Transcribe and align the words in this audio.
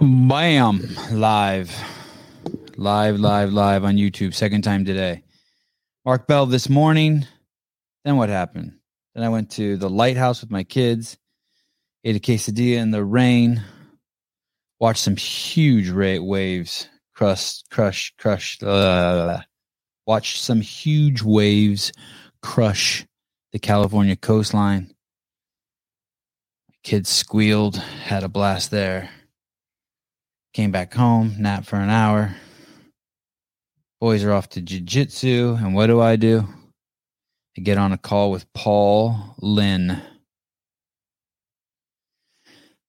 Bam! 0.00 0.88
Live. 1.10 1.76
Live, 2.76 3.18
live, 3.18 3.52
live 3.52 3.82
on 3.82 3.96
YouTube. 3.96 4.32
Second 4.32 4.62
time 4.62 4.84
today. 4.84 5.24
Mark 6.04 6.28
Bell 6.28 6.46
this 6.46 6.68
morning. 6.68 7.26
Then 8.04 8.16
what 8.16 8.28
happened? 8.28 8.74
Then 9.14 9.24
I 9.24 9.28
went 9.28 9.50
to 9.52 9.76
the 9.76 9.90
lighthouse 9.90 10.40
with 10.40 10.52
my 10.52 10.62
kids, 10.62 11.18
ate 12.04 12.14
a 12.14 12.20
quesadilla 12.20 12.78
in 12.78 12.92
the 12.92 13.04
rain, 13.04 13.60
watched 14.78 15.02
some 15.02 15.16
huge 15.16 15.90
ra- 15.90 16.20
waves 16.20 16.88
crush, 17.16 17.62
crush, 17.64 18.14
crush. 18.18 18.62
Uh, 18.62 19.40
watched 20.06 20.40
some 20.40 20.60
huge 20.60 21.22
waves 21.22 21.90
crush 22.40 23.04
the 23.50 23.58
California 23.58 24.14
coastline. 24.14 24.94
Kids 26.84 27.08
squealed, 27.08 27.76
had 27.78 28.22
a 28.22 28.28
blast 28.28 28.70
there. 28.70 29.10
Came 30.54 30.70
back 30.72 30.94
home, 30.94 31.34
nap 31.38 31.64
for 31.66 31.76
an 31.76 31.90
hour. 31.90 32.34
Boys 34.00 34.24
are 34.24 34.32
off 34.32 34.48
to 34.50 34.60
jiu-jitsu, 34.60 35.56
and 35.60 35.74
what 35.74 35.86
do 35.86 36.00
I 36.00 36.16
do? 36.16 36.44
I 37.56 37.60
get 37.60 37.78
on 37.78 37.92
a 37.92 37.98
call 37.98 38.30
with 38.30 38.50
Paul 38.54 39.34
Linn. 39.40 40.00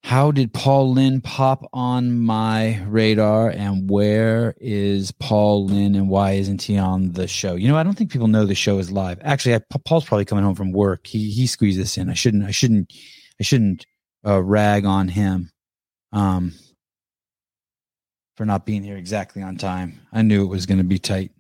How 0.04 0.32
did 0.32 0.54
Paul 0.54 0.94
Linn 0.94 1.22
pop 1.22 1.68
on 1.74 2.20
my 2.20 2.82
radar, 2.84 3.50
and 3.50 3.90
where 3.90 4.56
is 4.60 5.12
Paul 5.12 5.66
Linn, 5.66 5.94
and 5.94 6.10
why 6.10 6.32
isn't 6.32 6.62
he 6.62 6.78
on 6.78 7.12
the 7.12 7.28
show? 7.28 7.56
You 7.56 7.68
know, 7.68 7.78
I 7.78 7.84
don't 7.84 7.96
think 7.96 8.12
people 8.12 8.28
know 8.28 8.46
the 8.46 8.56
show 8.56 8.80
is 8.80 8.92
live. 8.92 9.20
Actually, 9.22 9.56
I, 9.56 9.62
Paul's 9.86 10.06
probably 10.06 10.26
coming 10.26 10.46
home 10.46 10.56
from 10.56 10.72
work. 10.72 11.06
He 11.06 11.30
he 11.30 11.46
squeezed 11.48 11.80
this 11.80 11.98
in. 11.98 12.10
I 12.10 12.14
shouldn't. 12.14 12.46
I 12.46 12.52
shouldn't. 12.52 12.92
I 13.40 13.44
shouldn't 13.44 13.86
uh, 14.26 14.42
rag 14.42 14.86
on 14.86 15.10
him. 15.10 15.52
Um, 16.12 16.54
for 18.40 18.46
not 18.46 18.66
being 18.66 18.86
here 18.86 18.96
exactly 18.96 19.42
on 19.42 19.58
time. 19.58 20.00
I 20.14 20.22
knew 20.22 20.44
it 20.46 20.48
was 20.48 20.66
going 20.66 20.78
to 20.78 20.86
be 20.86 20.98
tight. 20.98 21.34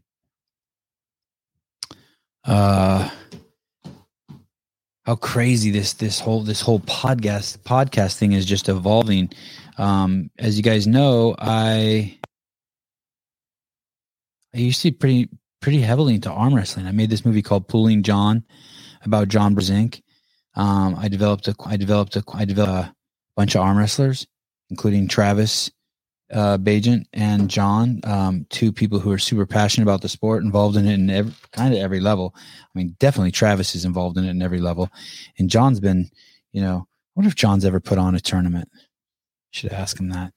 Uh 2.44 3.10
how 5.06 5.16
crazy 5.16 5.72
this 5.72 5.94
this 5.94 6.20
whole 6.20 6.42
this 6.42 6.60
whole 6.60 6.82
podcast 6.82 7.60
podcast 7.60 8.18
thing 8.18 8.34
is 8.34 8.46
just 8.46 8.68
evolving. 8.68 9.32
Um 9.78 10.30
as 10.38 10.58
you 10.58 10.64
guys 10.64 10.88
know, 10.88 11.36
I 11.40 12.20
I 14.54 14.58
used 14.58 14.82
to 14.82 14.92
be 14.92 14.98
pretty 14.98 15.30
pretty 15.62 15.80
heavily 15.80 16.16
into 16.16 16.30
arm 16.30 16.54
wrestling. 16.54 16.86
I 16.86 16.92
made 16.92 17.10
this 17.10 17.24
movie 17.24 17.42
called 17.42 17.70
Pulling 17.70 18.04
John 18.04 18.44
about 19.06 19.30
John 19.30 19.56
Brzenk. 19.56 20.02
Um 20.54 20.96
I 20.96 21.08
developed 21.08 21.48
a 21.48 21.56
I 21.66 21.78
developed 21.78 22.18
a 22.18 22.24
I 22.34 22.44
developed 22.44 22.90
a 22.90 22.96
bunch 23.38 23.56
of 23.56 23.62
arm 23.62 23.78
wrestlers, 23.78 24.28
including 24.70 25.08
Travis 25.08 25.72
uh, 26.32 26.58
Bagent 26.58 27.06
and 27.14 27.50
John, 27.50 28.02
um, 28.04 28.46
two 28.50 28.72
people 28.72 29.00
who 29.00 29.12
are 29.12 29.18
super 29.18 29.46
passionate 29.46 29.84
about 29.84 30.02
the 30.02 30.10
sport, 30.10 30.44
involved 30.44 30.78
in 30.78 30.88
it 30.88 30.94
in 30.94 31.10
every, 31.10 31.34
kind 31.52 31.74
of 31.74 31.80
every 31.80 32.00
level. 32.00 32.36
I 32.36 32.70
mean, 32.76 32.96
definitely 33.00 33.32
Travis 33.32 33.76
is 33.76 33.86
involved 33.86 34.18
in 34.18 34.26
it 34.26 34.30
in 34.30 34.42
every 34.42 34.60
level, 34.60 34.90
and 35.38 35.50
John's 35.50 35.80
been, 35.80 36.10
you 36.52 36.62
know, 36.62 36.88
I 36.88 37.12
wonder 37.16 37.30
if 37.30 37.36
John's 37.36 37.66
ever 37.66 37.80
put 37.80 37.98
on 37.98 38.16
a 38.16 38.20
tournament. 38.20 38.70
Should 39.52 39.74
ask 39.74 40.00
him 40.00 40.10
that. 40.10 40.34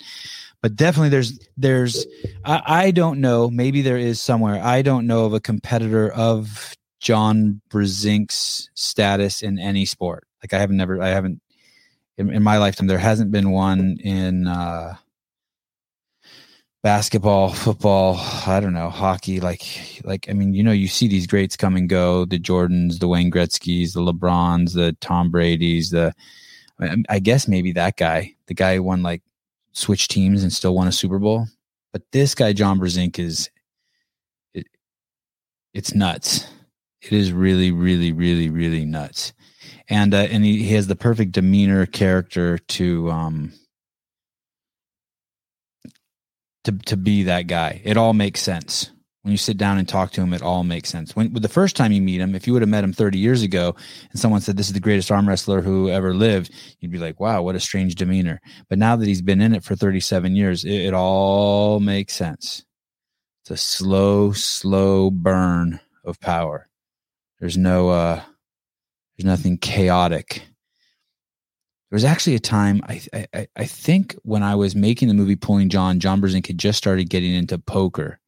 But 0.62 0.77
definitely, 0.77 1.11
there's 1.11 1.39
there's 1.57 2.06
I, 2.45 2.62
I 2.67 2.91
don't 2.91 3.21
know. 3.21 3.51
Maybe 3.51 3.83
there 3.83 3.99
is 3.99 4.21
somewhere. 4.21 4.62
I 4.62 4.81
don't 4.81 5.06
know 5.06 5.27
of 5.27 5.34
a 5.34 5.41
competitor 5.41 6.11
of 6.11 6.75
John 7.01 7.61
Brzenk's 7.69 8.71
status 8.75 9.43
in 9.43 9.59
any 9.59 9.84
sport. 9.84 10.27
Like 10.43 10.55
I 10.55 10.59
haven't 10.59 10.79
never, 10.79 11.03
I 11.03 11.09
haven't 11.09 11.43
in, 12.17 12.31
in 12.31 12.43
my 12.43 12.56
lifetime. 12.56 12.87
There 12.87 12.99
hasn't 12.99 13.31
been 13.31 13.51
one 13.51 13.99
in. 14.03 14.47
uh 14.47 14.97
basketball, 16.83 17.50
football, 17.52 18.16
I 18.47 18.58
don't 18.61 18.75
know, 18.75 18.91
hockey, 18.91 19.41
like 19.41 19.62
like 20.04 20.28
I 20.28 20.32
mean, 20.32 20.53
you 20.53 20.62
know, 20.62 20.72
you 20.72 20.88
see 20.88 21.09
these 21.09 21.26
greats 21.26 21.56
come 21.56 21.76
and 21.76 21.88
go, 21.88 22.25
the 22.25 22.38
Jordans, 22.38 22.98
the 22.98 23.09
Wayne 23.09 23.31
Gretzky's, 23.31 23.94
the 23.94 24.00
LeBrons, 24.00 24.75
the 24.75 24.97
Tom 25.00 25.31
Brady's, 25.31 25.91
the 25.91 26.12
I 27.09 27.21
guess 27.21 27.47
maybe 27.47 27.72
that 27.72 27.97
guy, 27.97 28.34
the 28.47 28.54
guy 28.54 28.76
who 28.76 28.82
won 28.82 29.03
like 29.03 29.22
switch 29.72 30.09
teams 30.09 30.42
and 30.42 30.53
still 30.53 30.75
won 30.75 30.88
a 30.88 30.92
Super 30.92 31.19
Bowl. 31.19 31.47
But 31.92 32.03
this 32.12 32.34
guy 32.34 32.53
John 32.53 32.81
Brzenk 32.81 33.19
is 33.19 33.50
it, 34.54 34.66
it's 35.72 35.94
nuts. 35.94 36.47
It 37.00 37.12
is 37.12 37.32
really 37.32 37.71
really 37.71 38.12
really 38.12 38.48
really 38.50 38.84
nuts. 38.84 39.32
And 39.88 40.15
uh, 40.15 40.28
and 40.31 40.44
he, 40.44 40.65
he 40.65 40.75
has 40.75 40.88
the 40.88 40.97
perfect 40.97 41.32
demeanor 41.32 41.87
character 41.87 42.59
to 42.59 43.10
um 43.10 43.53
to 46.65 46.73
to 46.73 46.97
be 46.97 47.25
that 47.25 47.47
guy. 47.47 47.81
It 47.84 47.97
all 47.97 48.12
makes 48.12 48.41
sense. 48.41 48.91
When 49.23 49.31
you 49.31 49.39
sit 49.39 49.56
down 49.56 49.78
and 49.78 49.89
talk 49.89 50.11
to 50.12 50.21
him, 50.21 50.33
it 50.33 50.43
all 50.43 50.65
makes 50.65 50.89
sense. 50.89 51.15
When 51.15 51.33
the 51.33 51.49
first 51.49 51.77
time 51.77 51.93
you 51.93 52.03
meet 52.03 52.21
him, 52.21 52.34
if 52.34 52.47
you 52.47 52.53
would 52.53 52.62
have 52.62 52.69
met 52.69 52.83
him 52.83 52.93
30 52.93 53.19
years 53.19 53.43
ago 53.43 53.77
and 54.11 54.19
someone 54.19 54.41
said 54.41 54.56
this 54.56 54.67
is 54.67 54.72
the 54.72 54.81
greatest 54.81 55.12
arm 55.12 55.28
wrestler 55.28 55.62
who 55.62 55.89
ever 55.89 56.12
lived, 56.12 56.51
you'd 56.81 56.91
be 56.91 56.99
like, 56.99 57.21
wow, 57.21 57.41
what 57.41 57.55
a 57.55 57.61
strange 57.61 57.95
demeanor. 57.95 58.41
But 58.69 58.78
now 58.78 58.97
that 58.97 59.06
he's 59.06 59.22
been 59.22 59.41
in 59.41 59.55
it 59.55 59.62
for 59.62 59.77
37 59.77 60.34
years, 60.34 60.65
it, 60.65 60.72
it 60.72 60.95
all 60.95 61.78
makes 61.78 62.17
sense. 62.17 62.65
It's 63.43 63.53
a 63.53 63.56
slow, 63.56 64.33
slow 64.33 65.09
burn 65.12 65.78
of 66.05 66.19
power. 66.19 66.69
There's 67.39 67.56
no 67.56 67.91
uh 67.91 68.22
there's 69.17 69.27
nothing 69.27 69.59
chaotic 69.59 70.43
there 71.92 71.97
was 71.97 72.04
actually 72.04 72.34
a 72.34 72.41
time 72.41 72.80
I, 72.88 73.03
I 73.12 73.47
I 73.54 73.64
think 73.66 74.16
when 74.22 74.42
I 74.42 74.54
was 74.54 74.75
making 74.75 75.08
the 75.08 75.14
movie 75.14 75.36
Pulling 75.36 75.69
John, 75.69 76.00
John 76.00 76.22
Brzenk 76.22 76.47
had 76.47 76.56
just 76.56 76.78
started 76.78 77.10
getting 77.10 77.34
into 77.34 77.58
poker, 77.58 78.19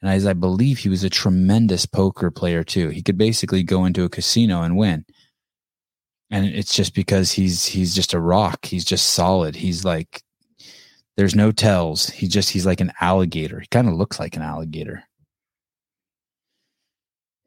and 0.00 0.10
as 0.10 0.24
I 0.24 0.32
believe 0.32 0.78
he 0.78 0.88
was 0.88 1.04
a 1.04 1.10
tremendous 1.10 1.84
poker 1.84 2.30
player 2.30 2.64
too. 2.64 2.88
He 2.88 3.02
could 3.02 3.18
basically 3.18 3.62
go 3.62 3.84
into 3.84 4.04
a 4.04 4.08
casino 4.08 4.62
and 4.62 4.78
win, 4.78 5.04
and 6.30 6.46
it's 6.46 6.74
just 6.74 6.94
because 6.94 7.30
he's 7.30 7.66
he's 7.66 7.94
just 7.94 8.14
a 8.14 8.20
rock. 8.20 8.64
He's 8.64 8.86
just 8.86 9.08
solid. 9.10 9.54
He's 9.54 9.84
like 9.84 10.22
there's 11.18 11.34
no 11.34 11.52
tells. 11.52 12.08
He 12.08 12.26
just 12.26 12.48
he's 12.48 12.64
like 12.64 12.80
an 12.80 12.92
alligator. 13.02 13.60
He 13.60 13.66
kind 13.66 13.86
of 13.86 13.92
looks 13.92 14.18
like 14.18 14.34
an 14.34 14.40
alligator. 14.40 15.04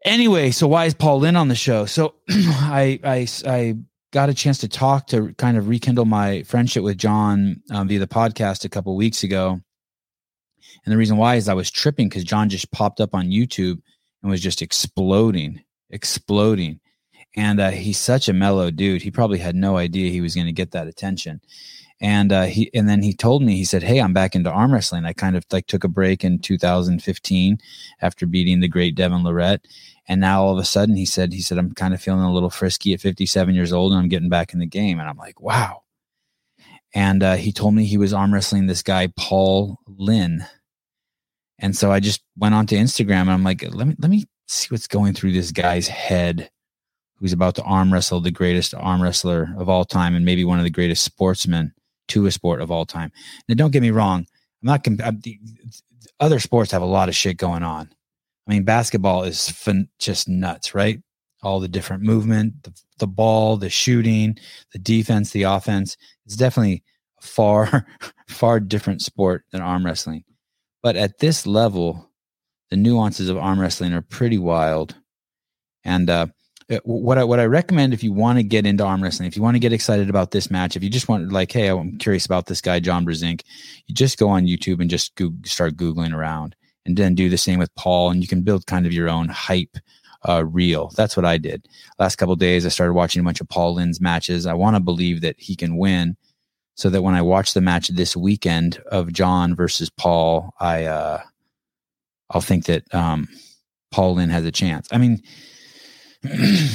Anyway, 0.06 0.52
so 0.52 0.68
why 0.68 0.86
is 0.86 0.94
Paul 0.94 1.18
Linn 1.22 1.36
on 1.36 1.48
the 1.48 1.56
show? 1.56 1.88
So 1.88 2.14
I 2.30 3.00
I 3.04 3.28
I 3.48 3.78
got 4.12 4.30
a 4.30 4.34
chance 4.34 4.58
to 4.60 4.68
talk 4.68 5.08
to 5.08 5.34
kind 5.34 5.58
of 5.58 5.68
rekindle 5.68 6.06
my 6.06 6.44
friendship 6.44 6.84
with 6.84 6.98
John 6.98 7.62
um, 7.72 7.88
via 7.88 8.00
the 8.00 8.08
podcast 8.08 8.66
a 8.66 8.70
couple 8.70 8.96
weeks 8.96 9.24
ago. 9.24 9.60
And 10.86 10.94
the 10.94 10.98
reason 10.98 11.18
why 11.18 11.36
is 11.36 11.50
I 11.50 11.54
was 11.54 11.72
tripping 11.72 12.08
because 12.08 12.24
John 12.24 12.50
just 12.50 12.72
popped 12.72 13.02
up 13.02 13.14
on 13.14 13.28
YouTube 13.28 13.82
and 14.22 14.32
was 14.32 14.42
just 14.42 14.62
exploding, 14.62 15.62
exploding. 15.90 16.80
And 17.36 17.60
uh, 17.60 17.72
he's 17.72 17.98
such 17.98 18.30
a 18.30 18.34
mellow 18.34 18.72
dude. 18.72 19.02
He 19.02 19.12
probably 19.12 19.40
had 19.40 19.56
no 19.56 19.78
idea 19.78 20.10
he 20.10 20.22
was 20.22 20.36
going 20.36 20.48
to 20.48 20.54
get 20.54 20.72
that 20.72 20.88
attention. 20.88 21.42
And 22.00 22.32
uh, 22.32 22.44
he 22.44 22.70
and 22.76 22.88
then 22.88 23.02
he 23.02 23.14
told 23.14 23.42
me 23.42 23.56
he 23.56 23.66
said, 23.66 23.82
"Hey, 23.82 24.00
I'm 24.00 24.14
back 24.14 24.36
into 24.36 24.52
arm 24.52 24.72
wrestling. 24.72 25.06
I 25.06 25.14
kind 25.14 25.36
of 25.36 25.44
like 25.52 25.66
took 25.66 25.84
a 25.84 25.88
break 25.88 26.24
in 26.24 26.38
2015 26.38 27.58
after 28.02 28.28
beating 28.28 28.60
the 28.60 28.68
great 28.68 28.94
Devon 28.94 29.24
Larratt, 29.24 29.62
and 30.08 30.22
now 30.22 30.44
all 30.44 30.54
of 30.54 30.60
a 30.60 30.66
sudden 30.66 30.96
he 30.96 31.06
said, 31.06 31.34
he 31.34 31.42
said, 31.42 31.58
I'm 31.58 31.74
kind 31.74 31.94
of 31.94 32.02
feeling 32.02 32.22
a 32.22 32.34
little 32.34 32.50
frisky 32.50 32.94
at 32.94 33.02
57 33.02 33.54
years 33.54 33.74
old 33.74 33.92
and 33.92 34.02
I'm 34.02 34.08
getting 34.08 34.30
back 34.30 34.54
in 34.54 34.60
the 34.60 34.66
game. 34.66 35.00
And 35.00 35.10
I'm 35.10 35.18
like, 35.18 35.42
wow. 35.42 35.84
And 36.94 37.22
uh, 37.22 37.36
he 37.36 37.52
told 37.52 37.76
me 37.76 37.86
he 37.86 37.98
was 37.98 38.14
arm 38.14 38.34
wrestling 38.34 38.68
this 38.68 38.82
guy, 38.82 39.10
Paul 39.18 39.80
Linn. 39.86 40.46
And 41.60 41.76
so 41.76 41.92
I 41.92 42.00
just 42.00 42.22
went 42.38 42.56
onto 42.56 42.78
Instagram 42.78 43.22
and 43.22 43.32
I'm 43.32 43.44
like, 43.44 43.64
let 43.74 43.88
me, 43.88 43.96
let 44.00 44.10
me 44.10 44.26
see 44.48 44.68
what's 44.70 44.88
going 44.88 45.14
through 45.14 45.34
this 45.34 45.52
guy's 45.52 45.88
head 45.88 46.50
who's 47.16 47.34
about 47.34 47.56
to 47.56 47.64
arm 47.64 47.92
wrestle 47.92 48.22
the 48.22 48.32
greatest 48.32 48.74
arm 48.76 49.02
wrestler 49.02 49.54
of 49.58 49.68
all 49.68 49.84
time 49.84 50.16
and 50.16 50.24
maybe 50.24 50.46
one 50.46 50.60
of 50.60 50.64
the 50.64 50.70
greatest 50.70 51.04
sportsmen 51.04 51.74
to 52.08 52.28
a 52.28 52.32
sport 52.32 52.62
of 52.62 52.72
all 52.72 52.86
time. 52.86 53.12
Now, 53.50 53.56
don't 53.56 53.72
get 53.72 53.82
me 53.82 53.92
wrong. 53.92 54.26
I'm 54.62 54.68
not, 54.68 54.88
I'm, 54.88 55.20
the, 55.20 55.40
other 56.20 56.40
sports 56.40 56.72
have 56.72 56.82
a 56.82 56.86
lot 56.86 57.10
of 57.10 57.16
shit 57.16 57.38
going 57.38 57.64
on. 57.64 57.90
I 58.48 58.54
mean, 58.54 58.64
basketball 58.64 59.24
is 59.24 59.50
fun, 59.50 59.90
just 60.00 60.30
nuts, 60.30 60.74
right? 60.74 61.02
All 61.44 61.60
the 61.60 61.68
different 61.68 62.04
movement, 62.04 62.64
the, 62.64 62.74
the 63.00 63.08
ball, 63.08 63.58
the 63.58 63.70
shooting, 63.70 64.38
the 64.72 64.80
defense, 64.80 65.32
the 65.32 65.44
offense. 65.44 65.98
It's 66.26 66.36
definitely 66.36 66.84
a 67.22 67.26
far, 67.26 67.86
far 68.30 68.60
different 68.60 69.02
sport 69.02 69.44
than 69.52 69.62
arm 69.62 69.86
wrestling. 69.86 70.24
But 70.82 70.96
at 70.96 71.20
this 71.20 71.46
level, 71.46 72.10
the 72.70 72.78
nuances 72.78 73.30
of 73.30 73.38
arm 73.38 73.60
wrestling 73.60 73.94
are 73.94 74.02
pretty 74.02 74.38
wild. 74.38 74.96
And 75.84 76.10
uh, 76.10 76.28
what 76.84 77.18
I 77.18 77.24
what 77.24 77.40
I 77.40 77.46
recommend 77.46 77.94
if 77.94 78.04
you 78.04 78.12
want 78.12 78.40
to 78.40 78.44
get 78.44 78.66
into 78.66 78.84
arm 78.84 79.02
wrestling, 79.02 79.28
if 79.28 79.38
you 79.38 79.42
want 79.42 79.56
to 79.56 79.60
get 79.60 79.74
excited 79.74 80.10
about 80.10 80.32
this 80.32 80.52
match, 80.52 80.76
if 80.76 80.84
you 80.84 80.90
just 80.90 81.08
want 81.08 81.32
like, 81.32 81.52
hey, 81.52 81.70
I'm 81.70 81.98
curious 81.98 82.26
about 82.26 82.48
this 82.48 82.62
guy 82.62 82.80
John 82.80 83.06
Brzenk, 83.06 83.42
you 83.88 83.96
just 83.96 84.18
go 84.18 84.28
on 84.30 84.46
YouTube 84.46 84.82
and 84.82 84.90
just 84.90 85.16
go, 85.16 85.32
start 85.46 85.78
googling 85.78 86.14
around 86.14 86.56
and 86.88 86.98
then 86.98 87.14
do 87.14 87.30
the 87.30 87.38
same 87.38 87.60
with 87.60 87.74
Paul. 87.76 88.10
And 88.10 88.22
you 88.22 88.28
can 88.28 88.42
build 88.42 88.66
kind 88.66 88.88
of 88.88 88.94
your 88.94 89.10
own 89.10 89.30
hype 89.30 89.78
uh, 90.28 90.46
reel. 90.46 90.92
That's 90.96 91.16
what 91.16 91.26
I 91.26 91.38
did. 91.38 91.68
Last 92.00 92.16
couple 92.16 92.36
days, 92.36 92.66
I 92.66 92.70
started 92.70 92.94
watching 92.94 93.20
a 93.20 93.24
bunch 93.24 93.42
of 93.42 93.50
Paul 93.50 93.76
Linn's 93.76 94.02
matches. 94.02 94.48
I 94.48 94.54
want 94.54 94.76
to 94.76 94.80
believe 94.80 95.22
that 95.22 95.36
he 95.38 95.56
can 95.56 95.78
win. 95.78 96.18
so 96.76 96.90
that 96.92 97.02
when 97.02 97.16
I 97.16 97.24
watch 97.24 97.54
the 97.54 97.62
match 97.62 97.88
this 97.90 98.16
weekend 98.16 98.78
of 98.92 99.12
John 99.12 99.56
versus 99.56 99.90
Paul, 99.90 100.54
I 100.60 100.86
uh, 100.86 101.22
I'll 102.30 102.42
think 102.42 102.66
that 102.66 102.84
um, 102.94 103.28
Paul 103.92 104.16
Linn 104.16 104.30
has 104.30 104.46
a 104.46 104.52
chance. 104.52 104.88
I 104.92 104.98
mean, 104.98 105.22
it, 106.24 106.70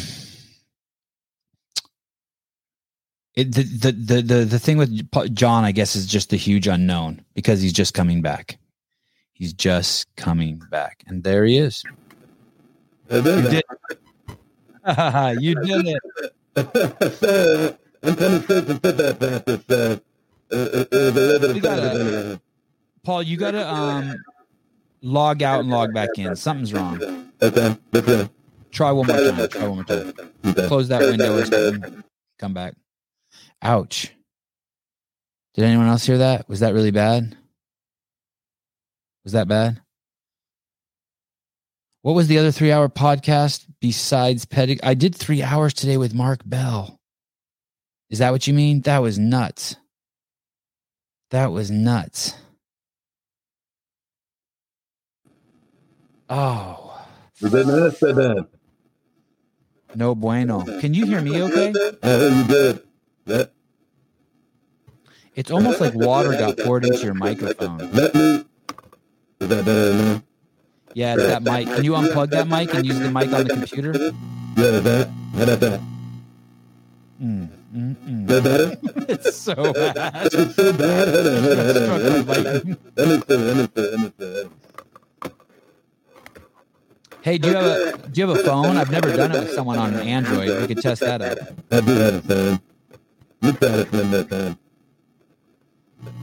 the, 3.37 3.63
the 3.63 3.93
the 3.93 4.23
the 4.23 4.45
the 4.45 4.59
thing 4.59 4.77
with 4.77 5.35
John, 5.35 5.65
I 5.65 5.73
guess, 5.73 5.97
is 5.97 6.07
just 6.07 6.31
the 6.31 6.37
huge 6.37 6.67
unknown 6.67 7.25
because 7.35 7.63
he's 7.63 7.73
just 7.73 7.95
coming 7.95 8.23
back. 8.23 8.59
He's 9.43 9.55
just 9.55 10.07
coming 10.15 10.63
back, 10.71 11.03
and 11.09 11.25
there 11.25 11.45
he 11.45 11.59
is. 11.59 11.83
You 13.11 13.23
did, 13.23 13.65
you 15.41 15.55
did 15.57 15.85
it. 15.85 16.01
You 21.57 21.61
gotta, 21.61 22.41
Paul, 23.03 23.25
you 23.25 23.37
gotta 23.37 23.69
um 23.69 24.15
log 25.01 25.43
out 25.43 25.59
and 25.59 25.71
log 25.71 25.93
back 25.93 26.11
in. 26.19 26.37
Something's 26.37 26.73
wrong. 26.73 27.01
Try 28.71 28.93
one 28.93 29.09
more 29.09 29.17
time. 29.17 29.49
Try 29.49 29.67
one 29.67 29.75
more 29.75 29.85
time. 29.85 30.13
Close 30.69 30.87
that 30.87 31.01
window. 31.01 31.83
Come 32.39 32.55
back. 32.55 32.75
Ouch. 33.61 34.13
Did 35.55 35.65
anyone 35.65 35.89
else 35.89 36.07
hear 36.07 36.19
that? 36.19 36.49
Was 36.49 36.61
that 36.61 36.75
really 36.75 36.93
bad? 36.93 37.37
Was 39.25 39.33
that 39.33 39.49
bad? 39.49 39.81
What 42.03 42.15
was 42.15 42.27
the 42.27 42.39
other 42.39 42.51
three 42.51 42.73
hour 42.73 42.89
podcast 42.89 43.67
besides 43.81 44.45
Pedig? 44.45 44.81
I 44.83 44.95
did 44.95 45.15
three 45.15 45.43
hours 45.43 45.73
today 45.73 45.97
with 45.97 46.15
Mark 46.15 46.41
Bell. 46.45 46.99
Is 48.11 48.19
that 48.19 48.33
what 48.33 48.47
you 48.47 48.55
mean? 48.55 48.81
That 48.83 48.99
was 48.99 49.19
nuts. 49.19 49.77
That 51.31 51.53
was 51.53 51.71
nuts. 51.71 52.35
Oh. 56.29 57.01
No 59.95 60.15
bueno. 60.15 60.81
Can 60.81 60.95
you 60.95 61.07
hear 61.07 61.21
me 61.21 61.41
okay? 61.43 61.73
It's 65.35 65.51
almost 65.51 65.81
like 65.81 65.95
water 65.95 66.33
got 66.33 66.59
poured 66.59 66.85
into 66.85 66.99
your 66.99 67.15
microphone. 67.15 68.42
Yeah, 70.95 71.15
it's 71.15 71.25
that 71.25 71.43
mic. 71.43 71.67
Can 71.69 71.85
you 71.85 71.93
unplug 71.93 72.31
that 72.31 72.49
mic 72.49 72.75
and 72.75 72.85
use 72.85 72.99
the 72.99 73.11
mic 73.11 73.33
on 73.33 73.45
the 73.45 73.55
computer? 73.55 74.13
It's 79.09 79.37
so 79.37 79.73
bad. 79.73 80.29
It's 80.33 80.55
so 80.55 80.73
bad. 80.75 81.09
Hey, 87.23 87.39
do 87.39 87.49
you 87.49 87.55
have 87.55 87.65
a 87.65 87.97
do 88.09 88.21
you 88.21 88.29
have 88.29 88.37
a 88.37 88.43
phone? 88.43 88.77
I've 88.77 88.91
never 88.91 89.17
done 89.17 89.31
it 89.33 89.39
with 89.45 89.53
someone 89.55 89.79
on 89.79 89.95
an 89.95 90.01
Android. 90.01 90.61
We 90.61 90.67
could 90.67 90.83
test 90.83 91.01
that 91.01 91.23
out. 91.23 91.39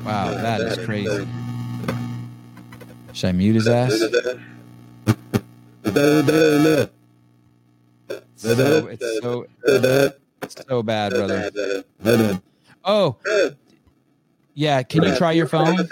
Wow, 0.06 0.32
that 0.32 0.62
is 0.62 0.78
crazy. 0.86 1.26
Should 3.20 3.28
I 3.28 3.32
mute 3.34 3.56
his 3.56 3.68
ass? 3.68 4.00
So, 8.38 8.88
it's 8.88 9.20
so 9.22 9.46
so 10.70 10.84
bad, 10.84 11.12
brother. 11.12 11.52
Oh, 12.86 13.18
yeah. 14.54 14.84
Can 14.84 15.04
you 15.04 15.18
try 15.18 15.34
your 15.34 15.48
phone? 15.48 15.86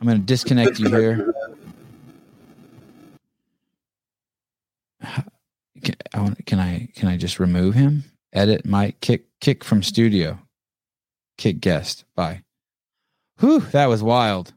I'm 0.00 0.06
to 0.06 0.18
disconnect 0.18 0.78
you 0.78 0.90
here. 0.90 1.34
Can, 5.82 6.36
can 6.46 6.60
I 6.60 6.88
can 6.94 7.08
I 7.08 7.16
just 7.16 7.40
remove 7.40 7.74
him? 7.74 8.04
Edit 8.32 8.64
my 8.64 8.92
kick 9.00 9.24
kick 9.40 9.64
from 9.64 9.82
studio. 9.82 10.38
Kick 11.36 11.58
guest. 11.58 12.04
Bye. 12.14 12.44
Whew, 13.40 13.60
that 13.72 13.86
was 13.86 14.02
wild. 14.02 14.52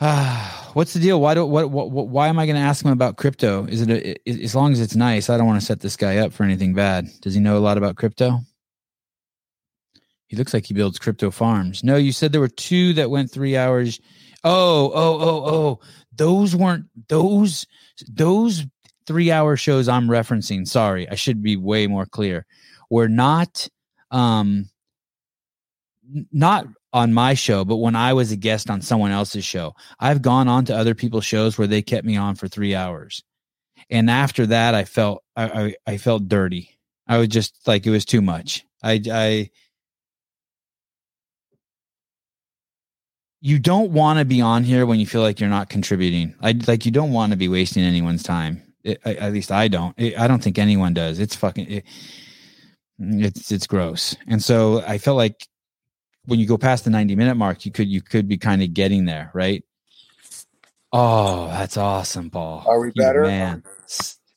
Ah, 0.00 0.70
what's 0.74 0.92
the 0.92 1.00
deal? 1.00 1.20
Why 1.20 1.34
do 1.34 1.44
what, 1.44 1.70
what, 1.70 1.90
what 1.90 2.08
why 2.08 2.28
am 2.28 2.38
I 2.38 2.46
going 2.46 2.56
to 2.56 2.62
ask 2.62 2.84
him 2.84 2.92
about 2.92 3.16
crypto? 3.16 3.66
Is 3.66 3.82
it 3.82 3.90
a, 3.90 4.30
as 4.30 4.54
long 4.54 4.72
as 4.72 4.80
it's 4.80 4.94
nice? 4.94 5.30
I 5.30 5.36
don't 5.36 5.46
want 5.46 5.60
to 5.60 5.66
set 5.66 5.80
this 5.80 5.96
guy 5.96 6.18
up 6.18 6.32
for 6.32 6.44
anything 6.44 6.74
bad. 6.74 7.08
Does 7.20 7.34
he 7.34 7.40
know 7.40 7.56
a 7.56 7.60
lot 7.60 7.78
about 7.78 7.96
crypto? 7.96 8.40
He 10.28 10.36
looks 10.36 10.52
like 10.52 10.66
he 10.66 10.74
builds 10.74 10.98
crypto 10.98 11.30
farms. 11.30 11.82
No, 11.82 11.96
you 11.96 12.12
said 12.12 12.32
there 12.32 12.40
were 12.40 12.48
two 12.48 12.92
that 12.94 13.10
went 13.10 13.30
three 13.30 13.56
hours. 13.56 13.98
Oh, 14.44 14.92
oh, 14.94 15.18
oh, 15.20 15.54
oh. 15.54 15.80
Those 16.14 16.54
weren't 16.54 16.84
those 17.08 17.66
those 18.08 18.66
three 19.06 19.30
hour 19.30 19.56
shows 19.56 19.88
I'm 19.88 20.06
referencing. 20.06 20.68
Sorry, 20.68 21.08
I 21.08 21.14
should 21.14 21.42
be 21.42 21.56
way 21.56 21.86
more 21.86 22.04
clear. 22.04 22.44
We're 22.90 23.08
not 23.08 23.68
um 24.10 24.68
not 26.32 26.66
on 26.92 27.12
my 27.12 27.34
show, 27.34 27.64
but 27.64 27.76
when 27.76 27.96
I 27.96 28.12
was 28.12 28.32
a 28.32 28.36
guest 28.36 28.70
on 28.70 28.80
someone 28.80 29.10
else's 29.10 29.44
show, 29.44 29.74
I've 30.00 30.22
gone 30.22 30.48
on 30.48 30.64
to 30.66 30.76
other 30.76 30.94
people's 30.94 31.24
shows 31.24 31.58
where 31.58 31.66
they 31.66 31.82
kept 31.82 32.06
me 32.06 32.16
on 32.16 32.34
for 32.34 32.48
three 32.48 32.74
hours, 32.74 33.22
and 33.90 34.10
after 34.10 34.46
that, 34.46 34.74
I 34.74 34.84
felt 34.84 35.22
I 35.36 35.44
I, 35.44 35.74
I 35.86 35.96
felt 35.98 36.28
dirty. 36.28 36.78
I 37.06 37.18
was 37.18 37.28
just 37.28 37.66
like 37.66 37.86
it 37.86 37.90
was 37.90 38.04
too 38.04 38.22
much. 38.22 38.64
I 38.82 39.00
I 39.10 39.50
you 43.40 43.58
don't 43.58 43.92
want 43.92 44.18
to 44.18 44.24
be 44.24 44.40
on 44.40 44.64
here 44.64 44.84
when 44.86 44.98
you 44.98 45.06
feel 45.06 45.22
like 45.22 45.40
you're 45.40 45.48
not 45.48 45.70
contributing. 45.70 46.34
I 46.40 46.58
like 46.66 46.84
you 46.84 46.92
don't 46.92 47.12
want 47.12 47.32
to 47.32 47.36
be 47.38 47.48
wasting 47.48 47.84
anyone's 47.84 48.22
time. 48.22 48.62
It, 48.84 49.00
I, 49.04 49.14
at 49.14 49.32
least 49.32 49.52
I 49.52 49.68
don't. 49.68 49.94
It, 49.98 50.18
I 50.18 50.26
don't 50.26 50.42
think 50.42 50.58
anyone 50.58 50.94
does. 50.94 51.18
It's 51.18 51.36
fucking. 51.36 51.70
It, 51.70 51.84
it's 52.98 53.52
it's 53.52 53.66
gross. 53.66 54.16
And 54.26 54.42
so 54.42 54.82
I 54.86 54.98
felt 54.98 55.16
like 55.16 55.46
when 56.28 56.38
you 56.38 56.46
go 56.46 56.58
past 56.58 56.84
the 56.84 56.90
90 56.90 57.16
minute 57.16 57.36
mark, 57.36 57.64
you 57.64 57.72
could 57.72 57.88
you 57.88 58.02
could 58.02 58.28
be 58.28 58.36
kind 58.36 58.62
of 58.62 58.74
getting 58.74 59.06
there, 59.06 59.30
right? 59.32 59.64
Oh, 60.92 61.48
that's 61.48 61.78
awesome, 61.78 62.28
Paul. 62.28 62.64
Are 62.66 62.78
we 62.80 62.90
better? 62.90 63.22
Man, 63.22 63.62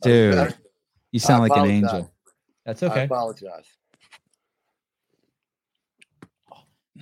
dude, 0.01 0.35
better? 0.35 0.53
you 1.11 1.19
sound 1.19 1.47
like 1.47 1.57
an 1.57 1.69
angel. 1.69 2.09
That's 2.65 2.81
okay. 2.81 3.01
I 3.01 3.03
apologize. 3.03 3.65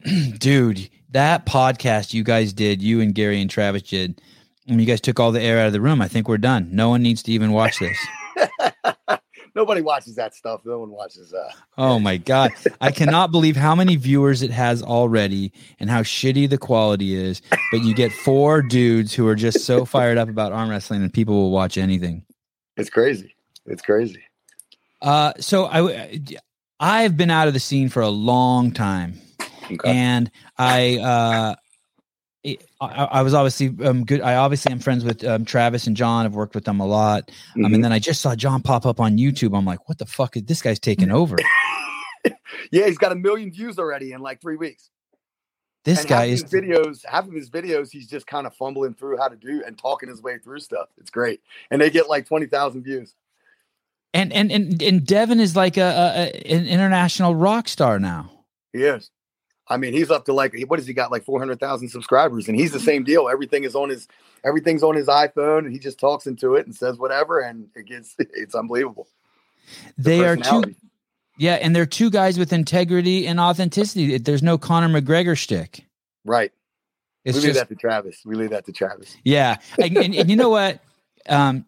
dude, 0.40 0.90
that 1.12 1.46
podcast 1.46 2.14
you 2.14 2.24
guys 2.24 2.52
did, 2.52 2.82
you 2.82 3.00
and 3.00 3.14
Gary 3.14 3.42
and 3.42 3.50
Travis 3.50 3.84
did, 3.84 4.20
and 4.68 4.80
you 4.80 4.88
guys 4.88 5.02
took 5.02 5.20
all 5.20 5.32
the 5.32 5.42
air 5.42 5.60
out 5.60 5.68
of 5.68 5.74
the 5.74 5.82
room. 5.82 6.02
I 6.02 6.08
think 6.08 6.28
we're 6.28 6.40
done. 6.40 6.70
No 6.72 6.90
one 6.90 7.04
needs 7.04 7.22
to 7.24 7.32
even 7.32 7.52
watch 7.52 7.78
this. 7.78 7.98
Nobody 9.56 9.82
watches 9.82 10.16
that 10.16 10.34
stuff. 10.36 10.62
No 10.66 10.80
one 10.80 10.90
watches 10.90 11.32
that. 11.32 11.54
Oh 11.78 12.00
my 12.00 12.18
god! 12.18 12.52
I 12.82 12.92
cannot 12.92 13.32
believe 13.32 13.56
how 13.56 13.76
many 13.76 13.96
viewers 13.96 14.42
it 14.42 14.52
has 14.52 14.82
already, 14.84 15.52
and 15.80 15.90
how 15.90 16.02
shitty 16.02 16.50
the 16.50 16.58
quality 16.58 17.16
is. 17.16 17.42
But 17.72 17.82
you 17.82 17.94
get 17.94 18.12
four 18.12 18.62
dudes 18.62 19.14
who 19.14 19.28
are 19.28 19.36
just 19.36 19.62
so 19.62 19.86
fired 19.96 20.18
up 20.18 20.30
about 20.30 20.52
arm 20.52 20.70
wrestling, 20.70 21.02
and 21.02 21.14
people 21.14 21.36
will 21.36 21.52
watch 21.52 21.78
anything. 21.78 22.24
It's 22.78 22.90
crazy. 22.90 23.36
It's 23.66 23.82
crazy. 23.82 24.22
Uh, 25.02 25.34
so 25.40 25.66
I, 25.66 26.20
I've 26.80 27.16
been 27.18 27.32
out 27.32 27.48
of 27.48 27.54
the 27.54 27.60
scene 27.60 27.90
for 27.90 28.02
a 28.02 28.10
long 28.10 28.72
time, 28.72 29.20
okay. 29.72 29.90
and 29.90 30.32
I, 30.58 30.98
uh, 30.98 31.56
I, 32.46 32.56
I, 32.82 33.22
was 33.22 33.34
obviously 33.34 33.76
um, 33.86 34.06
good. 34.06 34.22
I 34.22 34.36
obviously 34.36 34.72
am 34.72 34.80
friends 34.80 35.04
with 35.04 35.26
um, 35.26 35.44
Travis 35.44 35.88
and 35.88 35.98
John. 35.98 36.26
I've 36.26 36.36
worked 36.36 36.56
with 36.56 36.64
them 36.64 36.80
a 36.80 36.88
lot. 36.88 37.30
Um, 37.56 37.64
mm-hmm. 37.64 37.74
And 37.74 37.84
then 37.84 37.92
I 37.92 38.00
just 38.00 38.22
saw 38.22 38.34
John 38.36 38.62
pop 38.62 38.86
up 38.86 39.00
on 39.02 39.18
YouTube. 39.18 39.58
I'm 39.58 39.66
like, 39.66 39.90
what 39.90 39.98
the 39.98 40.06
fuck 40.06 40.38
is 40.38 40.44
this 40.44 40.62
guy's 40.62 40.80
taking 40.80 41.12
over? 41.12 41.36
yeah, 42.72 42.86
he's 42.86 42.98
got 42.98 43.12
a 43.12 43.16
million 43.16 43.52
views 43.52 43.78
already 43.78 44.14
in 44.14 44.22
like 44.22 44.40
three 44.40 44.56
weeks. 44.56 44.90
This 45.84 46.00
and 46.00 46.08
guy 46.08 46.26
is 46.26 46.44
videos. 46.44 47.06
Half 47.06 47.28
of 47.28 47.34
his 47.34 47.50
videos, 47.50 47.90
he's 47.92 48.08
just 48.08 48.28
kind 48.28 48.48
of 48.48 48.54
fumbling 48.56 48.94
through 48.94 49.18
how 49.18 49.28
to 49.28 49.36
do 49.36 49.64
and 49.66 49.78
talking 49.78 50.08
his 50.08 50.22
way 50.22 50.38
through 50.38 50.60
stuff. 50.60 50.88
It's 50.98 51.10
great, 51.10 51.42
and 51.72 51.82
they 51.82 51.90
get 51.90 52.10
like 52.10 52.28
twenty 52.28 52.46
thousand 52.46 52.84
views. 52.84 53.16
And 54.14 54.34
and 54.34 54.52
and 54.52 54.82
and 54.82 55.06
Devon 55.06 55.40
is 55.40 55.56
like 55.56 55.78
a, 55.78 55.82
a 56.36 56.54
an 56.54 56.68
international 56.68 57.36
rock 57.36 57.68
star 57.68 58.00
now. 58.00 58.32
He 58.74 58.84
is. 58.84 59.10
I 59.70 59.78
mean, 59.78 59.94
he's 59.94 60.10
up 60.10 60.26
to 60.26 60.34
like 60.34 60.56
what 60.68 60.80
has 60.80 60.88
he 60.88 60.94
got 60.94 61.12
like 61.12 61.24
four 61.24 61.40
hundred 61.40 61.60
thousand 61.60 61.90
subscribers, 61.90 62.48
and 62.48 62.58
he's 62.58 62.72
the 62.72 62.80
same 62.80 63.04
deal. 63.04 63.30
Everything 63.30 63.64
is 63.64 63.76
on 63.76 63.90
his 63.90 64.08
everything's 64.44 64.84
on 64.84 64.96
his 64.96 65.08
iPhone, 65.08 65.60
and 65.60 65.72
he 65.72 65.80
just 65.80 66.00
talks 66.00 66.26
into 66.26 66.56
it 66.56 66.66
and 66.66 66.76
says 66.76 66.98
whatever, 66.98 67.40
and 67.40 67.68
it 67.76 67.86
gets 67.86 68.16
it's 68.20 68.56
unbelievable. 68.56 69.08
The 69.98 70.04
they 70.04 70.26
are 70.26 70.36
two, 70.36 70.76
yeah, 71.38 71.56
and 71.56 71.76
they're 71.76 71.86
two 71.86 72.10
guys 72.10 72.40
with 72.40 72.52
integrity 72.52 73.28
and 73.28 73.40
authenticity. 73.40 74.18
There's 74.18 74.44
no 74.44 74.58
Conor 74.58 75.02
McGregor 75.02 75.38
shtick, 75.38 75.86
right? 76.26 76.52
It's 77.24 77.36
we 77.36 77.44
leave 77.44 77.54
just, 77.54 77.60
that 77.60 77.70
to 77.70 77.80
Travis. 77.80 78.22
We 78.26 78.36
leave 78.36 78.50
that 78.50 78.66
to 78.66 78.72
Travis. 78.72 79.16
Yeah, 79.24 79.58
and, 79.78 79.96
and, 79.98 80.16
and 80.16 80.30
you 80.30 80.36
know 80.36 80.50
what? 80.50 80.80
Um, 81.28 81.66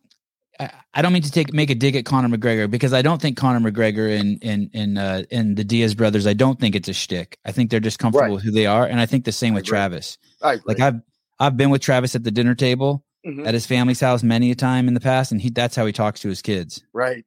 I 0.93 1.01
don't 1.01 1.13
mean 1.13 1.21
to 1.23 1.31
take 1.31 1.53
make 1.53 1.69
a 1.69 1.75
dig 1.75 1.95
at 1.95 2.05
Conor 2.05 2.35
McGregor 2.35 2.69
because 2.69 2.93
I 2.93 3.01
don't 3.01 3.21
think 3.21 3.37
Conor 3.37 3.71
McGregor 3.71 4.19
and 4.19 4.37
and 4.43 4.69
and 4.73 4.97
uh, 4.97 5.23
and 5.31 5.55
the 5.57 5.63
Diaz 5.63 5.95
brothers. 5.95 6.27
I 6.27 6.33
don't 6.33 6.59
think 6.59 6.75
it's 6.75 6.89
a 6.89 6.93
shtick. 6.93 7.37
I 7.45 7.51
think 7.51 7.69
they're 7.71 7.79
just 7.79 7.99
comfortable 7.99 8.27
Right. 8.27 8.33
with 8.33 8.43
who 8.43 8.51
they 8.51 8.65
are, 8.65 8.85
and 8.85 8.99
I 8.99 9.05
think 9.05 9.25
the 9.25 9.31
same 9.31 9.53
with. 9.53 9.65
Travis. 9.65 10.17
Like 10.41 10.79
I've 10.79 11.01
I've 11.39 11.57
been 11.57 11.69
with 11.69 11.81
Travis 11.81 12.15
at 12.15 12.23
the 12.23 12.31
dinner 12.31 12.55
table 12.55 13.03
Mhm. 13.25 13.45
at 13.47 13.53
his 13.53 13.65
family's 13.65 13.99
house 13.99 14.23
many 14.23 14.51
a 14.51 14.55
time 14.55 14.87
in 14.87 14.93
the 14.93 14.99
past, 14.99 15.31
and 15.31 15.41
he 15.41 15.49
that's 15.49 15.75
how 15.75 15.85
he 15.85 15.93
talks 15.93 16.19
to 16.21 16.29
his 16.29 16.41
kids. 16.41 16.83
right. 16.93 17.23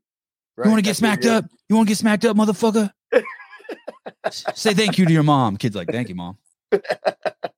right. 0.57 0.65
You 0.67 0.71
want 0.71 0.79
to 0.85 0.89
get 0.89 0.97
smacked 0.97 1.25
up? 1.25 1.45
You 1.69 1.77
want 1.77 1.89
to 1.89 1.91
get 1.93 1.99
smacked 1.99 2.25
up, 2.25 2.37
motherfucker? 2.37 2.91
Say 4.31 4.75
thank 4.75 4.99
you 4.99 5.07
to 5.07 5.13
your 5.13 5.23
mom. 5.23 5.57
Kids 5.57 5.75
like, 5.77 5.89
thank 5.89 6.09
you, 6.09 6.15
mom. 6.15 6.37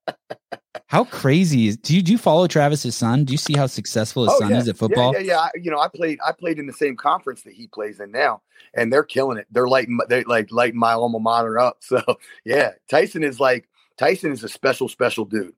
How 0.89 1.03
crazy 1.05 1.67
is? 1.67 1.77
Do 1.77 1.97
you 1.97 2.03
do 2.03 2.13
you 2.13 2.19
follow 2.19 2.47
Travis's 2.47 2.95
son? 2.95 3.25
Do 3.25 3.33
you 3.33 3.39
see 3.39 3.55
how 3.55 3.67
successful 3.67 4.25
his 4.25 4.35
Oh, 4.35 4.39
son 4.39 4.51
yeah. 4.51 4.59
is 4.59 4.69
at 4.69 4.77
football? 4.77 5.13
Yeah, 5.15 5.19
yeah, 5.19 5.27
yeah. 5.33 5.39
I, 5.39 5.51
you 5.61 5.71
know, 5.71 5.81
I 5.81 5.89
played. 5.89 6.21
I 6.25 6.31
played 6.31 6.61
in 6.61 6.67
the 6.67 6.73
same 6.73 6.97
conference 6.97 7.43
that 7.43 7.55
he 7.55 7.67
plays 7.67 7.99
in 7.99 8.13
now, 8.13 8.43
and 8.73 8.93
they're 8.93 9.03
killing 9.03 9.37
it. 9.37 9.47
They're 9.51 9.67
lighting. 9.67 9.99
They 10.09 10.23
like 10.25 10.53
lighting 10.53 10.79
my 10.79 10.93
alma 10.93 11.19
mater 11.19 11.59
up. 11.59 11.79
So 11.83 12.03
yeah, 12.45 12.73
Tyson 12.89 13.25
is 13.25 13.41
like 13.41 13.69
Tyson 13.97 14.31
is 14.31 14.45
a 14.45 14.49
special, 14.49 14.89
special 14.89 15.25
dude. 15.25 15.55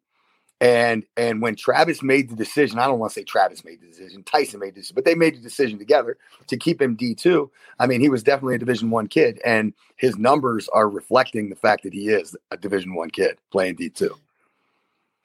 And 0.62 1.04
and 1.18 1.42
when 1.42 1.56
Travis 1.56 2.02
made 2.02 2.30
the 2.30 2.34
decision, 2.36 2.78
I 2.78 2.86
don't 2.86 2.98
want 2.98 3.12
to 3.12 3.20
say 3.20 3.24
Travis 3.24 3.64
made 3.66 3.82
the 3.82 3.86
decision. 3.86 4.22
Tyson 4.24 4.60
made 4.60 4.74
this, 4.74 4.92
but 4.92 5.04
they 5.04 5.14
made 5.14 5.36
the 5.36 5.40
decision 5.42 5.78
together 5.78 6.16
to 6.46 6.56
keep 6.56 6.80
him 6.80 6.96
D 6.96 7.14
two. 7.14 7.50
I 7.78 7.86
mean, 7.86 8.00
he 8.00 8.08
was 8.08 8.22
definitely 8.22 8.54
a 8.54 8.58
Division 8.58 8.90
one 8.90 9.08
kid, 9.08 9.40
and 9.44 9.74
his 9.96 10.16
numbers 10.16 10.68
are 10.70 10.88
reflecting 10.88 11.50
the 11.50 11.54
fact 11.54 11.82
that 11.82 11.92
he 11.92 12.08
is 12.08 12.34
a 12.50 12.56
Division 12.56 12.94
one 12.94 13.10
kid 13.10 13.36
playing 13.52 13.74
D 13.74 13.90
two. 13.90 14.16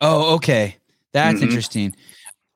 Oh, 0.03 0.35
okay. 0.35 0.75
That's 1.13 1.39
Mhm. 1.39 1.43
interesting. 1.43 1.95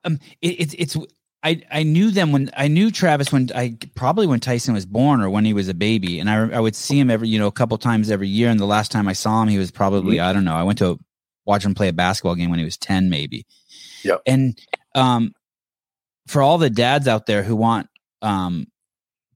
Um, 0.03 0.19
it, 0.41 0.59
it's 0.59 0.75
it's 0.77 0.97
I 1.43 1.61
I 1.71 1.83
knew 1.83 2.11
them 2.11 2.31
when 2.31 2.49
I 2.57 2.67
knew 2.67 2.91
Travis 2.91 3.31
when 3.31 3.49
I 3.55 3.77
probably 3.95 4.27
when 4.27 4.39
Tyson 4.39 4.73
was 4.73 4.85
born 4.85 5.21
or 5.21 5.29
when 5.29 5.45
he 5.45 5.53
was 5.53 5.69
a 5.69 5.73
baby, 5.73 6.19
and 6.19 6.29
I 6.29 6.49
I 6.49 6.59
would 6.59 6.75
see 6.75 6.99
him 6.99 7.09
every 7.09 7.29
you 7.29 7.39
know 7.39 7.47
a 7.47 7.51
couple 7.51 7.77
times 7.77 8.11
every 8.11 8.27
year. 8.27 8.49
And 8.49 8.59
the 8.59 8.65
last 8.65 8.91
time 8.91 9.07
I 9.07 9.13
saw 9.13 9.41
him, 9.41 9.47
he 9.47 9.57
was 9.57 9.71
probably 9.71 10.19
I 10.19 10.33
don't 10.33 10.43
know. 10.43 10.55
I 10.55 10.63
went 10.63 10.79
to 10.79 10.99
watch 11.45 11.63
him 11.63 11.73
play 11.73 11.87
a 11.87 11.93
basketball 11.93 12.35
game 12.35 12.49
when 12.49 12.59
he 12.59 12.65
was 12.65 12.77
ten, 12.77 13.09
maybe. 13.09 13.45
Yep. 14.03 14.21
And 14.25 14.59
um, 14.95 15.33
for 16.27 16.41
all 16.41 16.57
the 16.57 16.69
dads 16.69 17.07
out 17.07 17.27
there 17.27 17.43
who 17.43 17.55
want 17.55 17.87
um 18.21 18.67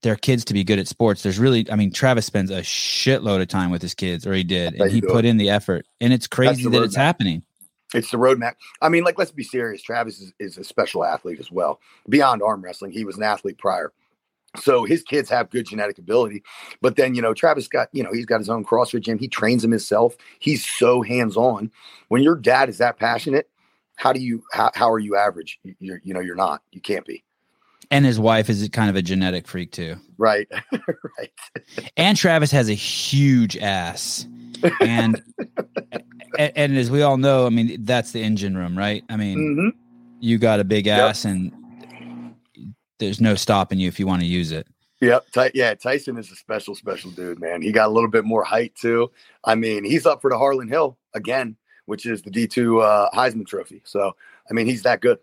their 0.01 0.15
kids 0.15 0.45
to 0.45 0.53
be 0.53 0.63
good 0.63 0.79
at 0.79 0.87
sports, 0.87 1.21
there's 1.23 1.39
really 1.39 1.71
I 1.71 1.75
mean 1.75 1.91
Travis 1.93 2.25
spends 2.25 2.49
a 2.51 2.61
shitload 2.61 3.41
of 3.41 3.47
time 3.47 3.71
with 3.71 3.81
his 3.81 3.93
kids, 3.93 4.25
or 4.25 4.33
he 4.33 4.43
did, 4.43 4.73
and 4.73 4.91
he 4.91 5.01
put 5.01 5.23
in 5.23 5.37
the 5.37 5.51
effort, 5.51 5.85
and 6.01 6.11
it's 6.11 6.27
crazy 6.27 6.67
that 6.67 6.83
it's 6.83 6.95
happening. 6.95 7.43
It's 7.93 8.11
the 8.11 8.17
roadmap. 8.17 8.53
I 8.81 8.89
mean, 8.89 9.03
like, 9.03 9.17
let's 9.17 9.31
be 9.31 9.43
serious. 9.43 9.81
Travis 9.81 10.19
is, 10.21 10.33
is 10.39 10.57
a 10.57 10.63
special 10.63 11.03
athlete 11.03 11.39
as 11.39 11.51
well. 11.51 11.79
Beyond 12.09 12.41
arm 12.41 12.61
wrestling, 12.61 12.91
he 12.91 13.03
was 13.05 13.17
an 13.17 13.23
athlete 13.23 13.57
prior. 13.57 13.91
So 14.61 14.83
his 14.83 15.01
kids 15.01 15.29
have 15.29 15.49
good 15.49 15.65
genetic 15.67 15.97
ability. 15.97 16.43
But 16.81 16.95
then, 16.97 17.15
you 17.15 17.21
know, 17.21 17.33
Travis 17.33 17.67
got, 17.67 17.87
you 17.93 18.03
know, 18.03 18.11
he's 18.11 18.25
got 18.25 18.39
his 18.39 18.49
own 18.49 18.65
CrossFit 18.65 19.01
gym. 19.01 19.17
He 19.17 19.27
trains 19.29 19.63
him 19.63 19.71
himself. 19.71 20.15
He's 20.39 20.65
so 20.67 21.01
hands 21.01 21.37
on. 21.37 21.71
When 22.09 22.21
your 22.21 22.35
dad 22.35 22.67
is 22.69 22.77
that 22.79 22.97
passionate, 22.97 23.49
how 23.95 24.11
do 24.11 24.19
you, 24.19 24.43
how, 24.51 24.71
how 24.73 24.91
are 24.91 24.99
you 24.99 25.15
average? 25.15 25.59
You- 25.63 25.75
You're, 25.79 26.01
you 26.03 26.13
know, 26.13 26.19
you're 26.19 26.35
not. 26.35 26.63
You 26.71 26.81
can't 26.81 27.05
be. 27.05 27.23
And 27.89 28.05
his 28.05 28.19
wife 28.19 28.49
is 28.49 28.67
kind 28.69 28.89
of 28.89 28.95
a 28.95 29.01
genetic 29.01 29.47
freak 29.47 29.71
too. 29.71 29.95
Right. 30.17 30.47
right. 31.17 31.31
And 31.97 32.17
Travis 32.17 32.51
has 32.51 32.69
a 32.69 32.73
huge 32.73 33.57
ass. 33.57 34.25
And 34.79 35.21
and, 36.37 36.51
and 36.55 36.77
as 36.77 36.89
we 36.91 37.01
all 37.01 37.17
know, 37.17 37.45
I 37.45 37.49
mean, 37.49 37.83
that's 37.83 38.11
the 38.11 38.21
engine 38.21 38.55
room, 38.57 38.77
right? 38.77 39.03
I 39.09 39.15
mean, 39.17 39.55
hmm 39.55 39.69
you 40.23 40.37
got 40.37 40.59
a 40.59 40.63
big 40.63 40.85
Yep. 40.85 40.99
ass 40.99 41.25
and 41.25 41.51
there's 42.99 43.19
no 43.19 43.33
stopping 43.35 43.79
you 43.79 43.87
if 43.87 43.99
you 43.99 44.05
want 44.05 44.21
to 44.21 44.27
use 44.27 44.51
it. 44.51 44.67
Yep. 45.01 45.31
Ty- 45.31 45.51
yeah. 45.55 45.73
Tyson 45.73 46.17
is 46.17 46.31
a 46.31 46.35
special, 46.35 46.75
special 46.75 47.09
dude, 47.09 47.39
man. 47.39 47.63
He 47.63 47.71
got 47.71 47.87
a 47.87 47.91
little 47.91 48.09
bit 48.09 48.23
more 48.23 48.43
height 48.43 48.75
too. 48.75 49.09
I 49.43 49.55
mean, 49.55 49.83
he's 49.83 50.05
up 50.05 50.21
for 50.21 50.29
the 50.29 50.37
Harlan 50.37 50.67
Hill 50.67 50.97
again, 51.15 51.55
which 51.85 52.05
is 52.05 52.21
the 52.21 52.29
D2 52.29 52.83
uh, 52.83 53.09
Heisman 53.17 53.47
Trophy. 53.47 53.81
So, 53.83 54.15
I 54.49 54.53
mean, 54.53 54.67
he's 54.67 54.83
that 54.83 55.01
good. 55.01 55.17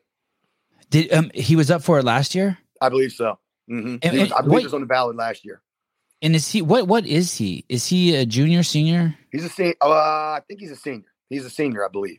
Did 0.90 1.12
um 1.12 1.30
he 1.34 1.54
was 1.54 1.70
up 1.70 1.82
for 1.82 1.98
it 2.00 2.04
last 2.04 2.34
year? 2.34 2.58
I 2.80 2.88
believe 2.88 3.12
so. 3.12 3.38
hmm 3.68 3.96
And- 4.02 4.18
was- 4.18 4.32
I 4.32 4.40
believe 4.40 4.50
what- 4.52 4.58
he 4.62 4.66
was 4.66 4.74
on 4.74 4.80
the 4.80 4.86
ballot 4.86 5.14
last 5.16 5.44
year. 5.44 5.60
And 6.20 6.34
is 6.34 6.50
he 6.50 6.62
what 6.62 6.88
what 6.88 7.06
is 7.06 7.36
he? 7.36 7.64
Is 7.68 7.86
he 7.86 8.14
a 8.16 8.26
junior, 8.26 8.62
senior? 8.62 9.14
He's 9.30 9.44
a 9.44 9.48
senior. 9.48 9.74
Uh, 9.80 9.88
I 9.90 10.40
think 10.48 10.60
he's 10.60 10.70
a 10.72 10.76
senior. 10.76 11.06
He's 11.30 11.44
a 11.44 11.50
senior, 11.50 11.84
I 11.84 11.88
believe. 11.88 12.18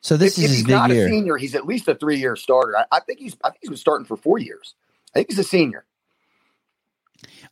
So 0.00 0.16
this 0.16 0.38
if, 0.38 0.38
is 0.38 0.44
if 0.44 0.48
his 0.50 0.58
he's 0.58 0.66
big 0.66 0.76
not 0.76 0.90
year. 0.90 1.06
a 1.06 1.10
senior, 1.10 1.36
he's 1.38 1.54
at 1.54 1.66
least 1.66 1.88
a 1.88 1.94
three-year 1.94 2.36
starter. 2.36 2.76
I, 2.76 2.84
I 2.92 3.00
think 3.00 3.18
he's. 3.20 3.36
I 3.42 3.48
think 3.50 3.60
he's 3.62 3.70
been 3.70 3.78
starting 3.78 4.04
for 4.04 4.16
four 4.16 4.38
years. 4.38 4.74
I 5.14 5.20
think 5.20 5.30
he's 5.30 5.38
a 5.38 5.44
senior. 5.44 5.84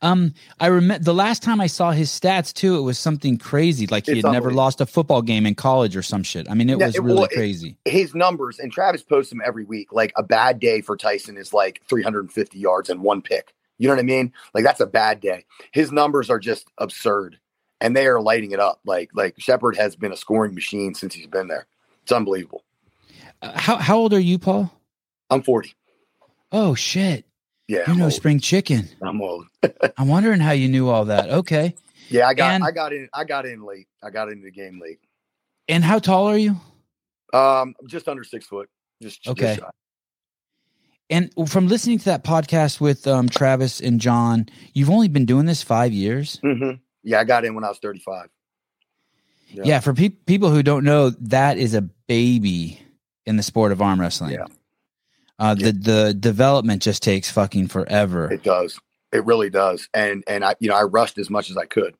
Um, 0.02 0.34
I 0.60 0.66
remember 0.66 1.02
the 1.02 1.14
last 1.14 1.42
time 1.42 1.60
I 1.60 1.66
saw 1.66 1.90
his 1.90 2.10
stats 2.10 2.52
too. 2.52 2.76
It 2.76 2.82
was 2.82 2.98
something 2.98 3.38
crazy, 3.38 3.86
like 3.86 4.06
he 4.06 4.12
It's 4.12 4.24
had 4.26 4.32
never 4.32 4.50
lost 4.52 4.80
a 4.82 4.86
football 4.86 5.22
game 5.22 5.46
in 5.46 5.54
college 5.54 5.96
or 5.96 6.02
some 6.02 6.22
shit. 6.22 6.48
I 6.50 6.54
mean, 6.54 6.68
it 6.70 6.78
Yeah, 6.78 6.86
was 6.86 6.96
it- 6.96 7.02
really 7.02 7.14
well, 7.16 7.24
it- 7.24 7.32
crazy. 7.32 7.76
his 7.86 8.14
numbers 8.14 8.58
and 8.58 8.70
Travis 8.70 9.02
posts 9.02 9.30
them 9.30 9.40
every 9.44 9.64
week. 9.64 9.92
Like 9.92 10.12
a 10.16 10.22
bad 10.22 10.60
day 10.60 10.82
for 10.82 10.96
Tyson 10.96 11.36
is 11.38 11.52
like 11.54 11.80
350 11.88 12.58
yards 12.58 12.90
and 12.90 13.00
one 13.00 13.22
pick. 13.22 13.54
You 13.78 13.88
know 13.88 13.94
what 13.94 14.00
I 14.00 14.04
mean? 14.04 14.32
Like 14.54 14.64
that's 14.64 14.80
a 14.80 14.86
bad 14.86 15.20
day. 15.20 15.44
His 15.72 15.92
numbers 15.92 16.30
are 16.30 16.38
just 16.38 16.68
absurd, 16.78 17.38
and 17.80 17.94
they 17.96 18.06
are 18.06 18.20
lighting 18.20 18.52
it 18.52 18.60
up. 18.60 18.80
Like 18.84 19.10
like 19.14 19.34
Shepherd 19.38 19.76
has 19.76 19.96
been 19.96 20.12
a 20.12 20.16
scoring 20.16 20.54
machine 20.54 20.94
since 20.94 21.14
he's 21.14 21.26
been 21.26 21.48
there. 21.48 21.66
It's 22.02 22.12
unbelievable. 22.12 22.64
Uh, 23.42 23.58
how 23.58 23.76
how 23.76 23.98
old 23.98 24.12
are 24.14 24.20
you, 24.20 24.38
Paul? 24.38 24.72
I'm 25.28 25.42
40. 25.42 25.74
Oh 26.52 26.74
shit! 26.74 27.24
Yeah, 27.68 27.78
You 27.86 27.92
I'm 27.92 27.98
know 27.98 28.04
old. 28.04 28.12
spring 28.14 28.40
chicken. 28.40 28.88
I'm 29.02 29.20
old. 29.20 29.46
I'm 29.98 30.08
wondering 30.08 30.40
how 30.40 30.52
you 30.52 30.68
knew 30.68 30.88
all 30.88 31.04
that. 31.06 31.28
Okay. 31.30 31.74
Yeah, 32.08 32.28
I 32.28 32.34
got 32.34 32.52
And- 32.54 32.64
I 32.64 32.70
got 32.70 32.92
in 32.92 33.08
I 33.12 33.24
got 33.24 33.44
in 33.44 33.62
late. 33.64 33.88
I 34.02 34.10
got 34.10 34.30
into 34.30 34.44
the 34.44 34.52
game 34.52 34.80
late. 34.80 35.00
And 35.68 35.82
how 35.84 35.98
tall 35.98 36.26
are 36.28 36.38
you? 36.38 36.56
Um, 37.34 37.74
just 37.88 38.06
under 38.08 38.22
six 38.24 38.46
foot. 38.46 38.70
Just 39.02 39.22
just 39.22 39.36
Okay. 39.38 39.56
shy. 39.56 39.68
And 41.08 41.30
from 41.48 41.68
listening 41.68 41.98
to 42.00 42.04
that 42.06 42.24
podcast 42.24 42.80
with 42.80 43.06
um, 43.06 43.28
Travis 43.28 43.80
and 43.80 44.00
John, 44.00 44.46
you've 44.74 44.90
only 44.90 45.08
been 45.08 45.24
doing 45.24 45.46
this 45.46 45.62
five 45.62 45.92
years. 45.92 46.40
Mhm. 46.42 46.80
Yeah, 47.04 47.20
I 47.20 47.24
got 47.24 47.44
in 47.44 47.54
when 47.54 47.62
I 47.64 47.68
was 47.68 47.78
35. 47.78 48.28
Yeah. 49.48 49.62
Yeah. 49.64 49.80
for 49.80 49.94
pe- 49.94 50.08
people 50.08 50.50
who 50.50 50.62
don't 50.64 50.84
know, 50.84 51.10
that 51.10 51.58
is 51.58 51.74
a 51.74 51.82
baby 51.82 52.80
in 53.24 53.36
the 53.36 53.42
sport 53.44 53.70
of 53.72 53.80
arm 53.80 54.00
wrestling. 54.00 54.32
Yeah. 54.32 54.46
Uh, 55.38 55.54
Yeah. 55.56 55.66
The 55.66 55.72
the 55.72 56.14
development 56.14 56.82
just 56.82 57.02
takes 57.02 57.30
fucking 57.30 57.68
forever. 57.68 58.32
It 58.32 58.42
does. 58.42 58.80
It 59.12 59.24
really 59.24 59.50
does. 59.50 59.88
And 59.94 60.24
and 60.26 60.44
I 60.44 60.56
you 60.58 60.68
know 60.68 60.74
I 60.74 60.82
rushed 60.82 61.18
as 61.18 61.30
much 61.30 61.50
as 61.50 61.56
I 61.56 61.66
could. 61.66 61.94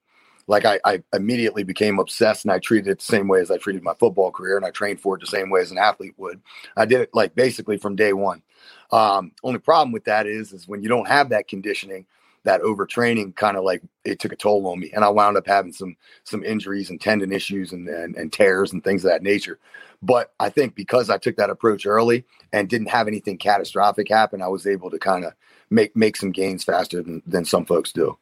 Like 0.48 0.64
I, 0.64 0.78
I 0.84 1.02
immediately 1.12 1.62
became 1.64 1.98
obsessed 1.98 2.44
and 2.44 2.52
I 2.52 2.58
treated 2.60 2.88
it 2.88 2.98
the 3.00 3.04
same 3.04 3.26
way 3.28 3.40
as 3.40 3.50
I 3.50 3.58
treated 3.58 3.82
my 3.82 3.94
football 3.94 4.30
career 4.30 4.56
and 4.56 4.64
I 4.64 4.70
trained 4.70 5.00
for 5.00 5.16
it 5.16 5.20
the 5.20 5.26
same 5.26 5.50
way 5.50 5.60
as 5.60 5.70
an 5.72 5.78
athlete 5.78 6.14
would. 6.18 6.40
I 6.76 6.84
did 6.86 7.00
it 7.00 7.10
like 7.14 7.34
basically 7.34 7.78
from 7.78 7.96
day 7.96 8.12
one. 8.12 8.42
Um, 8.90 9.32
only 9.42 9.58
problem 9.58 9.92
with 9.92 10.04
that 10.04 10.26
is 10.26 10.52
is 10.52 10.68
when 10.68 10.82
you 10.82 10.88
don't 10.88 11.08
have 11.08 11.30
that 11.30 11.48
conditioning, 11.48 12.06
that 12.44 12.62
overtraining 12.62 13.34
kind 13.34 13.56
of 13.56 13.64
like 13.64 13.82
it 14.04 14.20
took 14.20 14.32
a 14.32 14.36
toll 14.36 14.66
on 14.68 14.80
me. 14.80 14.90
And 14.94 15.04
I 15.04 15.08
wound 15.08 15.36
up 15.36 15.46
having 15.46 15.72
some 15.72 15.96
some 16.24 16.44
injuries 16.44 16.90
and 16.90 17.00
tendon 17.00 17.32
issues 17.32 17.72
and, 17.72 17.88
and 17.88 18.14
and 18.16 18.32
tears 18.32 18.72
and 18.72 18.82
things 18.82 19.04
of 19.04 19.10
that 19.10 19.22
nature. 19.22 19.58
But 20.02 20.32
I 20.38 20.50
think 20.50 20.74
because 20.74 21.10
I 21.10 21.18
took 21.18 21.36
that 21.36 21.50
approach 21.50 21.86
early 21.86 22.24
and 22.52 22.68
didn't 22.68 22.88
have 22.88 23.08
anything 23.08 23.38
catastrophic 23.38 24.08
happen, 24.08 24.42
I 24.42 24.48
was 24.48 24.66
able 24.66 24.90
to 24.90 24.98
kind 24.98 25.24
of 25.24 25.32
make 25.70 25.96
make 25.96 26.16
some 26.16 26.30
gains 26.30 26.64
faster 26.64 27.02
than, 27.02 27.22
than 27.26 27.44
some 27.44 27.64
folks 27.64 27.92
do. 27.92 28.16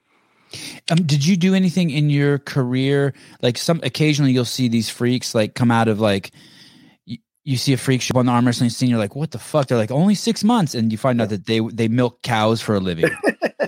Um, 0.91 0.99
did 1.05 1.27
you 1.27 1.37
do 1.37 1.55
anything 1.55 1.91
in 1.91 2.11
your 2.11 2.39
career? 2.39 3.13
Like 3.43 3.59
some 3.59 3.81
occasionally 3.83 4.33
you'll 4.33 4.45
see 4.45 4.69
these 4.69 4.89
freaks 4.89 5.35
like 5.35 5.55
come 5.55 5.71
out 5.71 5.89
of 5.89 6.01
like 6.01 6.31
you, 7.45 7.53
you 7.53 7.57
see 7.57 7.73
a 7.73 7.77
freak 7.77 8.01
show 8.03 8.19
on 8.19 8.27
the 8.27 8.33
arm 8.33 8.47
wrestling 8.47 8.71
scene. 8.71 8.89
You're 8.91 8.99
like, 8.99 9.15
what 9.15 9.31
the 9.31 9.39
fuck? 9.39 9.69
They're 9.69 9.79
like 9.79 9.91
only 9.91 10.15
six 10.15 10.43
months, 10.45 10.75
and 10.75 10.91
you 10.91 10.99
find 10.99 11.21
out 11.21 11.29
that 11.29 11.47
they 11.47 11.61
they 11.61 11.89
milk 11.89 12.23
cows 12.23 12.61
for 12.61 12.75
a 12.75 12.81
living. 12.81 13.11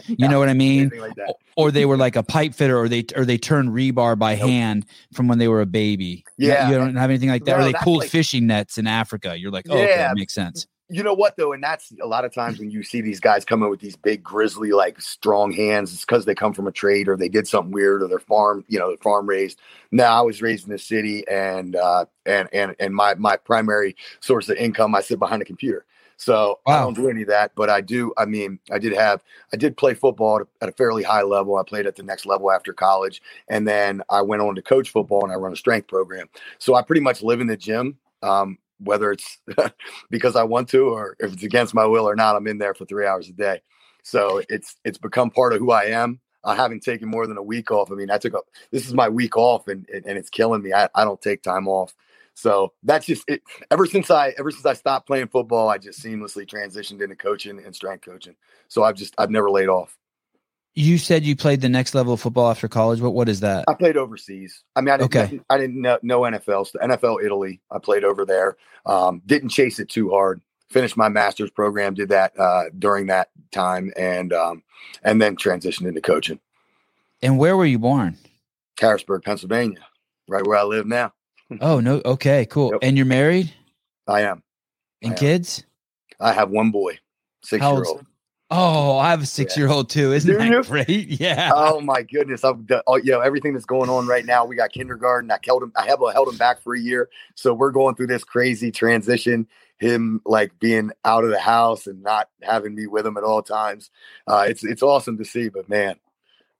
You 0.09 0.29
know 0.29 0.39
what 0.39 0.49
I 0.49 0.55
mean? 0.55 0.91
Like. 0.97 1.13
Or 1.57 1.71
they 1.71 1.85
were 1.85 1.97
like 1.97 2.17
a 2.17 2.23
pipe 2.23 2.55
fitter, 2.55 2.79
or 2.79 2.89
they 2.89 3.05
or 3.17 3.25
they 3.25 3.39
turned 3.39 3.71
rebar 3.71 4.17
by 4.17 4.35
Nope. 4.37 4.49
hand 4.49 4.87
from 5.15 5.27
when 5.27 5.39
they 5.39 5.49
were 5.49 5.63
a 5.63 5.67
baby. 5.67 6.25
Yeah. 6.39 6.69
you 6.69 6.77
don't 6.77 6.95
have 6.97 7.09
anything 7.11 7.29
like 7.31 7.45
that. 7.47 7.59
or 7.59 7.65
they 7.65 7.73
pulled 7.73 8.01
like- 8.01 8.11
fishing 8.11 8.47
nets 8.47 8.79
in 8.79 8.87
Africa. 8.87 9.37
You're 9.39 9.51
like, 9.51 9.67
oh, 9.69 9.75
okay, 9.75 9.89
Yeah. 9.89 10.09
that 10.09 10.17
makes 10.17 10.35
sense. 10.35 10.67
You 10.89 11.03
know 11.03 11.15
what 11.15 11.37
though, 11.37 11.53
and 11.53 11.63
that's 11.63 11.93
a 12.01 12.07
lot 12.07 12.25
of 12.25 12.33
times 12.33 12.61
when 12.61 12.71
you 12.71 12.85
see 12.85 13.01
these 13.01 13.19
guys 13.19 13.45
come 13.45 13.61
in 13.65 13.71
with 13.71 13.81
these 13.81 13.97
big 13.97 14.23
grizzly 14.23 14.71
like 14.71 15.01
strong 15.01 15.51
hands, 15.51 15.93
it's 15.93 16.05
because 16.05 16.27
they 16.27 16.35
come 16.35 16.53
from 16.53 16.69
a 16.69 16.73
trade 16.73 17.09
or 17.09 17.17
they 17.17 17.29
did 17.29 17.49
something 17.49 17.73
weird 17.73 18.05
or 18.05 18.09
they're 18.09 18.21
farm, 18.21 18.65
you 18.69 18.79
know, 18.79 18.97
farm 19.03 19.29
raised. 19.29 19.59
Now 19.91 20.17
I 20.17 20.21
was 20.21 20.41
raised 20.41 20.65
in 20.65 20.71
the 20.71 20.79
city 20.79 21.27
and 21.29 21.75
uh 21.75 22.05
and 22.25 22.49
and 22.53 22.77
and 22.79 22.95
my 22.95 23.15
my 23.15 23.37
primary 23.37 23.97
source 24.21 24.49
of 24.49 24.59
income, 24.59 24.95
I 24.95 25.01
sit 25.01 25.19
behind 25.19 25.43
a 25.43 25.45
computer. 25.45 25.85
So 26.19 26.61
I 26.67 26.81
don't 26.81 26.95
do 26.95 27.11
any 27.11 27.23
of 27.23 27.29
that, 27.29 27.53
but 27.55 27.69
I 27.69 27.81
do. 27.81 28.13
I 28.17 28.25
mean, 28.25 28.59
I 28.71 28.79
did 28.79 28.95
have, 28.95 29.23
I 29.53 29.57
did 29.57 29.77
play 29.77 29.93
football 29.93 30.37
at 30.37 30.43
a, 30.43 30.47
at 30.63 30.69
a 30.71 30.73
fairly 30.73 31.03
high 31.03 31.23
level. 31.23 31.57
I 31.57 31.63
played 31.63 31.87
at 31.87 31.97
the 31.97 32.03
next 32.03 32.25
level 32.25 32.51
after 32.51 32.73
college, 32.73 33.21
and 33.49 33.69
then 33.69 34.03
I 34.09 34.23
went 34.23 34.41
on 34.41 34.55
to 34.55 34.63
coach 34.63 34.91
football 34.91 35.25
and 35.25 35.33
I 35.33 35.37
run 35.37 35.53
a 35.53 35.57
strength 35.57 35.89
program. 35.89 36.29
So 36.59 36.75
I 36.75 36.83
pretty 36.83 37.03
much 37.03 37.23
live 37.23 37.41
in 37.41 37.49
the 37.49 37.57
gym 37.57 37.99
um, 38.23 38.59
whether 38.79 39.13
it's 39.13 39.39
because 40.11 40.37
I 40.37 40.43
want 40.45 40.69
to 40.71 40.89
or 40.89 41.17
if 41.21 41.33
it's 41.33 41.43
against 41.43 41.75
my 41.75 41.87
will 41.87 42.09
or 42.09 42.17
not. 42.17 42.37
I'm 42.37 42.47
in 42.47 42.59
there 42.59 42.75
for 42.75 42.85
three 42.85 43.07
hours 43.07 43.29
a 43.29 43.33
day. 43.33 43.61
So 44.03 44.43
it's 44.49 44.77
it's 44.85 44.99
become 44.99 45.31
part 45.31 45.53
of 45.53 45.59
who 45.59 45.73
I 45.73 45.85
am. 45.85 46.21
I 46.45 46.55
haven't 46.55 46.85
taken 46.85 47.09
more 47.09 47.27
than 47.27 47.37
a 47.37 47.43
week 47.43 47.71
off. 47.73 47.91
I 47.91 47.97
mean, 47.97 48.11
I 48.11 48.19
took 48.19 48.35
a 48.35 48.41
this 48.71 48.87
is 48.87 48.95
my 48.95 49.09
week 49.09 49.37
off, 49.37 49.67
and 49.69 49.87
and 49.91 50.07
it's 50.07 50.31
killing 50.31 50.63
me. 50.63 50.73
I, 50.73 50.89
I 50.95 51.05
don't 51.05 51.21
take 51.21 51.43
time 51.43 51.67
off. 51.67 51.95
So 52.35 52.73
that's 52.83 53.07
just 53.07 53.25
it. 53.29 53.43
Ever 53.71 53.87
since 53.87 54.11
I 54.11 54.35
ever 54.39 54.51
since 54.51 54.67
I 54.67 54.75
stopped 54.75 55.07
playing 55.07 55.29
football, 55.29 55.69
I 55.69 55.79
just 55.79 56.03
seamlessly 56.03 56.47
transitioned 56.47 57.03
into 57.03 57.17
coaching 57.17 57.59
and 57.65 57.75
strength 57.75 58.05
coaching. 58.05 58.37
So 58.69 58.85
I've 58.85 58.95
just 58.95 59.15
I've 59.19 59.31
never 59.31 59.51
laid 59.51 59.69
off. 59.69 59.97
You 60.79 60.99
said 60.99 61.25
you 61.25 61.35
played 61.35 61.63
the 61.63 61.71
next 61.71 61.95
level 61.95 62.13
of 62.13 62.21
football 62.21 62.51
after 62.51 62.69
college. 62.69 63.01
What 63.01 63.15
what 63.15 63.29
is 63.31 63.41
that? 63.41 63.65
I 63.67 63.73
played 63.75 63.97
overseas. 63.97 64.63
I 64.77 64.83
mean, 64.83 64.91
I 64.91 64.99
didn't, 64.99 65.17
Okay. 65.17 65.41
I 65.49 65.57
didn't 65.57 65.81
know, 65.81 65.99
know 66.03 66.21
NFL. 66.21 66.67
So 66.69 66.79
NFL 66.79 67.25
Italy. 67.25 67.61
I 67.71 67.79
played 67.79 68.05
over 68.05 68.27
there. 68.27 68.57
Um, 68.85 69.23
didn't 69.25 69.49
chase 69.49 69.79
it 69.79 69.89
too 69.89 70.11
hard. 70.11 70.41
Finished 70.69 70.97
my 70.97 71.09
master's 71.09 71.51
program. 71.51 71.95
Did 71.95 72.11
that 72.11 72.39
uh, 72.39 72.65
during 72.79 73.07
that 73.07 73.31
time, 73.53 73.91
and 73.97 74.33
um, 74.35 74.63
and 75.03 75.21
then 75.23 75.35
transitioned 75.37 75.89
into 75.89 76.03
coaching. 76.03 76.41
And 77.23 77.39
where 77.39 77.57
were 77.57 77.65
you 77.65 77.79
born? 77.79 78.19
Harrisburg, 78.79 79.23
Pennsylvania, 79.23 79.79
right 80.29 80.47
where 80.47 80.59
I 80.59 80.65
live 80.65 80.87
now. 80.87 81.15
Oh 81.61 81.81
no. 81.81 82.03
Okay. 82.05 82.45
Cool. 82.47 82.73
Yep. 82.73 82.81
And 82.83 82.97
you're 82.99 83.07
married 83.07 83.51
I 84.07 84.23
am. 84.23 84.43
and 85.01 85.13
I 85.13 85.15
am. 85.15 85.19
kids? 85.19 85.65
I 86.21 86.33
have 86.35 86.51
one 86.51 86.71
boy, 86.71 86.99
six 87.43 87.63
How 87.63 87.71
year 87.71 87.77
old's- 87.79 87.89
old. 87.91 88.07
Oh, 88.49 88.97
I 88.99 89.11
have 89.11 89.23
a 89.23 89.27
six 89.27 89.57
year 89.57 89.69
old 89.69 89.91
too. 89.91 90.13
Isn't 90.13 90.39
that 90.39 90.67
great? 90.67 91.09
Yeah. 91.21 91.51
Oh 91.53 91.81
my 91.81 92.03
goodness! 92.03 92.45
I'm 92.45 92.65
the- 92.67 92.83
oh, 92.87 92.97
you 92.97 93.11
know 93.11 93.21
everything 93.21 93.55
that's 93.55 93.65
going 93.65 93.91
on 93.91 94.07
right 94.07 94.25
now. 94.25 94.45
We 94.45 94.55
got 94.55 94.71
kindergarten. 94.73 95.31
I 95.31 95.39
held 95.45 95.63
him. 95.65 95.73
I 95.77 95.87
have 95.87 95.99
held 96.13 96.29
him 96.29 96.37
back 96.37 96.63
for 96.63 96.75
a 96.75 96.81
year, 96.81 97.09
so 97.35 97.53
we're 97.53 97.73
going 97.73 97.97
through 97.97 98.07
this 98.07 98.23
crazy 98.23 98.71
transition. 98.71 99.49
Him 99.79 100.23
like 100.25 100.59
being 100.61 100.93
out 101.05 101.25
of 101.25 101.31
the 101.31 101.41
house 101.41 101.87
and 101.87 102.03
not 102.03 102.29
having 102.41 102.75
me 102.75 102.87
with 102.87 103.05
him 103.05 103.17
at 103.17 103.25
all 103.25 103.43
times. 103.43 103.91
Uh, 104.27 104.47
it's 104.49 104.63
it's 104.63 104.83
awesome 104.83 105.19
to 105.19 105.25
see, 105.25 105.49
but 105.49 105.69
man, 105.69 105.97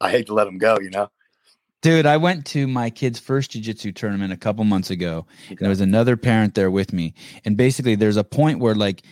I 0.01 0.11
hate 0.11 0.27
to 0.27 0.35
let 0.35 0.49
him 0.49 0.59
go. 0.59 0.79
You 0.81 0.91
know. 0.91 1.11
Dude, 1.83 2.07
I 2.07 2.17
went 2.17 2.47
to 2.47 2.67
my 2.67 2.91
kid's 2.91 3.21
first 3.21 3.53
jiu-jitsu 3.53 3.93
tournament 3.93 4.33
a 4.33 4.37
couple 4.37 4.65
months 4.65 4.91
ago. 4.91 5.25
And 5.51 5.59
there 5.59 5.69
was 5.69 5.81
another 5.81 6.17
parent 6.17 6.55
there 6.55 6.71
with 6.71 6.93
me. 6.93 7.15
And 7.45 7.57
basically 7.57 7.95
there's 7.95 8.17
a 8.17 8.25
point 8.25 8.59
where 8.59 8.75
like 8.75 9.03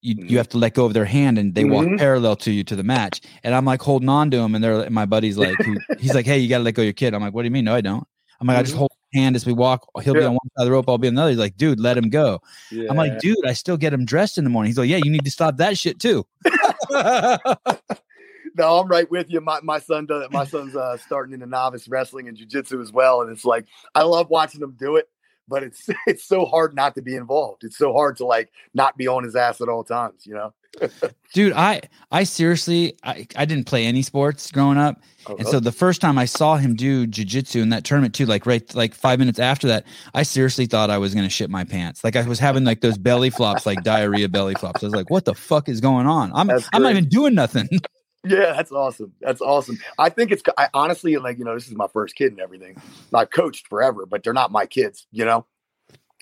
you, 0.00 0.14
Mhm. 0.16 0.30
you 0.30 0.36
have 0.38 0.48
to 0.50 0.58
let 0.58 0.74
go 0.74 0.84
of 0.84 0.92
their 0.94 1.04
hand 1.04 1.38
and 1.38 1.54
they 1.54 1.64
walk 1.64 1.86
Mhm. 1.86 1.98
parallel 1.98 2.36
to 2.36 2.50
you 2.52 2.62
to 2.64 2.76
the 2.76 2.82
match. 2.84 3.20
And 3.44 3.54
I'm 3.54 3.64
like 3.64 3.82
holding 3.82 4.08
on 4.08 4.30
to 4.30 4.38
him 4.38 4.54
and 4.54 4.62
they're 4.62 4.88
my 4.90 5.06
buddy's 5.06 5.36
like 5.38 5.58
who, 5.62 5.76
he's 5.98 6.14
like, 6.14 6.26
Hey, 6.26 6.38
you 6.38 6.48
gotta 6.48 6.64
let 6.64 6.74
go 6.74 6.82
of 6.82 6.86
your 6.86 6.92
kid. 6.92 7.14
I'm 7.14 7.20
like, 7.22 7.34
What 7.34 7.42
do 7.42 7.46
you 7.46 7.50
mean? 7.52 7.64
No, 7.64 7.74
I 7.74 7.80
don't. 7.80 8.06
I'm 8.40 8.46
like, 8.46 8.58
I 8.58 8.62
just 8.62 8.74
Mhm. 8.74 8.78
hold 8.78 8.90
hand 9.14 9.34
as 9.36 9.46
we 9.46 9.52
walk. 9.54 9.88
He'll 10.02 10.12
be 10.12 10.20
on 10.24 10.32
one 10.34 10.48
side 10.56 10.62
of 10.62 10.66
the 10.66 10.72
rope, 10.72 10.88
I'll 10.90 10.98
be 10.98 11.08
on 11.08 11.14
the 11.14 11.22
other. 11.22 11.30
He's 11.30 11.38
like, 11.38 11.56
dude, 11.56 11.80
let 11.80 11.96
him 11.96 12.10
go. 12.10 12.40
Yeah. 12.70 12.88
I'm 12.90 12.96
like, 12.96 13.18
dude, 13.18 13.46
I 13.46 13.54
still 13.54 13.78
get 13.78 13.92
him 13.94 14.04
dressed 14.04 14.36
in 14.36 14.44
the 14.44 14.50
morning. 14.50 14.68
He's 14.68 14.76
like, 14.78 14.90
Yeah, 14.90 14.98
you 14.98 15.10
need 15.10 15.24
to 15.24 15.30
stop 15.30 15.56
that 15.56 15.78
shit 15.78 15.98
too. 15.98 16.26
no, 16.90 18.78
I'm 18.78 18.88
right 18.88 19.10
with 19.10 19.30
you. 19.30 19.40
My 19.40 19.60
my 19.62 19.78
son 19.78 20.06
does. 20.06 20.28
My 20.30 20.44
son's 20.44 20.74
uh, 20.76 20.96
starting 20.98 21.34
into 21.34 21.46
novice 21.46 21.88
wrestling 21.88 22.28
and 22.28 22.36
jujitsu 22.36 22.80
as 22.82 22.92
well, 22.92 23.22
and 23.22 23.30
it's 23.30 23.44
like 23.44 23.66
I 23.94 24.02
love 24.02 24.28
watching 24.30 24.62
him 24.62 24.74
do 24.78 24.96
it. 24.96 25.08
But 25.48 25.62
it's 25.62 25.88
it's 26.06 26.24
so 26.24 26.44
hard 26.44 26.74
not 26.74 26.94
to 26.94 27.02
be 27.02 27.14
involved. 27.14 27.64
It's 27.64 27.78
so 27.78 27.92
hard 27.92 28.16
to 28.18 28.26
like 28.26 28.50
not 28.74 28.96
be 28.96 29.08
on 29.08 29.24
his 29.24 29.36
ass 29.36 29.60
at 29.60 29.68
all 29.68 29.84
times. 29.84 30.26
You 30.26 30.34
know. 30.34 30.52
Dude, 31.32 31.52
I 31.54 31.82
I 32.10 32.24
seriously 32.24 32.96
I, 33.02 33.26
I 33.36 33.44
didn't 33.44 33.64
play 33.64 33.86
any 33.86 34.02
sports 34.02 34.50
growing 34.50 34.78
up. 34.78 35.00
Oh, 35.26 35.36
And 35.36 35.46
so 35.46 35.52
uh-huh. 35.52 35.60
the 35.60 35.72
first 35.72 36.00
time 36.00 36.18
I 36.18 36.24
saw 36.24 36.56
him 36.56 36.76
do 36.76 37.06
jujitsu 37.06 37.60
in 37.60 37.70
that 37.70 37.84
tournament 37.84 38.14
too, 38.14 38.26
like 38.26 38.46
right 38.46 38.74
like 38.74 38.94
five 38.94 39.18
minutes 39.18 39.38
after 39.38 39.66
that, 39.68 39.84
I 40.14 40.22
seriously 40.22 40.66
thought 40.66 40.90
I 40.90 40.98
was 40.98 41.14
gonna 41.14 41.28
shit 41.28 41.50
my 41.50 41.64
pants. 41.64 42.04
Like 42.04 42.16
I 42.16 42.26
was 42.26 42.38
having 42.38 42.64
like 42.64 42.80
those 42.80 42.98
belly 42.98 43.30
flops, 43.30 43.66
like 43.66 43.82
diarrhea 43.82 44.28
belly 44.28 44.54
flops. 44.54 44.82
I 44.82 44.86
was 44.86 44.94
like, 44.94 45.10
what 45.10 45.24
the 45.24 45.34
fuck 45.34 45.68
is 45.68 45.80
going 45.80 46.06
on? 46.06 46.32
I'm 46.34 46.50
I'm 46.50 46.82
not 46.82 46.90
even 46.90 47.08
doing 47.08 47.34
nothing. 47.34 47.68
Yeah, 48.26 48.52
that's 48.52 48.72
awesome. 48.72 49.12
That's 49.20 49.40
awesome. 49.40 49.78
I 49.98 50.08
think 50.08 50.32
it's 50.32 50.42
I 50.56 50.68
honestly 50.74 51.16
like, 51.16 51.38
you 51.38 51.44
know, 51.44 51.54
this 51.54 51.68
is 51.68 51.74
my 51.74 51.86
first 51.88 52.14
kid 52.14 52.32
and 52.32 52.40
everything. 52.40 52.80
I've 53.14 53.30
coached 53.30 53.68
forever, 53.68 54.06
but 54.06 54.22
they're 54.22 54.32
not 54.32 54.50
my 54.50 54.66
kids, 54.66 55.06
you 55.12 55.24
know? 55.24 55.46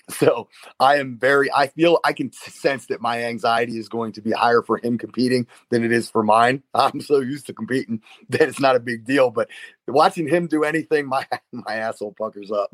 So 0.09 0.49
I 0.79 0.97
am 0.97 1.17
very 1.17 1.51
I 1.51 1.67
feel 1.67 1.99
I 2.03 2.13
can 2.13 2.31
sense 2.31 2.87
that 2.87 3.01
my 3.01 3.23
anxiety 3.23 3.79
is 3.79 3.89
going 3.89 4.11
to 4.13 4.21
be 4.21 4.31
higher 4.31 4.61
for 4.61 4.77
him 4.77 4.99
competing 4.99 5.47
than 5.71 5.83
it 5.83 5.91
is 5.91 6.09
for 6.09 6.21
mine. 6.21 6.61
I'm 6.75 7.01
so 7.01 7.19
used 7.19 7.47
to 7.47 7.53
competing 7.53 8.01
that 8.29 8.43
it's 8.43 8.59
not 8.59 8.75
a 8.75 8.79
big 8.79 9.05
deal. 9.05 9.31
But 9.31 9.49
watching 9.87 10.27
him 10.27 10.47
do 10.47 10.63
anything, 10.63 11.07
my 11.07 11.25
my 11.51 11.75
asshole 11.75 12.13
puckers 12.13 12.51
up. 12.51 12.71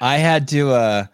I 0.00 0.16
had 0.16 0.48
to 0.48 0.70
uh 0.72 1.06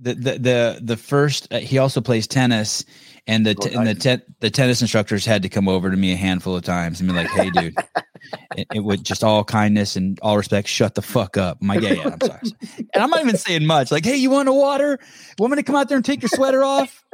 the 0.00 0.14
the 0.14 0.38
the, 0.38 0.80
the 0.82 0.96
first 0.96 1.52
uh, 1.52 1.58
he 1.58 1.78
also 1.78 2.00
plays 2.00 2.26
tennis 2.26 2.84
and 3.26 3.44
the 3.44 3.50
Oh, 3.50 3.62
t- 3.68 3.74
and 3.74 3.86
the 3.86 3.94
te- 3.94 4.24
the 4.40 4.50
tennis 4.50 4.80
instructors 4.80 5.24
had 5.26 5.42
to 5.42 5.48
come 5.48 5.68
over 5.68 5.90
to 5.90 5.96
me 5.96 6.12
a 6.12 6.16
handful 6.16 6.56
of 6.56 6.62
times 6.62 7.00
and 7.00 7.08
be 7.08 7.14
like, 7.14 7.28
"Hey, 7.28 7.50
dude, 7.50 7.76
it, 8.56 8.66
it 8.72 8.80
would 8.80 9.04
just 9.04 9.22
all 9.22 9.44
kindness 9.44 9.96
and 9.96 10.18
all 10.20 10.36
respect, 10.36 10.68
shut 10.68 10.94
the 10.94 11.02
fuck 11.02 11.36
up." 11.36 11.58
I'm 11.60 11.68
like, 11.68 11.82
"Yeah, 11.82 11.92
yeah, 11.92 12.08
I'm 12.08 12.20
sorry." 12.20 12.40
And 12.94 13.04
I'm 13.04 13.10
not 13.10 13.20
even 13.20 13.36
saying 13.36 13.66
much. 13.66 13.90
Like, 13.90 14.04
"Hey, 14.04 14.16
you 14.16 14.30
want 14.30 14.48
a 14.48 14.52
water? 14.52 14.98
Want 15.38 15.52
me 15.52 15.56
to 15.56 15.62
come 15.62 15.76
out 15.76 15.88
there 15.88 15.96
and 15.96 16.04
take 16.04 16.22
your 16.22 16.28
sweater 16.30 16.64
off? 16.64 17.04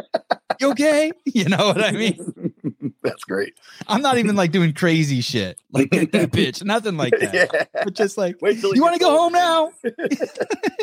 You 0.61 0.71
okay?" 0.71 1.13
You 1.25 1.49
know 1.51 1.67
what 1.67 1.83
I 1.83 1.91
mean? 1.93 2.55
that's 3.03 3.25
great. 3.25 3.55
I'm 3.89 4.03
not 4.03 4.19
even 4.19 4.37
like 4.37 4.53
doing 4.53 4.73
crazy 4.73 5.21
shit 5.21 5.59
like 5.73 5.91
that 5.91 6.11
bitch, 6.13 6.65
nothing 6.65 6.97
like 6.97 7.13
that. 7.19 7.35
yeah. 7.35 7.65
But 7.85 7.95
just 7.95 8.17
like, 8.19 8.37
Wait 8.43 8.61
till 8.61 8.75
you 8.75 8.83
want 8.83 8.95
to 8.95 9.01
go 9.01 9.17
home 9.17 9.33
now? 9.33 9.71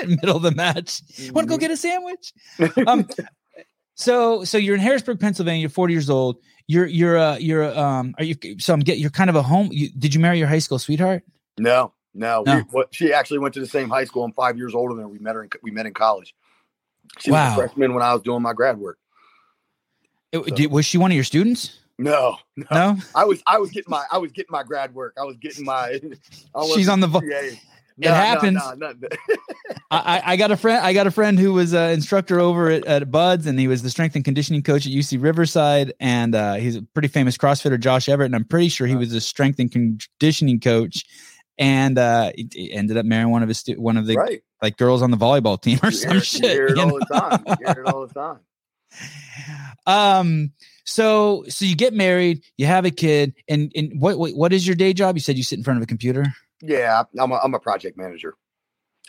Middle 0.06 0.38
of 0.38 0.44
the 0.44 0.52
match. 0.56 1.02
Want 1.32 1.48
to 1.48 1.52
go 1.52 1.58
Mhm. 1.58 1.60
get 1.60 1.72
a 1.72 1.78
sandwich? 1.78 2.34
um 2.88 3.08
so 3.96 4.44
so 4.44 4.58
you're 4.58 4.74
in 4.74 4.82
harrisburg 4.82 5.20
pennsylvania 5.20 5.62
you're 5.62 5.70
40 5.70 5.94
years 5.94 6.10
old 6.10 6.38
you're 6.68 6.88
you're 6.88 7.16
uh 7.18 7.38
you're 7.38 7.78
um 7.78 8.16
are 8.18 8.24
you 8.24 8.36
so 8.58 8.74
i'm 8.74 8.80
get 8.80 8.98
you're 8.98 9.12
kind 9.12 9.30
of 9.30 9.36
a 9.36 9.44
home 9.44 9.70
you, 9.72 9.90
did 9.92 10.16
you 10.16 10.20
marry 10.20 10.40
your 10.40 10.48
high 10.48 10.58
school 10.60 10.80
sweetheart 10.80 11.22
No, 11.60 11.94
no. 12.16 12.42
No. 12.44 12.56
We, 12.58 12.62
what, 12.72 12.88
she 12.96 13.14
actually 13.14 13.38
went 13.40 13.54
to 13.54 13.60
the 13.60 13.68
same 13.68 13.90
high 13.90 14.06
school. 14.06 14.24
I'm 14.24 14.34
five 14.34 14.58
years 14.58 14.74
older 14.74 14.96
than 14.96 15.04
her. 15.04 15.08
We 15.10 15.20
met 15.20 15.36
her. 15.36 15.44
In, 15.44 15.50
we 15.62 15.70
met 15.72 15.86
in 15.86 15.94
college. 15.94 16.34
She 17.20 17.30
Wow. 17.32 17.44
was 17.46 17.54
a 17.54 17.56
freshman 17.56 17.94
when 17.94 18.02
I 18.04 18.14
was 18.14 18.24
doing 18.24 18.42
my 18.42 18.54
grad 18.54 18.80
work. 18.80 18.98
It- 20.34 20.50
So- 20.50 20.56
did- 20.56 20.72
was 20.72 20.86
she 20.86 20.98
one 20.98 21.12
of 21.12 21.16
your 21.16 21.24
students 21.24 21.80
No, 21.98 22.38
no. 22.58 22.66
no 22.72 22.98
I 23.16 23.24
was 23.26 23.42
I 23.48 23.58
was 23.60 23.70
getting 23.72 23.90
my 23.92 24.04
I 24.12 24.18
was 24.18 24.32
getting 24.32 24.52
my 24.52 24.64
grad 24.64 24.94
work. 24.94 25.14
I 25.18 25.24
was 25.24 25.38
getting 25.38 25.64
my. 25.64 26.00
I 26.56 26.72
she's 26.76 26.90
on 26.90 27.00
the 27.00 27.08
vo- 27.08 27.22
it 27.24 27.60
happens. 28.10 28.60
I, 29.92 29.98
I- 30.18 30.22
I 30.34 30.36
got 30.38 30.50
a 30.52 30.58
friend. 30.58 30.84
I 30.84 30.94
got 30.94 31.06
a 31.06 31.12
friend 31.12 31.38
who 31.38 31.54
was 31.54 31.74
an 31.74 31.92
instructor 31.92 32.40
over 32.40 32.70
at, 32.70 32.86
at 32.86 33.12
Buds, 33.12 33.46
and 33.46 33.60
he 33.60 33.68
was 33.68 33.84
the 33.84 33.90
strength 33.92 34.16
and 34.16 34.26
conditioning 34.26 34.64
coach 34.64 34.88
at 34.88 34.92
UC 34.92 35.22
Riverside. 35.22 35.94
And 36.00 36.34
uh, 36.34 36.56
he's 36.56 36.76
a 36.76 36.82
pretty 36.82 37.08
famous 37.10 37.38
CrossFitter, 37.38 37.80
Josh 37.80 38.10
Everett. 38.10 38.26
And 38.28 38.36
I'm 38.36 38.46
pretty 38.46 38.70
sure 38.70 38.88
he 38.88 38.96
was 38.96 39.14
a 39.14 39.22
strength 39.22 39.60
and 39.60 39.72
conditioning 39.72 40.60
coach. 40.60 41.06
And 41.60 42.00
uh, 42.00 42.32
he- 42.36 42.50
he 42.52 42.74
ended 42.74 42.98
up 42.98 43.06
marrying 43.06 43.30
one 43.30 43.44
of 43.44 43.48
his 43.50 43.60
stu- 43.60 43.80
one 43.80 43.98
of 43.98 44.08
the 44.08 44.16
right. 44.16 44.42
like 44.64 44.78
girls 44.78 45.04
on 45.04 45.12
the 45.12 45.18
volleyball 45.18 45.62
team 45.62 45.80
or 45.84 45.90
You 45.92 45.96
some 45.96 46.12
hear, 46.14 46.22
shit. 46.22 46.44
you 46.44 46.50
hear 46.50 46.66
it 46.68 46.80
all 46.80 46.88
know? 46.88 47.00
the 47.00 47.06
time. 47.20 47.44
You 47.48 47.56
hear 47.68 47.84
it 47.86 47.94
all 47.94 48.08
the 48.08 48.14
time. 48.16 48.40
Um. 49.86 50.52
So 50.86 51.46
so 51.48 51.64
you 51.66 51.76
get 51.76 51.94
married, 51.94 52.44
you 52.58 52.66
have 52.66 52.84
a 52.86 52.92
kid, 52.92 53.34
and 53.48 53.72
and 53.76 54.02
what 54.02 54.18
what, 54.18 54.32
what 54.34 54.54
is 54.54 54.68
your 54.68 54.76
day 54.76 54.94
job? 54.94 55.16
You 55.16 55.22
said 55.22 55.38
you 55.38 55.44
sit 55.44 55.58
in 55.58 55.64
front 55.64 55.78
of 55.78 55.84
a 55.84 55.88
computer. 55.88 56.26
Yeah, 56.62 57.04
I'm 57.20 57.32
a, 57.32 57.36
I'm 57.44 57.54
a 57.54 57.60
project 57.60 57.98
manager. 57.98 58.36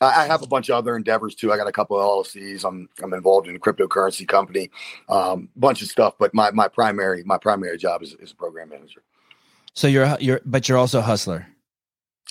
I, 0.00 0.22
I 0.22 0.26
have 0.26 0.42
a 0.42 0.46
bunch 0.46 0.68
of 0.68 0.76
other 0.76 0.96
endeavors 0.96 1.34
too. 1.34 1.52
I 1.52 1.56
got 1.56 1.66
a 1.68 1.72
couple 1.72 1.98
of 1.98 2.26
LLCs. 2.26 2.64
I'm 2.64 2.88
I'm 3.02 3.12
involved 3.12 3.48
in 3.48 3.56
a 3.56 3.58
cryptocurrency 3.58 4.26
company, 4.26 4.70
um, 5.08 5.48
bunch 5.56 5.82
of 5.82 5.88
stuff. 5.88 6.14
But 6.18 6.32
my 6.34 6.50
my 6.52 6.68
primary 6.68 7.22
my 7.24 7.38
primary 7.38 7.76
job 7.78 8.02
is, 8.02 8.14
is 8.14 8.32
a 8.32 8.36
program 8.36 8.68
manager. 8.68 9.02
So 9.74 9.88
you're 9.88 10.16
you're 10.20 10.40
but 10.44 10.68
you're 10.68 10.78
also 10.78 11.00
a 11.00 11.02
hustler. 11.02 11.46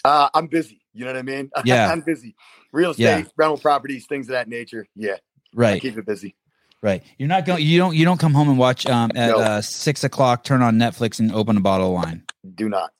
Uh, 0.05 0.29
I'm 0.33 0.47
busy. 0.47 0.81
You 0.93 1.05
know 1.05 1.11
what 1.13 1.19
I 1.19 1.23
mean? 1.23 1.51
Yeah. 1.65 1.89
I'm 1.91 2.01
busy. 2.01 2.35
Real 2.71 2.91
estate, 2.91 3.01
Yeah. 3.03 3.23
rental 3.37 3.57
properties, 3.57 4.05
things 4.05 4.27
of 4.27 4.31
that 4.33 4.47
nature. 4.47 4.87
Yeah, 4.95 5.13
I 5.13 5.17
Right. 5.53 5.81
keep 5.81 5.97
it 5.97 6.05
busy. 6.05 6.35
Right. 6.83 7.01
You're 7.17 7.29
not 7.29 7.45
going. 7.45 7.63
You 7.65 7.77
don't. 7.79 7.95
You 7.95 8.03
don't 8.05 8.19
come 8.19 8.33
home 8.33 8.49
and 8.49 8.57
watch 8.59 8.85
um 8.85 9.09
at 9.15 9.29
No. 9.31 9.37
uh, 9.39 9.61
six 9.61 10.03
o'clock. 10.03 10.43
Turn 10.43 10.61
on 10.61 10.75
Netflix 10.75 11.19
and 11.19 11.31
open 11.31 11.55
a 11.57 11.61
bottle 11.61 11.87
of 11.87 11.93
wine. 11.93 12.23
Do 12.55 12.67
not. 12.69 12.91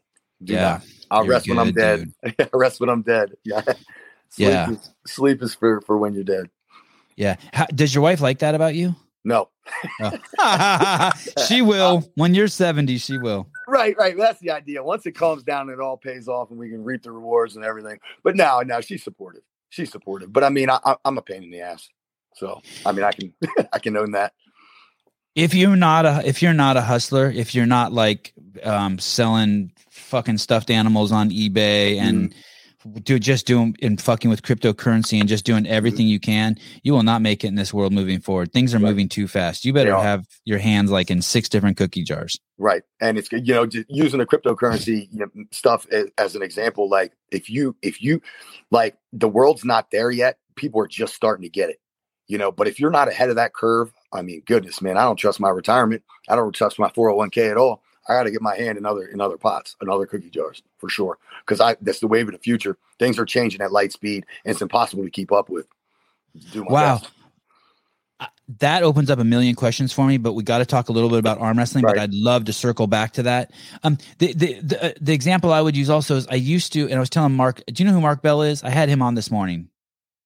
Do 0.41 0.53
Yeah, 0.53 0.61
not. 0.61 0.85
I'll 1.11 1.27
rest 1.27 1.47
when 1.49 1.59
I'm 1.59 1.73
dead. 1.73 2.11
rest 2.53 2.79
when 2.79 2.89
I'm 2.89 3.01
dead. 3.01 3.33
Yeah. 3.43 3.61
Sleep 4.29 4.49
Yeah. 4.49 4.71
Is, 4.71 4.89
sleep 5.05 5.43
is 5.43 5.53
for 5.53 5.81
for 5.81 5.97
when 5.97 6.13
you're 6.13 6.23
dead. 6.23 6.49
Yeah. 7.17 7.35
How, 7.51 7.65
does 7.67 7.93
your 7.93 8.01
wife 8.01 8.19
like 8.21 8.39
that 8.39 8.55
about 8.55 8.73
you? 8.73 8.95
No. 9.25 9.49
she 11.47 11.61
will. 11.61 12.09
When 12.15 12.33
you're 12.33 12.47
seventy, 12.47 12.97
she 12.97 13.17
will. 13.17 13.47
Right, 13.67 13.95
right. 13.97 14.15
That's 14.17 14.39
the 14.39 14.51
idea. 14.51 14.81
Once 14.83 15.05
it 15.05 15.11
calms 15.13 15.43
down, 15.43 15.69
it 15.69 15.79
all 15.79 15.97
pays 15.97 16.27
off, 16.27 16.49
and 16.51 16.59
we 16.59 16.69
can 16.69 16.83
reap 16.83 17.03
the 17.03 17.11
rewards 17.11 17.55
and 17.55 17.63
everything. 17.63 17.99
But 18.23 18.35
now, 18.35 18.61
now 18.61 18.81
she's 18.81 19.03
supportive. 19.03 19.43
She's 19.69 19.91
supportive. 19.91 20.31
But 20.33 20.43
I 20.43 20.49
mean, 20.49 20.69
I, 20.69 20.79
I- 20.83 20.95
I'm 21.05 21.17
a 21.17 21.21
pain 21.21 21.43
in 21.43 21.51
the 21.51 21.61
ass. 21.61 21.89
So 22.35 22.61
I 22.85 22.91
mean, 22.91 23.03
I 23.03 23.11
can 23.11 23.33
I 23.73 23.79
can 23.79 23.97
own 23.97 24.11
that. 24.11 24.33
If 25.35 25.53
you're 25.53 25.75
not 25.75 26.05
a 26.05 26.21
if 26.25 26.41
you're 26.41 26.53
not 26.53 26.77
a 26.77 26.81
hustler, 26.81 27.29
if 27.29 27.55
you're 27.55 27.65
not 27.65 27.91
like 27.91 28.33
um 28.63 28.99
selling 28.99 29.71
fucking 29.89 30.37
stuffed 30.37 30.69
animals 30.69 31.11
on 31.11 31.29
eBay 31.31 31.97
and 31.97 32.33
do 33.03 33.19
just 33.19 33.45
doing 33.45 33.75
and 33.81 34.01
fucking 34.01 34.29
with 34.29 34.41
cryptocurrency 34.41 35.19
and 35.19 35.29
just 35.29 35.45
doing 35.45 35.65
everything 35.65 36.07
you 36.07 36.19
can, 36.19 36.57
you 36.83 36.93
will 36.93 37.03
not 37.03 37.21
make 37.21 37.43
it 37.43 37.47
in 37.47 37.55
this 37.55 37.73
world 37.73 37.93
moving 37.93 38.19
forward. 38.19 38.51
Things 38.51 38.73
are 38.73 38.77
Right. 38.79 38.89
moving 38.89 39.09
too 39.09 39.27
fast. 39.27 39.65
You 39.65 39.73
better 39.73 39.95
have 39.95 40.25
your 40.45 40.59
hands 40.59 40.91
like 40.91 41.09
in 41.09 41.21
six 41.21 41.49
different 41.49 41.77
cookie 41.77 42.03
jars. 42.03 42.39
Right. 42.57 42.83
And 42.99 43.17
it's 43.17 43.31
you 43.31 43.53
know 43.53 43.65
just 43.65 43.85
using 43.89 44.19
the 44.19 44.25
cryptocurrency 44.25 45.07
you 45.11 45.19
know, 45.19 45.45
stuff 45.51 45.87
as, 45.91 46.07
as 46.17 46.35
an 46.35 46.41
example. 46.41 46.89
Like 46.89 47.13
if 47.31 47.49
you 47.49 47.75
if 47.81 48.01
you 48.01 48.21
like 48.71 48.97
the 49.11 49.29
world's 49.29 49.63
not 49.63 49.91
there 49.91 50.11
yet, 50.11 50.37
people 50.55 50.81
are 50.81 50.87
just 50.87 51.13
starting 51.13 51.43
to 51.43 51.49
get 51.49 51.69
it. 51.69 51.79
You 52.27 52.37
know, 52.37 52.51
but 52.51 52.67
if 52.67 52.79
you're 52.79 52.91
not 52.91 53.09
ahead 53.09 53.29
of 53.29 53.35
that 53.35 53.53
curve, 53.53 53.91
I 54.13 54.21
mean, 54.21 54.43
goodness, 54.45 54.81
man, 54.81 54.97
I 54.97 55.03
don't 55.03 55.17
trust 55.17 55.39
my 55.39 55.49
retirement. 55.49 56.03
I 56.29 56.35
don't 56.35 56.53
trust 56.53 56.79
my 56.79 56.89
401k 56.89 57.51
at 57.51 57.57
all. 57.57 57.81
I 58.07 58.13
got 58.13 58.23
to 58.23 58.31
get 58.31 58.41
my 58.41 58.55
hand 58.55 58.77
in 58.77 58.85
other 58.85 59.05
in 59.05 59.21
other 59.21 59.37
pots, 59.37 59.75
in 59.81 59.89
other 59.89 60.05
cookie 60.05 60.29
jars 60.29 60.61
for 60.77 60.89
sure. 60.89 61.17
Because 61.41 61.61
I 61.61 61.75
that's 61.81 61.99
the 61.99 62.07
wave 62.07 62.27
of 62.27 62.33
the 62.33 62.39
future. 62.39 62.77
Things 62.99 63.17
are 63.19 63.25
changing 63.25 63.61
at 63.61 63.71
light 63.71 63.91
speed, 63.91 64.25
and 64.45 64.51
it's 64.51 64.61
impossible 64.61 65.03
to 65.03 65.09
keep 65.09 65.31
up 65.31 65.49
with. 65.49 65.67
Do 66.51 66.63
my 66.63 66.71
Wow. 66.71 66.97
best. 66.99 67.11
That 68.59 68.83
opens 68.83 69.09
up 69.09 69.19
a 69.19 69.23
million 69.23 69.55
questions 69.55 69.93
for 69.93 70.05
me, 70.05 70.17
but 70.17 70.33
we 70.33 70.43
got 70.43 70.57
to 70.59 70.65
talk 70.65 70.89
a 70.89 70.91
little 70.91 71.09
bit 71.09 71.19
about 71.19 71.39
arm 71.39 71.57
wrestling. 71.57 71.83
But 71.83 71.97
I'd 71.97 72.13
love 72.13 72.45
to 72.45 72.53
circle 72.53 72.87
back 72.87 73.13
to 73.13 73.23
that. 73.23 73.51
Um, 73.83 73.97
the 74.19 74.33
the 74.33 74.59
the, 74.61 74.85
uh, 74.85 74.93
the 74.99 75.13
example 75.13 75.53
I 75.53 75.61
would 75.61 75.75
use 75.77 75.89
also 75.89 76.17
is 76.17 76.27
I 76.27 76.35
used 76.35 76.73
to, 76.73 76.83
and 76.83 76.95
I 76.95 76.99
was 76.99 77.09
telling 77.09 77.33
Mark. 77.33 77.61
Do 77.67 77.81
you 77.81 77.87
know 77.87 77.95
who 77.95 78.01
Mark 78.01 78.21
Bell 78.21 78.41
is? 78.41 78.61
I 78.63 78.69
had 78.69 78.89
him 78.89 79.01
on 79.01 79.15
this 79.15 79.31
morning. 79.31 79.69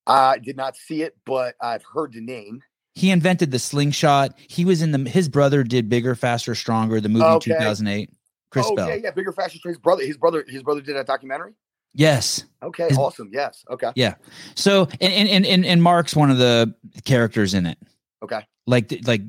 I 0.08 0.38
did 0.40 0.58
not 0.58 0.76
see 0.76 1.04
it, 1.04 1.16
but 1.26 1.56
I've 1.62 1.84
heard 1.84 2.14
the 2.14 2.22
name. 2.22 2.62
He 2.96 3.12
invented 3.12 3.52
the 3.52 3.60
slingshot. 3.60 4.38
He 4.48 4.66
was 4.66 4.82
in 4.82 4.92
the. 4.92 5.10
His 5.10 5.30
brother 5.30 5.64
did 5.64 5.90
bigger, 5.90 6.16
faster, 6.16 6.56
stronger. 6.56 7.00
The 7.00 7.10
movie 7.10 7.26
Okay. 7.26 7.52
two 7.52 7.60
thousand 7.60 7.88
eight. 7.88 8.10
Chris 8.50 8.66
oh, 8.70 8.76
Bell. 8.76 8.90
yeah, 8.90 8.96
yeah, 8.96 9.12
bigger, 9.12 9.32
faster. 9.32 9.58
stronger. 9.58 9.74
His 9.74 9.82
brother, 9.82 10.04
his 10.04 10.18
brother, 10.18 10.46
his 10.48 10.64
brother 10.64 10.82
did 10.82 10.96
that 10.96 11.06
documentary. 11.06 11.54
Yes. 11.94 12.44
Okay, 12.62 12.90
His- 12.90 12.98
awesome. 12.98 13.30
Yes. 13.34 13.66
Okay. 13.70 13.92
Yeah. 13.96 14.16
So 14.56 14.88
and 15.02 15.14
and 15.30 15.46
and 15.46 15.66
and, 15.66 15.82
Mark's 15.82 16.16
one 16.16 16.30
of 16.30 16.38
the 16.38 16.74
characters 17.06 17.54
in 17.54 17.66
it. 17.66 17.78
Okay. 18.24 18.42
Like 18.68 18.94
like 19.06 19.22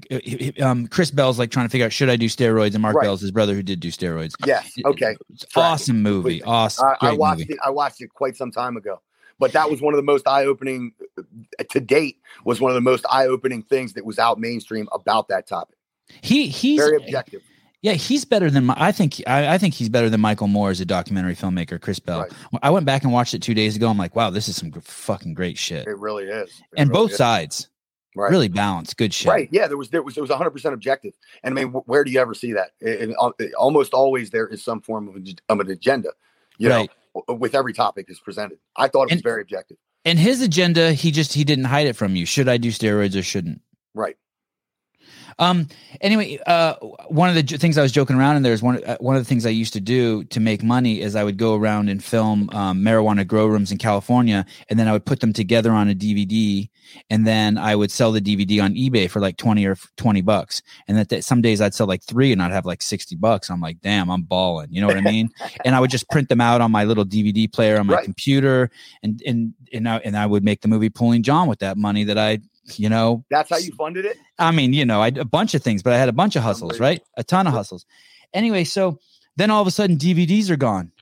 um 0.61 0.87
Chris 0.88 1.11
Bell's 1.11 1.38
like 1.38 1.51
trying 1.51 1.67
to 1.67 1.71
figure 1.71 1.87
out 1.87 1.93
should 1.93 2.11
I 2.11 2.17
do 2.17 2.27
steroids 2.27 2.75
and 2.75 2.83
Mark 2.83 2.97
Right. 2.97 3.05
Bell's 3.05 3.21
his 3.23 3.31
brother 3.31 3.55
who 3.55 3.62
did 3.62 3.81
do 3.81 3.88
steroids. 3.88 4.35
Yes. 4.45 4.71
Okay. 4.85 5.17
It's 5.31 5.47
awesome 5.57 6.03
movie. 6.03 6.43
Awesome. 6.43 6.88
I, 7.01 7.09
I 7.09 7.12
watched 7.12 7.41
movie. 7.41 7.53
it. 7.55 7.59
I 7.64 7.71
watched 7.71 8.03
it 8.03 8.11
quite 8.12 8.37
some 8.37 8.51
time 8.51 8.77
ago, 8.77 9.01
but 9.38 9.53
that 9.53 9.70
was 9.70 9.81
one 9.81 9.94
of 9.94 9.98
the 9.98 10.03
most 10.05 10.27
eye-opening 10.27 10.92
uh, 11.18 11.22
to 11.70 11.81
date. 11.81 12.18
Was 12.44 12.61
one 12.61 12.70
of 12.70 12.74
the 12.74 12.81
most 12.81 13.05
eye-opening 13.11 13.62
things 13.62 13.92
that 13.94 14.05
was 14.05 14.18
out 14.18 14.38
mainstream 14.38 14.88
about 14.92 15.29
that 15.29 15.46
topic. 15.46 15.77
He 16.22 16.46
he's 16.48 16.79
Very 16.81 16.96
objective. 16.96 17.42
yeah 17.83 17.92
he's 17.92 18.24
better 18.24 18.51
than 18.51 18.64
my, 18.66 18.74
I 18.79 18.92
think 18.92 19.20
I, 19.27 19.55
I 19.55 19.59
think 19.59 19.74
he's 19.74 19.88
better 19.88 20.09
than 20.09 20.20
Michael 20.20 20.46
Moore 20.48 20.70
as 20.70 20.81
a 20.81 20.85
documentary 20.87 21.35
filmmaker. 21.35 21.81
Chris 21.81 21.98
Bell. 21.98 22.20
Right. 22.22 22.33
I 22.62 22.70
went 22.70 22.87
back 22.87 23.03
and 23.05 23.12
watched 23.12 23.35
it 23.35 23.42
two 23.42 23.55
days 23.55 23.77
ago. 23.77 23.88
I'm 23.88 23.98
like, 23.98 24.16
wow, 24.16 24.31
this 24.31 24.48
is 24.48 24.57
some 24.57 24.70
gr- 24.70 24.81
fucking 24.81 25.35
great 25.35 25.59
shit. 25.59 25.87
It 25.87 25.98
really 25.98 26.24
is. 26.24 26.48
It 26.48 26.81
and 26.81 26.88
really 26.90 27.01
both 27.03 27.11
is. 27.12 27.16
sides 27.18 27.68
Right. 28.16 28.31
really 28.31 28.48
balanced. 28.48 28.96
Good 28.96 29.12
shit. 29.14 29.29
Right. 29.31 29.48
Yeah. 29.53 29.68
There 29.68 29.77
was 29.77 29.90
there 29.90 30.03
was 30.03 30.16
it 30.16 30.20
was 30.22 30.31
100 30.31 30.51
percent 30.51 30.72
objective. 30.74 31.12
And 31.44 31.53
I 31.59 31.62
mean, 31.62 31.72
wh- 31.72 31.87
where 31.88 32.03
do 32.05 32.11
you 32.11 32.20
ever 32.20 32.35
see 32.35 32.53
that? 32.55 32.70
It, 32.81 33.11
it- 33.38 33.55
almost 33.55 33.92
always 33.92 34.31
there 34.31 34.46
is 34.48 34.64
some 34.64 34.81
form 34.81 35.09
of, 35.09 35.16
an- 35.16 35.27
of 35.51 35.61
an 35.61 35.70
agenda. 35.70 36.11
You 36.57 36.70
Right. 36.70 36.88
know, 36.88 36.94
with 37.29 37.55
every 37.55 37.73
topic 37.73 38.07
is 38.09 38.21
presented. 38.21 38.59
I 38.77 38.88
thought 38.88 39.03
it 39.03 39.07
was 39.07 39.12
And- 39.12 39.23
very 39.23 39.42
objective. 39.42 39.77
And 40.05 40.18
his 40.18 40.40
agenda, 40.40 40.92
he 40.92 41.11
just 41.11 41.35
he 41.35 41.44
didn't 41.44 41.64
hide 41.64 41.87
it 41.87 41.94
from 41.97 42.16
you. 42.16 42.25
Should 42.25 42.49
I 42.49 42.57
do 42.57 42.71
steroids 42.71 43.18
or 43.18 43.23
shouldn't? 43.23 43.61
Right. 43.94 44.16
Um. 45.38 45.68
Anyway, 46.01 46.38
uh, 46.46 46.74
one 47.09 47.29
of 47.29 47.35
the 47.35 47.42
j- 47.42 47.57
things 47.57 47.79
I 47.79 47.83
was 47.83 47.92
joking 47.92 48.16
around 48.16 48.37
in 48.37 48.42
there 48.42 48.53
is 48.53 48.62
one 48.62 48.83
uh, 48.85 48.96
one 49.01 49.16
of 49.16 49.22
the 49.22 49.29
things 49.29 49.46
I 49.46 49.51
used 49.51 49.72
to 49.74 49.81
do 49.81 50.24
to 50.24 50.40
make 50.40 50.62
money 50.62 51.01
is 51.01 51.14
I 51.16 51.24
would 51.24 51.37
go 51.37 51.55
around 51.55 51.88
and 51.88 52.03
film 52.03 52.51
um, 52.53 52.81
marijuana 52.83 53.27
grow 53.27 53.46
rooms 53.46 53.70
in 53.72 53.79
California, 53.79 54.44
and 54.68 54.79
then 54.79 54.88
I 54.88 54.92
would 54.92 55.05
put 55.07 55.20
them 55.20 55.33
together 55.33 55.70
on 55.72 55.88
a 55.88 55.94
DVD, 55.94 56.68
and 57.11 57.27
then 57.27 57.57
I 57.59 57.77
would 57.77 57.90
sell 57.90 58.11
the 58.12 58.20
DVD 58.20 58.62
on 58.62 58.74
eBay 58.74 59.09
for 59.09 59.20
like 59.20 59.37
twenty 59.37 59.64
or 59.66 59.77
twenty 59.96 60.20
bucks. 60.22 60.61
And 60.88 60.96
that, 60.98 61.09
that 61.11 61.24
some 61.24 61.40
days 61.40 61.61
I'd 61.61 61.74
sell 61.74 61.87
like 61.87 62.03
three, 62.03 62.33
and 62.33 62.42
I'd 62.42 62.53
have 62.53 62.66
like 62.66 62.83
sixty 62.83 63.14
bucks. 63.16 63.48
I'm 63.51 63.61
like, 63.61 63.81
damn, 63.81 64.11
I'm 64.11 64.22
balling. 64.22 64.68
You 64.72 64.81
know 64.81 64.88
what 64.88 64.96
I 64.96 65.03
mean? 65.03 65.31
and 65.64 65.74
I 65.74 65.81
would 65.81 65.90
just 65.90 66.09
print 66.11 66.29
them 66.29 66.40
out 66.40 66.61
on 66.61 66.72
my 66.72 66.85
little 66.85 67.05
DVD 67.05 67.51
player 67.53 67.79
on 67.79 67.87
my 67.87 67.94
Right. 67.94 68.05
computer, 68.05 68.70
and 69.03 69.22
and 69.27 69.55
and 69.72 69.88
I, 69.88 69.96
and 69.98 70.16
I 70.16 70.27
would 70.27 70.42
make 70.44 70.62
the 70.62 70.68
movie 70.68 70.88
Pulling 70.90 71.22
John 71.22 71.46
with 71.48 71.59
that 71.61 71.77
money 71.77 72.03
that 72.05 72.16
I, 72.18 72.38
you 72.76 72.88
know, 72.88 73.24
That's 73.31 73.50
how 73.50 73.59
you 73.59 73.72
funded 73.72 74.04
it. 74.04 74.16
I 74.38 74.50
mean, 74.50 74.72
you 74.72 74.85
know, 74.85 75.00
I 75.00 75.09
a 75.09 75.24
bunch 75.24 75.54
of 75.54 75.62
things, 75.62 75.83
but 75.83 75.92
I 75.92 75.98
had 75.98 76.09
a 76.09 76.12
bunch 76.12 76.37
of 76.37 76.42
hustles, 76.42 76.81
right? 76.81 77.02
A 77.16 77.24
ton 77.24 77.46
of 77.46 77.52
hustles. 77.52 77.87
Anyway, 78.35 78.64
so 78.64 78.98
then 79.37 79.50
all 79.50 79.62
of 79.62 79.68
a 79.68 79.70
sudden 79.70 79.96
DVDs 79.96 80.50
are 80.50 80.57
gone. 80.57 80.92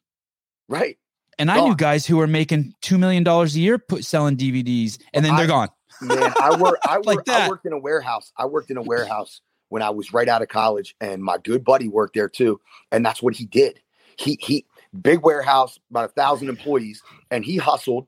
Right. 0.69 0.99
And 1.39 1.51
I 1.51 1.61
knew 1.61 1.77
guys 1.77 2.07
who 2.07 2.17
were 2.17 2.27
making 2.27 2.75
two 2.81 2.99
million 2.99 3.23
dollars 3.23 3.57
a 3.57 3.61
year 3.61 3.79
put 3.79 4.05
selling 4.05 4.37
DVDs 4.37 4.99
and 5.13 5.25
then 5.25 5.37
they're 5.37 5.47
gone. 5.47 5.69
Man, 6.01 6.33
I 6.41 6.57
work. 6.61 6.79
I 6.85 6.97
Like 6.99 7.19
work. 7.19 7.29
I 7.29 7.49
worked 7.49 7.67
in 7.67 7.73
a 7.73 7.79
warehouse. 7.79 8.33
I 8.37 8.47
worked 8.47 8.71
in 8.71 8.77
a 8.77 8.83
warehouse 8.83 9.41
when 9.69 9.83
I 9.83 9.91
was 9.91 10.13
right 10.13 10.29
out 10.29 10.43
of 10.43 10.49
college, 10.49 10.95
and 11.01 11.23
my 11.23 11.39
good 11.39 11.65
buddy 11.65 11.89
worked 11.89 12.15
there 12.15 12.29
too. 12.29 12.61
And 12.93 13.05
that's 13.05 13.23
what 13.23 13.35
he 13.35 13.47
did. 13.47 13.81
He 14.17 14.39
he 14.41 14.67
big 15.01 15.23
warehouse, 15.23 15.79
about 15.91 16.07
a 16.07 16.13
thousand 16.13 16.49
employees, 16.49 17.03
and 17.31 17.45
he 17.45 17.57
hustled, 17.57 18.07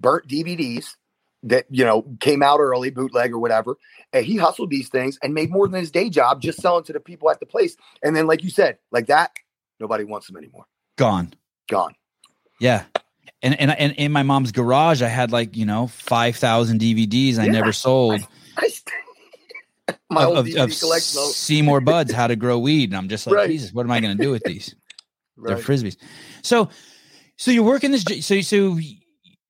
burnt 0.00 0.28
DVDs 0.28 0.96
that 1.44 1.66
you 1.70 1.84
know 1.84 2.04
came 2.20 2.42
out 2.42 2.60
early, 2.60 2.90
bootleg 2.90 3.32
or 3.32 3.38
whatever. 3.38 3.76
And 4.12 4.24
he 4.24 4.36
hustled 4.36 4.70
these 4.70 4.88
things 4.88 5.18
and 5.22 5.32
made 5.34 5.50
more 5.50 5.66
than 5.66 5.80
his 5.80 5.90
day 5.90 6.08
job 6.10 6.40
just 6.42 6.60
selling 6.60 6.84
to 6.84 6.92
the 6.92 7.00
people 7.00 7.30
at 7.30 7.40
the 7.40 7.46
place. 7.46 7.76
And 8.02 8.14
then, 8.14 8.26
like 8.26 8.42
you 8.44 8.50
said, 8.50 8.78
like 8.90 9.06
that, 9.06 9.32
nobody 9.80 10.04
wants 10.04 10.26
them 10.26 10.36
anymore. 10.36 10.66
Gone. 10.96 11.32
Gone. 11.70 11.94
Yeah. 12.60 12.84
And 13.42 13.58
and 13.58 13.70
and 13.72 13.92
in 13.96 14.12
my 14.12 14.22
mom's 14.22 14.52
garage, 14.52 15.02
I 15.02 15.08
had 15.08 15.32
like, 15.32 15.56
you 15.56 15.66
know, 15.66 15.86
five 15.88 16.36
thousand 16.36 16.80
DVDs 16.80 17.38
I 17.38 17.46
Yeah. 17.46 17.52
never 17.52 17.72
sold 17.72 18.20
I 18.56 18.68
st- 18.68 19.98
my 20.10 20.24
of, 20.24 20.36
of, 20.36 20.46
DVD 20.46 20.64
of 20.64 20.78
collection. 20.78 21.18
oh, 21.20 21.30
Seymour 21.32 21.80
Buds, 21.80 22.12
how 22.12 22.26
to 22.28 22.36
grow 22.36 22.58
weed. 22.58 22.90
And 22.90 22.96
I'm 22.96 23.08
just 23.08 23.26
like, 23.26 23.34
Right. 23.34 23.50
Jesus, 23.50 23.72
what 23.72 23.84
am 23.84 23.90
I 23.90 24.00
gonna 24.00 24.14
do 24.14 24.30
with 24.30 24.44
these? 24.44 24.76
They're 25.38 25.56
frisbees. 25.56 25.96
So, 26.42 26.68
so 27.36 27.50
you're 27.50 27.64
working 27.64 27.90
this. 27.90 28.04
So, 28.24 28.40
so 28.42 28.78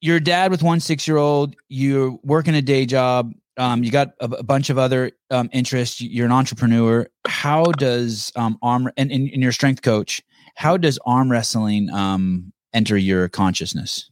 you're 0.02 0.16
a 0.16 0.22
dad 0.22 0.50
with 0.50 0.62
one 0.62 0.80
six 0.80 1.08
year 1.08 1.16
old. 1.16 1.56
You're 1.68 2.18
working 2.22 2.54
a 2.54 2.60
day 2.60 2.84
job. 2.84 3.32
Um, 3.56 3.84
you 3.84 3.90
got 3.90 4.08
a, 4.20 4.24
a 4.24 4.42
bunch 4.42 4.68
of 4.68 4.76
other 4.76 5.12
um, 5.30 5.48
interests. 5.52 6.00
You're 6.00 6.26
an 6.26 6.32
entrepreneur. 6.32 7.06
How 7.26 7.64
does 7.64 8.32
um, 8.36 8.58
arm 8.62 8.90
and, 8.96 9.10
and, 9.10 9.30
and 9.30 9.42
you're 9.42 9.52
strength 9.52 9.82
coach? 9.82 10.20
How 10.56 10.76
does 10.76 10.98
arm 11.06 11.30
wrestling 11.30 11.88
um, 11.90 12.52
enter 12.74 12.96
your 12.96 13.28
consciousness? 13.28 14.10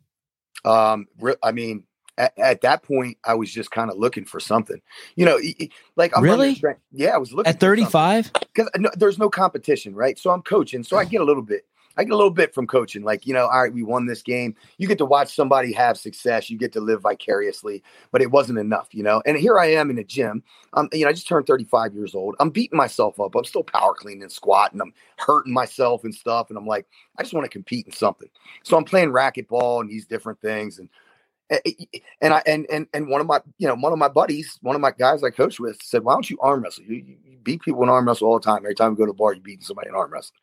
Um, 0.65 1.07
I 1.43 1.53
mean, 1.53 1.85
at, 2.19 2.39
at 2.39 2.61
that 2.61 2.83
point, 2.83 3.17
I 3.25 3.35
was 3.35 3.51
just 3.51 3.71
kind 3.71 3.91
of 3.91 3.97
looking 3.99 4.25
for 4.27 4.41
something, 4.41 4.81
you 5.17 5.25
know, 5.25 5.39
like 5.97 6.17
I'm 6.17 6.23
Really? 6.23 6.55
strength- 6.55 6.83
Yeah, 6.93 7.15
I 7.15 7.19
was 7.19 7.33
looking 7.33 7.51
At 7.51 7.61
35? 7.61 8.31
because 8.33 8.71
no, 8.77 8.91
there's 8.95 9.19
no 9.19 9.31
competition, 9.31 9.95
right? 9.95 10.19
So 10.19 10.31
I'm 10.31 10.43
coaching, 10.43 10.85
so 10.85 10.99
I 10.99 11.05
get 11.05 11.21
a 11.23 11.25
little 11.25 11.43
bit. 11.43 11.67
I 12.01 12.05
get 12.05 12.15
a 12.15 12.17
little 12.17 12.31
bit 12.31 12.55
from 12.55 12.67
coaching, 12.67 13.03
like 13.03 13.27
you 13.27 13.35
know, 13.35 13.47
all 13.47 13.63
right, 13.63 13.73
we 13.73 13.83
won 13.83 14.07
this 14.07 14.23
game. 14.23 14.57
You 14.79 14.89
get 14.89 14.97
to 14.99 15.05
watch 15.05 15.35
somebody 15.35 15.71
have 15.75 15.99
success. 15.99 16.49
You 16.49 16.57
get 16.57 16.73
to 16.73 16.81
live 16.81 17.03
vicariously, 17.03 17.83
but 18.11 18.23
it 18.23 18.31
wasn't 18.31 18.59
enough, 18.59 18.89
you 18.93 19.03
know. 19.03 19.23
And 19.27 19.37
here 19.37 19.59
I 19.59 19.67
am 19.73 19.91
in 19.91 19.99
a 19.99 20.05
gym. 20.05 20.43
Um, 20.73 20.89
you 20.95 21.05
know, 21.05 21.11
I 21.11 21.13
just 21.13 21.29
turned 21.29 21.47
35 21.47 21.95
years 21.95 22.15
old. 22.15 22.37
I'm 22.41 22.49
beating 22.49 22.79
myself 22.79 23.21
up. 23.21 23.35
I'm 23.35 23.45
still 23.45 23.63
power 23.63 23.93
cleaning 23.93 24.23
and 24.23 24.33
squatting. 24.33 24.81
I'm 24.81 24.95
hurting 25.19 25.53
myself 25.53 26.03
and 26.05 26.15
stuff. 26.15 26.49
And 26.49 26.57
I'm 26.57 26.67
like, 26.67 26.87
I 27.19 27.23
just 27.23 27.35
want 27.35 27.45
to 27.45 27.51
compete 27.51 27.85
in 27.85 27.93
something. 27.93 28.31
So 28.63 28.79
I'm 28.79 28.85
playing 28.85 29.11
racquetball 29.11 29.83
and 29.83 29.91
these 29.91 30.07
different 30.07 30.41
things. 30.41 30.79
And 30.79 30.89
and 32.23 32.33
I 32.33 32.43
and 32.47 32.67
and 32.71 32.87
and 32.95 33.09
one 33.09 33.21
of 33.21 33.27
my 33.27 33.41
you 33.59 33.69
know 33.69 33.75
one 33.75 33.93
of 33.93 33.99
my 33.99 34.09
buddies, 34.09 34.59
one 34.63 34.75
of 34.75 34.81
my 34.81 34.93
guys 34.93 35.23
I 35.23 35.29
coach 35.29 35.61
with, 35.61 35.83
said, 35.83 36.03
"Why 36.03 36.15
don't 36.15 36.31
you 36.31 36.39
arm 36.41 36.63
wrestle? 36.63 36.85
You, 36.85 36.95
you, 36.95 37.17
beat 37.43 37.61
people 37.61 37.83
in 37.83 37.89
arm 37.89 38.07
wrestle 38.07 38.29
all 38.29 38.39
the 38.39 38.45
time. 38.45 38.59
Every 38.59 38.75
time 38.75 38.93
you 38.93 38.97
go 38.97 39.05
to 39.07 39.11
a 39.11 39.15
bar, 39.15 39.35
you 39.35 39.41
beating 39.41 39.65
somebody 39.65 39.89
in 39.89 39.95
arm 39.95 40.13
wrestle." 40.13 40.37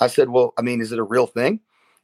I 0.00 0.06
said, 0.08 0.28
"Well, 0.30 0.52
I 0.58 0.62
mean, 0.62 0.80
is 0.80 0.92
it 0.92 0.98
a 0.98 1.02
real 1.04 1.26
thing?" 1.26 1.60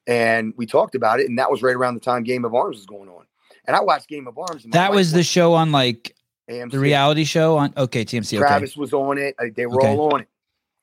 And 0.07 0.55
we 0.57 0.67
talked 0.67 0.95
about 0.95 1.21
it, 1.21 1.29
and 1.29 1.39
that 1.39 1.51
was 1.51 1.63
right 1.63 1.75
around 1.77 1.95
the 1.95 2.01
time 2.01 2.23
Game 2.23 2.45
of 2.45 2.55
Arms 2.55 2.77
was 2.77 2.87
going 2.87 3.09
on. 3.09 3.27
And 3.67 3.77
I 3.77 3.81
watched 3.81 4.09
Game 4.09 4.27
of 4.27 4.39
Arms. 4.39 4.65
That 4.73 4.93
was 4.93 5.13
the 5.13 5.23
show 5.23 5.53
on 5.55 5.73
like 5.73 6.15
AMC. 6.49 6.71
the 6.73 6.79
reality 6.79 7.25
show 7.25 7.57
on 7.59 7.73
okay 7.77 8.05
TMC. 8.05 8.39
Okay. 8.39 8.47
Travis 8.47 8.77
was 8.77 8.93
on 8.93 9.19
it. 9.19 9.35
uh, 9.39 9.47
They 9.55 9.67
were 9.67 9.77
Okay. 9.83 9.89
all 9.97 10.15
on 10.15 10.23
it. 10.23 10.29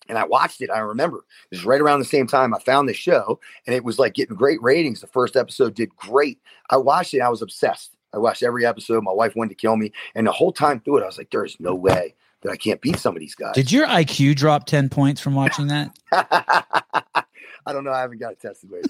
And 0.09 0.17
I 0.17 0.23
watched 0.25 0.61
it. 0.61 0.69
I 0.69 0.79
remember 0.79 1.25
this 1.51 1.59
is 1.59 1.65
right 1.65 1.81
around 1.81 1.99
the 1.99 2.05
same 2.05 2.27
time 2.27 2.53
I 2.53 2.59
found 2.59 2.87
the 2.87 2.93
show, 2.93 3.39
and 3.65 3.75
it 3.75 3.83
was 3.83 3.99
like 3.99 4.13
getting 4.13 4.35
great 4.37 4.61
ratings. 4.61 5.01
The 5.01 5.07
first 5.07 5.35
episode 5.35 5.73
did 5.75 5.93
great. 5.97 6.39
I 6.69 6.77
watched 6.77 7.13
it. 7.13 7.19
I 7.19 7.27
was 7.29 7.41
obsessed. 7.41 7.91
I 8.13 8.19
watched 8.19 8.41
every 8.41 8.65
episode. 8.65 9.03
My 9.03 9.11
wife 9.11 9.35
wanted 9.35 9.49
to 9.49 9.55
kill 9.55 9.75
me, 9.75 9.91
and 10.15 10.25
the 10.25 10.31
whole 10.31 10.53
time 10.53 10.79
through 10.79 10.99
it, 10.99 11.03
I 11.03 11.07
was 11.07 11.17
like, 11.17 11.29
"There's 11.29 11.57
no 11.59 11.75
way 11.75 12.15
that 12.41 12.51
I 12.51 12.57
can't 12.57 12.81
beat 12.81 12.97
some 12.97 13.15
of 13.15 13.19
these 13.19 13.35
guys." 13.35 13.53
Did 13.53 13.71
your 13.71 13.87
IQ 13.87 14.35
drop 14.35 14.65
10 14.65 14.89
points 14.89 15.21
from 15.21 15.35
watching 15.35 15.67
that? 15.67 15.97
I 16.11 17.73
don't 17.73 17.83
know. 17.83 17.91
I 17.91 18.01
haven't 18.01 18.19
got 18.19 18.33
it 18.33 18.39
tested. 18.39 18.69
Wait. 18.71 18.85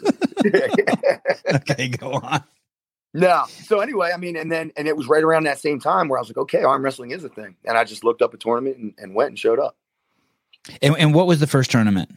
okay, 1.56 1.88
go 1.90 2.12
on. 2.12 2.44
no. 3.14 3.46
So 3.48 3.80
anyway, 3.80 4.12
I 4.14 4.18
mean, 4.18 4.36
and 4.36 4.52
then 4.52 4.72
and 4.78 4.88
it 4.88 4.96
was 4.96 5.08
right 5.08 5.24
around 5.24 5.46
that 5.46 5.60
same 5.60 5.80
time 5.80 6.08
where 6.10 6.20
I 6.20 6.22
was 6.22 6.30
like, 6.30 6.38
"Okay, 6.38 6.64
arm 6.64 6.84
wrestling 6.84 7.12
is 7.12 7.24
a 7.24 7.30
thing," 7.30 7.56
and 7.66 7.78
I 7.78 7.84
just 7.84 8.04
looked 8.04 8.22
up 8.22 8.34
a 8.34 8.38
tournament 8.38 8.78
and, 8.78 8.94
and 9.00 9.16
went 9.16 9.30
and 9.30 9.40
showed 9.40 9.60
up. 9.60 9.76
And, 10.82 10.96
and 10.98 11.14
what 11.14 11.28
was 11.28 11.40
the 11.40 11.48
first 11.48 11.72
tournament? 11.72 12.10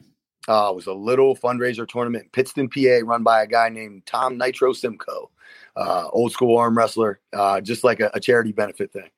Uh, 0.49 0.71
it 0.71 0.75
was 0.75 0.87
a 0.87 0.93
little 0.93 1.37
fundraiser 1.37 1.87
tournament 1.87 2.25
in 2.25 2.31
Pittston, 2.31 2.69
PA, 2.69 3.01
run 3.05 3.23
by 3.23 3.43
a 3.43 3.47
guy 3.47 3.69
named 3.69 4.05
Tom 4.07 4.37
Nitro 4.37 4.73
Simcoe, 4.73 5.31
uh, 5.77 6.09
old 6.13 6.33
school 6.33 6.57
arm 6.57 6.77
wrestler, 6.77 7.21
uh, 7.33 7.61
just 7.61 7.85
like 7.85 8.01
a, 8.01 8.11
a 8.15 8.21
charity 8.21 8.53
benefit 8.53 8.93
thing. 8.93 9.11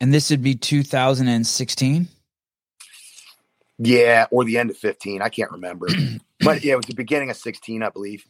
And 0.00 0.14
this 0.14 0.30
would 0.30 0.42
be 0.42 0.54
2016. 0.54 2.08
Yeah, 3.78 4.26
or 4.30 4.44
the 4.44 4.58
end 4.58 4.70
of 4.70 4.76
15. 4.76 5.22
I 5.22 5.28
can't 5.28 5.50
remember. 5.52 5.88
but 6.40 6.64
yeah, 6.64 6.74
it 6.74 6.76
was 6.76 6.86
the 6.86 6.94
beginning 6.94 7.30
of 7.30 7.36
16, 7.36 7.82
I 7.82 7.88
believe. 7.90 8.24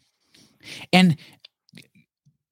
And 0.93 1.17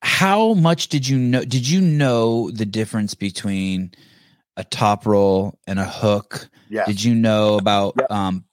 how 0.02 0.54
much 0.54 0.88
did 0.88 1.08
you 1.08 1.18
know? 1.18 1.44
Did 1.44 1.68
you 1.68 1.80
know 1.80 2.50
the 2.50 2.66
difference 2.66 3.14
between 3.14 3.92
a 4.56 4.64
top 4.64 5.06
roll 5.06 5.58
and 5.66 5.78
a 5.78 5.84
hook? 5.84 6.48
Yeah. 6.68 6.84
Did 6.86 7.02
you 7.02 7.14
know 7.14 7.56
about 7.58 7.94
Yep. 7.98 8.10
um, 8.10 8.44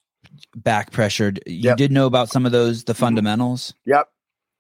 back 0.56 0.91
pressure? 0.91 1.34
You 1.45 1.69
Yep. 1.69 1.78
did 1.78 1.91
know 1.91 2.06
about 2.08 2.30
some 2.30 2.45
of 2.45 2.52
those, 2.52 2.84
the 2.86 2.93
Mhm. 2.93 2.97
fundamentals. 2.97 3.73
Yep. 3.86 4.10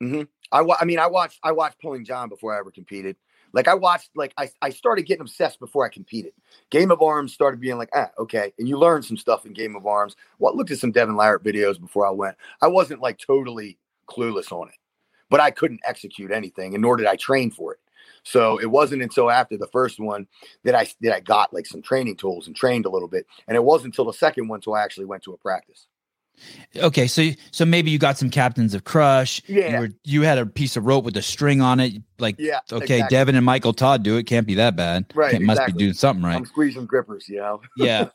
hmm 0.01 0.21
I, 0.51 0.61
wa- 0.61 0.77
I 0.79 0.85
mean, 0.85 0.99
I 0.99 1.07
watched, 1.07 1.39
I 1.43 1.51
watched 1.53 1.81
Pulling 1.81 2.05
John 2.05 2.29
before 2.29 2.53
I 2.55 2.59
ever 2.59 2.69
competed. 2.71 3.15
Like 3.53 3.67
I 3.67 3.75
watched, 3.75 4.09
like 4.15 4.33
I, 4.37 4.49
I 4.61 4.71
started 4.71 5.03
getting 5.03 5.21
obsessed 5.21 5.59
before 5.59 5.85
I 5.85 5.89
competed. 5.89 6.33
Game 6.71 6.91
of 6.91 7.01
Arms 7.01 7.33
started 7.33 7.59
being 7.59 7.77
like, 7.77 7.89
ah, 7.93 8.09
okay. 8.17 8.51
And 8.57 8.67
you 8.67 8.77
learn 8.77 9.03
some 9.03 9.17
stuff 9.17 9.45
in 9.45 9.53
Game 9.53 9.75
of 9.75 9.85
Arms. 9.85 10.15
Well, 10.39 10.53
I 10.53 10.55
looked 10.55 10.71
at 10.71 10.79
some 10.79 10.91
Devon 10.91 11.15
Larratt 11.15 11.43
videos 11.43 11.79
before 11.79 12.07
I 12.07 12.11
went. 12.11 12.35
I 12.61 12.67
wasn't 12.67 13.01
like 13.01 13.19
totally 13.19 13.77
clueless 14.07 14.51
on 14.51 14.69
it, 14.69 14.75
but 15.29 15.39
I 15.39 15.51
couldn't 15.51 15.81
execute 15.85 16.31
anything, 16.31 16.73
and 16.73 16.81
nor 16.81 16.97
did 16.97 17.07
I 17.07 17.15
train 17.15 17.51
for 17.51 17.73
it. 17.73 17.79
So 18.23 18.57
it 18.59 18.71
wasn't 18.71 19.03
until 19.03 19.29
after 19.29 19.57
the 19.57 19.67
first 19.67 19.99
one 19.99 20.27
that 20.63 20.75
I 20.75 20.87
that 21.01 21.13
I 21.13 21.19
got 21.19 21.53
like 21.53 21.65
some 21.65 21.81
training 21.81 22.15
tools 22.15 22.47
and 22.47 22.55
trained 22.55 22.85
a 22.85 22.89
little 22.89 23.07
bit. 23.07 23.27
And 23.47 23.55
it 23.55 23.63
wasn't 23.63 23.93
until 23.93 24.05
the 24.05 24.13
second 24.13 24.47
one 24.47 24.57
until 24.57 24.73
I 24.73 24.83
actually 24.83 25.05
went 25.05 25.23
to 25.23 25.33
a 25.33 25.37
practice. 25.37 25.87
Okay, 26.75 27.07
so 27.07 27.29
so 27.51 27.65
maybe 27.65 27.91
you 27.91 27.97
got 27.99 28.17
some 28.17 28.29
captains 28.29 28.73
of 28.73 28.83
crush. 28.83 29.41
Yeah. 29.47 29.69
You 29.73 29.79
were 29.79 29.89
you 30.03 30.21
had 30.23 30.37
a 30.37 30.45
piece 30.45 30.75
of 30.75 30.85
rope 30.85 31.05
with 31.05 31.15
a 31.17 31.21
string 31.21 31.61
on 31.61 31.79
it. 31.79 32.01
Like 32.19 32.35
Yeah. 32.39 32.59
okay, 32.71 32.95
exactly. 32.95 33.15
Devon 33.15 33.35
and 33.35 33.45
Michael 33.45 33.73
Todd 33.73 34.03
do 34.03 34.17
it. 34.17 34.23
Can't 34.23 34.47
be 34.47 34.55
that 34.55 34.75
bad. 34.75 35.05
Right, 35.13 35.31
Can't- 35.31 35.43
must 35.43 35.57
exactly. 35.59 35.73
be 35.73 35.79
doing 35.85 35.93
something 35.93 36.23
right. 36.25 36.35
I'm 36.35 36.45
squeezing 36.45 36.85
grippers, 36.85 37.29
you 37.29 37.37
know. 37.37 37.61
yeah. 37.77 38.09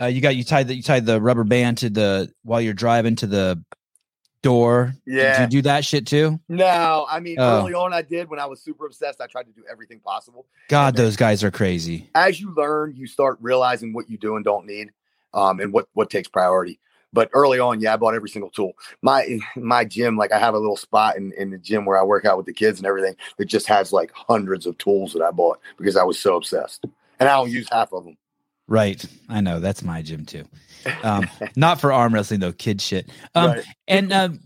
Uh, 0.00 0.06
you 0.06 0.20
got 0.20 0.34
you 0.36 0.44
tied 0.44 0.68
the 0.68 0.74
you 0.74 0.82
tied 0.82 1.06
the 1.06 1.20
rubber 1.20 1.44
band 1.44 1.78
to 1.78 1.88
the 1.90 2.32
while 2.42 2.60
you're 2.60 2.74
driving 2.74 3.16
to 3.16 3.26
the 3.26 3.62
door. 4.42 4.94
Yeah. 5.06 5.38
Did 5.46 5.52
you 5.54 5.58
do 5.60 5.62
that 5.68 5.84
shit 5.84 6.06
too? 6.06 6.38
No, 6.48 7.06
I 7.08 7.20
mean, 7.20 7.36
Oh. 7.38 7.60
early 7.60 7.72
on 7.74 7.94
I 7.94 8.02
did 8.02 8.28
when 8.28 8.38
I 8.38 8.46
was 8.46 8.60
super 8.60 8.86
obsessed. 8.86 9.20
I 9.20 9.26
tried 9.26 9.44
to 9.44 9.52
do 9.52 9.62
everything 9.70 10.00
possible. 10.00 10.46
God, 10.68 10.94
Okay. 10.94 11.02
those 11.02 11.16
guys 11.16 11.42
are 11.42 11.50
crazy. 11.50 12.10
As 12.14 12.40
you 12.40 12.52
learn, 12.54 12.94
you 12.96 13.06
start 13.06 13.38
realizing 13.40 13.92
what 13.94 14.10
you 14.10 14.18
do 14.18 14.36
and 14.36 14.44
don't 14.44 14.66
need, 14.66 14.90
um, 15.32 15.60
and 15.60 15.72
what 15.72 15.88
what 15.94 16.10
takes 16.10 16.28
priority. 16.28 16.78
But 17.14 17.30
early 17.32 17.58
on, 17.58 17.80
yeah, 17.80 17.94
I 17.94 17.96
bought 17.96 18.14
every 18.14 18.28
single 18.28 18.50
tool. 18.50 18.72
My 19.00 19.38
my 19.56 19.84
gym, 19.84 20.16
like 20.16 20.32
I 20.32 20.38
have 20.38 20.54
a 20.54 20.58
little 20.58 20.76
spot 20.76 21.16
in, 21.16 21.32
in 21.32 21.50
the 21.50 21.58
gym 21.58 21.86
where 21.86 21.98
I 21.98 22.02
work 22.02 22.24
out 22.24 22.36
with 22.36 22.46
the 22.46 22.52
kids 22.52 22.78
and 22.78 22.86
everything 22.86 23.16
that 23.38 23.46
just 23.46 23.66
has 23.68 23.92
like 23.92 24.12
hundreds 24.12 24.66
of 24.66 24.76
tools 24.76 25.12
that 25.14 25.22
I 25.22 25.30
bought 25.30 25.60
because 25.78 25.96
I 25.96 26.04
was 26.04 26.18
so 26.18 26.36
obsessed. 26.36 26.84
And 27.20 27.28
I 27.28 27.36
don't 27.36 27.50
use 27.50 27.68
half 27.70 27.92
of 27.92 28.04
them. 28.04 28.16
Right. 28.66 29.04
I 29.28 29.40
know 29.40 29.60
that's 29.60 29.82
my 29.82 30.02
gym 30.02 30.26
too. 30.26 30.44
Um, 31.02 31.28
not 31.56 31.80
for 31.80 31.92
arm 31.92 32.12
wrestling 32.12 32.40
though, 32.40 32.52
kid 32.52 32.80
shit. 32.80 33.08
Um, 33.34 33.50
right. 33.50 33.64
and 33.86 34.12
um, 34.12 34.40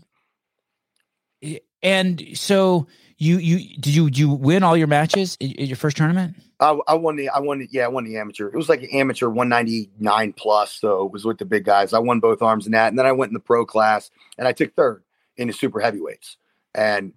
and 1.81 2.23
so 2.35 2.87
you 3.19 3.37
you 3.37 3.75
did 3.77 3.93
you 3.93 4.09
you 4.11 4.29
win 4.29 4.63
all 4.63 4.77
your 4.77 4.87
matches 4.87 5.37
in, 5.41 5.51
your 5.51 5.75
first 5.75 5.97
tournament? 5.97 6.35
I, 6.61 6.77
I 6.87 6.93
won 6.95 7.17
the 7.17 7.29
I 7.29 7.39
won 7.39 7.59
the 7.59 7.67
yeah 7.69 7.83
I 7.83 7.89
won 7.89 8.05
the 8.05 8.17
amateur. 8.17 8.47
It 8.47 8.55
was 8.55 8.69
like 8.69 8.81
an 8.81 8.89
amateur 8.93 9.27
199 9.27 10.33
plus, 10.33 10.73
so 10.73 11.05
it 11.05 11.11
was 11.11 11.25
with 11.25 11.37
the 11.37 11.45
big 11.45 11.65
guys. 11.65 11.93
I 11.93 11.99
won 11.99 12.21
both 12.21 12.41
arms 12.41 12.65
in 12.65 12.71
that, 12.71 12.87
and 12.87 12.97
then 12.97 13.05
I 13.05 13.11
went 13.11 13.29
in 13.29 13.33
the 13.33 13.41
pro 13.41 13.65
class 13.65 14.09
and 14.37 14.47
I 14.47 14.53
took 14.53 14.73
third 14.73 15.03
in 15.35 15.47
the 15.47 15.53
super 15.53 15.81
heavyweights, 15.81 16.37
and 16.73 17.13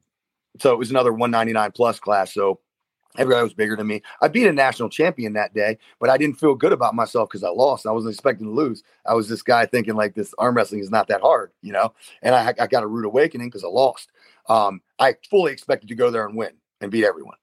so 0.59 0.73
it 0.73 0.79
was 0.79 0.91
another 0.91 1.12
199 1.12 1.71
plus 1.71 2.01
class. 2.01 2.35
So 2.35 2.59
everybody 3.17 3.45
was 3.45 3.55
bigger 3.55 3.77
than 3.77 3.87
me. 3.87 4.03
I 4.21 4.29
beat 4.29 4.47
a 4.47 4.53
national 4.53 4.88
champion 4.88 5.35
that 5.35 5.55
day, 5.55 5.79
but 6.01 6.11
I 6.11 6.19
didn't 6.19 6.41
feel 6.41 6.55
good 6.55 6.73
about 6.73 6.95
myself 6.95 7.29
because 7.29 7.45
I 7.45 7.51
lost. 7.51 7.87
I 7.87 7.93
wasn't 7.93 8.15
expecting 8.15 8.47
to 8.47 8.53
lose. 8.53 8.83
I 9.07 9.15
was 9.15 9.29
this 9.29 9.43
guy 9.43 9.67
thinking 9.67 9.95
like 9.95 10.15
this 10.15 10.35
arm 10.38 10.57
wrestling 10.57 10.81
is 10.81 10.91
not 10.91 11.09
that 11.09 11.21
hard, 11.21 11.53
you 11.62 11.73
know. 11.73 11.93
And 12.23 12.35
I, 12.35 12.55
I 12.59 12.67
got 12.67 12.83
a 12.83 12.87
rude 12.87 13.05
awakening 13.05 13.49
because 13.49 13.65
I 13.65 13.69
lost. 13.69 14.11
Um, 14.48 14.81
I 14.98 15.14
fully 15.31 15.52
expected 15.52 15.88
to 15.88 15.94
go 15.94 16.11
there 16.11 16.26
and 16.26 16.37
win 16.37 16.52
and 16.81 16.90
beat 16.90 17.05
everyone 17.05 17.37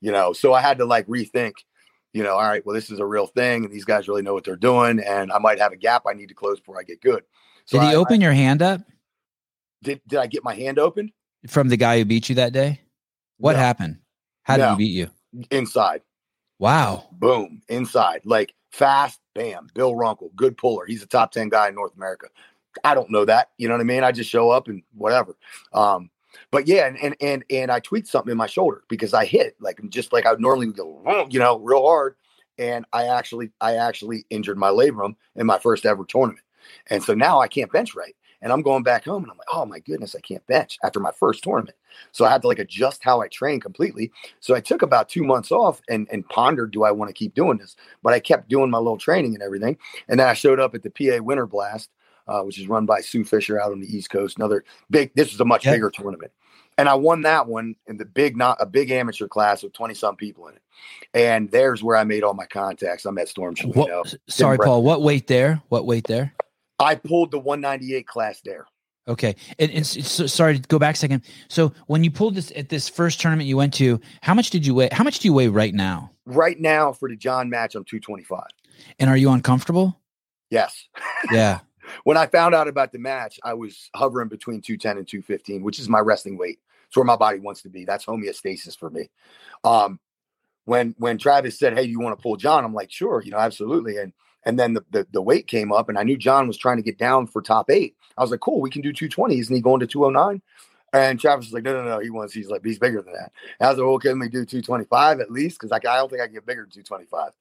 you 0.00 0.12
know 0.12 0.32
so 0.32 0.54
i 0.54 0.60
had 0.60 0.78
to 0.78 0.84
like 0.84 1.06
rethink 1.08 1.52
you 2.12 2.22
know 2.22 2.34
all 2.34 2.48
right 2.48 2.64
well 2.64 2.74
this 2.74 2.88
is 2.88 3.00
a 3.00 3.04
real 3.04 3.26
thing 3.26 3.64
and 3.64 3.72
these 3.74 3.84
guys 3.84 4.06
really 4.08 4.22
know 4.22 4.32
what 4.32 4.44
they're 4.44 4.54
doing 4.56 5.00
and 5.00 5.30
i 5.32 5.38
might 5.38 5.58
have 5.58 5.72
a 5.72 5.76
gap 5.76 6.04
i 6.08 6.12
need 6.14 6.28
to 6.28 6.34
close 6.34 6.58
before 6.60 6.78
i 6.78 6.82
get 6.84 7.00
good 7.02 7.22
so 7.66 7.78
Did 7.78 7.86
he 7.86 7.92
I- 7.92 7.96
open 7.96 8.20
your 8.20 8.32
hand 8.32 8.62
up 8.62 8.80
did, 9.82 10.00
did 10.06 10.20
i 10.20 10.26
get 10.26 10.44
my 10.44 10.54
hand 10.54 10.78
opened 10.78 11.10
from 11.48 11.68
the 11.68 11.76
guy 11.76 11.98
who 11.98 12.04
beat 12.04 12.28
you 12.28 12.36
that 12.36 12.52
day? 12.52 12.80
What 13.38 13.54
No. 13.54 13.58
happened? 13.58 13.98
How 14.44 14.56
did 14.56 14.62
No. 14.64 14.70
he 14.70 14.76
beat 14.76 14.92
you? 14.92 15.10
inside 15.50 16.00
Wow. 16.58 17.08
boom 17.12 17.60
inside 17.68 18.22
like 18.24 18.54
fast 18.72 19.20
bam 19.34 19.66
bill 19.74 19.94
runkle 19.94 20.30
good 20.36 20.56
puller 20.56 20.86
he's 20.86 21.02
a 21.02 21.06
top 21.06 21.32
10 21.32 21.48
guy 21.50 21.68
in 21.68 21.74
north 21.74 21.94
america 21.96 22.28
i 22.84 22.94
don't 22.94 23.10
know 23.10 23.24
that 23.24 23.50
you 23.58 23.66
know 23.68 23.74
what 23.74 23.80
i 23.80 23.84
mean 23.84 24.02
i 24.04 24.12
just 24.12 24.30
show 24.30 24.50
up 24.50 24.68
and 24.68 24.82
whatever 24.94 25.36
um 25.72 26.08
but 26.50 26.66
yeah 26.66 26.86
and 26.86 26.96
and 27.02 27.16
and, 27.20 27.44
and 27.50 27.70
i 27.70 27.80
tweaked 27.80 28.08
something 28.08 28.32
in 28.32 28.38
my 28.38 28.46
shoulder 28.46 28.82
because 28.88 29.14
i 29.14 29.24
hit 29.24 29.56
like 29.60 29.80
just 29.88 30.12
like 30.12 30.26
i 30.26 30.30
would 30.30 30.40
normally 30.40 30.66
go 30.66 31.26
you 31.30 31.38
know 31.38 31.58
real 31.58 31.82
hard. 31.82 32.14
And 32.58 32.84
i 32.92 33.06
actually 33.06 33.50
i 33.60 33.76
actually 33.76 34.26
injured 34.30 34.58
my 34.58 34.70
labrum 34.70 35.16
in 35.36 35.46
my 35.46 35.58
first 35.58 35.86
ever 35.86 36.04
tournament. 36.04 36.44
And 36.88 37.02
so 37.02 37.14
now 37.14 37.40
i 37.40 37.48
can't 37.48 37.72
bench 37.72 37.94
right. 37.94 38.14
And 38.42 38.52
i'm 38.52 38.62
going 38.62 38.82
back 38.82 39.04
home 39.04 39.22
and 39.22 39.30
i'm 39.30 39.38
like 39.38 39.48
oh 39.52 39.64
my 39.64 39.78
goodness 39.80 40.16
i 40.16 40.20
can't 40.20 40.46
bench 40.46 40.78
after 40.82 41.00
my 41.00 41.12
first 41.12 41.44
tournament. 41.44 41.76
So 42.12 42.24
i 42.24 42.30
had 42.30 42.42
to 42.42 42.48
like 42.48 42.58
adjust 42.58 43.04
how 43.04 43.20
i 43.20 43.28
train 43.28 43.60
completely. 43.60 44.10
So 44.40 44.54
I 44.54 44.60
took 44.60 44.82
about 44.82 45.08
two 45.08 45.22
months 45.22 45.52
off 45.52 45.80
and, 45.88 46.08
and 46.10 46.28
pondered, 46.28 46.72
do 46.72 46.82
I 46.84 46.90
want 46.90 47.08
to 47.10 47.14
keep 47.14 47.34
doing 47.34 47.58
this? 47.58 47.76
But 48.02 48.12
I 48.12 48.20
kept 48.20 48.48
doing 48.48 48.70
my 48.70 48.78
little 48.78 48.98
training 48.98 49.34
and 49.34 49.42
everything. 49.42 49.76
And 50.08 50.18
then 50.18 50.28
I 50.28 50.34
showed 50.34 50.60
up 50.60 50.74
at 50.74 50.82
the 50.82 50.90
PA 50.90 51.22
Winter 51.22 51.46
Blast, 51.46 51.90
uh, 52.28 52.42
which 52.42 52.58
is 52.58 52.68
run 52.68 52.86
by 52.86 53.00
Sue 53.00 53.24
Fisher 53.24 53.60
out 53.60 53.72
on 53.72 53.80
the 53.80 53.96
East 53.96 54.10
Coast. 54.10 54.36
Another 54.36 54.64
big, 54.90 55.12
this 55.14 55.32
is 55.32 55.40
a 55.40 55.44
much 55.44 55.64
Yep. 55.64 55.74
bigger 55.74 55.90
tournament. 55.90 56.32
And 56.76 56.88
I 56.88 56.94
won 56.94 57.22
that 57.22 57.48
one 57.48 57.74
in 57.88 57.96
the 57.96 58.04
big, 58.04 58.36
not 58.36 58.56
a 58.60 58.66
big 58.66 58.90
amateur 58.92 59.26
class 59.26 59.64
with 59.64 59.72
20 59.72 59.94
some 59.94 60.14
people 60.14 60.46
in 60.46 60.54
it. 60.54 60.62
And 61.12 61.50
there's 61.50 61.82
where 61.82 61.96
I 61.96 62.04
made 62.04 62.22
all 62.22 62.34
my 62.34 62.46
contacts. 62.46 63.04
I 63.04 63.10
met 63.10 63.28
Storm 63.28 63.56
Chalino. 63.56 63.74
What, 63.74 64.14
sorry, 64.28 64.56
Brett. 64.58 64.68
Paul. 64.68 64.82
What 64.84 65.02
weight 65.02 65.26
there? 65.26 65.60
What 65.70 65.86
weight 65.86 66.06
there? 66.06 66.34
I 66.78 66.94
pulled 66.94 67.32
the 67.32 67.38
198 67.38 68.06
class 68.06 68.40
there. 68.44 68.66
Okay, 69.08 69.34
and, 69.58 69.70
and 69.70 69.86
so, 69.86 70.26
sorry 70.26 70.58
to 70.58 70.68
go 70.68 70.78
back 70.78 70.94
a 70.94 70.98
second. 70.98 71.22
So 71.48 71.72
when 71.86 72.04
you 72.04 72.10
pulled 72.10 72.34
this 72.34 72.52
at 72.54 72.68
this 72.68 72.90
first 72.90 73.18
tournament 73.20 73.48
you 73.48 73.56
went 73.56 73.72
to, 73.74 73.98
how 74.20 74.34
much 74.34 74.50
did 74.50 74.66
you 74.66 74.74
weigh? 74.74 74.90
How 74.92 75.02
much 75.02 75.20
do 75.20 75.28
you 75.28 75.32
weigh 75.32 75.48
right 75.48 75.72
now? 75.72 76.10
Right 76.26 76.60
now 76.60 76.92
for 76.92 77.08
the 77.08 77.16
John 77.16 77.48
match, 77.48 77.74
I'm 77.74 77.84
225. 77.84 78.42
And 78.98 79.08
are 79.08 79.16
you 79.16 79.30
uncomfortable? 79.30 79.98
Yes. 80.50 80.86
Yeah. 81.32 81.60
when 82.04 82.16
I 82.16 82.26
found 82.26 82.54
out 82.54 82.68
about 82.68 82.92
the 82.92 82.98
match, 82.98 83.38
I 83.44 83.54
was 83.54 83.90
hovering 83.94 84.28
between 84.28 84.60
210 84.60 84.98
and 84.98 85.08
215, 85.08 85.62
which 85.62 85.78
is 85.78 85.88
my 85.88 86.00
resting 86.00 86.38
weight. 86.38 86.58
It's 86.86 86.96
where 86.96 87.04
my 87.04 87.16
body 87.16 87.38
wants 87.38 87.62
to 87.62 87.68
be. 87.68 87.84
That's 87.84 88.06
homeostasis 88.06 88.78
for 88.78 88.90
me. 88.90 89.10
Um, 89.64 90.00
when 90.64 90.94
when 90.98 91.18
Travis 91.18 91.58
said, 91.58 91.76
"Hey, 91.76 91.84
you 91.84 92.00
want 92.00 92.16
to 92.18 92.22
pull 92.22 92.36
John?" 92.36 92.64
I'm 92.64 92.74
like, 92.74 92.90
"Sure, 92.90 93.22
you 93.22 93.30
know, 93.30 93.38
absolutely." 93.38 93.96
And 93.96 94.12
and 94.44 94.58
then 94.58 94.74
the, 94.74 94.84
the 94.90 95.06
the 95.12 95.22
weight 95.22 95.46
came 95.46 95.72
up, 95.72 95.88
and 95.88 95.98
I 95.98 96.02
knew 96.02 96.16
John 96.16 96.46
was 96.46 96.58
trying 96.58 96.76
to 96.76 96.82
get 96.82 96.98
down 96.98 97.26
for 97.26 97.42
top 97.42 97.70
eight. 97.70 97.96
I 98.16 98.22
was 98.22 98.30
like, 98.30 98.40
"Cool, 98.40 98.60
we 98.60 98.70
can 98.70 98.82
do 98.82 98.92
220." 98.92 99.38
Isn't 99.38 99.56
he 99.56 99.62
going 99.62 99.80
to 99.80 99.86
209? 99.86 100.42
And 100.92 101.20
Travis 101.20 101.46
was 101.46 101.52
like, 101.52 101.64
"No, 101.64 101.72
no, 101.72 101.88
no. 101.88 101.98
He 101.98 102.10
wants. 102.10 102.34
He's 102.34 102.48
like, 102.48 102.64
he's 102.64 102.78
bigger 102.78 103.02
than 103.02 103.14
that." 103.14 103.32
And 103.60 103.66
I 103.66 103.70
was 103.70 103.78
like, 103.78 103.86
"Well, 103.86 103.98
can 103.98 104.18
we 104.18 104.28
do 104.28 104.44
225 104.44 105.20
at 105.20 105.30
least? 105.30 105.58
Because 105.58 105.70
like, 105.70 105.86
I 105.86 105.96
don't 105.96 106.10
think 106.10 106.22
I 106.22 106.26
can 106.26 106.34
get 106.34 106.46
bigger 106.46 106.62
than 106.62 106.70
225." 106.70 107.32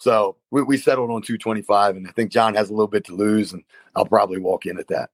So 0.00 0.36
we, 0.50 0.62
we 0.62 0.76
settled 0.78 1.10
on 1.10 1.22
225, 1.22 1.96
and 1.96 2.08
I 2.08 2.10
think 2.12 2.30
John 2.30 2.54
has 2.54 2.70
a 2.70 2.72
little 2.72 2.88
bit 2.88 3.04
to 3.04 3.14
lose, 3.14 3.52
and 3.52 3.62
I'll 3.94 4.06
probably 4.06 4.38
walk 4.38 4.66
in 4.66 4.78
at 4.78 4.88
that. 4.88 5.10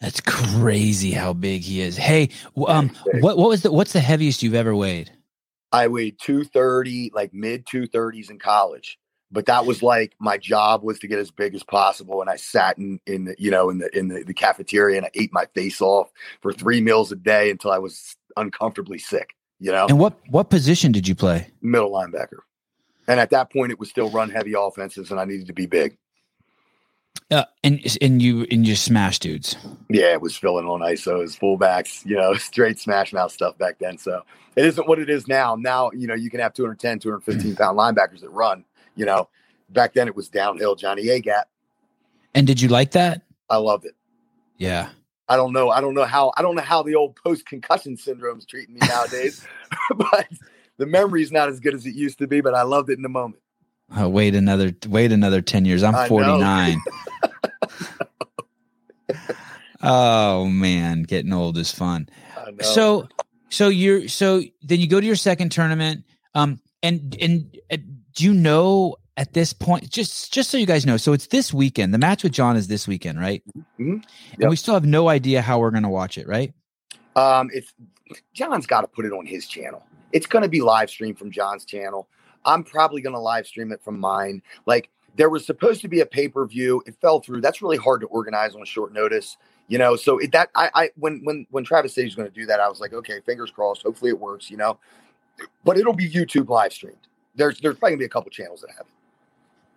That's 0.00 0.20
crazy 0.20 1.12
how 1.12 1.32
big 1.32 1.62
he 1.62 1.80
is. 1.80 1.96
Hey, 1.96 2.28
um, 2.66 2.90
what 3.20 3.38
what 3.38 3.48
was 3.48 3.62
the 3.62 3.72
what's 3.72 3.94
the 3.94 4.00
heaviest 4.00 4.42
you've 4.42 4.54
ever 4.54 4.76
weighed? 4.76 5.10
I 5.72 5.88
weighed 5.88 6.18
230, 6.20 7.12
like 7.14 7.32
mid 7.32 7.64
230s 7.66 8.30
in 8.30 8.38
college. 8.38 8.98
But 9.32 9.46
that 9.46 9.66
was 9.66 9.82
like 9.82 10.14
my 10.20 10.38
job 10.38 10.82
was 10.82 11.00
to 11.00 11.08
get 11.08 11.18
as 11.18 11.30
big 11.30 11.54
as 11.54 11.64
possible. 11.64 12.20
And 12.20 12.30
I 12.30 12.36
sat 12.36 12.78
in, 12.78 13.00
in 13.06 13.24
the, 13.24 13.34
you 13.38 13.50
know, 13.50 13.70
in 13.70 13.78
the 13.78 13.96
in 13.96 14.08
the, 14.08 14.22
the 14.22 14.34
cafeteria 14.34 14.98
and 14.98 15.06
I 15.06 15.10
ate 15.14 15.32
my 15.32 15.46
face 15.54 15.80
off 15.80 16.10
for 16.42 16.52
three 16.52 16.80
meals 16.80 17.10
a 17.10 17.16
day 17.16 17.50
until 17.50 17.72
I 17.72 17.78
was 17.78 18.16
uncomfortably 18.36 18.98
sick, 18.98 19.34
you 19.58 19.72
know, 19.72 19.86
And 19.88 19.98
what 19.98 20.14
what 20.28 20.48
position 20.50 20.92
did 20.92 21.08
you 21.08 21.14
play? 21.14 21.48
middle 21.60 21.90
linebacker. 21.90 22.38
And 23.08 23.20
at 23.20 23.30
that 23.30 23.52
point 23.52 23.72
it 23.72 23.78
was 23.78 23.88
still 23.88 24.10
run 24.10 24.30
heavy 24.30 24.54
offenses 24.58 25.10
and 25.10 25.20
I 25.20 25.24
needed 25.24 25.46
to 25.46 25.52
be 25.52 25.66
big. 25.66 25.96
Uh, 27.30 27.44
and 27.64 27.80
and 28.00 28.22
you 28.22 28.46
and 28.50 28.66
you 28.66 28.76
smash 28.76 29.18
dudes. 29.18 29.56
Yeah, 29.88 30.12
it 30.12 30.20
was 30.20 30.36
filling 30.36 30.66
on 30.66 30.80
ISOs, 30.80 31.38
fullbacks, 31.38 32.04
you 32.06 32.16
know, 32.16 32.34
straight 32.34 32.78
smash 32.78 33.12
mouth 33.12 33.32
stuff 33.32 33.58
back 33.58 33.78
then. 33.78 33.98
So 33.98 34.22
it 34.54 34.64
isn't 34.64 34.86
what 34.86 34.98
it 34.98 35.10
is 35.10 35.26
now. 35.26 35.56
Now, 35.56 35.90
you 35.92 36.06
know, 36.06 36.14
you 36.14 36.30
can 36.30 36.40
have 36.40 36.54
210, 36.54 37.00
215 37.00 37.56
pound 37.56 37.78
linebackers 37.78 38.20
that 38.20 38.30
run, 38.30 38.64
you 38.94 39.06
know, 39.06 39.28
back 39.70 39.94
then 39.94 40.06
it 40.08 40.14
was 40.14 40.28
downhill 40.28 40.76
Johnny 40.76 41.08
A 41.08 41.20
gap. 41.20 41.48
And 42.34 42.46
did 42.46 42.60
you 42.60 42.68
like 42.68 42.92
that? 42.92 43.22
I 43.48 43.56
loved 43.56 43.86
it. 43.86 43.94
Yeah. 44.58 44.90
I 45.28 45.36
don't 45.36 45.52
know. 45.52 45.70
I 45.70 45.80
don't 45.80 45.94
know 45.94 46.04
how. 46.04 46.32
I 46.36 46.42
don't 46.42 46.54
know 46.54 46.62
how 46.62 46.82
the 46.82 46.94
old 46.94 47.16
post 47.16 47.46
concussion 47.46 47.96
syndrome 47.96 48.38
is 48.38 48.46
treating 48.46 48.74
me 48.74 48.80
nowadays, 48.86 49.44
but 49.96 50.28
the 50.78 50.86
memory's 50.86 51.32
not 51.32 51.48
as 51.48 51.60
good 51.60 51.74
as 51.74 51.86
it 51.86 51.94
used 51.94 52.18
to 52.18 52.26
be. 52.26 52.40
But 52.40 52.54
I 52.54 52.62
loved 52.62 52.90
it 52.90 52.94
in 52.94 53.02
the 53.02 53.08
moment. 53.08 53.42
Oh, 53.96 54.08
wait 54.08 54.34
another 54.34 54.72
wait 54.88 55.12
another 55.12 55.40
10 55.40 55.64
years. 55.64 55.82
I'm 55.82 56.08
49. 56.08 56.80
oh 59.82 60.46
man, 60.46 61.02
getting 61.02 61.32
old 61.32 61.56
is 61.56 61.70
fun. 61.70 62.08
So 62.60 63.08
so 63.48 63.68
you're 63.68 64.08
so 64.08 64.42
then 64.62 64.80
you 64.80 64.88
go 64.88 65.00
to 65.00 65.06
your 65.06 65.16
second 65.16 65.50
tournament 65.50 66.04
um 66.34 66.60
and 66.82 67.16
and 67.20 67.56
uh, 67.70 67.76
do 68.14 68.24
you 68.24 68.34
know 68.34 68.96
at 69.16 69.32
this 69.32 69.52
point 69.52 69.88
just 69.90 70.32
just 70.32 70.50
so 70.50 70.58
you 70.58 70.66
guys 70.66 70.84
know 70.84 70.96
so 70.96 71.12
it's 71.12 71.28
this 71.28 71.52
weekend 71.54 71.94
the 71.94 71.98
match 71.98 72.22
with 72.22 72.32
john 72.32 72.56
is 72.56 72.68
this 72.68 72.88
weekend 72.88 73.20
right 73.20 73.42
mm-hmm. 73.56 73.94
yep. 73.94 74.40
and 74.40 74.50
we 74.50 74.56
still 74.56 74.74
have 74.74 74.84
no 74.84 75.08
idea 75.08 75.40
how 75.40 75.58
we're 75.58 75.70
going 75.70 75.82
to 75.82 75.88
watch 75.88 76.18
it 76.18 76.26
right 76.26 76.52
um 77.14 77.50
it's 77.52 77.72
john's 78.34 78.66
got 78.66 78.82
to 78.82 78.88
put 78.88 79.04
it 79.04 79.12
on 79.12 79.26
his 79.26 79.46
channel 79.46 79.82
it's 80.12 80.26
going 80.26 80.42
to 80.42 80.48
be 80.48 80.60
live 80.60 80.90
streamed 80.90 81.18
from 81.18 81.30
john's 81.30 81.64
channel. 81.64 82.08
I'm 82.44 82.62
probably 82.62 83.00
going 83.00 83.14
to 83.14 83.20
live 83.20 83.46
stream 83.46 83.72
it 83.72 83.82
from 83.82 83.98
mine. 83.98 84.42
Like 84.66 84.90
there 85.16 85.30
was 85.30 85.44
supposed 85.44 85.80
to 85.80 85.88
be 85.88 86.00
a 86.00 86.06
pay-per-view. 86.06 86.84
It 86.86 86.94
fell 87.00 87.20
through. 87.20 87.40
That's 87.40 87.62
really 87.62 87.76
hard 87.76 88.00
to 88.02 88.06
organize 88.06 88.54
on 88.54 88.64
short 88.64 88.92
notice 88.92 89.36
you 89.68 89.78
know? 89.78 89.96
So 89.96 90.18
it, 90.18 90.32
that 90.32 90.50
I, 90.54 90.70
I 90.74 90.90
when 90.96 91.20
when 91.24 91.46
when 91.50 91.64
travis 91.64 91.94
said 91.94 92.04
he's 92.04 92.14
going 92.14 92.28
to 92.28 92.34
do 92.34 92.46
that 92.46 92.60
i 92.60 92.68
was 92.68 92.80
like 92.80 92.92
okay 92.92 93.20
fingers 93.24 93.50
crossed. 93.50 93.82
Hopefully 93.82 94.10
it 94.10 94.18
works 94.18 94.50
you 94.50 94.56
know? 94.56 94.78
But 95.64 95.78
it'll 95.78 95.92
be 95.92 96.08
youtube 96.10 96.48
live 96.48 96.72
streamed. 96.72 96.96
There's 97.34 97.60
there's 97.60 97.76
probably 97.76 97.92
going 97.92 97.98
to 97.98 98.02
be 98.02 98.06
a 98.06 98.10
couple 98.10 98.30
channels 98.30 98.60
that 98.62 98.70
have 98.70 98.86
it. 98.86 98.92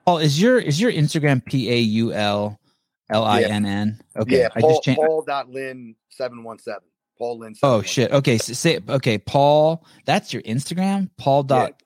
Paul, 0.05 0.19
is 0.19 0.41
your 0.41 0.59
is 0.59 0.79
your 0.79 0.91
Instagram 0.91 1.43
P 1.43 1.71
A 1.71 1.77
U 1.77 2.13
L 2.13 2.59
L 3.09 3.23
I 3.25 3.41
N 3.41 3.65
N? 3.65 4.01
Okay, 4.15 4.39
yeah. 4.39 4.49
Paul, 4.49 4.65
I 4.65 4.73
just 4.73 4.83
changed. 4.83 5.01
Paul 5.01 5.21
dot 5.23 5.49
Linn 5.49 5.95
seven 6.09 6.43
one 6.43 6.57
seven. 6.59 6.83
Paul 7.19 7.39
Linn. 7.39 7.53
Oh 7.61 7.81
shit. 7.81 8.11
Okay, 8.11 8.37
so 8.37 8.53
say 8.53 8.79
okay. 8.87 9.17
Paul, 9.17 9.85
that's 10.05 10.33
your 10.33 10.41
Instagram. 10.43 11.09
Paul 11.17 11.43
dot 11.43 11.75
yeah. 11.77 11.85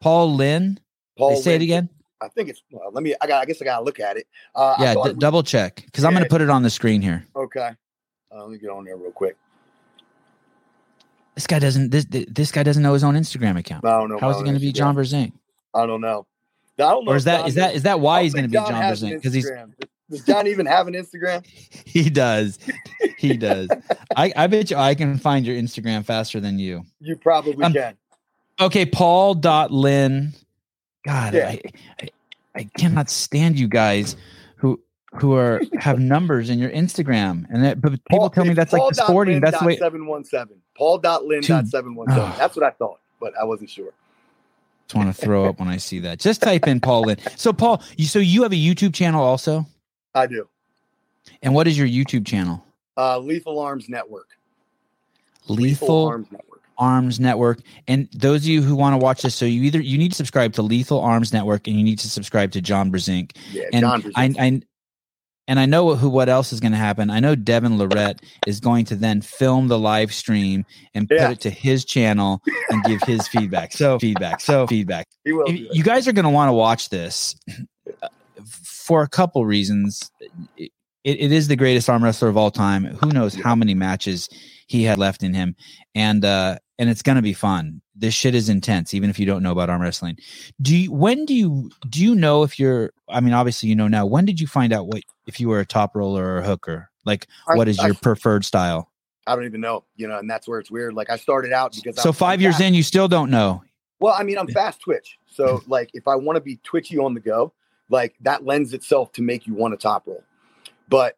Paul 0.00 0.34
Linn. 0.34 0.78
Paul. 1.16 1.36
Say 1.36 1.52
Linn. 1.52 1.62
it 1.62 1.64
again. 1.64 1.88
I 2.20 2.28
think 2.28 2.50
it's. 2.50 2.62
Well, 2.70 2.92
let 2.92 3.02
me. 3.02 3.14
I 3.20 3.26
got. 3.26 3.42
I 3.42 3.46
guess 3.46 3.60
I 3.62 3.64
gotta 3.64 3.82
look 3.82 3.98
at 3.98 4.18
it. 4.18 4.28
Uh, 4.54 4.76
yeah, 4.78 4.94
d- 4.94 5.14
double 5.18 5.42
check 5.42 5.82
because 5.86 6.04
yeah. 6.04 6.08
I'm 6.08 6.14
gonna 6.14 6.28
put 6.28 6.42
it 6.42 6.50
on 6.50 6.62
the 6.62 6.70
screen 6.70 7.00
here. 7.00 7.26
Okay. 7.34 7.70
Uh, 8.30 8.42
let 8.42 8.50
me 8.50 8.58
get 8.58 8.68
on 8.68 8.84
there 8.84 8.96
real 8.96 9.10
quick. 9.10 9.36
This 11.34 11.46
guy 11.46 11.58
doesn't. 11.58 11.90
This 11.90 12.04
this 12.10 12.52
guy 12.52 12.62
doesn't 12.62 12.82
know 12.82 12.92
his 12.92 13.04
own 13.04 13.14
Instagram 13.14 13.58
account. 13.58 13.84
I 13.86 13.98
don't 13.98 14.10
know. 14.10 14.18
How 14.18 14.30
is 14.30 14.36
he 14.36 14.42
going 14.42 14.54
to 14.54 14.60
be 14.60 14.70
John 14.72 14.94
Brzenk? 14.94 15.32
I 15.72 15.86
don't 15.86 16.00
know. 16.00 16.26
I 16.78 16.82
don't 16.82 17.04
know. 17.04 17.12
Or 17.12 17.16
is 17.16 17.24
that 17.24 17.48
is 17.48 17.54
that 17.54 17.74
is 17.74 17.82
that 17.84 18.00
why 18.00 18.22
he's 18.22 18.34
going 18.34 18.44
to 18.44 18.48
be 18.48 18.54
John 18.54 18.70
Brzenk? 18.70 19.14
Because 19.14 19.32
he's 19.32 19.50
does 20.10 20.24
John 20.24 20.46
even 20.46 20.66
have 20.66 20.86
an 20.86 20.94
Instagram? 20.94 21.44
he 21.86 22.10
does. 22.10 22.58
He 23.16 23.36
does. 23.36 23.68
I, 24.16 24.32
I 24.36 24.46
bet 24.46 24.70
you 24.70 24.76
I 24.76 24.94
can 24.94 25.18
find 25.18 25.46
your 25.46 25.56
Instagram 25.56 26.04
faster 26.04 26.40
than 26.40 26.58
you. 26.58 26.84
You 27.00 27.16
probably 27.16 27.64
um, 27.64 27.72
can. 27.72 27.96
Okay, 28.60 28.86
Paul 28.86 29.34
dot 29.34 29.70
Linn. 29.70 30.32
God, 31.06 31.34
yeah. 31.34 31.48
I, 31.48 31.60
I, 32.00 32.08
I 32.54 32.64
cannot 32.78 33.10
stand 33.10 33.58
you 33.58 33.66
guys 33.66 34.16
who 34.56 34.80
who 35.12 35.34
are 35.34 35.60
have 35.78 35.98
numbers 35.98 36.50
in 36.50 36.58
your 36.58 36.70
Instagram, 36.70 37.46
and 37.50 37.64
that, 37.64 37.80
but 37.80 37.92
people 37.92 38.18
Paul, 38.18 38.30
tell 38.30 38.44
me 38.44 38.54
that's 38.54 38.70
Paul 38.70 38.86
like 38.86 38.94
the 38.94 39.02
sporting. 39.02 39.40
That's 39.40 39.58
the 39.58 39.66
way 39.66 39.76
seven 39.76 40.06
one 40.06 40.24
seven. 40.24 40.56
Paul 40.76 40.98
dot 40.98 41.24
Linn 41.24 41.40
dot 41.42 41.66
seven 41.66 41.94
one 41.94 42.08
seven. 42.08 42.32
That's 42.36 42.56
what 42.56 42.64
I 42.64 42.70
thought, 42.70 43.00
but 43.20 43.32
I 43.40 43.44
wasn't 43.44 43.70
sure. 43.70 43.90
Just 44.86 44.94
want 44.96 45.14
to 45.14 45.20
throw 45.20 45.46
up 45.46 45.58
when 45.58 45.68
I 45.68 45.78
see 45.78 46.00
that. 46.00 46.18
Just 46.18 46.42
type 46.42 46.66
in 46.68 46.78
Paul 46.78 47.02
Linn. 47.02 47.16
So 47.36 47.54
Paul, 47.54 47.82
you 47.96 48.04
so 48.04 48.18
you 48.18 48.42
have 48.42 48.52
a 48.52 48.56
YouTube 48.56 48.94
channel 48.94 49.22
also? 49.22 49.66
I 50.14 50.26
do. 50.26 50.48
And 51.42 51.54
what 51.54 51.66
is 51.66 51.76
your 51.78 51.86
YouTube 51.86 52.26
channel? 52.26 52.64
Uh, 52.96 53.18
Lethal 53.18 53.58
Arms 53.58 53.88
Network. 53.88 54.30
Lethal, 55.48 55.56
Lethal 55.56 56.08
Arms 56.08 56.26
Network. 56.30 56.62
Arms 56.78 57.20
Network. 57.20 57.60
And 57.88 58.08
those 58.12 58.42
of 58.42 58.46
you 58.46 58.62
who 58.62 58.76
want 58.76 58.94
to 58.94 59.04
watch 59.04 59.22
this, 59.22 59.34
so 59.34 59.44
you 59.44 59.62
either 59.62 59.80
you 59.80 59.98
need 59.98 60.10
to 60.10 60.16
subscribe 60.16 60.52
to 60.54 60.62
Lethal 60.62 61.00
Arms 61.00 61.32
Network 61.32 61.66
and 61.66 61.76
you 61.76 61.84
need 61.84 61.98
to 62.00 62.10
subscribe 62.10 62.52
to 62.52 62.60
John 62.60 62.90
Brzenk. 62.90 63.36
Yeah, 63.50 63.64
and 63.72 63.82
John. 63.82 64.12
I, 64.16 64.34
I 64.38 64.60
and 65.46 65.60
I 65.60 65.66
know 65.66 65.94
who 65.94 66.08
what 66.08 66.28
else 66.28 66.52
is 66.52 66.60
going 66.60 66.72
to 66.72 66.78
happen. 66.78 67.10
I 67.10 67.20
know 67.20 67.34
Devon 67.34 67.76
Larratt 67.78 68.20
is 68.46 68.60
going 68.60 68.86
to 68.86 68.96
then 68.96 69.20
film 69.20 69.68
the 69.68 69.78
live 69.78 70.12
stream 70.12 70.64
and 70.94 71.06
yeah. 71.10 71.28
put 71.28 71.32
it 71.36 71.40
to 71.42 71.50
his 71.50 71.84
channel 71.84 72.40
and 72.70 72.82
give 72.84 73.02
his 73.02 73.28
feedback. 73.28 73.72
So 73.72 73.98
feedback. 73.98 74.40
So 74.40 74.66
feedback. 74.66 75.06
You 75.24 75.82
guys 75.82 76.08
are 76.08 76.12
going 76.12 76.24
to 76.24 76.30
want 76.30 76.48
to 76.48 76.54
watch 76.54 76.88
this 76.88 77.36
for 78.84 79.02
a 79.02 79.08
couple 79.08 79.46
reasons. 79.46 80.10
It, 80.58 80.70
it 81.04 81.32
is 81.32 81.48
the 81.48 81.56
greatest 81.56 81.88
arm 81.88 82.04
wrestler 82.04 82.28
of 82.28 82.36
all 82.36 82.50
time. 82.50 82.84
Who 82.84 83.08
knows 83.08 83.34
how 83.34 83.54
many 83.54 83.74
matches 83.74 84.28
he 84.66 84.82
had 84.84 84.98
left 84.98 85.22
in 85.22 85.32
him, 85.32 85.56
and 85.94 86.24
uh, 86.24 86.58
and 86.78 86.90
it's 86.90 87.02
going 87.02 87.16
to 87.16 87.22
be 87.22 87.32
fun. 87.32 87.80
This 87.94 88.12
shit 88.12 88.34
is 88.34 88.48
intense 88.48 88.92
even 88.92 89.08
if 89.08 89.18
you 89.18 89.24
don't 89.24 89.42
know 89.42 89.52
about 89.52 89.70
arm 89.70 89.80
wrestling. 89.80 90.18
Do 90.60 90.76
you 90.76 90.92
when 90.92 91.24
do 91.24 91.34
you 91.34 91.70
do 91.88 92.02
you 92.02 92.14
know 92.14 92.42
if 92.42 92.58
you're 92.58 92.90
i 93.08 93.20
mean 93.20 93.32
obviously 93.32 93.68
you 93.68 93.76
know 93.76 93.88
now 93.88 94.04
when 94.04 94.24
did 94.24 94.40
you 94.40 94.46
find 94.46 94.72
out 94.72 94.86
what 94.86 95.02
if 95.26 95.40
you 95.40 95.48
were 95.48 95.60
a 95.60 95.66
top 95.66 95.96
roller 95.96 96.24
or 96.24 96.38
a 96.38 96.44
hooker? 96.44 96.90
Like 97.06 97.26
I, 97.48 97.56
what 97.56 97.68
is 97.68 97.82
your 97.82 97.94
preferred 97.94 98.44
style? 98.44 98.90
I 99.26 99.34
don't 99.34 99.46
even 99.46 99.60
know 99.60 99.84
you 99.96 100.08
know 100.08 100.18
and 100.18 100.28
that's 100.28 100.46
where 100.46 100.58
it's 100.58 100.70
weird. 100.70 100.94
Like 100.94 101.08
i 101.08 101.16
started 101.16 101.52
out 101.52 101.74
because 101.74 102.02
so 102.02 102.12
five 102.12 102.42
years 102.42 102.56
fast. 102.56 102.64
in 102.64 102.74
you 102.74 102.82
still 102.82 103.08
don't 103.08 103.30
know? 103.30 103.62
Well 104.00 104.14
i 104.18 104.22
mean 104.22 104.38
i'm 104.38 104.48
fast 104.48 104.80
twitch. 104.80 105.18
So 105.26 105.62
like 105.66 105.90
if 105.94 106.08
i 106.08 106.16
want 106.16 106.36
to 106.36 106.40
be 106.40 106.58
twitchy 106.64 106.98
on 106.98 107.14
the 107.14 107.20
go 107.20 107.52
like 107.90 108.14
that 108.20 108.44
lends 108.44 108.72
itself 108.72 109.12
to 109.12 109.22
make 109.22 109.46
you 109.46 109.54
want 109.54 109.72
to 109.72 109.78
top 109.78 110.06
roll 110.06 110.22
but 110.88 111.16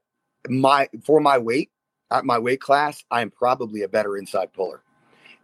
my 0.49 0.89
for 1.05 1.21
my 1.21 1.39
weight 1.39 1.71
at 2.11 2.25
my 2.25 2.39
weight 2.39 2.61
class 2.61 3.05
i 3.11 3.21
am 3.21 3.31
probably 3.31 3.83
a 3.83 3.89
better 3.89 4.17
inside 4.17 4.53
puller 4.53 4.83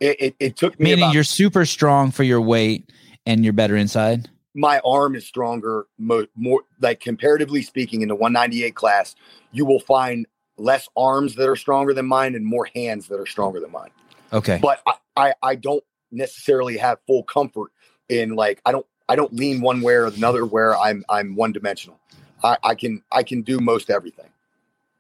it, 0.03 0.17
it, 0.21 0.37
it 0.41 0.57
took 0.57 0.79
me 0.81 0.91
meaning 0.91 1.05
about, 1.05 1.15
you're 1.15 1.25
super 1.25 1.65
strong 1.65 2.11
for 2.11 2.25
your 2.25 2.41
weight 2.41 2.91
and 3.25 3.45
you're 3.45 3.53
better 3.53 3.77
inside. 3.77 4.29
My 4.55 4.81
arm 4.85 5.15
is 5.15 5.25
stronger, 5.25 5.87
more, 5.97 6.27
more 6.35 6.63
like 6.81 6.99
comparatively 6.99 7.63
speaking, 7.63 8.03
in 8.03 8.09
the 8.09 8.17
198 8.17 8.75
class, 8.75 9.15
you 9.53 9.65
will 9.65 9.79
find 9.79 10.27
less 10.59 10.89
arms 10.97 11.37
that 11.37 11.49
are 11.49 11.57
stronger 11.57 11.95
than 11.95 12.07
mine 12.07 12.35
and 12.35 12.45
more 12.45 12.69
hands 12.75 13.07
that 13.09 13.21
are 13.21 13.27
stronger 13.27 13.61
than 13.61 13.71
mine. 13.71 13.91
Okay, 14.33 14.59
but 14.61 14.83
I, 14.87 14.95
I, 15.17 15.35
I 15.43 15.55
don't 15.55 15.85
necessarily 16.11 16.77
have 16.79 16.99
full 17.07 17.23
comfort 17.23 17.71
in 18.09 18.35
like 18.35 18.61
I 18.67 18.73
don't 18.73 18.87
I 19.09 19.17
don't 19.17 19.33
lean 19.33 19.61
one 19.61 19.81
way 19.81 19.95
or 19.95 20.07
another 20.07 20.45
where 20.45 20.77
I'm 20.77 21.05
I'm 21.09 21.35
one 21.37 21.53
dimensional. 21.53 21.99
I, 22.43 22.57
I 22.62 22.75
can 22.75 23.03
I 23.11 23.23
can 23.23 23.43
do 23.43 23.61
most 23.61 23.91
everything. 23.91 24.29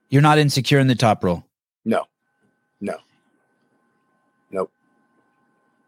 You're 0.08 0.22
not 0.22 0.38
insecure 0.38 0.78
in 0.78 0.88
the 0.88 0.94
top 0.94 1.24
roll. 1.24 1.44
No, 1.84 2.06
no. 2.80 2.98
Nope. 4.50 4.70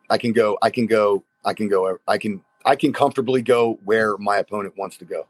I 0.09 0.19
can 0.19 0.33
go, 0.33 0.59
I 0.63 0.71
can 0.71 0.87
go, 0.87 1.23
I 1.45 1.53
can 1.53 1.69
go, 1.69 1.99
I 2.09 2.19
can, 2.19 2.43
I 2.65 2.77
can 2.77 2.93
comfortably 2.93 3.43
go 3.43 3.79
where 3.85 4.17
my 4.17 4.39
opponent 4.39 4.75
wants 4.79 4.97
to 4.99 5.05
go. 5.05 5.27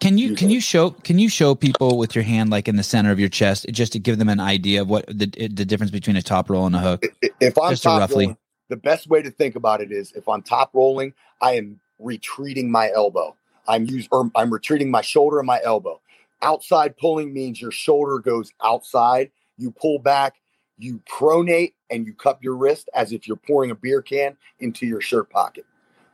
Can 0.00 0.18
you 0.18 0.34
can 0.34 0.50
you 0.50 0.60
show 0.60 0.90
can 0.90 1.18
you 1.18 1.30
show 1.30 1.54
people 1.54 1.96
with 1.96 2.14
your 2.14 2.24
hand 2.24 2.50
like 2.50 2.68
in 2.68 2.76
the 2.76 2.82
center 2.82 3.10
of 3.10 3.18
your 3.18 3.30
chest 3.30 3.64
just 3.70 3.92
to 3.92 3.98
give 3.98 4.18
them 4.18 4.28
an 4.28 4.40
idea 4.40 4.82
of 4.82 4.90
what 4.90 5.06
the 5.06 5.26
the 5.26 5.64
difference 5.64 5.90
between 5.90 6.16
a 6.16 6.22
top 6.22 6.50
roll 6.50 6.66
and 6.66 6.76
a 6.76 6.80
hook? 6.80 7.06
If 7.40 7.56
I'm 7.56 7.70
just 7.70 7.84
top 7.84 8.00
roughly. 8.00 8.26
rolling, 8.26 8.36
the 8.68 8.76
best 8.76 9.08
way 9.08 9.22
to 9.22 9.30
think 9.30 9.56
about 9.56 9.80
it 9.80 9.90
is 9.90 10.12
if 10.12 10.28
I'm 10.28 10.42
top 10.42 10.74
rolling, 10.74 11.14
I 11.40 11.52
am 11.52 11.80
retreating 11.98 12.70
my 12.70 12.90
elbow. 12.90 13.36
I'm 13.66 13.86
use 13.86 14.08
or 14.10 14.30
I'm 14.34 14.52
retreating 14.52 14.90
my 14.90 15.00
shoulder 15.00 15.38
and 15.38 15.46
my 15.46 15.60
elbow. 15.64 16.00
Outside 16.42 16.96
pulling 16.96 17.32
means 17.32 17.60
your 17.60 17.70
shoulder 17.70 18.18
goes 18.18 18.52
outside. 18.62 19.30
You 19.56 19.70
pull 19.70 19.98
back, 19.98 20.34
you 20.78 21.00
pronate 21.08 21.74
and 21.90 22.06
you 22.06 22.14
cup 22.14 22.42
your 22.42 22.56
wrist 22.56 22.90
as 22.94 23.12
if 23.12 23.26
you're 23.26 23.36
pouring 23.36 23.70
a 23.70 23.74
beer 23.74 24.02
can 24.02 24.36
into 24.60 24.86
your 24.86 25.00
shirt 25.00 25.30
pocket. 25.30 25.64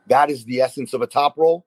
That 0.07 0.29
is 0.29 0.45
the 0.45 0.61
essence 0.61 0.93
of 0.93 1.01
a 1.01 1.07
top 1.07 1.37
roll. 1.37 1.65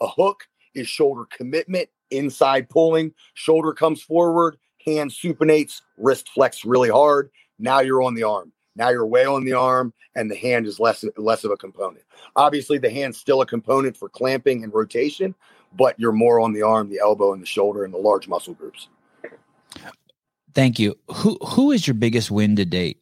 A 0.00 0.08
hook 0.08 0.44
is 0.74 0.88
shoulder 0.88 1.26
commitment, 1.36 1.88
inside 2.10 2.68
pulling, 2.68 3.12
shoulder 3.34 3.72
comes 3.72 4.02
forward, 4.02 4.58
hand 4.84 5.10
supinates, 5.10 5.82
wrist 5.96 6.28
flex 6.28 6.64
really 6.64 6.90
hard. 6.90 7.30
Now 7.58 7.80
you're 7.80 8.02
on 8.02 8.14
the 8.14 8.24
arm. 8.24 8.52
Now 8.76 8.90
you're 8.90 9.06
way 9.06 9.24
on 9.24 9.44
the 9.44 9.52
arm, 9.52 9.92
and 10.14 10.30
the 10.30 10.36
hand 10.36 10.66
is 10.66 10.80
less 10.80 11.04
less 11.16 11.44
of 11.44 11.50
a 11.50 11.56
component. 11.56 12.04
Obviously, 12.36 12.78
the 12.78 12.90
hand's 12.90 13.18
still 13.18 13.40
a 13.40 13.46
component 13.46 13.96
for 13.96 14.08
clamping 14.08 14.64
and 14.64 14.72
rotation, 14.72 15.34
but 15.76 15.98
you're 15.98 16.12
more 16.12 16.40
on 16.40 16.52
the 16.52 16.62
arm, 16.62 16.90
the 16.90 16.98
elbow, 16.98 17.32
and 17.32 17.42
the 17.42 17.46
shoulder, 17.46 17.84
and 17.84 17.94
the 17.94 17.98
large 17.98 18.28
muscle 18.28 18.54
groups. 18.54 18.88
Thank 20.54 20.78
you. 20.78 20.96
Who 21.12 21.36
who 21.44 21.72
is 21.72 21.86
your 21.86 21.94
biggest 21.94 22.30
win 22.30 22.56
to 22.56 22.64
date? 22.64 23.00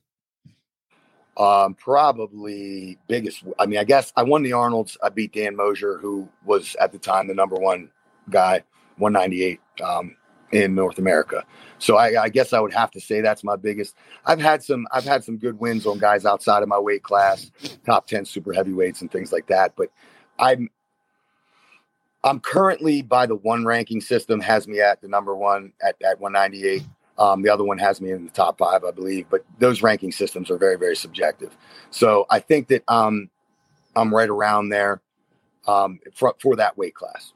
Um, 1.36 1.74
probably 1.74 2.98
biggest. 3.08 3.42
I 3.58 3.66
mean, 3.66 3.78
I 3.78 3.84
guess 3.84 4.12
I 4.16 4.22
won 4.22 4.42
the 4.42 4.52
Arnold's. 4.52 4.98
I 5.02 5.08
beat 5.08 5.32
Dan 5.32 5.56
Mosier, 5.56 5.96
who 5.98 6.28
was 6.44 6.76
at 6.76 6.92
the 6.92 6.98
time 6.98 7.26
the 7.26 7.34
number 7.34 7.56
one 7.56 7.90
guy, 8.28 8.62
198 8.98 9.60
um, 9.82 10.16
in 10.52 10.74
North 10.74 10.98
America. 10.98 11.44
So 11.78 11.96
I, 11.96 12.24
I, 12.24 12.28
guess 12.28 12.52
I 12.52 12.60
would 12.60 12.74
have 12.74 12.90
to 12.92 13.00
say 13.00 13.20
that's 13.20 13.42
my 13.42 13.56
biggest. 13.56 13.96
I've 14.24 14.40
had 14.40 14.62
some. 14.62 14.86
I've 14.92 15.04
had 15.04 15.24
some 15.24 15.38
good 15.38 15.58
wins 15.58 15.86
on 15.86 15.98
guys 15.98 16.24
outside 16.24 16.62
of 16.62 16.68
my 16.68 16.78
weight 16.78 17.02
class, 17.02 17.50
top 17.84 18.06
10 18.06 18.24
super 18.24 18.52
heavyweights 18.52 19.00
and 19.00 19.10
things 19.10 19.32
like 19.32 19.48
that. 19.48 19.74
But 19.76 19.88
I'm 20.38 20.68
I'm 22.24 22.38
currently 22.38 23.02
by 23.02 23.26
the 23.26 23.34
one 23.34 23.64
ranking 23.64 24.00
system 24.00 24.40
has 24.40 24.68
me 24.68 24.80
at 24.80 25.00
the 25.00 25.08
number 25.08 25.34
one 25.34 25.72
at, 25.82 25.96
at 26.02 26.20
198. 26.20 26.82
Um, 27.18 27.42
the 27.42 27.50
other 27.50 27.64
one 27.64 27.78
has 27.78 28.00
me 28.00 28.10
in 28.10 28.24
the 28.24 28.30
top 28.30 28.58
five, 28.58 28.84
I 28.84 28.90
believe. 28.90 29.26
But 29.28 29.44
those 29.58 29.82
ranking 29.82 30.12
systems 30.12 30.50
are 30.50 30.56
very, 30.56 30.76
very 30.76 30.96
subjective. 30.96 31.56
So 31.90 32.26
I 32.30 32.38
think 32.38 32.68
that 32.68 32.84
um, 32.88 33.28
I'm 33.96 34.14
right 34.14 34.28
around 34.28 34.68
there 34.68 35.02
um, 35.66 36.00
for, 36.14 36.34
for 36.40 36.56
that 36.56 36.78
weight 36.78 36.94
class. 36.94 37.32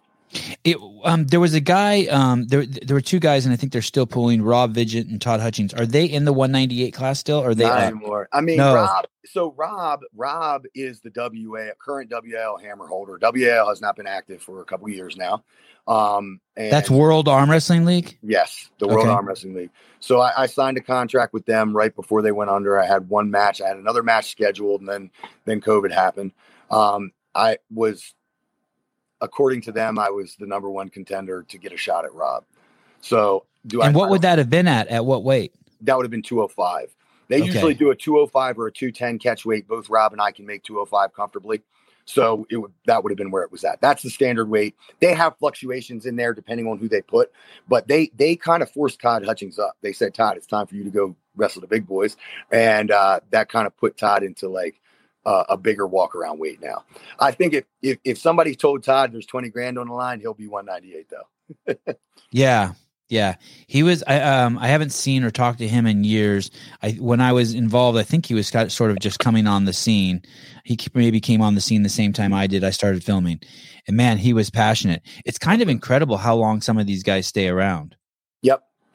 It, 0.65 0.77
um, 1.05 1.27
there 1.27 1.41
was 1.41 1.55
a 1.55 1.61
guy. 1.61 2.07
Um, 2.07 2.47
there, 2.49 2.67
there 2.67 2.95
were 2.95 3.01
two 3.01 3.21
guys, 3.21 3.47
and 3.47 3.53
I 3.53 3.57
think 3.57 3.73
they're 3.73 3.83
still 3.83 4.07
pulling 4.07 4.43
Rob 4.43 4.75
Vigeant 4.75 5.09
and 5.09 5.21
Todd 5.21 5.41
Hutchings. 5.41 5.73
Are 5.73 5.87
they 5.87 6.05
in 6.05 6.25
the 6.25 6.33
198 6.33 6.93
class 6.93 7.19
still? 7.21 7.39
Or 7.39 7.51
are 7.51 7.55
they 7.55 7.65
Not 7.65 7.79
up? 7.79 7.85
anymore. 7.93 8.29
I 8.33 8.41
mean, 8.41 8.57
No. 8.59 8.75
Rob. 8.75 9.07
So 9.25 9.55
Rob, 9.57 10.01
Rob 10.15 10.65
is 10.75 11.01
the 11.01 11.11
WA 11.15 11.71
current 11.79 12.11
WAL 12.13 12.59
hammer 12.59 12.87
holder. 12.87 13.19
WAL 13.21 13.69
has 13.69 13.81
not 13.81 13.97
been 13.97 14.07
active 14.07 14.43
for 14.43 14.61
a 14.61 14.65
couple 14.65 14.89
years 14.89 15.17
now. 15.17 15.45
Um, 15.89 16.41
and 16.57 16.73
That's 16.73 16.91
World 16.91 17.29
Arm 17.29 17.51
Wrestling 17.51 17.85
League. 17.85 18.19
Yes, 18.23 18.71
the 18.79 18.89
World 18.89 19.07
Okay. 19.07 19.11
Arm 19.11 19.27
Wrestling 19.27 19.55
League. 19.55 19.71
So 20.01 20.21
I, 20.21 20.33
I 20.43 20.47
signed 20.47 20.77
a 20.77 20.81
contract 20.81 21.33
with 21.33 21.47
them 21.47 21.77
right 21.77 21.95
before 21.95 22.23
they 22.23 22.33
went 22.33 22.51
under. 22.51 22.79
I 22.81 22.87
had 22.87 23.09
one 23.09 23.31
match. 23.31 23.61
I 23.61 23.69
had 23.69 23.77
another 23.77 24.03
match 24.03 24.31
scheduled, 24.31 24.81
and 24.81 24.89
then 24.89 25.11
then 25.45 25.61
COVID 25.61 25.93
happened. 25.93 26.33
Um, 26.71 27.13
I 27.35 27.59
was, 27.73 28.15
according 29.21 29.63
to 29.63 29.73
them, 29.73 29.99
I 29.99 30.11
was 30.11 30.37
the 30.37 30.47
number 30.47 30.71
one 30.71 30.89
contender 30.91 31.45
to 31.49 31.59
get 31.59 31.73
a 31.73 31.77
shot 31.77 32.05
at 32.05 32.15
Rob. 32.15 32.45
So 33.01 33.45
do 33.67 33.83
I? 33.83 33.89
And 33.89 33.95
what 33.97 34.11
would 34.11 34.23
that 34.23 34.39
have 34.39 34.51
been 34.51 34.69
at? 34.69 34.89
At 34.89 35.05
what 35.05 35.25
weight? 35.25 35.53
that 35.83 35.97
would 35.97 36.05
have 36.05 36.11
been 36.11 36.23
205. 36.23 36.95
They 37.29 37.39
Okay. 37.39 37.47
usually 37.47 37.75
do 37.75 37.91
a 37.91 37.97
205 37.97 38.59
or 38.59 38.69
a 38.69 38.73
210 38.73 39.19
catch 39.21 39.45
weight. 39.47 39.69
Both 39.69 39.91
Rob 39.91 40.13
and 40.13 40.23
I 40.23 40.33
can 40.33 40.47
make 40.47 40.65
205 40.65 41.15
comfortably. 41.15 41.63
So 42.07 42.47
it 42.51 42.57
would 42.59 42.73
that 42.87 43.05
would 43.05 43.11
have 43.11 43.19
been 43.19 43.33
where 43.33 43.43
it 43.45 43.53
was 43.53 43.65
at. 43.65 43.81
That's 43.83 44.03
the 44.03 44.11
standard 44.11 44.49
weight. 44.49 44.77
They 45.01 45.15
have 45.15 45.37
fluctuations 45.39 46.07
in 46.07 46.17
there 46.17 46.35
depending 46.35 46.67
on 46.69 46.79
who 46.79 46.89
they 46.89 47.03
put, 47.03 47.33
but 47.69 47.89
they 47.89 48.13
they 48.17 48.37
kind 48.37 48.63
of 48.63 48.71
forced 48.71 49.01
Todd 49.01 49.27
Hutchings 49.27 49.59
up. 49.59 49.77
They 49.83 49.93
said, 49.93 50.15
Todd, 50.15 50.39
it's 50.39 50.47
time 50.47 50.69
for 50.69 50.77
you 50.77 50.85
to 50.85 50.91
go 50.91 51.17
wrestle 51.37 51.63
the 51.63 51.67
big 51.69 51.87
boys, 51.87 52.17
and 52.53 52.93
uh, 52.93 53.21
that 53.31 53.51
kind 53.51 53.67
of 53.67 53.77
put 53.77 53.99
Todd 53.99 54.23
into 54.23 54.49
like 54.49 54.81
uh, 55.27 55.45
a 55.49 55.57
bigger 55.57 55.87
walk 55.87 56.15
around 56.15 56.39
weight 56.39 56.63
now. 56.63 56.85
I 57.19 57.33
think 57.33 57.53
if, 57.53 57.65
if 57.83 57.99
if 58.05 58.19
somebody 58.19 58.55
told 58.55 58.85
Todd 58.85 59.13
there's 59.13 59.27
20 59.27 59.51
grand 59.51 59.79
on 59.79 59.89
the 59.89 59.95
line, 59.95 60.21
he'll 60.21 60.33
be 60.33 60.47
198 60.47 61.11
though. 61.11 61.95
Yeah, 62.33 62.73
yeah. 63.09 63.37
He 63.67 63.83
was. 63.83 64.03
I 64.07 64.21
um. 64.21 64.59
I 64.59 64.67
haven't 64.67 64.91
seen 64.91 65.23
or 65.23 65.31
talked 65.31 65.59
to 65.61 65.69
him 65.69 65.87
in 65.87 66.05
years. 66.05 66.51
I 66.83 66.93
when 66.93 67.21
I 67.21 67.33
was 67.33 67.55
involved, 67.55 67.97
I 67.97 68.03
think 68.03 68.27
he 68.27 68.35
was 68.35 68.51
got, 68.51 68.73
sort 68.73 68.91
of 68.91 68.99
just 68.99 69.21
coming 69.21 69.47
on 69.47 69.65
the 69.65 69.73
scene. 69.73 70.23
He 70.65 70.77
maybe 70.93 71.21
came 71.21 71.41
on 71.41 71.55
the 71.55 71.61
scene 71.61 71.83
the 71.83 71.89
same 71.89 72.13
time 72.13 72.35
I 72.35 72.47
did. 72.47 72.65
I 72.65 72.71
started 72.71 73.05
filming, 73.05 73.41
and 73.87 73.97
man, 73.97 74.19
he 74.19 74.33
was 74.33 74.51
passionate. 74.51 75.03
It's 75.25 75.39
kind 75.39 75.63
of 75.63 75.69
incredible 75.69 76.17
how 76.17 76.35
long 76.35 76.61
some 76.61 76.79
of 76.79 76.87
these 76.87 77.05
guys 77.05 77.27
stay 77.27 77.49
around. 77.49 77.95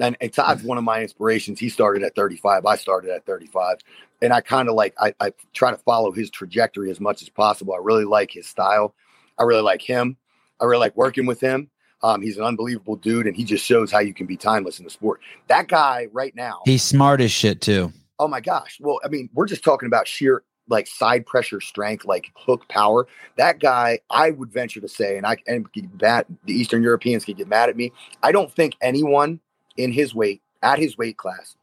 And, 0.02 0.34
Todd's 0.34 0.64
one 0.64 0.78
of 0.78 0.84
my 0.84 1.02
inspirations. 1.02 1.60
He 1.60 1.70
started 1.70 2.04
at 2.04 2.16
35. 2.16 2.66
I 2.66 2.76
started 2.76 3.12
at 3.12 3.26
35. 3.26 3.78
And 4.22 4.34
I 4.34 4.42
kind 4.42 4.68
of 4.68 4.76
like, 4.76 4.94
I, 5.00 5.14
I 5.20 5.32
try 5.54 5.72
to 5.72 5.78
follow 5.78 6.12
his 6.12 6.30
trajectory 6.30 6.92
as 6.92 7.00
much 7.00 7.22
as 7.22 7.30
possible. 7.30 7.74
I 7.74 7.80
really 7.82 8.06
like 8.06 8.32
his 8.32 8.48
style. 8.48 8.94
I 9.38 9.44
really 9.44 9.62
like 9.62 9.82
him. 9.82 10.18
I 10.60 10.66
really 10.66 10.82
like 10.82 10.96
working 10.96 11.26
with 11.26 11.40
him. 11.40 11.70
Um, 12.04 12.22
he's 12.22 12.38
an 12.38 12.44
unbelievable 12.44 12.96
dude, 12.96 13.28
and 13.28 13.36
he 13.36 13.44
just 13.44 13.64
shows 13.64 13.92
how 13.92 14.00
you 14.00 14.14
can 14.14 14.26
be 14.26 14.36
timeless 14.36 14.80
in 14.80 14.86
the 14.86 14.90
sport. 14.92 15.22
That 15.48 15.68
guy 15.68 16.08
right 16.12 16.36
now, 16.36 16.62
He's 16.66 16.82
smart 16.84 17.22
as 17.22 17.32
shit 17.32 17.62
too. 17.62 17.94
oh 18.18 18.28
my 18.28 18.42
gosh. 18.42 18.78
Well, 18.82 19.00
I 19.04 19.08
mean, 19.08 19.30
we're 19.34 19.46
just 19.46 19.64
talking 19.64 19.86
about 19.88 20.08
sheer 20.08 20.44
like 20.68 20.88
side 20.88 21.26
pressure 21.28 21.62
strength, 21.62 22.06
like 22.06 22.32
hook 22.36 22.68
power. 22.70 23.08
That 23.38 23.60
guy, 23.60 24.00
I 24.10 24.32
would 24.32 24.52
venture 24.52 24.82
to 24.82 24.88
say, 24.88 25.18
and 25.18 25.28
I 25.28 25.38
and 25.46 25.72
get 25.74 26.02
mad, 26.02 26.26
the 26.46 26.54
Eastern 26.54 26.82
Europeans 26.82 27.26
can 27.26 27.36
get 27.36 27.48
mad 27.48 27.70
at 27.70 27.76
me. 27.76 27.92
I 28.24 28.32
don't 28.32 28.52
think 28.52 28.76
anyone 28.82 29.40
in 29.78 29.92
his 29.92 30.14
weight 30.14 30.42
at 30.64 30.80
his 30.80 30.98
weight 30.98 31.18
class 31.18 31.56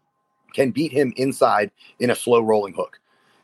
can 0.55 0.71
beat 0.71 0.93
him 0.93 1.13
inside 1.17 1.71
in 2.01 2.11
a 2.11 2.15
slow 2.15 2.41
rolling 2.41 2.75
hook. 2.75 3.01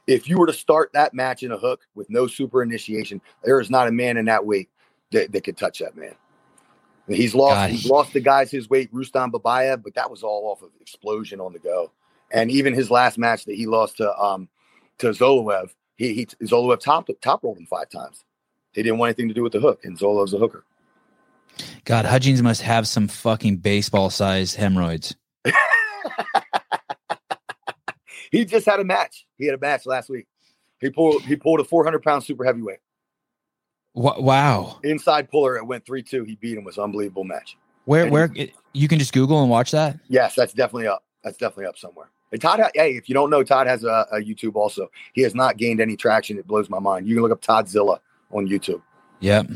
If 0.07 0.29
you 0.29 0.39
were 0.39 0.47
to 0.47 0.53
start 0.53 0.91
that 0.93 1.15
match 1.15 1.43
in 1.43 1.53
a 1.53 1.59
hook 1.59 1.87
with 1.95 2.11
no 2.11 2.27
super 2.27 2.63
initiation, 2.63 3.21
there 3.43 3.61
is 3.61 3.71
not 3.71 3.89
a 3.89 3.93
man 3.93 4.17
in 4.17 4.27
that 4.27 4.45
weight 4.45 4.69
that, 5.13 5.33
that 5.33 5.45
could 5.45 5.57
touch 5.57 5.79
that 5.79 5.97
man. 5.97 6.15
He's 7.09 7.35
lost. 7.35 7.55
God, 7.55 7.71
he's 7.71 7.87
lost 7.87 8.13
the 8.13 8.21
guys 8.21 8.51
his 8.51 8.69
weight, 8.71 8.89
Rustam 8.91 9.31
Babayev, 9.31 9.83
but 9.83 9.95
that 9.95 10.11
was 10.11 10.23
all 10.23 10.51
off 10.51 10.63
of 10.63 10.71
explosion 10.81 11.41
on 11.41 11.53
the 11.53 11.59
go. 11.59 11.91
And 12.31 12.51
even 12.51 12.73
his 12.73 12.91
last 12.91 13.19
match 13.19 13.45
that 13.45 13.55
he 13.57 13.67
lost 13.67 13.99
to 13.99 14.19
um 14.19 14.49
to 14.99 15.09
Zoloev, 15.09 15.71
he 15.97 16.15
he 16.15 16.27
Zoloev 16.27 16.81
top 16.81 17.09
top 17.21 17.45
rolled 17.45 17.59
him 17.59 17.67
five 17.67 17.91
times. 17.91 18.25
He 18.73 18.83
didn't 18.83 18.99
want 18.99 19.11
anything 19.11 19.29
to 19.29 19.35
do 19.35 19.43
with 19.43 19.53
the 19.53 19.61
hook, 19.61 19.85
and 19.85 19.99
Zoloev's 19.99 20.33
a 20.33 20.39
hooker. 20.39 20.65
God, 21.85 22.05
Hutchings 22.05 22.43
must 22.43 22.63
have 22.63 22.87
some 22.89 23.09
fucking 23.09 23.59
baseball 23.59 24.11
sized 24.11 24.57
hemorrhoids. 24.57 25.15
He 28.31 28.45
just 28.45 28.67
had 28.67 28.81
a 28.81 28.85
match. 28.85 29.27
He 29.39 29.47
had 29.47 29.55
a 29.55 29.59
match 29.61 29.87
last 29.87 30.09
week. 30.11 30.27
He 30.81 30.91
pulled 30.91 31.23
he 31.23 31.37
pulled 31.37 31.61
a 31.61 31.65
400 31.65 32.03
pound 32.03 32.25
super 32.25 32.45
heavyweight 32.45 32.79
Wow. 33.95 34.81
inside 34.83 35.31
puller. 35.31 35.57
It 35.57 35.65
went 35.67 35.87
three 35.87 36.03
two. 36.03 36.25
He 36.25 36.35
beat 36.35 36.55
him. 36.55 36.61
It 36.61 36.67
was 36.67 36.79
an 36.79 36.85
unbelievable 36.85 37.23
match. 37.23 37.57
Where 37.85 38.03
And- 38.05 38.13
where 38.13 38.29
you 38.73 38.89
can 38.89 38.99
just 38.99 39.13
Google 39.13 39.41
and 39.41 39.51
watch 39.51 39.71
that? 39.71 40.01
Yes, 40.09 40.35
that's 40.35 40.53
definitely 40.53 40.89
up. 40.89 41.05
That's 41.23 41.37
definitely 41.37 41.67
up 41.67 41.79
somewhere. 41.79 42.09
And 42.33 42.41
Todd, 42.43 42.61
hey, 42.75 42.97
if 42.97 43.09
you 43.09 43.15
don't 43.15 43.31
know, 43.31 43.45
Todd 43.45 43.69
has 43.69 43.85
a, 43.85 44.07
a 44.11 44.17
YouTube 44.17 44.57
also. 44.57 44.89
He 45.13 45.23
has 45.23 45.35
not 45.37 45.57
gained 45.57 45.81
any 45.81 45.97
traction. 45.97 46.37
It 46.37 46.47
blows 46.49 46.69
my 46.69 46.81
mind. 46.81 47.07
You 47.07 47.15
can 47.15 47.23
look 47.23 47.31
up 47.31 47.41
Toddzilla 47.41 47.99
on 48.33 48.49
YouTube. 48.49 48.83
Yep. 49.21 49.47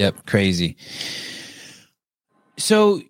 Yep. 0.00 0.24
Crazy. 0.24 0.78
So 2.56 3.02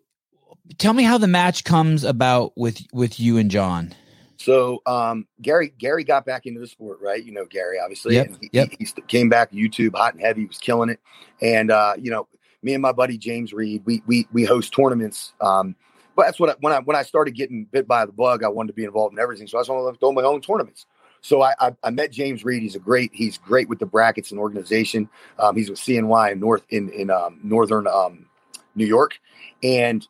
tell 0.79 0.93
me 0.93 1.05
how 1.05 1.19
the 1.19 1.29
match 1.29 1.63
comes 1.63 2.03
about 2.03 2.53
with 2.57 2.85
with 2.93 3.21
you 3.21 3.39
and 3.39 3.49
John. 3.49 3.95
So 4.39 4.83
um, 4.87 5.29
Gary 5.41 5.73
Gary 5.79 6.03
got 6.03 6.27
back 6.27 6.47
into 6.47 6.59
the 6.59 6.67
sport, 6.67 6.99
right? 7.01 7.23
You 7.23 7.31
know 7.31 7.45
Gary, 7.45 7.79
obviously. 7.79 8.17
Yep, 8.17 8.35
he, 8.41 8.51
yep. 8.53 8.69
he, 8.77 8.87
came 9.07 9.29
back 9.29 9.53
YouTube 9.53 9.95
hot 9.95 10.15
and 10.15 10.21
heavy. 10.21 10.41
He 10.41 10.47
was 10.49 10.59
killing 10.59 10.89
it. 10.89 10.99
And 11.41 11.71
uh, 11.71 11.95
you 11.97 12.11
know, 12.11 12.27
me 12.61 12.75
and 12.75 12.83
my 12.83 12.91
buddy 12.91 13.19
James 13.19 13.53
Reed, 13.53 13.83
we 13.85 14.03
we 14.09 14.27
we 14.33 14.43
host 14.43 14.75
tournaments. 14.75 15.33
Um, 15.41 15.77
but 16.17 16.25
that's 16.25 16.41
what 16.41 16.51
I, 16.51 16.55
when 16.59 16.73
I 16.73 16.81
when 16.81 16.97
I 16.97 17.05
started 17.05 17.37
getting 17.37 17.67
bit 17.67 17.87
by 17.87 18.05
the 18.05 18.13
bug, 18.13 18.43
I 18.43 18.49
wanted 18.49 18.69
to 18.69 18.75
be 18.75 18.85
involved 18.85 19.13
in 19.13 19.21
everything. 19.21 19.47
So 19.47 19.61
I 19.61 19.63
started 19.63 19.93
to 19.93 19.97
throw 19.97 20.11
my 20.11 20.23
own 20.23 20.41
tournaments. 20.41 20.87
So 21.23 21.43
I, 21.43 21.55
I 21.61 21.75
I 21.85 21.91
met 21.91 22.11
James 22.13 22.45
Reed. 22.45 22.63
He's 22.63 22.75
a 22.77 22.79
great 22.81 23.11
he's 23.13 23.39
great 23.39 23.69
with 23.69 23.79
the 23.79 23.87
brackets 23.87 24.31
and 24.31 24.41
organization. 24.41 25.09
Um, 25.39 25.57
he's 25.57 25.69
with 25.71 25.79
CNY 25.79 26.33
in 26.33 26.41
North 26.41 26.63
in 26.71 26.89
in 26.91 27.11
um, 27.11 27.41
northern 27.43 27.87
um, 27.87 28.27
New 28.75 28.87
York, 28.87 29.19
and 29.63 30.07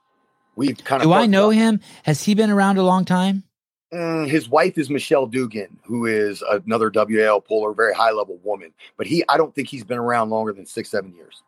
we've 0.56 0.82
kind 0.84 1.02
of 1.02 1.08
Do 1.08 1.12
I 1.12 1.26
know 1.26 1.50
him? 1.50 1.80
Has 2.04 2.22
he 2.22 2.34
been 2.34 2.50
around 2.50 2.78
a 2.78 2.82
long 2.82 3.04
time? 3.04 3.44
Mm, 3.92 4.28
his 4.28 4.48
wife 4.48 4.78
is 4.78 4.88
Michelle 4.88 5.26
Dugan, 5.26 5.80
who 5.84 6.06
is 6.06 6.42
another 6.48 6.92
WAL 6.94 7.40
puller, 7.40 7.72
very 7.72 7.92
high 7.92 8.12
level 8.12 8.38
woman. 8.44 8.72
But 8.96 9.08
he, 9.08 9.24
I 9.28 9.36
don't 9.36 9.52
think 9.52 9.66
he's 9.66 9.82
been 9.82 9.98
around 9.98 10.30
longer 10.30 10.52
than 10.52 10.64
six, 10.64 10.88
seven 10.90 11.12
years. 11.12 11.42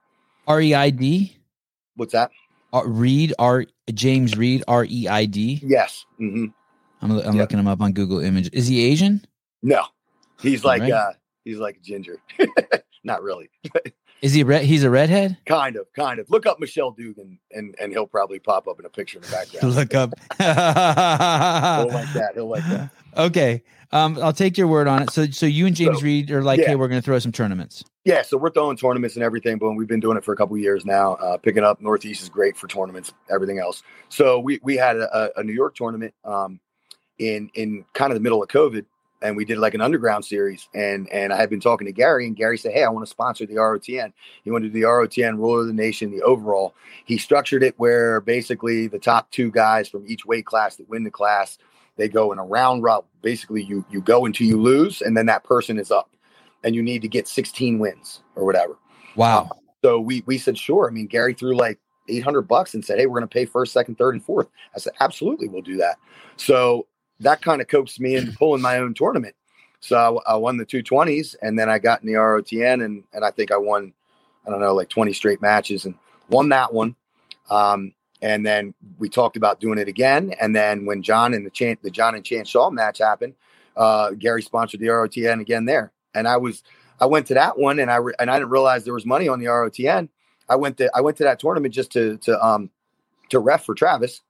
R 0.48 0.60
E 0.60 0.74
I 0.74 0.90
D? 0.90 1.36
What's 1.94 2.12
that? 2.14 2.32
R- 2.72 2.84
Reed 2.88 3.32
R 3.38 3.66
James 3.94 4.36
Reed 4.36 4.64
R 4.66 4.84
E 4.88 5.06
I 5.06 5.26
D. 5.26 5.60
Yes. 5.62 6.04
hmm 6.18 6.46
I'm 7.00 7.12
I'm 7.12 7.36
Yeah. 7.36 7.42
looking 7.42 7.60
him 7.60 7.68
up 7.68 7.80
on 7.80 7.92
Google 7.92 8.18
Image. 8.18 8.50
Is 8.52 8.66
he 8.66 8.84
Asian? 8.86 9.24
No, 9.62 9.84
he's 10.40 10.64
like, 10.64 10.82
Alright. 10.82 10.92
uh, 10.92 11.12
he's 11.44 11.58
like 11.58 11.80
ginger. 11.82 12.18
Not 13.04 13.22
really. 13.22 13.50
Is 14.22 14.32
he 14.32 14.44
red? 14.44 14.64
He's 14.64 14.84
a 14.84 14.90
redhead. 14.90 15.36
kind 15.46 15.74
of, 15.74 15.92
kind 15.94 16.20
of. 16.20 16.30
Look 16.30 16.46
up 16.46 16.60
Michelle 16.60 16.92
Dugan, 16.92 17.40
and 17.50 17.74
and 17.80 17.90
he'll 17.90 18.06
probably 18.06 18.38
pop 18.38 18.68
up 18.68 18.78
in 18.78 18.86
a 18.86 18.88
picture 18.88 19.18
in 19.18 19.22
the 19.22 19.30
background. 19.30 19.74
Look 19.74 19.94
up. 19.96 20.12
he'll 20.38 21.92
like 21.92 22.12
that. 22.12 22.30
He'll 22.34 22.48
like 22.48 22.64
that. 22.68 22.90
Okay. 23.16 23.64
Um, 23.90 24.18
I'll 24.22 24.32
take 24.32 24.56
your 24.56 24.68
word 24.68 24.86
on 24.88 25.02
it. 25.02 25.10
So, 25.10 25.26
so 25.26 25.44
you 25.44 25.66
and 25.66 25.76
James 25.76 25.98
So, 25.98 26.04
Reed 26.04 26.30
are 26.30 26.42
like, 26.42 26.60
yeah. 26.60 26.68
hey, 26.68 26.76
we're 26.76 26.88
going 26.88 27.00
to 27.00 27.04
throw 27.04 27.18
some 27.18 27.30
tournaments. 27.32 27.84
Yeah, 28.06 28.22
so 28.22 28.38
we're 28.38 28.50
throwing 28.50 28.76
tournaments 28.78 29.16
and 29.16 29.22
everything, 29.24 29.58
but 29.58 29.72
we've 29.72 29.86
been 29.86 30.00
doing 30.00 30.16
it 30.16 30.24
for 30.24 30.32
a 30.32 30.36
couple 30.36 30.56
years 30.56 30.86
now. 30.86 31.14
Uh, 31.16 31.36
picking 31.36 31.62
up 31.62 31.80
Northeast 31.82 32.22
is 32.22 32.30
great 32.30 32.56
for 32.56 32.68
tournaments, 32.68 33.12
everything 33.30 33.58
else. 33.58 33.82
So 34.08 34.38
we 34.40 34.60
we 34.62 34.76
had 34.76 34.96
a, 34.96 35.30
a 35.38 35.44
New 35.44 35.52
York 35.52 35.74
tournament 35.74 36.14
um, 36.24 36.58
in 37.18 37.50
in 37.54 37.84
kind 37.92 38.10
of 38.10 38.14
the 38.16 38.20
middle 38.22 38.42
of 38.42 38.48
COVID, 38.48 38.86
and 39.22 39.36
we 39.36 39.44
did 39.44 39.58
like 39.58 39.74
an 39.74 39.80
underground 39.80 40.24
series. 40.24 40.68
And 40.74 41.08
and 41.10 41.32
I 41.32 41.36
had 41.36 41.50
been 41.50 41.60
talking 41.60 41.86
to 41.86 41.92
Gary, 41.92 42.26
and 42.26 42.36
Gary 42.36 42.58
said, 42.58 42.72
"Hey, 42.72 42.84
I 42.84 42.88
want 42.88 43.06
to 43.06 43.10
sponsor 43.10 43.46
the 43.46 43.54
ROTN." 43.54 44.12
He 44.44 44.50
wanted 44.50 44.68
to 44.68 44.72
do 44.72 44.80
the 44.80 44.86
ROTN 44.86 45.36
Ruler 45.36 45.60
of 45.60 45.66
the 45.66 45.72
Nation, 45.72 46.10
the 46.10 46.22
overall. 46.22 46.74
He 47.04 47.18
structured 47.18 47.62
it 47.62 47.74
where 47.78 48.20
basically 48.20 48.86
the 48.86 48.98
top 48.98 49.30
two 49.30 49.50
guys 49.50 49.88
from 49.88 50.06
each 50.06 50.26
weight 50.26 50.46
class 50.46 50.76
that 50.76 50.88
win 50.88 51.04
the 51.04 51.10
class, 51.10 51.58
they 51.96 52.08
go 52.08 52.32
in 52.32 52.38
a 52.38 52.44
round 52.44 52.82
robin. 52.82 53.08
Basically, 53.22 53.62
you 53.62 53.84
you 53.90 54.00
go 54.00 54.24
until 54.24 54.46
you 54.46 54.60
lose, 54.60 55.02
and 55.02 55.16
then 55.16 55.26
that 55.26 55.44
person 55.44 55.78
is 55.78 55.90
up 55.90 56.10
and 56.64 56.74
you 56.74 56.82
need 56.82 57.02
to 57.02 57.08
get 57.08 57.28
16 57.28 57.78
wins 57.78 58.20
or 58.36 58.44
whatever. 58.44 58.76
Wow. 59.16 59.42
Um, 59.42 59.50
so 59.84 60.00
we 60.00 60.22
we 60.26 60.38
said 60.38 60.56
sure. 60.56 60.88
I 60.88 60.92
mean, 60.92 61.06
Gary 61.06 61.34
threw 61.34 61.56
like 61.56 61.78
800 62.08 62.42
bucks 62.42 62.74
and 62.74 62.84
said, 62.84 62.98
"Hey, 62.98 63.06
we're 63.06 63.18
going 63.18 63.28
to 63.28 63.32
pay 63.32 63.44
first, 63.44 63.72
second, 63.72 63.98
third, 63.98 64.14
and 64.14 64.24
fourth. 64.24 64.48
I 64.74 64.78
said, 64.78 64.92
"Absolutely, 65.00 65.48
we'll 65.48 65.62
do 65.62 65.76
that." 65.78 65.98
So 66.36 66.86
that 67.22 67.42
kind 67.42 67.60
of 67.60 67.68
coaxed 67.68 68.00
me 68.00 68.16
into 68.16 68.32
pulling 68.36 68.62
my 68.62 68.78
own 68.78 68.94
tournament. 68.94 69.34
So 69.80 70.22
I, 70.26 70.32
I 70.32 70.36
won 70.36 70.58
the 70.58 70.66
220s, 70.66 71.34
and 71.42 71.58
then 71.58 71.68
I 71.68 71.78
got 71.78 72.02
in 72.02 72.06
the 72.06 72.14
ROTN, 72.14 72.84
and 72.84 73.04
and 73.12 73.24
I 73.24 73.30
think 73.30 73.50
I 73.50 73.56
won 73.56 73.92
I 74.46 74.50
don't 74.50 74.60
know, 74.60 74.74
like 74.74 74.88
20 74.88 75.12
straight 75.12 75.40
matches 75.40 75.84
and 75.84 75.94
won 76.28 76.48
that 76.50 76.72
one. 76.72 76.96
Um, 77.50 77.94
and 78.20 78.46
then 78.46 78.74
we 78.98 79.08
talked 79.08 79.36
about 79.36 79.60
doing 79.60 79.78
it 79.78 79.88
again. 79.88 80.34
And 80.40 80.54
then 80.54 80.84
when 80.84 81.02
John 81.02 81.34
and 81.34 81.44
the 81.44 81.50
Chan, 81.50 81.78
the 81.82 81.90
John 81.90 82.14
and 82.14 82.24
Chance 82.24 82.48
Shaw 82.48 82.70
match 82.70 82.98
happened, 82.98 83.34
uh, 83.76 84.10
Gary 84.10 84.42
sponsored 84.42 84.80
the 84.80 84.86
ROTN 84.86 85.40
again 85.40 85.64
there. 85.64 85.92
And 86.14 86.28
I 86.28 86.36
was, 86.36 86.62
I 87.00 87.06
went 87.06 87.26
to 87.28 87.34
that 87.34 87.58
one 87.58 87.78
and 87.78 87.90
I, 87.90 87.96
re- 87.96 88.14
and 88.18 88.30
I 88.30 88.38
didn't 88.38 88.50
realize 88.50 88.84
there 88.84 88.94
was 88.94 89.06
money 89.06 89.28
on 89.28 89.38
the 89.38 89.46
ROTN. 89.46 90.08
I 90.48 90.56
went 90.56 90.76
to, 90.78 90.90
I 90.94 91.00
went 91.00 91.16
to 91.18 91.24
that 91.24 91.38
tournament 91.38 91.74
just 91.74 91.92
to, 91.92 92.16
to, 92.18 92.44
um, 92.44 92.70
to 93.30 93.38
ref 93.38 93.64
for 93.64 93.74
Travis 93.74 94.20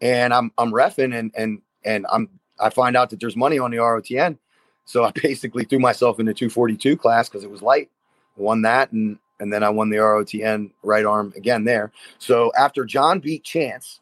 and 0.00 0.34
I'm, 0.34 0.52
I'm 0.58 0.72
refing 0.72 1.16
and, 1.18 1.32
and, 1.36 1.62
and 1.84 2.06
I'm, 2.10 2.28
I 2.58 2.70
find 2.70 2.96
out 2.96 3.10
that 3.10 3.20
there's 3.20 3.36
money 3.36 3.58
on 3.58 3.70
the 3.70 3.78
ROTN. 3.78 4.38
So 4.84 5.04
I 5.04 5.10
basically 5.14 5.64
threw 5.64 5.78
myself 5.78 6.20
into 6.20 6.34
242 6.34 6.96
class 6.96 7.28
because 7.28 7.44
it 7.44 7.50
was 7.50 7.62
light, 7.62 7.90
won 8.36 8.62
that. 8.62 8.92
And, 8.92 9.18
and 9.38 9.52
then 9.52 9.62
I 9.62 9.70
won 9.70 9.88
the 9.90 9.96
ROTN 9.96 10.70
right 10.82 11.04
arm 11.04 11.32
again 11.36 11.64
there. 11.64 11.92
So 12.18 12.52
after 12.58 12.84
John 12.84 13.20
beat 13.20 13.42
Chance, 13.42 14.00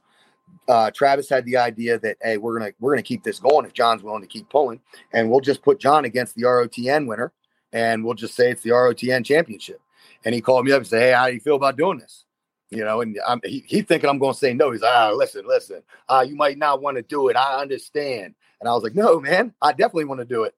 uh, 0.68 0.90
Travis 0.90 1.28
had 1.28 1.44
the 1.44 1.56
idea 1.56 1.98
that 1.98 2.16
hey, 2.22 2.36
we're 2.36 2.58
gonna 2.58 2.72
we're 2.78 2.92
gonna 2.92 3.02
keep 3.02 3.24
this 3.24 3.38
going 3.38 3.64
if 3.64 3.72
John's 3.72 4.02
willing 4.02 4.20
to 4.20 4.28
keep 4.28 4.48
pulling, 4.50 4.80
and 5.12 5.30
we'll 5.30 5.40
just 5.40 5.62
put 5.62 5.80
John 5.80 6.04
against 6.04 6.34
the 6.34 6.42
ROTN 6.42 7.06
winner, 7.06 7.32
and 7.72 8.04
we'll 8.04 8.14
just 8.14 8.34
say 8.34 8.50
it's 8.50 8.62
the 8.62 8.70
ROTN 8.70 9.24
championship. 9.24 9.80
And 10.24 10.34
he 10.34 10.40
called 10.40 10.66
me 10.66 10.72
up 10.72 10.78
and 10.78 10.86
said, 10.86 11.00
"Hey, 11.00 11.12
how 11.12 11.28
do 11.28 11.34
you 11.34 11.40
feel 11.40 11.56
about 11.56 11.76
doing 11.76 11.98
this?" 11.98 12.24
You 12.70 12.84
know, 12.84 13.00
and 13.00 13.18
I'm 13.26 13.40
he, 13.44 13.64
he 13.66 13.82
thinking 13.82 14.10
I'm 14.10 14.18
going 14.18 14.34
to 14.34 14.38
say 14.38 14.52
no. 14.52 14.70
He's 14.70 14.82
like, 14.82 14.94
"Ah, 14.94 15.10
listen, 15.10 15.46
listen, 15.46 15.82
uh, 16.08 16.24
you 16.26 16.36
might 16.36 16.58
not 16.58 16.82
want 16.82 16.96
to 16.96 17.02
do 17.02 17.28
it. 17.28 17.36
I 17.36 17.60
understand." 17.60 18.34
And 18.60 18.68
I 18.68 18.74
was 18.74 18.82
like, 18.82 18.94
"No, 18.94 19.20
man, 19.20 19.54
I 19.62 19.72
definitely 19.72 20.04
want 20.04 20.20
to 20.20 20.26
do 20.26 20.44
it. 20.44 20.54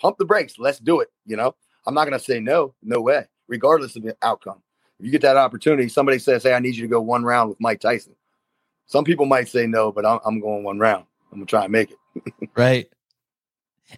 Pump 0.00 0.18
the 0.18 0.24
brakes. 0.24 0.58
Let's 0.58 0.78
do 0.78 1.00
it." 1.00 1.12
You 1.26 1.36
know, 1.36 1.54
I'm 1.86 1.94
not 1.94 2.06
going 2.06 2.18
to 2.18 2.24
say 2.24 2.40
no. 2.40 2.74
No 2.82 3.00
way 3.00 3.26
regardless 3.48 3.96
of 3.96 4.02
the 4.02 4.16
outcome. 4.22 4.62
If 5.00 5.06
you 5.06 5.12
get 5.12 5.22
that 5.22 5.36
opportunity, 5.36 5.88
somebody 5.88 6.18
says, 6.18 6.44
Hey, 6.44 6.54
I 6.54 6.60
need 6.60 6.76
you 6.76 6.82
to 6.82 6.88
go 6.88 7.00
one 7.00 7.24
round 7.24 7.48
with 7.48 7.60
Mike 7.60 7.80
Tyson. 7.80 8.14
Some 8.86 9.04
people 9.04 9.26
might 9.26 9.48
say 9.48 9.66
no, 9.66 9.90
but 9.90 10.06
I'm, 10.06 10.20
I'm 10.24 10.40
going 10.40 10.62
one 10.62 10.78
round. 10.78 11.04
I'm 11.32 11.38
going 11.38 11.46
to 11.46 11.50
try 11.50 11.64
and 11.64 11.72
make 11.72 11.90
it. 11.90 12.32
right. 12.56 12.88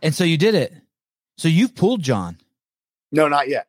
And 0.03 0.15
so 0.15 0.25
you 0.25 0.39
did 0.39 0.55
it. 0.55 0.73
So 1.37 1.49
you've 1.49 1.75
pulled 1.75 2.03
John. 2.03 2.39
No, 3.13 3.29
not 3.29 3.49
yet. 3.49 3.67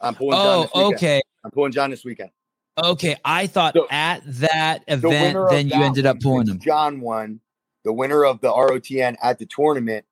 I'm 0.00 0.14
pulling 0.14 0.38
oh, 0.40 0.68
John. 0.74 0.94
okay. 0.94 1.20
I'm 1.44 1.50
pulling 1.50 1.72
John 1.72 1.90
this 1.90 2.04
weekend. 2.04 2.30
Okay. 2.78 3.16
I 3.24 3.46
thought 3.46 3.74
so, 3.74 3.86
at 3.90 4.22
that 4.24 4.84
event, 4.88 5.34
the 5.34 5.46
then 5.50 5.68
you 5.68 5.82
ended 5.82 6.06
up 6.06 6.20
pulling 6.20 6.46
him. 6.46 6.58
John 6.58 7.00
won. 7.00 7.40
The 7.84 7.92
winner 7.92 8.24
of 8.24 8.40
the 8.40 8.48
ROTN 8.48 9.16
at 9.22 9.38
the 9.38 9.46
tournament 9.46 10.04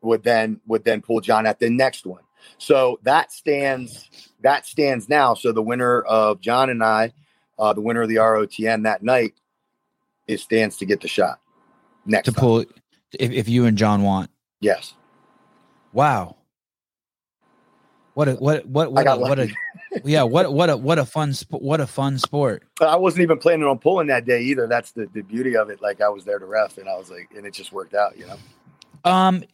would 0.00 0.22
then 0.22 0.60
would 0.66 0.84
then 0.84 1.02
pull 1.02 1.20
John 1.20 1.46
at 1.46 1.58
the 1.58 1.68
next 1.70 2.06
one. 2.06 2.22
So 2.58 3.00
that 3.02 3.32
stands 3.32 4.08
that 4.42 4.66
stands 4.66 5.08
now. 5.08 5.34
So 5.34 5.52
the 5.52 5.62
winner 5.62 6.02
of 6.02 6.40
John 6.40 6.70
and 6.70 6.82
I, 6.84 7.12
uh, 7.58 7.72
the 7.72 7.80
winner 7.80 8.02
of 8.02 8.08
the 8.08 8.16
ROTN 8.16 8.84
that 8.84 9.02
night, 9.02 9.34
it 10.26 10.40
stands 10.40 10.76
to 10.78 10.86
get 10.86 11.00
the 11.00 11.08
shot 11.08 11.40
next 12.06 12.26
to 12.26 12.32
time. 12.32 12.40
pull 12.40 12.60
if, 13.18 13.30
if 13.30 13.48
you 13.48 13.66
and 13.66 13.76
John 13.76 14.02
want. 14.02 14.30
Yes. 14.60 14.94
Wow. 15.92 16.36
What 18.14 18.28
a 18.28 18.34
what 18.34 18.64
what 18.66 18.92
what 18.92 19.06
a, 19.06 19.16
what 19.16 19.38
a 19.40 19.48
yeah 20.04 20.22
what 20.22 20.52
what 20.52 20.70
a 20.70 20.76
what 20.76 20.98
a 20.98 21.04
fun 21.04 21.32
sp- 21.34 21.58
what 21.60 21.80
a 21.80 21.86
fun 21.86 22.18
sport. 22.18 22.62
I 22.80 22.96
wasn't 22.96 23.22
even 23.22 23.38
planning 23.38 23.66
on 23.66 23.78
pulling 23.78 24.06
that 24.06 24.24
day 24.24 24.42
either. 24.42 24.68
That's 24.68 24.92
the, 24.92 25.06
the 25.12 25.22
beauty 25.22 25.56
of 25.56 25.68
it. 25.68 25.82
Like 25.82 26.00
I 26.00 26.08
was 26.08 26.24
there 26.24 26.38
to 26.38 26.46
ref, 26.46 26.78
and 26.78 26.88
I 26.88 26.96
was 26.96 27.10
like, 27.10 27.28
and 27.36 27.44
it 27.44 27.52
just 27.52 27.72
worked 27.72 27.94
out, 27.94 28.16
you 28.16 28.26
know. 28.26 28.36
Um, 29.04 29.44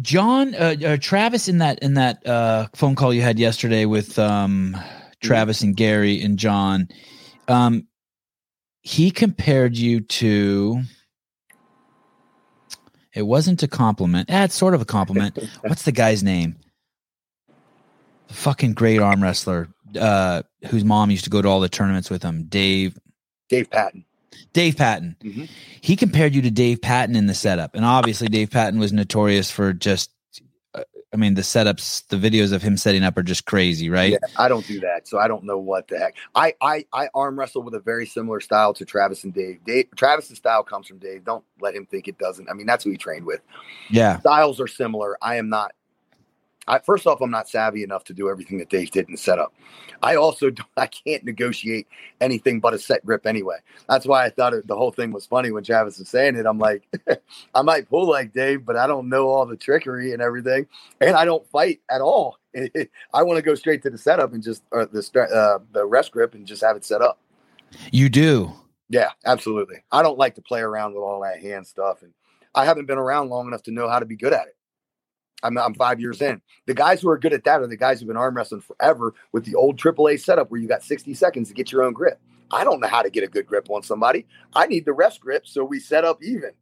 John, 0.00 0.54
uh, 0.54 0.74
uh, 0.84 0.96
Travis, 0.98 1.46
in 1.46 1.58
that 1.58 1.78
in 1.80 1.94
that 1.94 2.26
uh, 2.26 2.68
phone 2.74 2.94
call 2.94 3.12
you 3.12 3.22
had 3.22 3.38
yesterday 3.38 3.84
with 3.84 4.18
um, 4.18 4.76
Travis 5.22 5.60
and 5.60 5.76
Gary 5.76 6.20
and 6.22 6.38
John, 6.38 6.88
um, 7.48 7.86
he 8.80 9.10
compared 9.10 9.76
you 9.76 10.00
to. 10.00 10.82
It 13.12 13.26
wasn't 13.26 13.62
a 13.62 13.68
compliment. 13.68 14.30
Eh, 14.30 14.46
sort 14.48 14.74
of 14.74 14.82
a 14.82 14.84
compliment. 14.84 15.38
What's 15.62 15.84
the 15.84 15.92
guy's 15.92 16.22
name? 16.22 16.56
Fucking 18.28 18.74
great 18.74 19.00
arm 19.00 19.22
wrestler, 19.22 19.68
uh, 19.98 20.42
whose 20.68 20.84
mom 20.84 21.10
used 21.10 21.24
to 21.24 21.30
go 21.30 21.42
to 21.42 21.48
all 21.48 21.60
the 21.60 21.68
tournaments 21.68 22.10
with 22.10 22.22
him. 22.22 22.44
Dave. 22.44 22.98
Dave 23.48 23.70
Patton. 23.70 24.04
Dave 24.52 24.76
Patton. 24.76 25.16
Mm-hmm. 25.22 25.44
He 25.80 25.96
compared 25.96 26.34
you 26.34 26.42
to 26.42 26.50
Dave 26.50 26.80
Patton 26.80 27.16
in 27.16 27.26
the 27.26 27.34
setup, 27.34 27.74
and 27.74 27.84
obviously 27.84 28.28
Dave 28.28 28.50
Patton 28.50 28.78
was 28.78 28.92
notorious 28.92 29.50
for 29.50 29.72
just. 29.72 30.10
Uh, 30.74 30.82
I 31.12 31.16
mean, 31.16 31.34
the 31.34 31.42
setups, 31.42 32.06
the 32.08 32.16
videos 32.16 32.52
of 32.52 32.62
him 32.62 32.76
setting 32.76 33.02
up 33.02 33.16
are 33.16 33.22
just 33.22 33.46
crazy, 33.46 33.88
right? 33.88 34.12
Yeah, 34.12 34.18
I 34.36 34.48
don't 34.48 34.66
do 34.66 34.80
that, 34.80 35.08
so 35.08 35.18
I 35.18 35.28
don't 35.28 35.44
know 35.44 35.58
what 35.58 35.88
the 35.88 35.98
heck. 35.98 36.16
I 36.34 36.54
I 36.60 36.86
I 36.92 37.08
arm 37.14 37.38
wrestle 37.38 37.62
with 37.62 37.74
a 37.74 37.80
very 37.80 38.06
similar 38.06 38.40
style 38.40 38.74
to 38.74 38.84
Travis 38.84 39.24
and 39.24 39.32
Dave. 39.32 39.64
Dave 39.64 39.88
Travis's 39.96 40.38
style 40.38 40.62
comes 40.62 40.86
from 40.86 40.98
Dave. 40.98 41.24
Don't 41.24 41.44
let 41.60 41.74
him 41.74 41.86
think 41.86 42.08
it 42.08 42.18
doesn't. 42.18 42.48
I 42.50 42.54
mean, 42.54 42.66
that's 42.66 42.84
who 42.84 42.90
he 42.90 42.96
trained 42.96 43.24
with. 43.24 43.40
Yeah, 43.90 44.18
styles 44.20 44.60
are 44.60 44.66
similar. 44.66 45.16
I 45.22 45.36
am 45.36 45.48
not 45.48 45.72
I, 46.68 46.80
first 46.80 47.06
off, 47.06 47.20
I'm 47.20 47.30
not 47.30 47.48
savvy 47.48 47.82
enough 47.82 48.04
to 48.04 48.14
do 48.14 48.28
everything 48.28 48.58
that 48.58 48.68
Dave 48.68 48.90
did 48.90 49.06
in 49.06 49.12
the 49.12 49.18
setup. 49.18 49.52
I 50.02 50.16
also 50.16 50.50
don't, 50.50 50.68
I 50.76 50.86
can't 50.86 51.24
negotiate 51.24 51.86
anything 52.20 52.60
but 52.60 52.74
a 52.74 52.78
set 52.78 53.04
grip 53.04 53.26
anyway. 53.26 53.56
That's 53.88 54.06
why 54.06 54.24
I 54.24 54.30
thought 54.30 54.54
it, 54.54 54.66
the 54.66 54.76
whole 54.76 54.92
thing 54.92 55.12
was 55.12 55.26
funny 55.26 55.50
when 55.50 55.64
Travis 55.64 55.98
was 55.98 56.08
saying 56.08 56.36
it. 56.36 56.46
I'm 56.46 56.58
like, 56.58 56.86
I 57.54 57.62
might 57.62 57.88
pull 57.88 58.08
like 58.08 58.32
Dave, 58.32 58.64
but 58.64 58.76
I 58.76 58.86
don't 58.86 59.08
know 59.08 59.28
all 59.28 59.46
the 59.46 59.56
trickery 59.56 60.12
and 60.12 60.22
everything, 60.22 60.66
and 61.00 61.16
I 61.16 61.24
don't 61.24 61.46
fight 61.48 61.80
at 61.90 62.00
all. 62.00 62.38
I 63.14 63.22
want 63.22 63.36
to 63.36 63.42
go 63.42 63.54
straight 63.54 63.82
to 63.82 63.90
the 63.90 63.98
setup 63.98 64.32
and 64.32 64.42
just 64.42 64.62
or 64.70 64.86
the 64.86 65.28
uh, 65.32 65.58
the 65.72 65.84
rest 65.84 66.12
grip 66.12 66.34
and 66.34 66.46
just 66.46 66.62
have 66.62 66.76
it 66.76 66.84
set 66.84 67.02
up. 67.02 67.18
You 67.92 68.08
do, 68.08 68.52
yeah, 68.88 69.10
absolutely. 69.24 69.76
I 69.92 70.02
don't 70.02 70.18
like 70.18 70.36
to 70.36 70.42
play 70.42 70.60
around 70.60 70.94
with 70.94 71.02
all 71.02 71.20
that 71.22 71.42
hand 71.42 71.66
stuff, 71.66 72.02
and 72.02 72.12
I 72.54 72.64
haven't 72.64 72.86
been 72.86 72.98
around 72.98 73.28
long 73.28 73.46
enough 73.46 73.62
to 73.64 73.72
know 73.72 73.88
how 73.88 73.98
to 73.98 74.06
be 74.06 74.16
good 74.16 74.32
at 74.32 74.46
it. 74.46 74.56
I'm, 75.42 75.56
I'm 75.58 75.74
five 75.74 76.00
years 76.00 76.22
in. 76.22 76.40
The 76.66 76.74
guys 76.74 77.00
who 77.00 77.08
are 77.10 77.18
good 77.18 77.32
at 77.32 77.44
that 77.44 77.60
are 77.60 77.66
the 77.66 77.76
guys 77.76 78.00
who've 78.00 78.08
been 78.08 78.16
arm 78.16 78.36
wrestling 78.36 78.62
forever 78.62 79.14
with 79.32 79.44
the 79.44 79.54
old 79.54 79.78
AAA 79.78 80.20
setup 80.20 80.50
where 80.50 80.60
you 80.60 80.68
got 80.68 80.82
60 80.82 81.14
seconds 81.14 81.48
to 81.48 81.54
get 81.54 81.70
your 81.70 81.82
own 81.82 81.92
grip. 81.92 82.20
I 82.50 82.64
don't 82.64 82.80
know 82.80 82.88
how 82.88 83.02
to 83.02 83.10
get 83.10 83.24
a 83.24 83.28
good 83.28 83.46
grip 83.46 83.68
on 83.70 83.82
somebody. 83.82 84.26
I 84.54 84.66
need 84.66 84.84
the 84.84 84.92
rest 84.92 85.20
grip 85.20 85.46
so 85.46 85.64
we 85.64 85.80
set 85.80 86.04
up 86.04 86.22
even. 86.22 86.52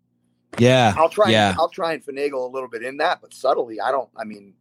Yeah. 0.58 0.94
I'll 0.96 1.08
try 1.08 1.30
yeah. 1.30 1.50
And, 1.50 1.58
I'll 1.58 1.68
try 1.68 1.92
and 1.92 2.04
finagle 2.04 2.48
a 2.48 2.52
little 2.52 2.68
bit 2.68 2.82
in 2.82 2.98
that, 2.98 3.20
but 3.20 3.34
subtly, 3.34 3.80
I 3.80 3.90
don't 3.90 4.08
I 4.16 4.24
mean 4.24 4.54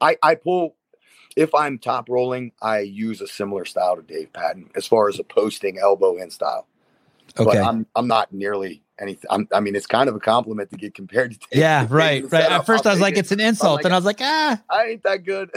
I 0.00 0.16
I 0.22 0.34
pull 0.34 0.76
if 1.36 1.54
I'm 1.54 1.78
top 1.78 2.08
rolling, 2.08 2.52
I 2.62 2.80
use 2.80 3.20
a 3.20 3.26
similar 3.26 3.64
style 3.64 3.96
to 3.96 4.02
Dave 4.02 4.32
Patton 4.32 4.70
as 4.76 4.86
far 4.86 5.08
as 5.08 5.18
a 5.18 5.24
posting 5.24 5.78
elbow 5.78 6.16
in 6.16 6.30
style. 6.30 6.68
Okay. 7.38 7.44
But 7.44 7.56
I'm 7.56 7.86
I'm 7.96 8.06
not 8.06 8.32
nearly 8.32 8.82
anything. 9.00 9.26
I'm, 9.30 9.48
i 9.52 9.60
mean, 9.60 9.74
it's 9.74 9.86
kind 9.86 10.08
of 10.08 10.14
a 10.14 10.20
compliment 10.20 10.70
to 10.70 10.76
get 10.76 10.94
compared 10.94 11.32
to. 11.32 11.38
Dave, 11.38 11.60
yeah, 11.60 11.86
right, 11.90 12.24
right. 12.30 12.50
At 12.50 12.66
first, 12.66 12.86
I'll 12.86 12.92
I 12.92 12.94
was 12.94 13.00
like, 13.00 13.16
it. 13.16 13.20
it's 13.20 13.32
an 13.32 13.40
insult, 13.40 13.76
like, 13.76 13.84
and 13.86 13.94
I 13.94 13.98
was 13.98 14.04
like, 14.04 14.20
ah, 14.20 14.62
I 14.70 14.84
ain't 14.84 15.02
that 15.02 15.24
good. 15.24 15.50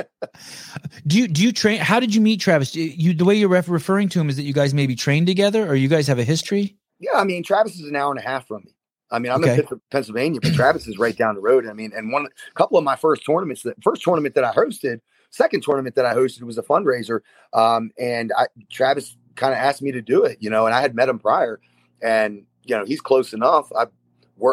do 1.06 1.18
you 1.18 1.28
do 1.28 1.42
you 1.42 1.52
train? 1.52 1.80
How 1.80 2.00
did 2.00 2.14
you 2.14 2.20
meet 2.20 2.40
Travis? 2.40 2.74
You 2.74 3.14
the 3.14 3.24
way 3.24 3.34
you're 3.34 3.48
referring 3.48 4.08
to 4.10 4.20
him 4.20 4.28
is 4.28 4.36
that 4.36 4.42
you 4.42 4.52
guys 4.52 4.74
maybe 4.74 4.96
trained 4.96 5.26
together, 5.26 5.66
or 5.68 5.74
you 5.74 5.88
guys 5.88 6.06
have 6.06 6.18
a 6.18 6.24
history? 6.24 6.76
Yeah, 7.00 7.12
I 7.14 7.24
mean, 7.24 7.44
Travis 7.44 7.78
is 7.78 7.88
an 7.88 7.94
hour 7.94 8.10
and 8.10 8.18
a 8.18 8.22
half 8.22 8.48
from 8.48 8.64
me. 8.64 8.74
I 9.10 9.18
mean, 9.18 9.32
I'm 9.32 9.42
okay. 9.42 9.64
in 9.70 9.80
Pennsylvania, 9.90 10.40
but 10.42 10.52
Travis 10.52 10.86
is 10.86 10.98
right 10.98 11.16
down 11.16 11.34
the 11.34 11.40
road. 11.40 11.66
I 11.66 11.72
mean, 11.72 11.92
and 11.96 12.12
one 12.12 12.26
a 12.26 12.54
couple 12.54 12.76
of 12.76 12.84
my 12.84 12.96
first 12.96 13.24
tournaments, 13.24 13.62
the 13.62 13.74
first 13.82 14.02
tournament 14.02 14.34
that 14.34 14.44
I 14.44 14.52
hosted, 14.52 15.00
second 15.30 15.62
tournament 15.62 15.94
that 15.94 16.04
I 16.04 16.14
hosted 16.14 16.42
was 16.42 16.58
a 16.58 16.62
fundraiser, 16.62 17.20
um, 17.52 17.90
and 17.98 18.32
I, 18.36 18.46
Travis 18.70 19.16
kind 19.38 19.54
of 19.54 19.58
asked 19.58 19.80
me 19.80 19.92
to 19.92 20.02
do 20.02 20.24
it, 20.24 20.38
you 20.40 20.50
know, 20.50 20.66
and 20.66 20.74
I 20.74 20.80
had 20.80 20.94
met 20.94 21.08
him 21.08 21.18
prior, 21.18 21.60
and 22.02 22.44
you 22.64 22.76
know 22.76 22.84
he's 22.84 23.00
close 23.00 23.32
enough. 23.32 23.72
I've 23.74 23.90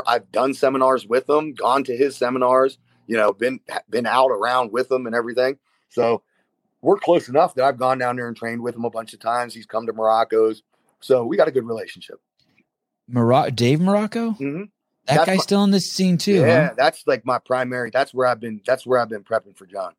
I've 0.08 0.32
done 0.32 0.54
seminars 0.54 1.06
with 1.06 1.30
him, 1.30 1.54
gone 1.54 1.84
to 1.84 1.96
his 1.96 2.16
seminars, 2.16 2.78
you 3.08 3.18
know, 3.18 3.34
been 3.34 3.60
been 3.90 4.06
out 4.06 4.30
around 4.30 4.72
with 4.72 4.90
him 4.90 5.06
and 5.06 5.16
everything. 5.16 5.58
So 5.90 6.22
we're 6.82 6.98
close 6.98 7.28
enough 7.28 7.56
that 7.56 7.66
I've 7.66 7.78
gone 7.78 7.98
down 7.98 8.16
there 8.16 8.28
and 8.28 8.38
trained 8.38 8.62
with 8.62 8.76
him 8.76 8.86
a 8.86 8.90
bunch 8.90 9.14
of 9.14 9.20
times. 9.20 9.54
He's 9.54 9.66
come 9.66 9.86
to 9.88 9.94
Morocco's, 9.94 10.64
so 11.02 11.26
we 11.26 11.38
got 11.38 11.48
a 11.48 11.52
good 11.52 11.66
relationship. 11.66 12.20
Morocco, 13.08 13.52
Dave 13.52 13.82
Morocco. 13.82 14.32
Mm-hmm. 14.32 14.64
That 15.08 15.18
that's 15.18 15.26
guy's 15.26 15.38
my, 15.38 15.44
still 15.44 15.64
in 15.64 15.72
this 15.72 15.92
scene 15.92 16.18
too. 16.18 16.42
Yeah, 16.42 16.70
huh? 16.70 16.74
that's 16.78 17.06
like 17.06 17.26
my 17.26 17.38
primary. 17.38 17.92
That's 17.92 18.14
where 18.14 18.28
I've 18.28 18.40
been. 18.40 18.62
That's 18.66 18.86
where 18.86 19.00
I've 19.00 19.10
been 19.10 19.24
prepping 19.24 19.56
for 19.56 19.66
John 19.66 19.94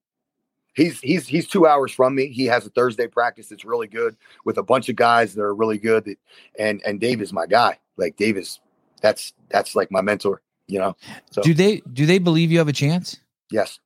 he's 0.77 1.01
he's 1.01 1.27
he's 1.27 1.49
two 1.49 1.67
hours 1.67 1.91
from 1.91 2.15
me. 2.15 2.29
He 2.29 2.45
has 2.47 2.65
a 2.67 2.71
Thursday 2.71 3.09
practice 3.09 3.49
that's 3.49 3.65
really 3.65 3.89
good 3.89 4.17
with 4.45 4.59
a 4.59 4.63
bunch 4.63 4.89
of 4.89 4.95
guys 4.95 5.35
that 5.35 5.43
are 5.43 5.55
really 5.55 5.79
good. 5.79 6.05
That, 6.05 6.19
and 6.59 6.81
and 6.87 7.01
Dave 7.01 7.21
is 7.21 7.33
my 7.33 7.47
guy. 7.47 7.79
Like 7.97 8.17
Dave 8.17 8.37
is 8.37 8.61
that's 9.01 9.33
that's 9.49 9.75
like 9.75 9.91
my 9.91 10.03
mentor. 10.03 10.43
You 10.69 10.79
know. 10.79 10.97
So 11.33 11.43
do 11.43 11.55
they 11.55 11.83
do 11.93 12.07
they 12.07 12.19
believe 12.19 12.53
you 12.53 12.59
have 12.59 12.69
a 12.69 12.73
chance? 12.73 13.21
Yes. 13.51 13.81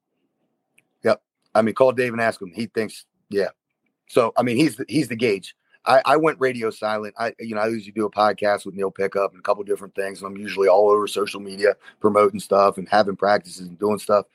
Yep. 1.05 1.22
I 1.55 1.62
mean, 1.62 1.74
call 1.74 1.93
Dave 1.93 2.12
and 2.12 2.20
ask 2.20 2.43
him. 2.43 2.53
He 2.55 2.66
thinks 2.66 3.07
yeah. 3.30 3.49
So 4.09 4.32
I 4.36 4.43
mean, 4.43 4.57
he's 4.57 4.76
the, 4.76 4.84
he's 4.88 5.09
the 5.09 5.16
gauge. 5.16 5.55
I, 5.86 6.03
I 6.05 6.16
went 6.18 6.38
radio 6.38 6.70
silent. 6.70 7.14
I 7.18 7.32
you 7.38 7.55
know 7.55 7.62
I 7.62 7.68
usually 7.68 7.93
do 7.93 8.05
a 8.05 8.11
podcast 8.11 8.66
with 8.66 8.74
Neil 8.74 8.91
Pickup 8.91 9.30
and 9.32 9.41
a 9.41 9.43
couple 9.43 9.62
different 9.64 9.95
things. 9.95 10.20
And 10.20 10.30
I'm 10.30 10.41
usually 10.41 10.68
all 10.68 10.91
over 10.91 11.07
social 11.07 11.41
media 11.41 11.74
promoting 12.01 12.41
stuff 12.41 12.76
and 12.76 12.88
having 12.88 13.16
practices 13.16 13.66
and 13.66 13.78
doing 13.78 13.99
stuff 13.99 14.26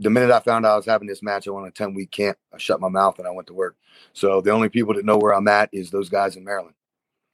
the 0.00 0.10
minute 0.10 0.30
I 0.30 0.40
found 0.40 0.64
out 0.64 0.72
I 0.72 0.76
was 0.76 0.86
having 0.86 1.06
this 1.06 1.22
match, 1.22 1.46
I 1.46 1.50
went 1.50 1.64
on 1.64 1.68
a 1.68 1.72
10 1.72 1.94
week 1.94 2.10
camp. 2.10 2.38
I 2.52 2.58
shut 2.58 2.80
my 2.80 2.88
mouth 2.88 3.18
and 3.18 3.28
I 3.28 3.30
went 3.30 3.46
to 3.48 3.54
work. 3.54 3.76
So 4.14 4.40
the 4.40 4.50
only 4.50 4.70
people 4.70 4.94
that 4.94 5.04
know 5.04 5.18
where 5.18 5.34
I'm 5.34 5.46
at 5.46 5.68
is 5.72 5.90
those 5.90 6.08
guys 6.08 6.36
in 6.36 6.44
Maryland. 6.44 6.74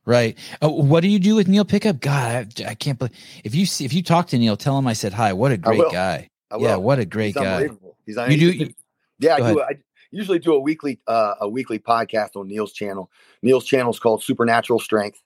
Right. 0.05 0.37
Uh, 0.63 0.69
what 0.69 1.01
do 1.01 1.09
you 1.09 1.19
do 1.19 1.35
with 1.37 1.49
Neil 1.49 1.65
Pickup? 1.65 2.01
God, 2.01 2.55
I, 2.61 2.71
I, 2.71 2.75
can't 2.75 2.99
believe 2.99 3.15
if 3.45 3.55
you 3.55 3.67
see, 3.67 3.85
if 3.85 3.93
you 3.93 4.03
talk 4.03 4.29
to 4.29 4.39
Neil, 4.39 4.57
tell 4.57 4.79
him 4.79 4.87
I 4.87 4.93
said 4.93 5.13
hi. 5.13 5.33
What 5.33 5.53
a 5.53 5.57
great 5.57 5.91
guy. 5.91 6.29
Yeah, 6.59 6.77
what 6.77 6.99
a 6.99 7.05
great 7.05 7.35
He's 7.35 7.35
guy. 7.35 7.69
He's 8.05 8.17
you 8.17 8.37
do. 8.37 8.51
You, 8.53 8.75
yeah, 9.19 9.35
I 9.35 9.53
do. 9.53 9.63
I 9.63 9.79
usually 10.13 10.39
do 10.39 10.55
a 10.55 10.61
weekly 10.61 11.01
uh, 11.09 11.35
a 11.41 11.49
weekly 11.49 11.81
podcast 11.81 12.37
on 12.37 12.47
Neil's 12.47 12.73
channel. 12.73 13.11
Neil's 13.43 13.65
channel 13.65 13.91
is 13.91 13.99
called 13.99 14.23
Supernatural 14.23 14.79
Strength, 14.79 15.21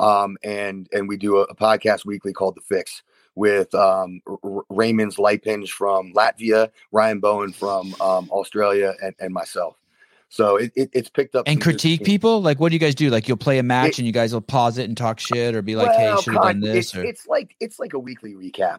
um, 0.00 0.36
and 0.42 0.88
and 0.92 1.08
we 1.08 1.16
do 1.16 1.36
a, 1.38 1.42
a 1.42 1.54
podcast 1.54 2.04
weekly 2.04 2.32
called 2.32 2.56
The 2.56 2.60
Fix 2.60 3.04
with 3.34 3.74
um, 3.74 4.20
R- 4.42 4.62
Raymond's 4.68 5.16
Lipinge 5.16 5.70
from 5.70 6.12
Latvia, 6.12 6.70
Ryan 6.92 7.20
Bowen 7.20 7.52
from 7.52 7.94
um, 8.00 8.28
Australia, 8.30 8.94
and, 9.02 9.14
and 9.18 9.32
myself. 9.32 9.76
So 10.28 10.56
it, 10.56 10.72
it, 10.74 10.90
it's 10.92 11.08
picked 11.08 11.36
up 11.36 11.46
and 11.46 11.60
critique 11.60 12.02
people. 12.02 12.42
Like, 12.42 12.58
what 12.58 12.70
do 12.70 12.74
you 12.74 12.80
guys 12.80 12.94
do? 12.94 13.08
Like, 13.08 13.28
you'll 13.28 13.36
play 13.36 13.58
a 13.58 13.62
match 13.62 13.90
it, 13.90 13.98
and 13.98 14.06
you 14.06 14.12
guys 14.12 14.32
will 14.32 14.40
pause 14.40 14.78
it 14.78 14.84
and 14.84 14.96
talk 14.96 15.20
shit, 15.20 15.54
or 15.54 15.62
be 15.62 15.76
like, 15.76 15.96
well, 15.96 16.16
"Hey, 16.16 16.22
should 16.22 16.34
have 16.34 16.42
done 16.42 16.60
this." 16.60 16.94
It's, 16.94 16.94
it's 16.94 17.26
like 17.26 17.54
it's 17.60 17.78
like 17.78 17.92
a 17.92 17.98
weekly 17.98 18.34
recap. 18.34 18.78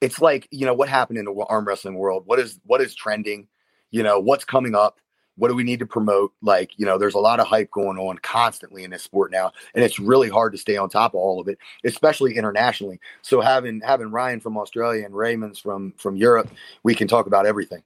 It's 0.00 0.20
like 0.20 0.46
you 0.50 0.64
know 0.64 0.74
what 0.74 0.88
happened 0.88 1.18
in 1.18 1.24
the 1.24 1.46
arm 1.48 1.66
wrestling 1.66 1.94
world. 1.94 2.24
What 2.26 2.38
is 2.38 2.60
what 2.64 2.80
is 2.80 2.94
trending? 2.94 3.48
You 3.90 4.02
know 4.02 4.20
what's 4.20 4.44
coming 4.44 4.74
up 4.74 5.00
what 5.36 5.48
do 5.48 5.54
we 5.54 5.64
need 5.64 5.78
to 5.78 5.86
promote? 5.86 6.32
Like 6.42 6.72
you 6.76 6.86
know 6.86 6.98
there's 6.98 7.14
a 7.14 7.18
lot 7.18 7.40
of 7.40 7.46
hype 7.46 7.70
going 7.70 7.98
on 7.98 8.18
constantly 8.18 8.84
in 8.84 8.90
this 8.90 9.02
sport 9.02 9.30
now 9.30 9.52
and 9.74 9.84
it's 9.84 9.98
really 9.98 10.28
hard 10.28 10.52
to 10.52 10.58
stay 10.58 10.76
on 10.76 10.88
top 10.88 11.12
of 11.12 11.20
all 11.20 11.40
of 11.40 11.48
it 11.48 11.58
especially 11.84 12.36
internationally. 12.36 13.00
So 13.22 13.40
having 13.40 13.80
having 13.80 14.10
ryan 14.10 14.40
from 14.40 14.58
australia 14.58 15.04
and 15.04 15.14
raymond's 15.14 15.58
from 15.58 15.92
from 15.96 16.16
europe 16.16 16.50
we 16.82 16.94
can 16.94 17.08
talk 17.08 17.26
about 17.26 17.46
everything. 17.46 17.82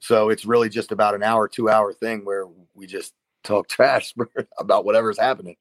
So 0.00 0.30
it's 0.30 0.44
really 0.44 0.68
just 0.68 0.92
about 0.92 1.14
an 1.14 1.22
hour 1.22 1.48
two 1.48 1.68
hour 1.68 1.92
thing 1.92 2.24
where 2.24 2.46
we 2.74 2.86
just 2.86 3.14
talk 3.44 3.68
trash 3.70 4.14
about 4.58 4.84
whatever's 4.84 5.18
happening 5.18 5.56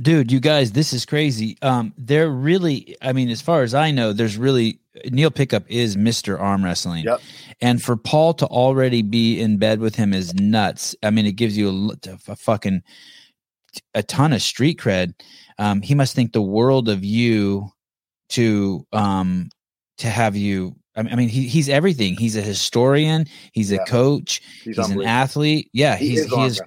dude 0.00 0.30
you 0.30 0.38
guys 0.38 0.72
this 0.72 0.92
is 0.92 1.04
crazy 1.04 1.56
um 1.62 1.92
they're 1.98 2.30
really 2.30 2.96
i 3.02 3.12
mean 3.12 3.28
as 3.28 3.40
far 3.40 3.62
as 3.62 3.74
i 3.74 3.90
know 3.90 4.12
there's 4.12 4.36
really 4.36 4.78
neil 5.06 5.30
pickup 5.30 5.64
is 5.68 5.96
mr 5.96 6.40
arm 6.40 6.64
wrestling 6.64 7.04
yep. 7.04 7.20
and 7.60 7.82
for 7.82 7.96
paul 7.96 8.32
to 8.32 8.46
already 8.46 9.02
be 9.02 9.40
in 9.40 9.56
bed 9.56 9.80
with 9.80 9.96
him 9.96 10.12
is 10.14 10.34
nuts 10.34 10.94
i 11.02 11.10
mean 11.10 11.26
it 11.26 11.32
gives 11.32 11.56
you 11.56 11.68
a, 11.68 12.08
a 12.28 12.36
fucking 12.36 12.82
a 13.94 14.02
ton 14.02 14.32
of 14.32 14.40
street 14.40 14.78
cred 14.78 15.14
um 15.58 15.82
he 15.82 15.94
must 15.94 16.14
think 16.14 16.32
the 16.32 16.42
world 16.42 16.88
of 16.88 17.04
you 17.04 17.68
to 18.28 18.86
um 18.92 19.48
to 19.96 20.08
have 20.08 20.36
you 20.36 20.74
I 20.96 21.14
mean, 21.14 21.28
he, 21.28 21.46
he's 21.46 21.68
everything. 21.68 22.16
He's 22.16 22.34
a 22.34 22.42
historian. 22.42 23.26
He's 23.52 23.70
yeah. 23.70 23.78
a 23.82 23.86
coach. 23.86 24.42
He's, 24.64 24.76
he's 24.76 24.88
an 24.90 25.04
athlete. 25.04 25.70
Yeah, 25.72 25.94
he 25.94 26.08
he's 26.08 26.20
is 26.22 26.32
he 26.32 26.42
is. 26.42 26.62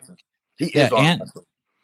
He 0.55 0.71
yeah, 0.73 0.89
and, 0.95 1.21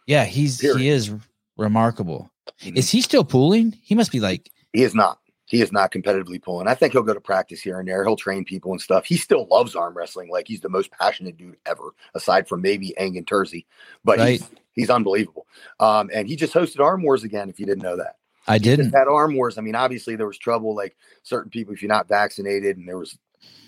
yeah, 0.05 0.23
he's 0.23 0.61
Period. 0.61 0.79
he 0.79 0.87
is 0.87 1.11
remarkable. 1.57 2.31
Mm-hmm. 2.61 2.77
Is 2.77 2.89
he 2.89 3.01
still 3.01 3.23
pooling? 3.23 3.77
He 3.81 3.95
must 3.95 4.11
be 4.11 4.19
like 4.19 4.51
he 4.73 4.83
is 4.83 4.95
not. 4.95 5.19
He 5.45 5.61
is 5.61 5.71
not 5.71 5.91
competitively 5.91 6.41
pulling. 6.41 6.67
I 6.67 6.75
think 6.75 6.91
he'll 6.91 7.03
go 7.03 7.13
to 7.13 7.21
practice 7.21 7.61
here 7.61 7.79
and 7.79 7.87
there. 7.87 8.03
He'll 8.03 8.17
train 8.17 8.43
people 8.43 8.71
and 8.71 8.81
stuff. 8.81 9.05
He 9.05 9.15
still 9.15 9.47
loves 9.49 9.75
arm 9.75 9.95
wrestling. 9.95 10.29
Like 10.29 10.45
he's 10.45 10.59
the 10.59 10.69
most 10.69 10.91
passionate 10.91 11.37
dude 11.37 11.55
ever, 11.65 11.93
aside 12.15 12.49
from 12.49 12.61
maybe 12.61 12.93
Engin 12.99 13.23
Terzi. 13.23 13.65
But 14.03 14.19
right. 14.19 14.31
he's, 14.31 14.49
he's 14.73 14.89
unbelievable. 14.89 15.47
Um, 15.79 16.09
and 16.13 16.27
he 16.27 16.35
just 16.35 16.53
hosted 16.53 16.81
Arm 16.81 17.01
Wars 17.01 17.23
again. 17.23 17.49
If 17.49 17.61
you 17.61 17.65
didn't 17.65 17.83
know 17.83 17.95
that, 17.95 18.17
I 18.45 18.57
didn't. 18.57 18.91
Had 18.91 19.07
Arm 19.07 19.35
Wars. 19.35 19.57
I 19.57 19.61
mean, 19.61 19.75
obviously 19.75 20.17
there 20.17 20.27
was 20.27 20.37
trouble. 20.37 20.75
Like 20.75 20.97
certain 21.23 21.49
people, 21.49 21.73
if 21.73 21.81
you're 21.81 21.87
not 21.87 22.09
vaccinated, 22.09 22.75
and 22.75 22.87
there 22.87 22.97
was. 22.97 23.17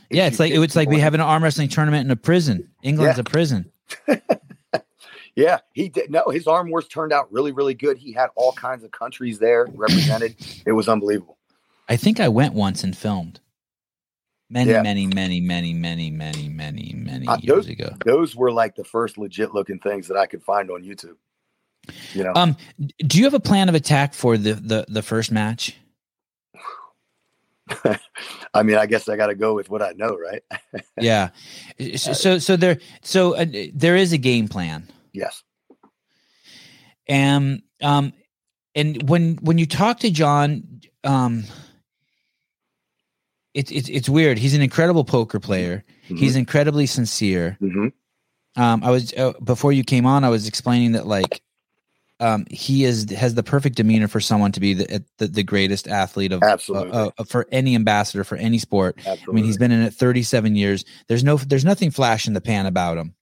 Yeah, 0.09 0.27
it's 0.27 0.39
like 0.39 0.51
it's 0.51 0.75
like 0.75 0.89
we 0.89 0.99
have 0.99 1.13
an 1.13 1.21
arm 1.21 1.43
wrestling 1.43 1.69
tournament 1.69 2.03
in 2.03 2.11
a 2.11 2.17
prison. 2.17 2.69
England's 2.83 3.17
yeah. 3.17 3.21
a 3.21 3.23
prison. 3.23 3.71
Yeah, 5.39 5.59
he 5.73 5.87
did. 5.87 6.11
No, 6.11 6.25
his 6.29 6.47
arm 6.47 6.69
wars 6.69 6.85
turned 6.89 7.13
out 7.13 7.31
really, 7.31 7.53
really 7.53 7.73
good. 7.73 7.97
He 7.97 8.11
had 8.11 8.27
all 8.35 8.51
kinds 8.51 8.83
of 8.83 8.91
countries 8.91 9.39
there 9.39 9.67
represented. 9.73 10.35
it 10.65 10.73
was 10.73 10.89
unbelievable. 10.89 11.37
I 11.87 11.95
think 11.95 12.19
I 12.19 12.27
went 12.27 12.53
once 12.53 12.83
and 12.83 12.95
filmed. 12.95 13.39
Many, 14.49 14.71
yeah. 14.71 14.81
many, 14.81 15.07
many, 15.07 15.39
many, 15.39 15.73
many, 15.73 16.09
many, 16.11 16.49
many, 16.49 16.93
many 16.93 17.27
uh, 17.27 17.37
years 17.37 17.55
those, 17.55 17.69
ago. 17.69 17.95
Those 18.03 18.35
were 18.35 18.51
like 18.51 18.75
the 18.75 18.83
first 18.83 19.17
legit 19.17 19.53
looking 19.53 19.79
things 19.79 20.09
that 20.09 20.17
I 20.17 20.25
could 20.25 20.43
find 20.43 20.69
on 20.69 20.83
YouTube. 20.83 21.15
You 22.13 22.25
know. 22.25 22.33
Um, 22.35 22.57
do 22.97 23.17
you 23.17 23.23
have 23.23 23.33
a 23.33 23.39
plan 23.39 23.69
of 23.69 23.75
attack 23.75 24.13
for 24.13 24.37
the 24.37 24.53
the 24.53 24.85
the 24.89 25.01
first 25.01 25.31
match? 25.31 25.77
I 28.53 28.63
mean, 28.63 28.75
I 28.75 28.87
guess 28.87 29.07
I 29.07 29.15
got 29.15 29.27
to 29.27 29.35
go 29.35 29.53
with 29.53 29.69
what 29.69 29.81
I 29.81 29.93
know, 29.93 30.17
right? 30.17 30.43
yeah. 30.99 31.29
So, 31.95 32.39
so 32.39 32.57
there, 32.57 32.79
so 33.01 33.35
uh, 33.35 33.45
there 33.73 33.95
is 33.95 34.11
a 34.11 34.17
game 34.17 34.49
plan. 34.49 34.85
Yes. 35.13 35.43
And 37.07 37.63
um, 37.81 38.13
and 38.75 39.09
when 39.09 39.35
when 39.37 39.57
you 39.57 39.65
talk 39.65 39.99
to 39.99 40.11
John, 40.11 40.81
um, 41.03 41.43
it's 43.53 43.71
it's 43.71 43.89
it's 43.89 44.09
weird. 44.09 44.37
He's 44.37 44.53
an 44.53 44.61
incredible 44.61 45.03
poker 45.03 45.39
player. 45.39 45.83
Mm-hmm. 46.05 46.17
He's 46.17 46.35
incredibly 46.35 46.85
sincere. 46.85 47.57
Mm-hmm. 47.61 47.87
Um, 48.61 48.83
I 48.83 48.91
was 48.91 49.13
uh, 49.13 49.33
before 49.43 49.71
you 49.71 49.83
came 49.83 50.05
on. 50.05 50.23
I 50.23 50.29
was 50.29 50.47
explaining 50.47 50.91
that 50.93 51.07
like 51.07 51.41
um, 52.19 52.45
he 52.51 52.83
is 52.83 53.09
has 53.11 53.35
the 53.35 53.43
perfect 53.43 53.75
demeanor 53.75 54.07
for 54.07 54.19
someone 54.19 54.51
to 54.51 54.59
be 54.59 54.73
the 54.73 55.03
the, 55.17 55.27
the 55.27 55.43
greatest 55.43 55.87
athlete 55.87 56.31
of 56.31 56.43
absolutely 56.43 56.91
uh, 56.91 57.11
uh, 57.17 57.23
for 57.23 57.47
any 57.51 57.75
ambassador 57.75 58.23
for 58.23 58.35
any 58.35 58.59
sport. 58.59 58.97
Absolutely. 58.99 59.25
I 59.31 59.33
mean, 59.33 59.45
he's 59.45 59.57
been 59.57 59.71
in 59.71 59.81
it 59.81 59.93
37 59.93 60.55
years. 60.55 60.85
There's 61.07 61.23
no 61.23 61.37
there's 61.37 61.65
nothing 61.65 61.91
flash 61.91 62.27
in 62.27 62.33
the 62.33 62.41
pan 62.41 62.65
about 62.65 62.97
him. 62.97 63.15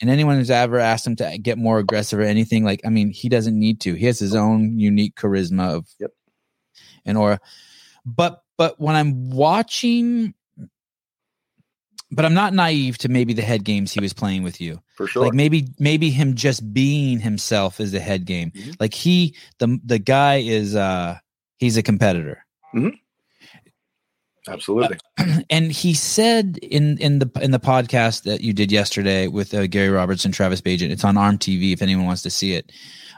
And 0.00 0.08
anyone 0.10 0.36
who's 0.36 0.50
ever 0.50 0.78
asked 0.78 1.06
him 1.06 1.16
to 1.16 1.38
get 1.38 1.58
more 1.58 1.78
aggressive 1.78 2.18
or 2.18 2.22
anything, 2.22 2.64
like 2.64 2.80
I 2.84 2.90
mean, 2.90 3.10
he 3.10 3.28
doesn't 3.28 3.58
need 3.58 3.80
to. 3.82 3.94
He 3.94 4.06
has 4.06 4.18
his 4.18 4.34
own 4.34 4.78
unique 4.78 5.16
charisma 5.16 5.70
of 5.70 5.86
yep. 5.98 6.12
and 7.04 7.18
aura. 7.18 7.40
But 8.04 8.42
but 8.56 8.80
when 8.80 8.96
I'm 8.96 9.30
watching 9.30 10.34
but 12.14 12.24
I'm 12.24 12.34
not 12.34 12.54
naive 12.54 12.98
to 12.98 13.08
maybe 13.08 13.32
the 13.32 13.42
head 13.42 13.64
games 13.64 13.92
he 13.92 14.00
was 14.00 14.12
playing 14.12 14.42
with 14.42 14.60
you. 14.60 14.80
For 14.94 15.06
sure. 15.06 15.24
Like 15.24 15.34
maybe 15.34 15.68
maybe 15.78 16.10
him 16.10 16.34
just 16.34 16.72
being 16.72 17.18
himself 17.18 17.80
is 17.80 17.92
the 17.92 18.00
head 18.00 18.24
game. 18.24 18.52
Mm-hmm. 18.52 18.72
Like 18.78 18.94
he 18.94 19.34
the 19.58 19.80
the 19.84 19.98
guy 19.98 20.36
is 20.36 20.76
uh 20.76 21.18
he's 21.58 21.76
a 21.76 21.82
competitor. 21.82 22.44
Mm-hmm. 22.74 22.90
Absolutely. 24.46 24.98
Uh, 25.13 25.13
and 25.50 25.72
he 25.72 25.94
said 25.94 26.58
in 26.62 26.98
in 26.98 27.18
the 27.18 27.30
in 27.40 27.50
the 27.50 27.60
podcast 27.60 28.22
that 28.24 28.40
you 28.40 28.52
did 28.52 28.70
yesterday 28.72 29.26
with 29.26 29.54
uh, 29.54 29.66
Gary 29.66 29.88
Roberts 29.88 30.24
and 30.24 30.34
Travis 30.34 30.60
Bagent, 30.60 30.90
it's 30.90 31.04
on 31.04 31.16
Arm 31.16 31.38
TV 31.38 31.72
if 31.72 31.82
anyone 31.82 32.06
wants 32.06 32.22
to 32.22 32.30
see 32.30 32.54
it. 32.54 32.72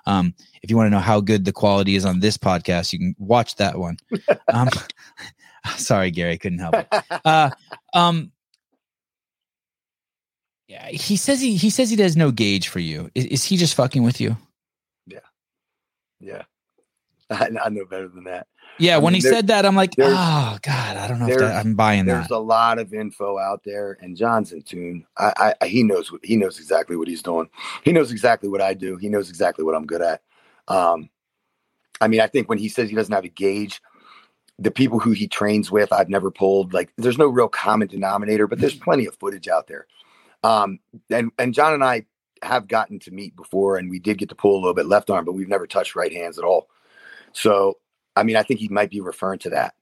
Um, 0.06 0.34
if 0.62 0.70
you 0.70 0.76
want 0.76 0.86
to 0.86 0.90
know 0.90 1.00
how 1.00 1.20
good 1.20 1.44
the 1.44 1.52
quality 1.52 1.96
is 1.96 2.04
on 2.04 2.20
this 2.20 2.38
podcast, 2.38 2.92
you 2.92 2.98
can 2.98 3.14
watch 3.18 3.56
that 3.56 3.78
one. 3.78 3.96
Um, 4.52 4.68
sorry, 5.76 6.10
Gary, 6.12 6.38
couldn't 6.38 6.60
help 6.60 6.74
it. 6.74 6.86
Uh, 7.24 7.50
um, 7.94 8.30
yeah, 10.68 10.88
he 10.88 11.16
says 11.16 11.40
he 11.40 11.56
he 11.56 11.70
says 11.70 11.90
he 11.90 11.96
does 11.96 12.16
no 12.16 12.30
gauge 12.30 12.68
for 12.68 12.78
you. 12.78 13.10
Is, 13.14 13.24
is 13.26 13.44
he 13.44 13.56
just 13.56 13.74
fucking 13.74 14.02
with 14.02 14.20
you? 14.20 14.36
Yeah, 15.06 15.18
yeah. 16.20 16.42
I, 17.30 17.50
I 17.64 17.68
know 17.68 17.84
better 17.84 18.08
than 18.08 18.24
that. 18.24 18.46
Yeah, 18.78 18.96
I 18.96 18.98
when 18.98 19.12
mean, 19.12 19.22
he 19.22 19.28
said 19.28 19.46
that, 19.46 19.64
I'm 19.64 19.76
like, 19.76 19.94
oh 19.98 20.58
god, 20.62 20.96
I 20.96 21.08
don't 21.08 21.18
know 21.18 21.28
if 21.28 21.38
that, 21.38 21.64
I'm 21.64 21.74
buying 21.74 22.04
there's 22.04 22.24
that. 22.24 22.28
There's 22.28 22.38
a 22.38 22.42
lot 22.42 22.78
of 22.78 22.92
info 22.92 23.38
out 23.38 23.62
there, 23.64 23.96
and 24.00 24.16
John's 24.16 24.52
in 24.52 24.62
tune. 24.62 25.06
I, 25.16 25.54
I, 25.60 25.66
he 25.66 25.82
knows 25.82 26.12
what 26.12 26.24
he 26.24 26.36
knows 26.36 26.58
exactly 26.58 26.96
what 26.96 27.08
he's 27.08 27.22
doing. 27.22 27.48
He 27.84 27.92
knows 27.92 28.12
exactly 28.12 28.48
what 28.48 28.60
I 28.60 28.74
do. 28.74 28.96
He 28.96 29.08
knows 29.08 29.30
exactly 29.30 29.64
what 29.64 29.74
I'm 29.74 29.86
good 29.86 30.02
at. 30.02 30.22
Um, 30.68 31.08
I 32.00 32.08
mean, 32.08 32.20
I 32.20 32.26
think 32.26 32.48
when 32.48 32.58
he 32.58 32.68
says 32.68 32.90
he 32.90 32.96
doesn't 32.96 33.14
have 33.14 33.24
a 33.24 33.28
gauge, 33.28 33.80
the 34.58 34.70
people 34.70 34.98
who 34.98 35.12
he 35.12 35.28
trains 35.28 35.70
with, 35.70 35.92
I've 35.92 36.08
never 36.08 36.30
pulled. 36.30 36.74
Like, 36.74 36.92
there's 36.96 37.18
no 37.18 37.28
real 37.28 37.48
common 37.48 37.88
denominator, 37.88 38.46
but 38.46 38.58
there's 38.58 38.74
plenty 38.74 39.06
of 39.06 39.16
footage 39.16 39.48
out 39.48 39.66
there. 39.68 39.86
Um, 40.42 40.80
and 41.10 41.30
and 41.38 41.54
John 41.54 41.72
and 41.72 41.84
I 41.84 42.06
have 42.42 42.68
gotten 42.68 42.98
to 43.00 43.10
meet 43.10 43.34
before, 43.34 43.78
and 43.78 43.90
we 43.90 43.98
did 43.98 44.18
get 44.18 44.28
to 44.28 44.34
pull 44.34 44.54
a 44.54 44.60
little 44.60 44.74
bit 44.74 44.86
left 44.86 45.08
arm, 45.08 45.24
but 45.24 45.32
we've 45.32 45.48
never 45.48 45.66
touched 45.66 45.96
right 45.96 46.12
hands 46.12 46.38
at 46.38 46.44
all. 46.44 46.68
So 47.32 47.78
I 48.16 48.22
mean, 48.22 48.36
I 48.36 48.42
think 48.42 48.60
he 48.60 48.68
might 48.68 48.90
be 48.90 49.00
referring 49.00 49.38
to 49.40 49.50
that. 49.50 49.74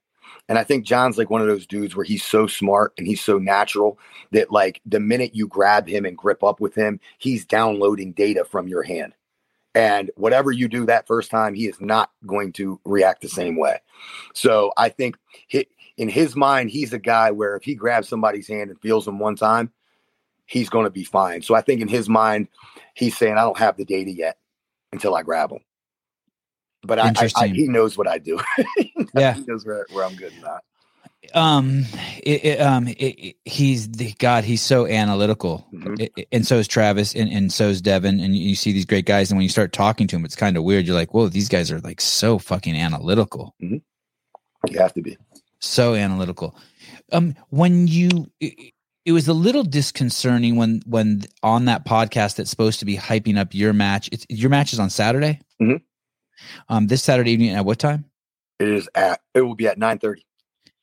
And 0.48 0.58
I 0.58 0.64
think 0.64 0.84
John's 0.84 1.16
like 1.16 1.30
one 1.30 1.40
of 1.40 1.46
those 1.46 1.66
dudes 1.66 1.96
where 1.96 2.04
he's 2.04 2.24
so 2.24 2.46
smart 2.46 2.92
and 2.98 3.06
he's 3.06 3.22
so 3.22 3.38
natural 3.38 3.98
that 4.32 4.50
like 4.50 4.80
the 4.84 5.00
minute 5.00 5.34
you 5.34 5.46
grab 5.46 5.88
him 5.88 6.04
and 6.04 6.18
grip 6.18 6.42
up 6.42 6.60
with 6.60 6.74
him, 6.74 7.00
he's 7.18 7.46
downloading 7.46 8.12
data 8.12 8.44
from 8.44 8.68
your 8.68 8.82
hand. 8.82 9.14
And 9.74 10.10
whatever 10.16 10.52
you 10.52 10.68
do 10.68 10.86
that 10.86 11.06
first 11.06 11.30
time, 11.30 11.54
he 11.54 11.66
is 11.66 11.80
not 11.80 12.10
going 12.26 12.52
to 12.54 12.80
react 12.84 13.22
the 13.22 13.28
same 13.28 13.56
way. 13.56 13.80
So 14.32 14.72
I 14.76 14.88
think 14.88 15.16
he, 15.48 15.66
in 15.96 16.08
his 16.08 16.36
mind, 16.36 16.70
he's 16.70 16.92
a 16.92 16.98
guy 16.98 17.30
where 17.30 17.56
if 17.56 17.64
he 17.64 17.74
grabs 17.74 18.08
somebody's 18.08 18.48
hand 18.48 18.70
and 18.70 18.80
feels 18.80 19.04
them 19.04 19.18
one 19.18 19.36
time, 19.36 19.72
he's 20.46 20.68
going 20.68 20.84
to 20.84 20.90
be 20.90 21.04
fine. 21.04 21.42
So 21.42 21.54
I 21.54 21.60
think 21.60 21.80
in 21.80 21.88
his 21.88 22.08
mind, 22.08 22.48
he's 22.94 23.16
saying, 23.16 23.36
I 23.36 23.42
don't 23.42 23.58
have 23.58 23.76
the 23.76 23.84
data 23.84 24.12
yet 24.12 24.38
until 24.92 25.16
I 25.16 25.22
grab 25.22 25.50
him 25.50 25.60
but 26.86 26.98
I, 26.98 27.12
I, 27.16 27.30
I, 27.36 27.46
he 27.48 27.68
knows 27.68 27.96
what 27.96 28.06
I 28.08 28.18
do. 28.18 28.40
yeah, 29.14 29.34
he 29.34 29.44
knows 29.46 29.64
where, 29.64 29.86
where 29.92 30.04
I'm 30.04 30.14
good 30.16 30.32
not. 30.42 30.62
Um, 31.32 31.84
it, 32.22 32.44
it, 32.44 32.60
um, 32.60 32.86
it, 32.86 33.36
he's 33.44 33.90
the 33.90 34.12
God. 34.18 34.44
He's 34.44 34.60
so 34.62 34.86
analytical, 34.86 35.66
Mhm. 35.72 36.08
and 36.30 36.46
so 36.46 36.58
is 36.58 36.68
Travis, 36.68 37.14
and, 37.14 37.28
and 37.32 37.52
so 37.52 37.68
is 37.68 37.80
Devon. 37.80 38.20
And 38.20 38.36
you 38.36 38.54
see 38.54 38.72
these 38.72 38.84
great 38.84 39.06
guys, 39.06 39.30
and 39.30 39.38
when 39.38 39.42
you 39.42 39.48
start 39.48 39.72
talking 39.72 40.06
to 40.08 40.16
them, 40.16 40.24
it's 40.24 40.36
kind 40.36 40.56
of 40.56 40.62
weird. 40.64 40.86
You're 40.86 40.94
like, 40.94 41.14
whoa, 41.14 41.28
these 41.28 41.48
guys 41.48 41.72
are 41.72 41.80
like 41.80 42.00
so 42.00 42.38
fucking 42.38 42.76
analytical, 42.76 43.54
You 43.58 43.80
have 44.78 44.92
to 44.94 45.02
be. 45.02 45.16
so 45.60 45.94
analytical. 45.94 46.56
Um, 47.10 47.34
when 47.48 47.88
you, 47.88 48.30
it, 48.40 48.72
it 49.04 49.12
was 49.12 49.26
a 49.26 49.34
little 49.34 49.64
disconcerting 49.64 50.56
when 50.56 50.82
when 50.86 51.22
on 51.42 51.64
that 51.64 51.84
podcast 51.86 52.36
that's 52.36 52.50
supposed 52.50 52.78
to 52.80 52.84
be 52.84 52.96
hyping 52.96 53.38
up 53.38 53.54
your 53.54 53.72
match. 53.72 54.08
It's 54.12 54.26
your 54.28 54.50
match 54.50 54.72
is 54.72 54.78
on 54.78 54.90
Saturday. 54.90 55.40
Mhm. 55.60 55.80
Um, 56.68 56.86
this 56.86 57.02
Saturday 57.02 57.32
evening 57.32 57.50
at 57.50 57.64
what 57.64 57.78
time? 57.78 58.04
It 58.58 58.68
is 58.68 58.88
at. 58.94 59.20
It 59.34 59.42
will 59.42 59.54
be 59.54 59.66
at 59.66 59.78
nine 59.78 59.98
thirty 59.98 60.24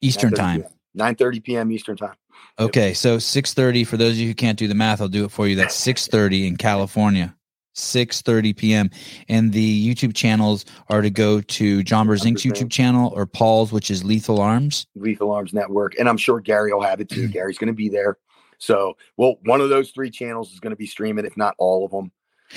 Eastern 0.02 0.34
time. 0.34 0.66
Nine 0.94 1.16
thirty 1.16 1.40
p.m. 1.40 1.72
Eastern 1.72 1.98
time. 1.98 2.16
Okay, 2.60 2.94
so 2.94 3.20
six 3.20 3.54
thirty 3.54 3.84
for 3.84 3.98
those 3.98 4.14
of 4.14 4.18
you 4.18 4.28
who 4.28 4.34
can't 4.34 4.60
do 4.60 4.68
the 4.68 4.76
math, 4.76 5.02
I'll 5.02 5.08
do 5.08 5.26
it 5.26 5.32
for 5.32 5.48
you. 5.48 5.56
That's 5.56 5.76
six 5.76 6.08
thirty 6.08 6.48
in 6.48 6.58
California, 6.58 7.36
six 7.74 8.22
thirty 8.22 8.54
p.m. 8.54 8.90
And 9.30 9.54
the 9.54 9.96
YouTube 9.96 10.16
channels 10.16 10.66
are 10.90 11.02
to 11.02 11.10
go 11.10 11.42
to 11.42 11.84
John 11.84 12.08
Brzenk's 12.08 12.44
YouTube 12.44 12.70
channel 12.70 13.14
or 13.16 13.26
Paul's, 13.26 13.72
which 13.72 13.90
is 13.90 14.04
Lethal 14.04 14.42
Arms. 14.42 14.86
Lethal 14.96 15.32
Arms 15.32 15.54
Network, 15.54 15.98
and 15.98 16.10
I'm 16.10 16.18
sure 16.18 16.40
Gary 16.40 16.74
will 16.74 16.82
have 16.82 17.00
it 17.00 17.10
too. 17.10 17.28
Gary's 17.30 17.58
going 17.58 17.68
to 17.68 17.74
be 17.74 17.90
there. 17.90 18.18
So, 18.58 18.96
well, 19.18 19.38
one 19.46 19.60
of 19.60 19.70
those 19.70 19.90
three 19.90 20.12
channels 20.12 20.54
is 20.54 20.60
going 20.60 20.72
to 20.72 20.78
be 20.78 20.86
streaming, 20.86 21.26
if 21.26 21.36
not 21.36 21.56
all 21.58 21.84
of 21.84 21.92
them. 21.92 22.12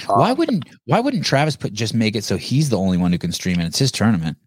Why 0.06 0.30
Um, 0.32 0.36
wouldn't 0.38 0.64
Why 0.86 1.00
wouldn't 1.00 1.24
Travis 1.24 1.56
put 1.56 1.72
just 1.72 1.94
make 1.94 2.16
it 2.16 2.24
so 2.24 2.36
he's 2.36 2.68
the 2.70 2.78
only 2.78 2.96
one 2.98 3.12
who 3.12 3.18
can 3.18 3.32
stream 3.32 3.60
it? 3.60 3.66
It's 3.66 3.78
his 3.78 3.92
tournament. 3.92 4.36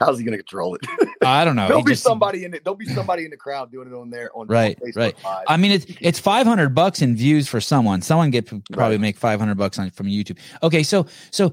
How's 0.00 0.18
he 0.18 0.24
going 0.24 0.32
to 0.36 0.38
control 0.42 0.74
it? 0.74 0.80
I 1.22 1.44
don't 1.44 1.54
know. 1.54 1.66
there'll 1.68 1.82
He 1.82 1.84
be 1.84 1.92
just- 1.92 2.02
somebody 2.02 2.44
in 2.44 2.54
it. 2.54 2.64
There'll 2.64 2.76
be 2.78 2.86
somebody 2.86 3.24
in 3.24 3.30
the 3.30 3.36
crowd 3.36 3.70
doing 3.70 3.88
it 3.88 3.94
on 3.94 4.08
there 4.08 4.30
on 4.34 4.46
Right, 4.46 4.78
on 4.82 4.92
right. 4.96 5.14
Live. 5.22 5.44
I 5.48 5.56
mean, 5.58 5.70
it's 5.72 5.84
it's 6.00 6.18
five 6.18 6.46
hundred 6.46 6.74
bucks 6.74 7.02
in 7.02 7.14
views 7.14 7.46
for 7.46 7.60
someone. 7.60 8.00
Someone 8.00 8.30
get 8.30 8.46
probably 8.46 8.96
Right. 8.96 9.00
make 9.00 9.18
five 9.18 9.38
hundred 9.38 9.58
bucks 9.58 9.78
on 9.78 9.90
from 9.90 10.06
YouTube. 10.06 10.38
Okay, 10.62 10.82
so 10.82 11.06
so 11.30 11.52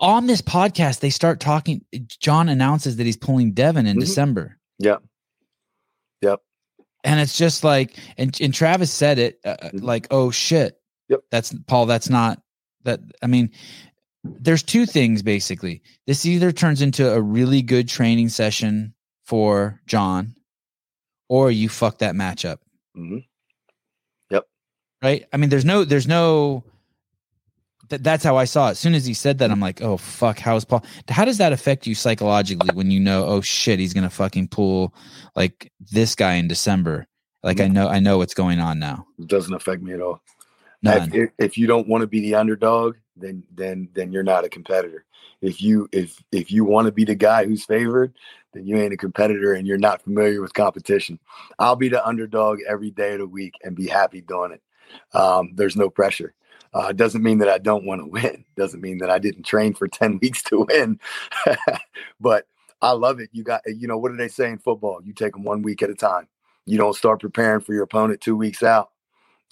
on 0.00 0.26
this 0.26 0.40
podcast, 0.40 1.00
they 1.00 1.10
start 1.10 1.38
talking. 1.40 1.84
John 2.20 2.48
announces 2.48 2.96
that 2.96 3.04
he's 3.04 3.18
pulling 3.18 3.52
Devon 3.52 3.86
in 3.86 3.96
Mhm. 3.98 4.00
December. 4.00 4.58
Yep. 4.78 5.02
Yep. 6.22 6.40
And 7.04 7.20
it's 7.20 7.36
just 7.36 7.64
like, 7.64 7.96
and 8.16 8.34
and 8.40 8.54
Travis 8.54 8.90
said 8.90 9.18
it 9.18 9.40
uh, 9.44 9.48
uh, 9.50 9.70
Mhm. 9.70 9.82
like, 9.82 10.06
oh 10.10 10.30
shit. 10.30 10.80
Yep. 11.08 11.20
That's 11.30 11.54
Paul. 11.66 11.86
That's 11.86 12.08
not 12.08 12.42
that. 12.84 13.00
I 13.22 13.26
mean, 13.26 13.50
there's 14.24 14.62
two 14.62 14.86
things 14.86 15.22
basically. 15.22 15.82
This 16.06 16.26
either 16.26 16.52
turns 16.52 16.82
into 16.82 17.12
a 17.12 17.20
really 17.20 17.62
good 17.62 17.88
training 17.88 18.28
session 18.28 18.94
for 19.24 19.80
John, 19.86 20.34
or 21.28 21.50
you 21.50 21.68
fuck 21.68 21.98
that 21.98 22.14
matchup. 22.14 22.58
Mhm. 22.96 23.24
Yep. 24.30 24.44
Right? 25.02 25.26
I 25.32 25.36
mean, 25.36 25.50
there's 25.50 25.64
no, 25.64 25.84
there's 25.84 26.06
no. 26.06 26.64
That, 27.88 28.02
that's 28.02 28.24
how 28.24 28.36
I 28.36 28.46
saw 28.46 28.68
it. 28.68 28.70
As 28.72 28.78
soon 28.80 28.94
as 28.94 29.06
he 29.06 29.14
said 29.14 29.38
that, 29.38 29.52
I'm 29.52 29.60
like, 29.60 29.80
oh 29.80 29.96
fuck, 29.96 30.40
how's 30.40 30.64
Paul? 30.64 30.84
How 31.08 31.24
does 31.24 31.38
that 31.38 31.52
affect 31.52 31.86
you 31.86 31.94
psychologically 31.94 32.70
when 32.74 32.90
you 32.90 32.98
know, 32.98 33.24
oh 33.26 33.40
shit, 33.42 33.78
he's 33.78 33.94
gonna 33.94 34.10
fucking 34.10 34.48
pull 34.48 34.92
like 35.36 35.70
this 35.92 36.16
guy 36.16 36.34
in 36.34 36.48
December? 36.48 37.06
Like 37.44 37.60
I 37.60 37.68
know, 37.68 37.86
I 37.86 38.00
know 38.00 38.18
what's 38.18 38.34
going 38.34 38.58
on 38.58 38.80
now. 38.80 39.06
It 39.20 39.28
doesn't 39.28 39.54
affect 39.54 39.82
me 39.82 39.92
at 39.92 40.00
all. 40.00 40.20
None. 40.86 41.14
If, 41.14 41.30
if, 41.38 41.58
you 41.58 41.66
don't 41.66 41.88
want 41.88 42.02
to 42.02 42.06
be 42.06 42.20
the 42.20 42.34
underdog, 42.34 42.96
then 43.16 43.42
then 43.54 43.88
then 43.94 44.12
you're 44.12 44.22
not 44.22 44.44
a 44.44 44.48
competitor. 44.48 45.04
If 45.40 45.60
you 45.60 45.88
if 45.92 46.22
if 46.32 46.50
you 46.50 46.64
want 46.64 46.86
to 46.86 46.92
be 46.92 47.04
the 47.04 47.14
guy 47.14 47.44
who's 47.44 47.64
favored, 47.64 48.14
then 48.52 48.66
you 48.66 48.76
ain't 48.76 48.92
a 48.92 48.96
competitor 48.96 49.52
and 49.52 49.66
you're 49.66 49.78
not 49.78 50.02
familiar 50.02 50.40
with 50.40 50.54
competition. 50.54 51.18
I'll 51.58 51.76
be 51.76 51.88
the 51.88 52.06
underdog 52.06 52.58
every 52.68 52.90
day 52.90 53.14
of 53.14 53.20
the 53.20 53.26
week 53.26 53.54
and 53.62 53.76
be 53.76 53.86
happy 53.86 54.20
doing 54.20 54.52
it. 54.52 54.62
Um, 55.16 55.52
there's 55.54 55.76
no 55.76 55.90
pressure. 55.90 56.34
Uh, 56.74 56.88
it 56.88 56.96
doesn't 56.96 57.22
mean 57.22 57.38
that 57.38 57.48
I 57.48 57.58
don't 57.58 57.86
want 57.86 58.02
to 58.02 58.06
win. 58.06 58.44
Doesn't 58.56 58.82
mean 58.82 58.98
that 58.98 59.10
I 59.10 59.18
didn't 59.18 59.44
train 59.44 59.72
for 59.72 59.88
ten 59.88 60.18
weeks 60.22 60.42
to 60.44 60.66
win. 60.68 61.00
but 62.20 62.46
I 62.82 62.92
love 62.92 63.20
it. 63.20 63.30
You 63.32 63.44
got 63.44 63.62
you 63.66 63.88
know 63.88 63.98
what 63.98 64.10
do 64.10 64.16
they 64.16 64.28
say 64.28 64.50
in 64.50 64.58
football? 64.58 65.00
You 65.02 65.12
take 65.12 65.32
them 65.32 65.44
one 65.44 65.62
week 65.62 65.82
at 65.82 65.90
a 65.90 65.94
time. 65.94 66.28
You 66.66 66.76
don't 66.76 66.96
start 66.96 67.20
preparing 67.20 67.60
for 67.60 67.72
your 67.72 67.84
opponent 67.84 68.20
two 68.20 68.36
weeks 68.36 68.62
out 68.62 68.90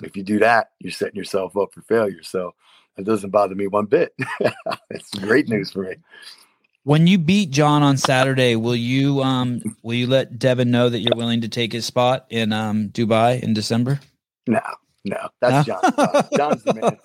if 0.03 0.17
you 0.17 0.23
do 0.23 0.39
that, 0.41 0.71
you're 0.81 0.93
setting 0.93 1.17
yourself 1.17 1.57
up 1.57 1.73
for 1.73 1.83
failure. 1.83 2.23
So 2.23 2.55
it 2.97 3.05
doesn't 3.05 3.31
bother 3.31 3.55
me 3.55 3.67
one 3.67 3.87
bit. 3.87 4.15
it's 4.91 5.11
great 5.17 5.49
news 5.49 5.71
for 5.71 5.83
me. 5.83 5.97
When 6.85 7.07
you 7.07 7.17
beat 7.19 7.51
John 7.51 7.83
on 7.83 7.97
Saturday, 7.97 8.57
will 8.57 8.77
you 8.77 9.23
um 9.23 9.63
will 9.83 9.95
you 9.95 10.07
let 10.07 10.39
Devon 10.39 10.71
know 10.71 10.89
that 10.89 10.99
you're 10.99 11.17
willing 11.17 11.41
to 11.41 11.49
take 11.49 11.73
his 11.73 11.87
spot 11.87 12.27
in 12.31 12.53
um 12.53 12.91
Dubai 12.91 13.43
in 13.43 13.55
December? 13.55 14.01
No, 14.47 14.61
no, 15.05 15.29
that's 15.41 15.67
No? 15.67 15.81
John's. 15.83 16.29
John's 16.37 16.63
the 16.65 16.75
man. 16.75 16.99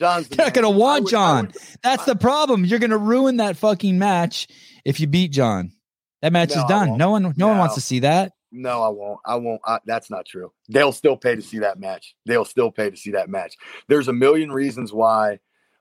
John's 0.00 0.28
the 0.28 0.36
You're 0.36 0.46
not 0.46 0.54
gonna 0.54 0.70
want 0.70 1.04
would- 1.04 1.10
John. 1.10 1.46
would- 1.46 1.56
That's 1.82 2.04
the 2.04 2.16
problem. 2.16 2.66
You're 2.66 2.78
gonna 2.78 2.98
ruin 2.98 3.38
that 3.38 3.56
fucking 3.56 3.98
match 3.98 4.48
if 4.84 5.00
you 5.00 5.06
beat 5.06 5.32
John. 5.32 5.72
That 6.20 6.32
match 6.32 6.54
No, 6.54 6.60
is 6.60 6.64
done. 6.68 6.96
No 6.98 7.10
one, 7.10 7.32
no, 7.36 7.48
one 7.48 7.58
wants 7.58 7.74
to 7.76 7.80
see 7.80 8.00
that. 8.00 8.32
No, 8.52 8.82
I 8.82 8.88
won't. 8.88 9.20
I 9.24 9.36
won't. 9.36 9.60
I, 9.64 9.78
that's 9.86 10.10
not 10.10 10.26
true. 10.26 10.52
They'll 10.68 10.92
still 10.92 11.16
pay 11.16 11.34
to 11.34 11.42
see 11.42 11.58
that 11.60 11.80
match. 11.80 12.14
They'll 12.26 12.44
still 12.44 12.70
pay 12.70 12.90
to 12.90 12.96
see 12.96 13.12
that 13.12 13.28
match. 13.28 13.56
There's 13.88 14.08
a 14.08 14.12
million 14.12 14.52
reasons 14.52 14.92
why, 14.92 15.40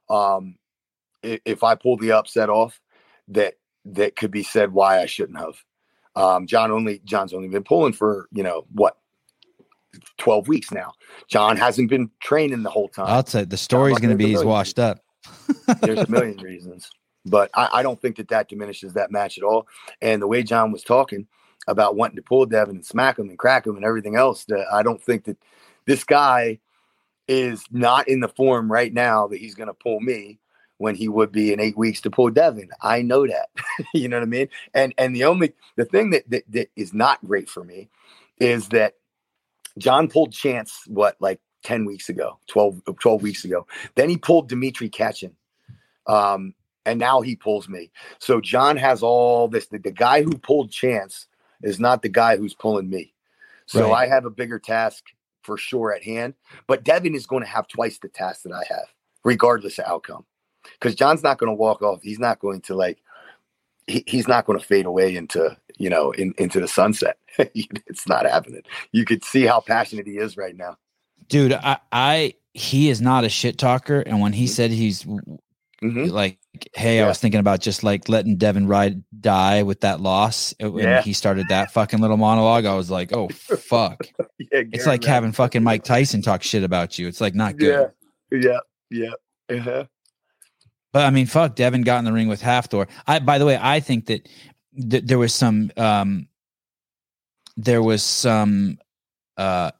um, 0.09 0.55
if, 1.21 1.41
if 1.45 1.63
I 1.63 1.75
pull 1.75 1.97
the 1.97 2.13
upset 2.13 2.49
off, 2.49 2.79
that 3.29 3.55
that 3.85 4.15
could 4.15 4.31
be 4.31 4.43
said 4.43 4.71
why 4.71 5.01
I 5.01 5.05
shouldn't 5.05 5.37
have. 5.37 5.55
Um, 6.15 6.47
John 6.47 6.71
only 6.71 7.01
John's 7.03 7.33
only 7.33 7.49
been 7.49 7.63
pulling 7.63 7.93
for 7.93 8.27
you 8.31 8.43
know 8.43 8.65
what, 8.71 8.97
twelve 10.17 10.47
weeks 10.47 10.71
now. 10.71 10.93
John 11.27 11.57
hasn't 11.57 11.89
been 11.89 12.09
training 12.21 12.63
the 12.63 12.69
whole 12.69 12.87
time. 12.89 13.07
I'll 13.07 13.25
say 13.25 13.43
the 13.43 13.57
story's 13.57 13.99
going 13.99 14.11
to 14.11 14.15
be 14.15 14.27
he's 14.27 14.43
washed 14.43 14.79
up. 14.79 14.99
There's 15.81 15.99
a 15.99 16.09
million 16.09 16.37
reasons, 16.37 16.89
but 17.25 17.51
I, 17.53 17.69
I 17.73 17.83
don't 17.83 18.01
think 18.01 18.15
that 18.17 18.29
that 18.29 18.49
diminishes 18.49 18.93
that 18.93 19.11
match 19.11 19.37
at 19.37 19.43
all. 19.43 19.67
And 20.01 20.21
the 20.21 20.27
way 20.27 20.43
John 20.43 20.71
was 20.71 20.83
talking 20.83 21.27
about 21.67 21.95
wanting 21.95 22.15
to 22.15 22.21
pull 22.21 22.45
Devon 22.45 22.75
and 22.77 22.85
smack 22.85 23.19
him 23.19 23.29
and 23.29 23.37
crack 23.37 23.67
him 23.67 23.75
and 23.75 23.85
everything 23.85 24.15
else, 24.15 24.45
I 24.71 24.83
don't 24.83 25.01
think 25.01 25.25
that 25.25 25.37
this 25.85 26.03
guy 26.03 26.59
is 27.27 27.63
not 27.71 28.07
in 28.07 28.19
the 28.19 28.27
form 28.27 28.71
right 28.71 28.93
now 28.93 29.27
that 29.27 29.39
he's 29.39 29.55
going 29.55 29.67
to 29.67 29.73
pull 29.73 29.99
me 29.99 30.39
when 30.77 30.95
he 30.95 31.07
would 31.07 31.31
be 31.31 31.53
in 31.53 31.59
eight 31.59 31.77
weeks 31.77 32.01
to 32.01 32.09
pull 32.09 32.29
Devon. 32.31 32.69
I 32.81 33.03
know 33.03 33.27
that. 33.27 33.49
you 33.93 34.07
know 34.07 34.17
what 34.17 34.23
I 34.23 34.27
mean? 34.27 34.49
And 34.73 34.93
and 34.97 35.15
the 35.15 35.25
only 35.25 35.53
the 35.75 35.85
thing 35.85 36.09
that, 36.09 36.29
that 36.31 36.43
that 36.49 36.69
is 36.75 36.93
not 36.93 37.23
great 37.23 37.49
for 37.49 37.63
me 37.63 37.89
is 38.39 38.69
that 38.69 38.95
John 39.77 40.07
pulled 40.07 40.33
Chance 40.33 40.83
what 40.87 41.15
like 41.19 41.39
10 41.63 41.85
weeks 41.85 42.09
ago, 42.09 42.39
12, 42.47 42.81
12 42.99 43.21
weeks 43.21 43.45
ago. 43.45 43.67
Then 43.95 44.09
he 44.09 44.17
pulled 44.17 44.49
Dimitri 44.49 44.89
Katchin. 44.89 45.35
Um, 46.07 46.55
and 46.85 46.99
now 46.99 47.21
he 47.21 47.35
pulls 47.35 47.69
me. 47.69 47.91
So 48.17 48.41
John 48.41 48.75
has 48.77 49.03
all 49.03 49.47
this. 49.47 49.67
The, 49.67 49.77
the 49.77 49.91
guy 49.91 50.23
who 50.23 50.37
pulled 50.37 50.71
Chance 50.71 51.27
is 51.63 51.79
not 51.79 52.01
the 52.01 52.09
guy 52.09 52.37
who's 52.37 52.53
pulling 52.53 52.89
me. 52.89 53.13
So 53.65 53.89
Right. 53.91 54.05
I 54.05 54.07
have 54.07 54.25
a 54.25 54.29
bigger 54.29 54.59
task 54.59 55.05
for 55.43 55.57
sure 55.57 55.93
at 55.93 56.03
hand. 56.03 56.35
But 56.67 56.83
Devon 56.83 57.15
is 57.15 57.25
going 57.25 57.43
to 57.43 57.49
have 57.49 57.67
twice 57.67 57.97
the 57.99 58.09
task 58.09 58.43
that 58.43 58.53
I 58.53 58.63
have, 58.69 58.87
regardless 59.23 59.79
of 59.79 59.85
outcome. 59.85 60.25
Because 60.73 60.95
John's 60.95 61.23
not 61.23 61.37
going 61.39 61.49
to 61.49 61.55
walk 61.55 61.81
off. 61.81 62.01
He's 62.03 62.19
not 62.19 62.39
going 62.39 62.61
to 62.61 62.75
like. 62.75 62.99
He, 63.87 64.03
he's 64.07 64.27
not 64.27 64.45
going 64.45 64.59
to 64.59 64.65
fade 64.65 64.85
away 64.85 65.15
into 65.15 65.57
you 65.77 65.89
know 65.89 66.11
in, 66.11 66.33
into 66.37 66.59
the 66.59 66.67
sunset. 66.67 67.17
it's 67.37 68.07
not 68.07 68.25
happening. 68.25 68.61
You 68.91 69.05
could 69.05 69.23
see 69.25 69.45
how 69.45 69.59
passionate 69.59 70.05
he 70.07 70.17
is 70.17 70.37
right 70.37 70.55
now. 70.55 70.77
Dude, 71.27 71.53
I, 71.53 71.77
I, 71.91 72.33
he 72.53 72.89
is 72.89 73.01
not 73.01 73.23
a 73.23 73.29
shit 73.29 73.57
talker. 73.57 74.01
And 74.01 74.21
when 74.21 74.33
he 74.33 74.47
said 74.47 74.69
he's 74.71 75.03
Mhm. 75.81 76.11
like, 76.11 76.37
hey, 76.73 77.01
I 77.01 77.07
was 77.07 77.17
thinking 77.17 77.39
about 77.39 77.61
just 77.61 77.83
like 77.83 78.09
letting 78.09 78.37
Devon 78.37 78.67
ride 78.67 79.03
die 79.19 79.63
with 79.63 79.81
that 79.81 80.01
loss. 80.01 80.53
And 80.59 80.77
Yeah. 80.77 81.01
he 81.01 81.13
started 81.13 81.47
that 81.49 81.71
fucking 81.71 81.99
little 81.99 82.17
monologue. 82.17 82.65
I 82.65 82.75
was 82.75 82.89
like, 82.91 83.13
oh, 83.13 83.29
fuck. 83.29 84.01
Yeah, 84.51 84.63
It's 84.73 84.85
like 84.85 85.03
having 85.03 85.31
fucking 85.31 85.63
Mike 85.63 85.83
Tyson 85.83 86.21
talk 86.21 86.43
shit 86.43 86.63
about 86.63 86.99
you. 86.99 87.07
It's 87.07 87.21
like 87.21 87.35
not 87.35 87.55
good. 87.57 87.89
Yeah, 88.31 88.59
yeah, 88.89 89.09
yeah. 89.49 89.57
Uh-huh. 89.57 89.85
But 90.91 91.05
I 91.05 91.09
mean, 91.09 91.25
fuck, 91.25 91.55
Devon 91.55 91.83
got 91.83 91.99
in 91.99 92.05
the 92.05 92.11
ring 92.11 92.27
with 92.27 92.41
Hafthor. 92.41 92.89
I, 93.07 93.19
by 93.19 93.37
the 93.37 93.45
way, 93.45 93.57
I 93.61 93.79
think 93.79 94.07
that 94.07 94.27
th- 94.89 95.03
there 95.05 95.17
was 95.19 95.33
some, 95.33 95.71
um, 95.77 96.27
there 97.55 97.81
was 97.81 98.03
some, 98.03 98.77
uh, 99.37 99.71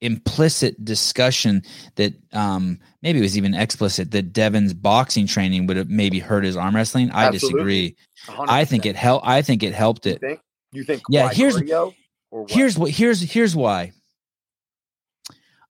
implicit 0.00 0.84
discussion 0.84 1.62
that, 1.94 2.12
um, 2.32 2.78
maybe 3.02 3.18
it 3.18 3.22
was 3.22 3.36
even 3.38 3.54
explicit 3.54 4.10
that 4.10 4.32
Devon's 4.32 4.74
boxing 4.74 5.26
training 5.26 5.66
would 5.66 5.76
have 5.76 5.88
maybe 5.88 6.18
hurt 6.18 6.44
his 6.44 6.56
arm 6.56 6.74
wrestling. 6.76 7.10
I 7.10 7.26
Absolutely. 7.26 7.58
disagree. 7.58 7.96
I 8.48 8.64
think 8.64 8.84
it 8.86 8.96
helped. 8.96 9.26
I 9.26 9.42
think 9.42 9.62
it 9.62 9.72
helped 9.74 10.06
You 10.06 10.12
it. 10.12 10.20
think? 10.20 10.40
You 10.72 10.84
think? 10.84 11.02
Yeah, 11.08 11.28
here's- 11.32 11.54
what? 11.54 11.94
Here's 12.50 12.76
what. 12.76 12.90
Here's 12.90 13.20
here's 13.22 13.54
why. 13.56 13.92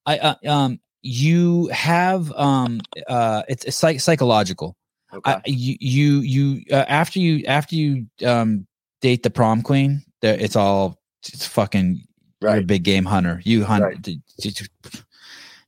I 0.05 0.17
uh, 0.17 0.35
um 0.47 0.79
you 1.01 1.67
have 1.67 2.31
um 2.33 2.81
uh 3.07 3.43
it's, 3.47 3.63
it's 3.65 3.77
psych- 3.77 4.01
psychological. 4.01 4.75
okay. 5.13 5.31
I, 5.31 5.41
you 5.45 5.77
you 5.79 6.19
you 6.19 6.63
uh, 6.71 6.85
after 6.87 7.19
you 7.19 7.45
after 7.45 7.75
you 7.75 8.07
um 8.25 8.67
date 9.01 9.23
the 9.23 9.29
prom 9.29 9.61
queen, 9.61 10.03
there 10.21 10.37
it's 10.37 10.55
all 10.55 10.97
it's 11.27 11.45
fucking 11.45 12.01
you're 12.41 12.51
a 12.51 12.53
Right. 12.55 12.67
big 12.67 12.83
game 12.83 13.05
hunter. 13.05 13.41
You 13.45 13.63
hunt. 13.65 13.83
Right. 13.83 14.07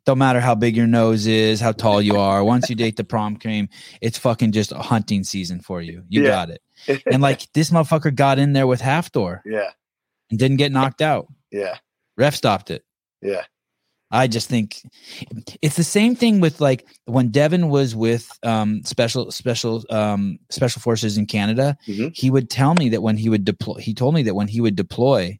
Don't 0.06 0.18
matter 0.18 0.40
how 0.40 0.56
big 0.56 0.76
your 0.76 0.88
nose 0.88 1.28
is, 1.28 1.60
how 1.60 1.72
tall 1.72 2.02
you 2.02 2.18
are. 2.18 2.44
Once 2.44 2.70
you 2.70 2.76
date 2.76 2.96
the 2.96 3.04
prom 3.04 3.38
queen, 3.38 3.70
it's 4.02 4.18
fucking 4.18 4.52
just 4.54 4.72
a 4.72 4.78
hunting 4.80 5.24
season 5.24 5.60
for 5.60 5.82
you. 5.82 6.04
You 6.10 6.24
Yeah. 6.24 6.30
got 6.30 6.50
it. 6.50 6.62
And 7.12 7.22
like 7.22 7.52
this 7.54 7.70
motherfucker 7.70 8.16
got 8.16 8.40
in 8.40 8.54
there 8.54 8.66
with 8.66 8.82
Hafthor 8.82 9.42
yeah, 9.46 9.70
and 10.32 10.40
didn't 10.40 10.58
get 10.58 10.72
knocked 10.72 11.02
out. 11.02 11.28
yeah, 11.52 11.78
Ref 12.18 12.34
stopped 12.36 12.72
it. 12.72 12.84
yeah, 13.22 13.44
I 14.10 14.26
just 14.28 14.48
think 14.50 14.82
it's 15.62 15.76
the 15.76 15.84
same 15.84 16.16
thing 16.16 16.40
with 16.40 16.60
like 16.62 16.88
when 17.06 17.30
Devon 17.30 17.70
was 17.70 17.96
with 17.96 18.32
um 18.44 18.82
special 18.86 19.30
special 19.32 19.84
um 19.92 20.40
special 20.50 20.82
forces 20.82 21.18
in 21.18 21.26
Canada, 21.28 21.78
Mhm. 21.88 22.16
he 22.16 22.32
would 22.32 22.50
tell 22.50 22.74
me 22.76 22.90
that 22.90 23.04
when 23.04 23.18
he 23.18 23.30
would 23.30 23.44
deploy 23.46 23.76
he 23.80 23.94
told 23.94 24.16
me 24.16 24.24
that 24.24 24.34
when 24.36 24.48
he 24.48 24.62
would 24.62 24.76
deploy, 24.78 25.38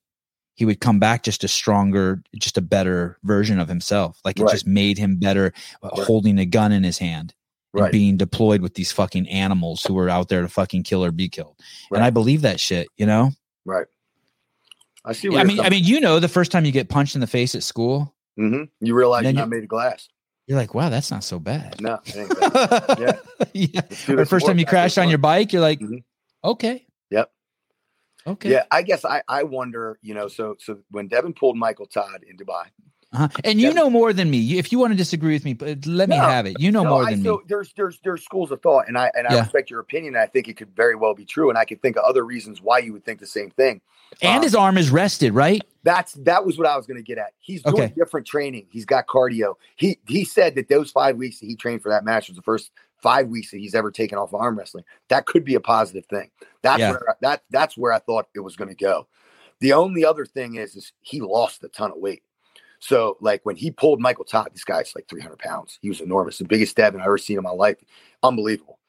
he 0.60 0.66
would 0.66 0.82
come 0.82 1.00
back 1.00 1.24
just 1.24 1.46
a 1.46 1.48
stronger, 1.48 2.22
just 2.38 2.58
a 2.58 2.62
better 2.62 3.18
version 3.24 3.62
of 3.62 3.70
himself. 3.70 4.20
Like 4.26 4.38
it 4.38 4.44
Right. 4.44 4.52
just 4.52 4.68
made 4.68 4.98
him 4.98 5.16
better 5.16 5.54
uh, 5.82 5.90
Right. 5.96 6.06
holding 6.06 6.38
a 6.38 6.46
gun 6.46 6.74
in 6.74 6.84
his 6.84 6.98
hand 6.98 7.34
and 7.74 7.90
being 7.94 8.18
deployed 8.18 8.62
with 8.62 8.74
these 8.74 8.92
fucking 8.92 9.26
animals 9.30 9.84
who 9.86 9.94
were 9.94 10.10
out 10.10 10.28
there 10.28 10.42
to 10.42 10.50
fucking 10.50 10.84
kill 10.84 11.02
or 11.06 11.12
be 11.14 11.30
killed. 11.30 11.56
And 11.94 12.04
I 12.04 12.10
believe 12.10 12.42
that 12.42 12.60
shit, 12.60 12.90
you 12.98 13.06
know? 13.06 13.32
right. 13.64 13.88
I 15.06 15.14
see. 15.14 15.30
What 15.30 15.40
I 15.40 15.44
mean, 15.46 15.62
I 15.62 15.70
mean, 15.70 15.86
you 15.86 16.02
know, 16.02 16.20
the 16.20 16.28
first 16.28 16.52
time 16.52 16.66
you 16.66 16.74
get 16.74 16.90
punched 16.90 17.16
in 17.16 17.22
the 17.22 17.28
face 17.28 17.56
at 17.56 17.64
school, 17.64 18.14
hmm 18.36 18.64
you 18.82 18.94
realize 18.94 19.24
you're 19.24 19.32
you- 19.32 19.38
not 19.38 19.48
made 19.48 19.64
of 19.64 19.70
glass. 19.70 20.10
you're 20.46 20.58
like, 20.58 20.74
wow, 20.74 20.90
that's 20.90 21.10
not 21.10 21.24
so 21.24 21.40
bad. 21.40 21.80
No, 21.80 22.00
that. 22.06 23.20
yeah. 23.54 23.72
yeah. 23.74 23.82
This 24.18 24.28
first 24.30 24.46
time 24.46 24.60
you 24.60 24.66
back 24.66 24.72
crash 24.72 24.98
on 24.98 25.08
your 25.08 25.20
bike, 25.20 25.54
you're 25.54 25.62
like, 25.62 25.80
Mhm. 25.80 26.04
okay. 26.44 26.86
Okay. 28.30 28.50
Yeah, 28.52 28.64
I 28.72 28.84
guess 28.84 29.06
I 29.06 29.24
I 29.28 29.44
wonder. 29.44 30.00
You 30.02 30.14
know, 30.14 30.28
so 30.28 30.56
so 30.60 30.80
when 30.92 31.08
Devon 31.08 31.34
pulled 31.34 31.58
Michael 31.58 31.88
Todd 31.88 32.24
in 32.30 32.38
Dubai, 32.38 32.66
Uh-huh. 33.14 33.28
And 33.44 33.60
you 33.60 33.74
know 33.74 33.90
more 33.90 34.14
than 34.14 34.30
me. 34.30 34.58
If 34.60 34.72
you 34.72 34.80
want 34.80 34.94
to 34.94 34.98
disagree 34.98 35.34
with 35.34 35.46
me, 35.46 35.54
but 35.54 35.86
let 35.88 36.10
me 36.10 36.18
No. 36.18 36.22
have 36.22 36.46
it. 36.46 36.60
You 36.60 36.72
know 36.72 36.84
No, 36.84 36.92
more 36.92 37.06
I 37.06 37.12
than 37.12 37.20
still, 37.22 37.38
me. 37.38 37.44
There's 37.48 37.74
there's 37.74 38.00
there's 38.04 38.24
schools 38.24 38.52
of 38.52 38.62
thought, 38.62 38.88
and 38.88 38.98
I 38.98 39.12
and 39.16 39.28
I 39.28 39.34
Yeah. 39.34 39.42
respect 39.42 39.72
your 39.72 39.80
opinion. 39.80 40.16
And 40.16 40.22
I 40.24 40.28
think 40.28 40.48
it 40.48 40.58
could 40.58 40.76
very 40.76 40.96
well 40.96 41.16
be 41.16 41.26
true, 41.26 41.50
and 41.50 41.58
I 41.58 41.66
could 41.66 41.82
think 41.82 41.98
of 41.98 42.04
other 42.04 42.24
reasons 42.26 42.62
why 42.62 42.80
you 42.80 42.94
would 42.94 43.06
think 43.06 43.20
the 43.20 43.28
same 43.28 43.50
thing. 43.50 43.82
And 44.22 44.36
Um, 44.38 44.44
his 44.44 44.54
arm 44.56 44.78
is 44.78 44.92
rested, 44.92 45.34
right? 45.34 45.64
That's 45.84 46.14
that 46.14 46.46
was 46.46 46.58
what 46.58 46.68
I 46.68 46.78
was 46.78 46.86
going 46.86 46.98
to 46.98 47.04
get 47.04 47.18
at. 47.18 47.34
He's 47.40 47.64
doing 47.64 47.76
Okay. 47.76 47.94
different 47.98 48.28
training. 48.28 48.68
He's 48.70 48.86
got 48.86 49.08
cardio. 49.08 49.56
He 49.76 50.00
he 50.08 50.24
said 50.26 50.56
that 50.56 50.70
those 50.70 50.92
five 50.92 51.16
weeks 51.18 51.40
that 51.40 51.48
he 51.48 51.56
trained 51.56 51.82
for 51.82 51.90
that 51.90 52.04
match 52.04 52.28
was 52.28 52.36
the 52.36 52.44
first 52.44 52.72
five 53.02 53.28
weeks 53.28 53.52
that 53.52 53.58
he's 53.58 53.76
ever 53.76 53.92
taken 53.92 54.18
off 54.18 54.34
arm 54.34 54.58
wrestling. 54.58 54.84
That 55.10 55.26
could 55.26 55.44
be 55.44 55.56
a 55.56 55.60
positive 55.60 56.06
thing. 56.06 56.30
That's 56.62 56.80
Yeah. 56.80 56.92
where 56.92 57.18
that 57.22 57.44
that's 57.50 57.78
where 57.78 57.94
I 57.94 58.00
thought 58.00 58.30
it 58.36 58.42
was 58.42 58.56
going 58.56 58.70
to 58.70 58.76
go. 58.76 59.08
The 59.60 59.74
only 59.74 60.06
other 60.06 60.26
thing 60.26 60.56
is, 60.56 60.76
is 60.76 60.94
he 61.02 61.20
lost 61.22 61.64
a 61.64 61.70
ton 61.70 61.92
of 61.92 61.98
weight. 61.98 62.24
So 62.80 63.18
like 63.20 63.46
when 63.46 63.58
he 63.58 63.72
pulled 63.72 64.00
Michael 64.00 64.24
Todd, 64.24 64.50
this 64.54 64.64
guy's 64.64 64.94
like 64.96 65.08
300 65.10 65.38
pounds. 65.38 65.80
He 65.82 65.90
was 65.90 66.00
enormous, 66.00 66.38
the 66.38 66.46
biggest 66.46 66.76
Devon 66.78 67.02
I've 67.02 67.08
ever 67.08 67.18
seen 67.18 67.38
in 67.38 67.44
my 67.44 67.50
life. 67.50 67.78
Unbelievable. 68.24 68.80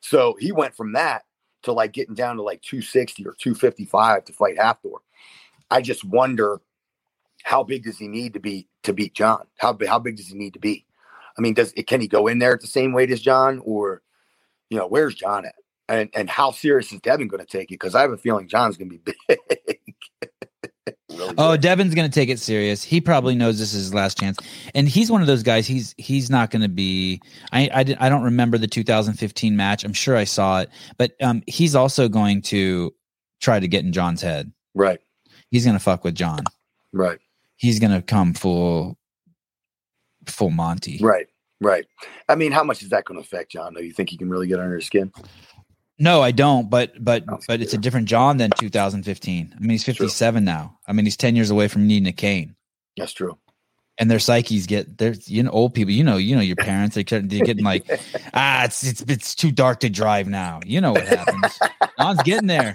So 0.00 0.36
he 0.40 0.50
went 0.52 0.74
from 0.74 0.92
that 0.92 1.24
to 1.62 1.72
like 1.72 1.92
getting 1.92 2.14
down 2.14 2.36
to 2.36 2.42
like 2.42 2.62
260 2.62 3.26
or 3.26 3.34
255 3.38 4.24
to 4.26 4.32
fight 4.32 4.56
Hafthor. 4.56 4.98
I 5.70 5.82
just 5.82 6.04
wonder 6.04 6.60
how 7.42 7.62
big 7.62 7.84
does 7.84 7.98
he 7.98 8.08
need 8.08 8.32
to 8.34 8.40
be 8.40 8.68
to 8.84 8.92
beat 8.92 9.14
John? 9.14 9.46
How 9.58 9.76
how 9.86 9.98
big 9.98 10.16
does 10.16 10.28
he 10.28 10.34
need 10.34 10.54
to 10.54 10.60
be? 10.60 10.83
I 11.38 11.42
mean, 11.42 11.54
does 11.54 11.72
can 11.86 12.00
he 12.00 12.08
go 12.08 12.26
in 12.26 12.38
there 12.38 12.54
at 12.54 12.60
the 12.60 12.66
same 12.66 12.92
weight 12.92 13.10
as 13.10 13.20
John, 13.20 13.60
or 13.64 14.02
you 14.70 14.78
know, 14.78 14.86
where's 14.86 15.14
John 15.14 15.44
at? 15.46 15.54
And 15.88 16.08
and 16.14 16.30
how 16.30 16.50
serious 16.52 16.92
is 16.92 17.00
Devon 17.00 17.28
going 17.28 17.44
to 17.44 17.46
take 17.50 17.70
it? 17.70 17.74
Because 17.74 17.94
I 17.94 18.00
have 18.00 18.10
a 18.12 18.16
feeling 18.16 18.48
John's 18.48 18.76
going 18.78 18.90
to 18.90 18.98
be 18.98 19.14
big. 19.28 19.80
Really 21.10 21.34
Oh, 21.38 21.52
big. 21.52 21.60
Devon's 21.60 21.94
going 21.94 22.10
to 22.10 22.14
take 22.14 22.28
it 22.28 22.38
serious. 22.40 22.82
He 22.82 23.00
probably 23.00 23.34
knows 23.34 23.58
this 23.58 23.74
is 23.74 23.84
his 23.84 23.94
last 23.94 24.18
chance, 24.18 24.38
and 24.74 24.88
he's 24.88 25.10
one 25.10 25.20
of 25.20 25.26
those 25.26 25.42
guys. 25.42 25.66
He's 25.66 25.94
he's 25.98 26.30
not 26.30 26.50
going 26.50 26.62
to 26.62 26.68
be. 26.68 27.20
I 27.52 27.68
I, 27.74 28.06
I 28.06 28.08
don't 28.08 28.22
remember 28.22 28.58
the 28.58 28.66
2015 28.66 29.56
match. 29.56 29.84
I'm 29.84 29.92
sure 29.92 30.16
I 30.16 30.24
saw 30.24 30.60
it, 30.60 30.70
but 30.96 31.12
um, 31.22 31.42
he's 31.46 31.74
also 31.74 32.08
going 32.08 32.42
to 32.42 32.94
try 33.40 33.60
to 33.60 33.68
get 33.68 33.84
in 33.84 33.92
John's 33.92 34.22
head. 34.22 34.50
right, 34.74 35.00
He's 35.50 35.64
going 35.64 35.76
to 35.76 35.82
fuck 35.82 36.02
with 36.04 36.14
John. 36.14 36.40
right, 36.92 37.18
He's 37.56 37.78
going 37.78 37.92
to 37.92 38.00
come 38.02 38.32
full 38.34 38.96
full 40.26 40.50
Monty. 40.50 40.98
right, 41.02 41.26
right. 41.60 41.86
I 42.28 42.34
mean, 42.34 42.52
how 42.52 42.64
much 42.64 42.82
is 42.82 42.90
that 42.90 43.04
going 43.04 43.18
to 43.20 43.24
affect 43.24 43.52
John? 43.52 43.74
Though 43.74 43.80
you 43.80 43.92
think 43.92 44.10
he 44.10 44.16
can 44.16 44.28
really 44.30 44.46
get 44.46 44.60
under 44.60 44.76
his 44.76 44.86
skin? 44.86 45.12
No, 45.98 46.22
I 46.22 46.30
don't. 46.32 46.68
But 46.70 46.92
but 47.04 47.24
No, 47.26 47.38
but 47.46 47.60
it's 47.60 47.72
a 47.74 47.78
different 47.78 48.08
John 48.08 48.36
than 48.38 48.50
2015. 48.58 49.54
I 49.54 49.60
mean, 49.60 49.70
he's 49.70 49.84
True. 49.84 49.92
57 49.94 50.44
now. 50.44 50.78
I 50.88 50.92
mean, 50.92 51.04
he's 51.06 51.16
10 51.16 51.36
years 51.36 51.50
away 51.50 51.68
from 51.68 51.86
needing 51.86 52.08
a 52.08 52.12
cane. 52.12 52.56
That's 52.96 53.12
true. 53.12 53.38
and 53.98 54.10
their 54.10 54.18
psyches 54.18 54.66
get 54.66 54.98
they're 54.98 55.14
you 55.26 55.42
know 55.44 55.50
old 55.50 55.72
people 55.72 55.92
you 55.92 56.02
know 56.02 56.16
you 56.16 56.34
know 56.34 56.42
your 56.42 56.56
parents 56.56 56.96
they 56.96 57.04
they're 57.04 57.20
getting 57.46 57.64
like 57.72 57.84
ah 58.34 58.64
it's 58.64 58.82
it's 58.84 59.02
it's 59.02 59.34
too 59.36 59.52
dark 59.52 59.78
to 59.80 59.88
drive 59.88 60.26
now 60.28 60.58
you 60.66 60.80
know 60.80 60.92
what 60.92 61.06
happens 61.06 61.58
john's 62.00 62.20
getting 62.24 62.48
there 62.48 62.74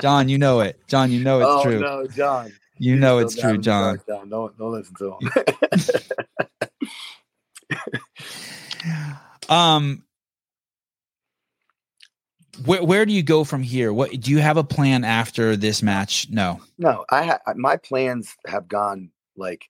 john 0.00 0.28
you 0.30 0.38
know 0.38 0.60
it 0.60 0.80
john 0.88 1.10
you 1.12 1.22
know 1.22 1.40
it's 1.40 1.48
oh 1.50 1.62
true 1.62 1.80
no, 1.80 2.06
John. 2.06 2.52
you 2.78 2.92
He's 2.94 3.00
know 3.02 3.18
it's 3.18 3.36
true 3.36 3.58
john 3.58 4.00
John. 4.08 4.28
Don't 4.30 4.56
don't 4.58 4.72
listen 4.72 4.94
to 4.96 5.16
him. 5.20 5.30
um 9.48 10.02
where 12.64 12.82
where 12.82 13.04
do 13.06 13.12
you 13.12 13.22
go 13.22 13.44
from 13.44 13.62
here 13.62 13.92
what 13.92 14.10
do 14.20 14.30
you 14.30 14.38
have 14.38 14.56
a 14.56 14.64
plan 14.64 15.04
after 15.04 15.56
this 15.56 15.82
match 15.82 16.28
no 16.30 16.60
No, 16.78 17.04
I 17.10 17.24
ha- 17.24 17.54
my 17.54 17.76
plans 17.76 18.36
have 18.46 18.68
gone 18.68 19.10
like 19.36 19.68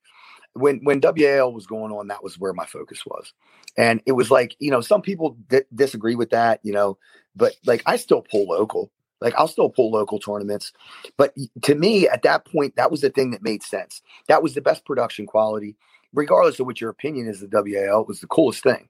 when 0.55 0.81
when 0.85 1.01
WAL 1.01 1.53
was 1.53 1.67
going 1.67 1.93
on. 1.93 2.09
That 2.09 2.23
was 2.23 2.39
where 2.39 2.53
my 2.53 2.67
focus 2.67 3.05
was, 3.07 3.33
and 3.77 4.01
it 4.07 4.13
was 4.13 4.31
like 4.31 4.57
you 4.59 4.71
know 4.71 4.81
some 4.81 5.03
people 5.03 5.37
di- 5.49 5.63
disagree 5.75 6.15
with 6.15 6.31
that, 6.31 6.61
you 6.63 6.73
know, 6.73 6.99
but 7.35 7.55
like 7.65 7.83
I 7.87 7.97
still 7.97 8.23
pull 8.23 8.47
local. 8.47 8.91
Like 9.21 9.35
I'll 9.39 9.49
still 9.49 9.71
pull 9.71 9.91
local 9.91 10.19
tournaments, 10.19 10.73
but 11.17 11.35
to 11.63 11.75
me 11.75 12.07
at 12.09 12.23
that 12.23 12.45
point, 12.45 12.77
that 12.77 12.91
was 12.91 13.01
the 13.01 13.11
thing 13.11 13.31
that 13.31 13.43
made 13.43 13.63
sense. 13.63 14.03
That 14.29 14.43
was 14.43 14.55
the 14.55 14.61
best 14.61 14.85
production 14.85 15.27
quality, 15.27 15.77
regardless 16.13 16.61
of 16.61 16.67
what 16.67 16.81
your 16.81 16.91
opinion 16.91 17.29
is. 17.29 17.41
The 17.41 17.49
WAL 17.51 18.05
was 18.05 18.21
the 18.21 18.27
coolest 18.27 18.63
thing. 18.63 18.89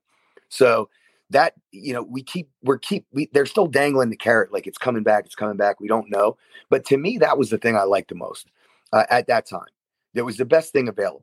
So 0.49 0.89
that 1.31 1.55
you 1.73 1.93
know 1.93 2.03
we 2.03 2.23
keep 2.23 2.49
we're 2.63 2.79
keep 2.79 3.05
we, 3.13 3.29
they're 3.33 3.47
still 3.47 3.67
dangling 3.67 4.11
the 4.11 4.17
carrot 4.17 4.53
like 4.53 4.67
it's 4.67 4.79
coming 4.79 5.03
back, 5.03 5.27
it's 5.27 5.35
coming 5.35 5.57
back. 5.57 5.81
We 5.81 5.89
don't 5.89 6.11
know, 6.11 6.37
but 6.71 6.85
to 6.87 6.97
me 6.97 7.19
that 7.19 7.37
was 7.37 7.51
the 7.51 7.59
thing 7.59 7.77
I 7.77 7.83
liked 7.83 8.11
the 8.11 8.15
most 8.15 8.49
uh, 8.93 9.05
at 9.11 9.27
that 9.27 9.47
time. 9.47 9.67
It 10.15 10.23
was 10.23 10.37
the 10.37 10.45
best 10.45 10.73
thing 10.73 10.89
available. 10.89 11.23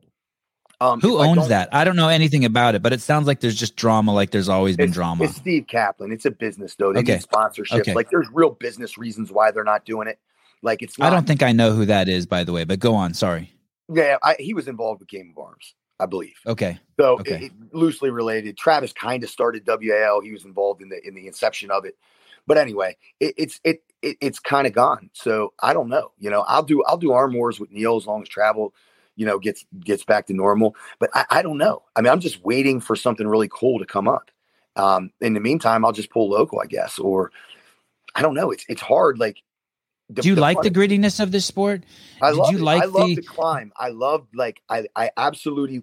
Um, 0.80 1.00
who 1.00 1.14
if 1.16 1.20
I 1.22 1.28
owns 1.28 1.48
that 1.48 1.68
i 1.72 1.84
don't 1.84 1.94
know 1.94 2.08
anything 2.08 2.44
about 2.44 2.74
it 2.74 2.82
but 2.82 2.92
it 2.92 3.00
sounds 3.00 3.28
like 3.28 3.38
there's 3.38 3.54
just 3.54 3.76
drama 3.76 4.12
like 4.12 4.32
there's 4.32 4.48
always 4.48 4.76
been 4.76 4.90
drama 4.90 5.24
it's 5.24 5.36
Steve 5.36 5.66
Kaplan. 5.68 6.10
It's 6.10 6.24
a 6.26 6.32
business 6.32 6.74
though. 6.74 6.92
They 6.92 6.98
Okay. 6.98 7.14
need 7.14 7.22
sponsorships. 7.22 7.80
Okay. 7.80 7.94
Like 7.94 8.10
there's 8.10 8.26
real 8.32 8.50
business 8.50 8.98
reasons 8.98 9.30
why 9.30 9.52
they're 9.52 9.62
not 9.64 9.84
doing 9.84 10.08
it. 10.08 10.18
Like 10.62 10.82
it's 10.82 10.98
not. 10.98 11.06
i 11.06 11.10
don't 11.14 11.26
think 11.26 11.42
i 11.42 11.52
know 11.52 11.72
who 11.72 11.86
that 11.86 12.08
is 12.08 12.26
by 12.26 12.42
the 12.42 12.52
way 12.52 12.64
but 12.64 12.80
go 12.80 12.94
on 12.94 13.14
sorry 13.14 13.52
Yeah, 13.88 14.16
I, 14.22 14.34
he 14.38 14.52
was 14.52 14.66
involved 14.66 15.00
with 15.00 15.08
Game 15.08 15.32
of 15.34 15.42
Arms, 15.42 15.74
I 16.00 16.06
believe. 16.06 16.36
okay 16.46 16.78
So 16.98 17.18
Okay. 17.20 17.36
it- 17.36 17.42
it- 17.44 17.52
loosely 17.72 18.10
related. 18.10 18.56
Travis 18.56 18.92
kind 18.92 19.22
of 19.24 19.30
started 19.30 19.64
WAL. 19.66 20.20
He 20.20 20.32
was 20.32 20.44
involved 20.44 20.82
in 20.82 20.88
the 20.88 21.06
in 21.06 21.14
the 21.14 21.26
inception 21.26 21.70
of 21.70 21.84
it. 21.84 21.96
But 22.46 22.58
anyway, 22.58 22.96
it, 23.20 23.34
it's 23.36 23.60
it, 23.64 23.82
it 24.02 24.16
it's 24.20 24.38
kind 24.38 24.66
of 24.66 24.72
gone. 24.72 25.10
So 25.12 25.52
I 25.60 25.72
don't 25.72 25.88
know. 25.88 26.12
You 26.18 26.30
know, 26.30 26.42
I'll 26.42 26.62
do 26.62 26.82
I'll 26.84 26.98
do 26.98 27.12
arm 27.12 27.32
wars 27.34 27.58
with 27.58 27.70
Neil 27.70 27.96
as 27.96 28.06
long 28.06 28.22
as 28.22 28.28
travel, 28.28 28.74
you 29.16 29.24
know, 29.26 29.38
gets 29.38 29.64
gets 29.80 30.04
back 30.04 30.26
to 30.26 30.34
normal. 30.34 30.76
But 30.98 31.10
I, 31.14 31.24
I 31.30 31.42
don't 31.42 31.58
know. 31.58 31.82
I 31.96 32.00
mean, 32.00 32.12
I'm 32.12 32.20
just 32.20 32.44
waiting 32.44 32.80
for 32.80 32.96
something 32.96 33.26
really 33.26 33.48
cool 33.50 33.78
to 33.78 33.86
come 33.86 34.08
up. 34.08 34.30
Um, 34.76 35.10
in 35.20 35.34
the 35.34 35.40
meantime, 35.40 35.84
I'll 35.84 35.92
just 35.92 36.10
pull 36.10 36.28
local, 36.28 36.60
I 36.60 36.66
guess, 36.66 36.98
or 36.98 37.30
I 38.14 38.22
don't 38.22 38.34
know. 38.34 38.50
It's 38.50 38.64
it's 38.68 38.82
hard. 38.82 39.18
Like, 39.18 39.38
the- 40.14 40.22
do 40.22 40.28
you 40.30 40.34
like 40.36 40.60
the 40.62 40.70
grittiness 40.70 41.20
of 41.20 41.32
this 41.32 41.44
sport 41.46 41.82
I 42.22 42.30
Did 42.30 42.38
love 42.38 42.52
you 42.52 42.58
it. 42.58 42.62
like 42.62 42.82
I 42.82 42.86
love 42.86 43.08
the- 43.08 43.14
the 43.16 43.22
climb. 43.22 43.72
I 43.76 43.88
loved 43.88 44.34
like 44.34 44.62
I 44.68 44.86
I 44.96 45.10
absolutely 45.16 45.82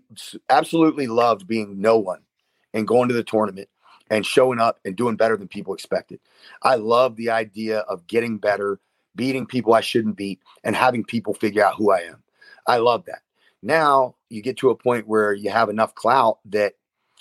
absolutely 0.50 1.08
loved 1.08 1.48
being 1.48 1.82
no 1.82 1.98
one 1.98 2.22
and 2.74 2.88
going 2.88 3.10
to 3.10 3.14
the 3.14 3.24
tournament 3.24 3.70
and 4.10 4.26
showing 4.26 4.60
up 4.60 4.80
and 4.86 4.96
doing 4.96 5.16
better 5.16 5.38
than 5.38 5.48
people 5.48 5.74
expected. 5.74 6.20
I 6.64 6.76
love 6.76 7.16
the 7.16 7.30
idea 7.30 7.80
of 7.80 8.08
getting 8.08 8.38
better, 8.38 8.80
beating 9.16 9.46
people 9.46 9.74
I 9.74 9.82
shouldn't 9.82 10.16
beat, 10.18 10.40
and 10.64 10.76
having 10.76 11.04
people 11.04 11.34
figure 11.34 11.64
out 11.64 11.76
who 11.76 11.92
I 11.92 12.00
am. 12.00 12.24
I 12.66 12.78
love 12.78 13.06
that. 13.06 13.22
Now 13.62 14.16
you 14.30 14.42
get 14.42 14.58
to 14.58 14.70
a 14.70 14.76
point 14.76 15.08
where 15.08 15.34
you 15.34 15.50
have 15.52 15.70
enough 15.70 15.94
clout 15.96 16.40
that 16.46 16.74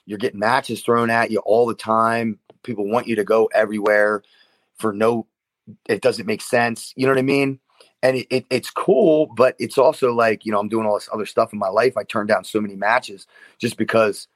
you're 0.06 0.18
getting 0.18 0.40
matches 0.40 0.82
thrown 0.82 1.10
at 1.10 1.30
you 1.30 1.40
all 1.40 1.66
the 1.66 1.74
time. 1.74 2.38
People 2.62 2.88
want 2.88 3.06
you 3.06 3.16
to 3.16 3.24
go 3.24 3.46
everywhere 3.54 4.22
for 4.78 4.92
no 4.92 5.26
it 5.88 6.02
doesn't 6.02 6.26
make 6.26 6.42
sense. 6.42 6.92
You 6.96 7.06
know 7.06 7.12
what 7.12 7.18
I 7.18 7.22
mean? 7.22 7.60
And 8.02 8.16
it, 8.16 8.26
it, 8.30 8.46
it's 8.50 8.70
cool, 8.70 9.26
but 9.26 9.56
it's 9.58 9.78
also 9.78 10.12
like, 10.14 10.46
you 10.46 10.52
know, 10.52 10.58
I'm 10.58 10.68
doing 10.68 10.86
all 10.86 10.94
this 10.94 11.08
other 11.12 11.26
stuff 11.26 11.52
in 11.52 11.58
my 11.58 11.68
life. 11.68 11.96
I 11.96 12.04
turned 12.04 12.28
down 12.28 12.44
so 12.44 12.60
many 12.60 12.74
matches 12.74 13.26
just 13.58 13.76
because 13.76 14.26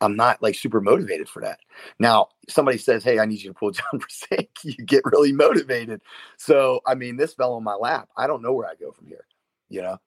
I'm 0.00 0.16
not 0.16 0.40
like 0.42 0.54
super 0.54 0.80
motivated 0.80 1.28
for 1.28 1.42
that. 1.42 1.58
Now, 1.98 2.28
somebody 2.48 2.78
says, 2.78 3.02
Hey, 3.02 3.18
I 3.18 3.26
need 3.26 3.42
you 3.42 3.50
to 3.50 3.58
pull 3.58 3.70
John 3.72 3.84
Brzenk. 3.94 4.48
You 4.62 4.84
get 4.84 5.04
really 5.04 5.32
motivated. 5.32 6.00
So, 6.36 6.80
I 6.86 6.94
mean, 6.94 7.16
this 7.16 7.34
fell 7.34 7.54
on 7.54 7.64
my 7.64 7.74
lap. 7.74 8.08
I 8.16 8.26
don't 8.26 8.42
know 8.42 8.52
where 8.52 8.68
I 8.68 8.74
go 8.74 8.92
from 8.92 9.08
here. 9.08 9.26
You 9.68 9.82
know? 9.82 9.98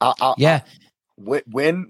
I, 0.00 0.14
I, 0.20 0.34
yeah. 0.38 0.60
I, 0.64 0.70
win, 1.24 1.42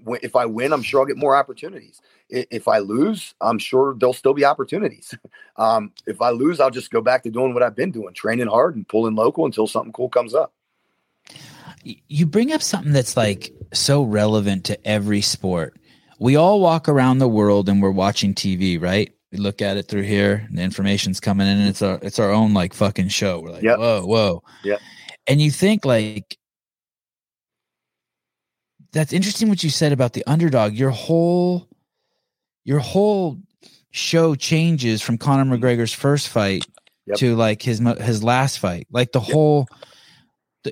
win, 0.03 0.19
if 0.21 0.35
I 0.35 0.45
win, 0.45 0.73
I'm 0.73 0.83
sure 0.83 1.01
I'll 1.01 1.05
get 1.05 1.17
more 1.17 1.35
opportunities. 1.35 2.01
If 2.29 2.67
I 2.67 2.79
lose, 2.79 3.33
I'm 3.41 3.59
sure 3.59 3.93
there'll 3.95 4.13
still 4.13 4.33
be 4.33 4.45
opportunities. 4.45 5.13
Um, 5.57 5.91
if 6.07 6.21
I 6.21 6.31
lose, 6.31 6.59
I'll 6.59 6.71
just 6.71 6.89
go 6.89 7.01
back 7.01 7.21
to 7.23 7.29
doing 7.29 7.53
what 7.53 7.61
I've 7.61 7.75
been 7.75 7.91
doing, 7.91 8.15
training 8.15 8.47
hard 8.47 8.75
and 8.75 8.87
pulling 8.87 9.13
local 9.13 9.45
until 9.45 9.67
something 9.67 9.91
cool 9.91 10.09
comes 10.09 10.33
up. 10.33 10.53
You 11.83 12.25
bring 12.25 12.51
up 12.51 12.63
something 12.63 12.93
that's 12.93 13.15
like 13.15 13.53
so 13.71 14.01
relevant 14.01 14.63
to 14.65 14.87
every 14.87 15.21
sport 15.21 15.77
we 16.21 16.35
all 16.35 16.61
walk 16.61 16.87
around 16.87 17.17
the 17.17 17.27
world 17.27 17.67
and 17.67 17.81
we're 17.81 17.89
watching 17.89 18.35
TV, 18.35 18.79
right? 18.79 19.11
We 19.31 19.39
look 19.39 19.59
at 19.59 19.77
it 19.77 19.87
through 19.87 20.03
here, 20.03 20.45
and 20.47 20.55
the 20.55 20.61
information's 20.61 21.19
coming 21.19 21.47
in, 21.47 21.57
and 21.57 21.67
it's 21.67 21.81
our 21.81 21.97
it's 22.03 22.19
our 22.19 22.29
own 22.29 22.53
like 22.53 22.75
fucking 22.75 23.07
show. 23.07 23.39
We're 23.39 23.49
like, 23.49 23.63
yep. 23.63 23.79
whoa, 23.79 24.05
whoa. 24.05 24.43
Yeah. 24.63 24.77
And 25.25 25.41
you 25.41 25.49
think 25.49 25.83
like 25.83 26.37
that's 28.93 29.13
interesting 29.13 29.49
what 29.49 29.63
you 29.63 29.69
said 29.69 29.91
about 29.91 30.13
the 30.13 30.23
underdog. 30.27 30.73
Your 30.73 30.89
whole 30.89 31.67
your 32.63 32.79
whole 32.79 33.37
show 33.91 34.35
changes 34.35 35.01
from 35.01 35.17
Conor 35.17 35.43
mm-hmm. 35.43 35.63
McGregor's 35.63 35.93
first 35.93 36.29
fight 36.29 36.65
yep. 37.05 37.17
to 37.17 37.35
like 37.35 37.61
his 37.61 37.79
his 37.99 38.23
last 38.23 38.59
fight. 38.59 38.87
Like 38.91 39.11
the 39.11 39.21
yep. 39.21 39.31
whole 39.31 39.67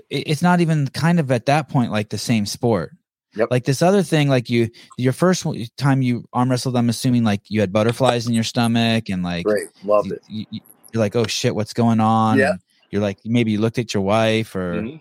it's 0.10 0.42
not 0.42 0.62
even 0.62 0.88
kind 0.88 1.20
of 1.20 1.32
at 1.32 1.48
that 1.48 1.70
point 1.70 1.92
like 1.92 2.10
the 2.10 2.18
same 2.18 2.46
sport. 2.46 2.96
Yep. 3.36 3.50
Like 3.52 3.66
this 3.66 3.82
other 3.82 4.02
thing, 4.02 4.28
like 4.28 4.50
you, 4.50 4.70
your 4.98 5.14
first 5.14 5.46
time 5.78 6.02
you 6.02 6.26
arm 6.34 6.50
wrestled, 6.50 6.76
I'm 6.76 6.90
assuming 6.90 7.24
like 7.24 7.42
you 7.48 7.60
had 7.60 7.72
butterflies 7.72 8.28
in 8.28 8.34
your 8.34 8.44
stomach 8.44 9.10
and 9.10 9.24
like, 9.24 9.46
great, 9.46 9.68
loved 9.84 10.08
you, 10.08 10.14
it. 10.16 10.48
You, 10.52 10.62
are 10.96 11.00
like, 11.00 11.16
oh 11.16 11.28
shit, 11.28 11.54
what's 11.54 11.74
going 11.74 12.00
on? 12.00 12.40
Yeah. 12.40 12.56
You're 12.90 13.02
like, 13.02 13.20
maybe 13.24 13.52
you 13.52 13.60
looked 13.60 13.78
at 13.78 13.94
your 13.94 14.02
wife 14.02 14.56
or, 14.56 14.82
mm-hmm. 14.82 14.98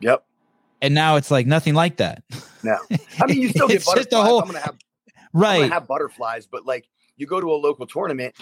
yep. 0.00 0.24
And 0.80 0.94
now 0.94 1.16
it's 1.16 1.30
like 1.30 1.46
nothing 1.46 1.74
like 1.74 1.96
that. 1.96 2.22
No, 2.62 2.76
I 3.20 3.26
mean 3.26 3.42
you 3.42 3.48
still 3.50 3.68
get 3.68 3.84
butterflies. 3.84 4.26
Whole, 4.26 4.40
I'm 4.40 4.46
gonna 4.46 4.60
have 4.60 4.76
right. 5.32 5.54
I'm 5.54 5.60
gonna 5.62 5.74
have 5.74 5.88
butterflies, 5.88 6.46
but 6.46 6.66
like 6.66 6.88
you 7.16 7.26
go 7.26 7.40
to 7.40 7.50
a 7.50 7.56
local 7.56 7.86
tournament 7.86 8.34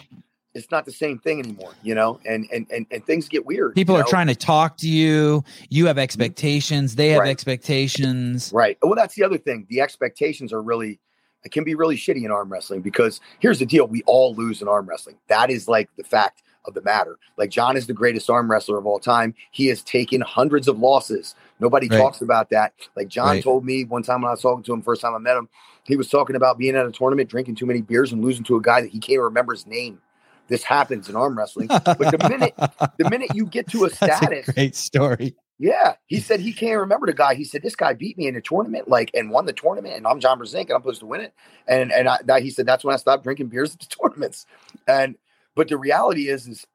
it's 0.57 0.71
not 0.71 0.87
the 0.87 0.93
same 0.93 1.19
thing 1.19 1.39
anymore, 1.39 1.73
you 1.83 1.95
know, 1.95 2.19
and 2.25 2.49
and 2.51 2.67
and, 2.71 2.87
and 2.91 3.05
things 3.05 3.29
get 3.29 3.45
weird. 3.45 3.75
People 3.75 3.95
are 3.95 4.01
know? 4.01 4.09
trying 4.09 4.27
to 4.29 4.35
talk 4.35 4.79
to 4.79 4.89
you. 4.89 5.45
You 5.69 5.87
have 5.87 5.97
mm-hmm. 5.97 6.03
expectations. 6.03 6.95
They 6.97 7.11
have 7.11 7.21
right. 7.21 7.31
expectations. 7.31 8.51
Right. 8.53 8.79
Well, 8.83 8.95
that's 8.95 9.15
the 9.15 9.23
other 9.23 9.39
thing. 9.39 9.67
The 9.69 9.83
expectations 9.83 10.53
are 10.53 10.63
really 10.63 10.99
it 11.45 11.53
can 11.53 11.63
be 11.63 11.75
really 11.75 11.97
shitty 11.97 12.25
in 12.25 12.31
arm 12.31 12.51
wrestling 12.51 12.81
because 12.81 13.21
here's 13.39 13.59
the 13.59 13.67
deal: 13.67 13.87
we 13.87 14.03
all 14.07 14.35
lose 14.35 14.63
in 14.63 14.69
arm 14.69 14.87
wrestling. 14.87 15.17
That 15.29 15.51
is 15.51 15.69
like 15.69 15.91
the 15.97 16.05
fact 16.05 16.43
of 16.65 16.73
the 16.75 16.83
matter. 16.83 17.19
Like 17.37 17.51
John 17.51 17.77
is 17.77 17.87
the 17.87 17.93
greatest 17.93 18.31
arm 18.31 18.51
wrestler 18.51 18.79
of 18.79 18.87
all 18.87 18.99
time. 18.99 19.35
He 19.51 19.67
has 19.67 19.83
taken 19.83 20.23
hundreds 20.23 20.69
of 20.69 20.79
losses. 20.79 21.35
Nobody 21.59 21.89
right. 21.89 21.99
talks 21.99 22.21
about 22.21 22.51
that. 22.51 22.75
Like 22.97 23.09
John 23.09 23.29
right. 23.29 23.43
told 23.43 23.65
me 23.65 23.85
one 23.85 24.03
time 24.03 24.23
when 24.23 24.29
I 24.29 24.33
was 24.33 24.43
talking 24.43 24.63
to 24.65 24.73
him, 24.73 24.83
first 24.83 25.01
time 25.01 25.15
I 25.15 25.19
met 25.19 25.37
him, 25.37 25.49
he 25.85 25.97
was 25.97 26.09
talking 26.09 26.37
about 26.37 26.59
being 26.59 26.77
at 26.77 26.87
a 26.87 26.93
tournament, 26.93 27.31
drinking 27.31 27.55
too 27.55 27.67
many 27.67 27.81
beers, 27.81 28.13
and 28.13 28.23
losing 28.23 28.45
to 28.45 28.57
a 28.57 28.61
guy 28.61 28.81
that 28.83 28.91
he 28.91 28.99
can't 28.99 29.21
remember 29.21 29.53
his 29.53 29.67
name 29.67 30.01
this 30.49 30.63
happens 30.63 31.09
in 31.09 31.17
arm 31.17 31.37
wrestling. 31.37 31.69
But 31.69 31.99
the 31.99 32.29
minute 32.29 32.55
the 32.99 33.11
minute 33.11 33.31
you 33.35 33.47
get 33.47 33.69
to 33.71 33.85
a 33.85 33.91
status, 33.95 34.49
a 34.49 34.53
great 34.53 34.75
story. 34.75 35.35
Yeah, 35.59 35.95
he 36.07 36.21
said 36.21 36.41
he 36.41 36.53
can't 36.53 36.79
remember 36.79 37.07
the 37.07 37.15
guy. 37.15 37.35
He 37.35 37.45
said 37.45 37.63
this 37.63 37.77
guy 37.77 37.95
beat 37.95 38.19
me 38.19 38.27
in 38.29 38.37
a 38.37 38.43
tournament, 38.43 38.89
like 38.89 39.11
and 39.15 39.31
won 39.31 39.47
the 39.47 39.53
tournament, 39.53 39.97
and 39.97 40.07
I'm 40.07 40.21
John 40.21 40.39
Brzenk, 40.39 40.63
and 40.63 40.73
I'm 40.73 40.83
supposed 40.83 41.01
to 41.01 41.07
win 41.07 41.23
it. 41.23 41.33
And 41.67 41.93
and 41.93 42.09
I, 42.09 42.19
that, 42.25 42.43
he 42.43 42.51
said 42.51 42.67
that's 42.67 42.85
when 42.85 42.95
I 42.95 42.99
stopped 42.99 43.25
drinking 43.25 43.49
beers 43.49 43.75
at 43.75 43.81
the 43.81 43.87
tournaments. 44.03 44.47
And 44.87 45.17
but 45.55 45.69
the 45.69 45.79
reality 45.79 46.29
is, 46.29 46.47
is 46.47 46.67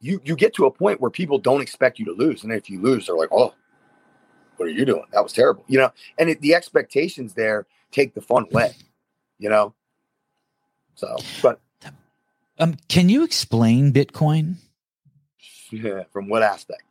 you 0.00 0.20
you 0.24 0.36
get 0.36 0.54
to 0.54 0.66
a 0.66 0.70
point 0.70 1.00
where 1.00 1.10
people 1.10 1.38
don't 1.38 1.60
expect 1.60 1.98
you 1.98 2.06
to 2.06 2.12
lose, 2.12 2.44
and 2.44 2.52
if 2.52 2.70
you 2.70 2.80
lose, 2.80 3.06
they're 3.06 3.16
like, 3.16 3.32
oh, 3.32 3.54
what 4.58 4.68
are 4.68 4.72
you 4.72 4.84
doing? 4.84 5.04
That 5.12 5.22
was 5.22 5.32
terrible, 5.32 5.64
you 5.66 5.78
know. 5.78 5.90
And 6.18 6.30
it, 6.30 6.40
the 6.40 6.54
expectations 6.54 7.34
there 7.34 7.66
take 7.90 8.14
the 8.14 8.20
fun 8.20 8.46
away, 8.50 8.74
you 9.38 9.48
know. 9.48 9.74
So, 10.94 11.16
but 11.42 11.60
um, 12.58 12.76
can 12.88 13.08
you 13.08 13.24
explain 13.24 13.92
Bitcoin? 13.92 14.56
Yeah, 15.70 16.04
from 16.12 16.28
what 16.28 16.42
aspect? 16.42 16.82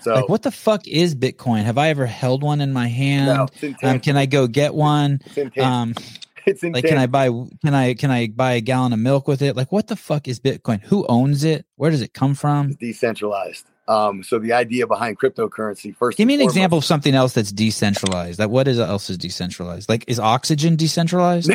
So, 0.00 0.14
like, 0.14 0.28
what 0.28 0.42
the 0.42 0.50
fuck 0.50 0.86
is 0.86 1.14
Bitcoin? 1.14 1.64
Have 1.64 1.78
I 1.78 1.88
ever 1.88 2.06
held 2.06 2.42
one 2.42 2.60
in 2.60 2.72
my 2.72 2.88
hand? 2.88 3.26
No, 3.26 3.68
um, 3.88 4.00
can 4.00 4.16
I 4.16 4.26
go 4.26 4.46
get 4.46 4.74
one? 4.74 5.20
It's 5.36 5.58
um, 5.58 5.94
it's 6.46 6.62
like, 6.62 6.84
can 6.84 6.98
I 6.98 7.06
buy? 7.06 7.28
Can 7.28 7.74
I 7.74 7.94
can 7.94 8.10
I 8.10 8.28
buy 8.28 8.52
a 8.54 8.60
gallon 8.60 8.92
of 8.92 8.98
milk 8.98 9.28
with 9.28 9.42
it? 9.42 9.56
Like, 9.56 9.72
what 9.72 9.86
the 9.86 9.96
fuck 9.96 10.28
is 10.28 10.40
Bitcoin? 10.40 10.82
Who 10.84 11.06
owns 11.08 11.44
it? 11.44 11.66
Where 11.76 11.90
does 11.90 12.02
it 12.02 12.12
come 12.14 12.34
from? 12.34 12.70
It's 12.70 12.76
decentralized. 12.76 13.66
Um, 13.86 14.22
so 14.22 14.38
the 14.38 14.52
idea 14.52 14.86
behind 14.86 15.18
cryptocurrency 15.18 15.94
first. 15.94 16.16
Give 16.16 16.26
me 16.26 16.34
an 16.34 16.40
foremost, 16.40 16.56
example 16.56 16.78
of 16.78 16.84
something 16.84 17.14
else 17.14 17.34
that's 17.34 17.52
decentralized. 17.52 18.38
That 18.38 18.50
what 18.50 18.66
is 18.66 18.80
else 18.80 19.10
is 19.10 19.18
decentralized? 19.18 19.88
Like, 19.88 20.04
is 20.06 20.18
oxygen 20.18 20.76
decentralized? 20.76 21.52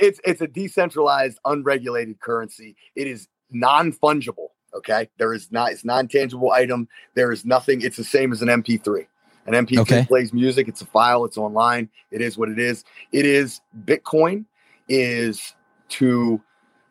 it's 0.00 0.20
it's 0.24 0.40
a 0.40 0.46
decentralized, 0.46 1.38
unregulated 1.44 2.20
currency. 2.20 2.76
It 2.96 3.06
is 3.06 3.28
non 3.50 3.92
fungible. 3.92 4.48
Okay, 4.74 5.08
there 5.18 5.34
is 5.34 5.52
not 5.52 5.72
it's 5.72 5.84
non 5.84 6.08
tangible 6.08 6.50
item. 6.52 6.88
There 7.14 7.30
is 7.30 7.44
nothing. 7.44 7.82
It's 7.82 7.96
the 7.96 8.04
same 8.04 8.32
as 8.32 8.40
an 8.42 8.48
MP3. 8.48 9.06
An 9.46 9.52
MP3 9.52 9.78
okay. 9.80 10.04
plays 10.06 10.32
music. 10.32 10.68
It's 10.68 10.80
a 10.80 10.86
file. 10.86 11.26
It's 11.26 11.36
online. 11.36 11.90
It 12.10 12.22
is 12.22 12.38
what 12.38 12.48
it 12.48 12.58
is. 12.58 12.84
It 13.12 13.26
is 13.26 13.60
Bitcoin 13.84 14.46
is 14.88 15.54
to 15.90 16.40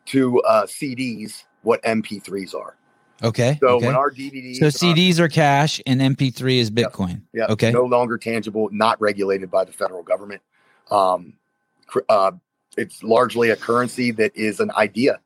to 0.06 0.40
uh, 0.42 0.66
CDs 0.66 1.44
what 1.62 1.82
MP3s 1.82 2.54
are. 2.54 2.76
Okay. 3.22 3.58
So 3.60 3.68
okay. 3.68 3.86
when 3.86 3.94
our 3.94 4.10
DVDs, 4.10 4.56
so 4.56 4.66
CDs 4.66 5.18
are, 5.18 5.28
cash 5.28 5.80
and 5.86 6.00
MP3 6.00 6.58
is 6.58 6.70
Bitcoin. 6.70 7.22
Yeah. 7.32 7.46
Okay. 7.46 7.70
No 7.70 7.84
longer 7.84 8.18
tangible, 8.18 8.68
not 8.72 9.00
regulated 9.00 9.50
by 9.50 9.64
the 9.64 9.72
federal 9.72 10.02
government. 10.02 10.42
Um, 10.90 11.34
uh, 12.08 12.32
it's 12.76 13.02
largely 13.02 13.50
a 13.50 13.56
currency 13.56 14.10
that 14.12 14.36
is 14.36 14.60
an 14.60 14.70
idea, 14.72 15.20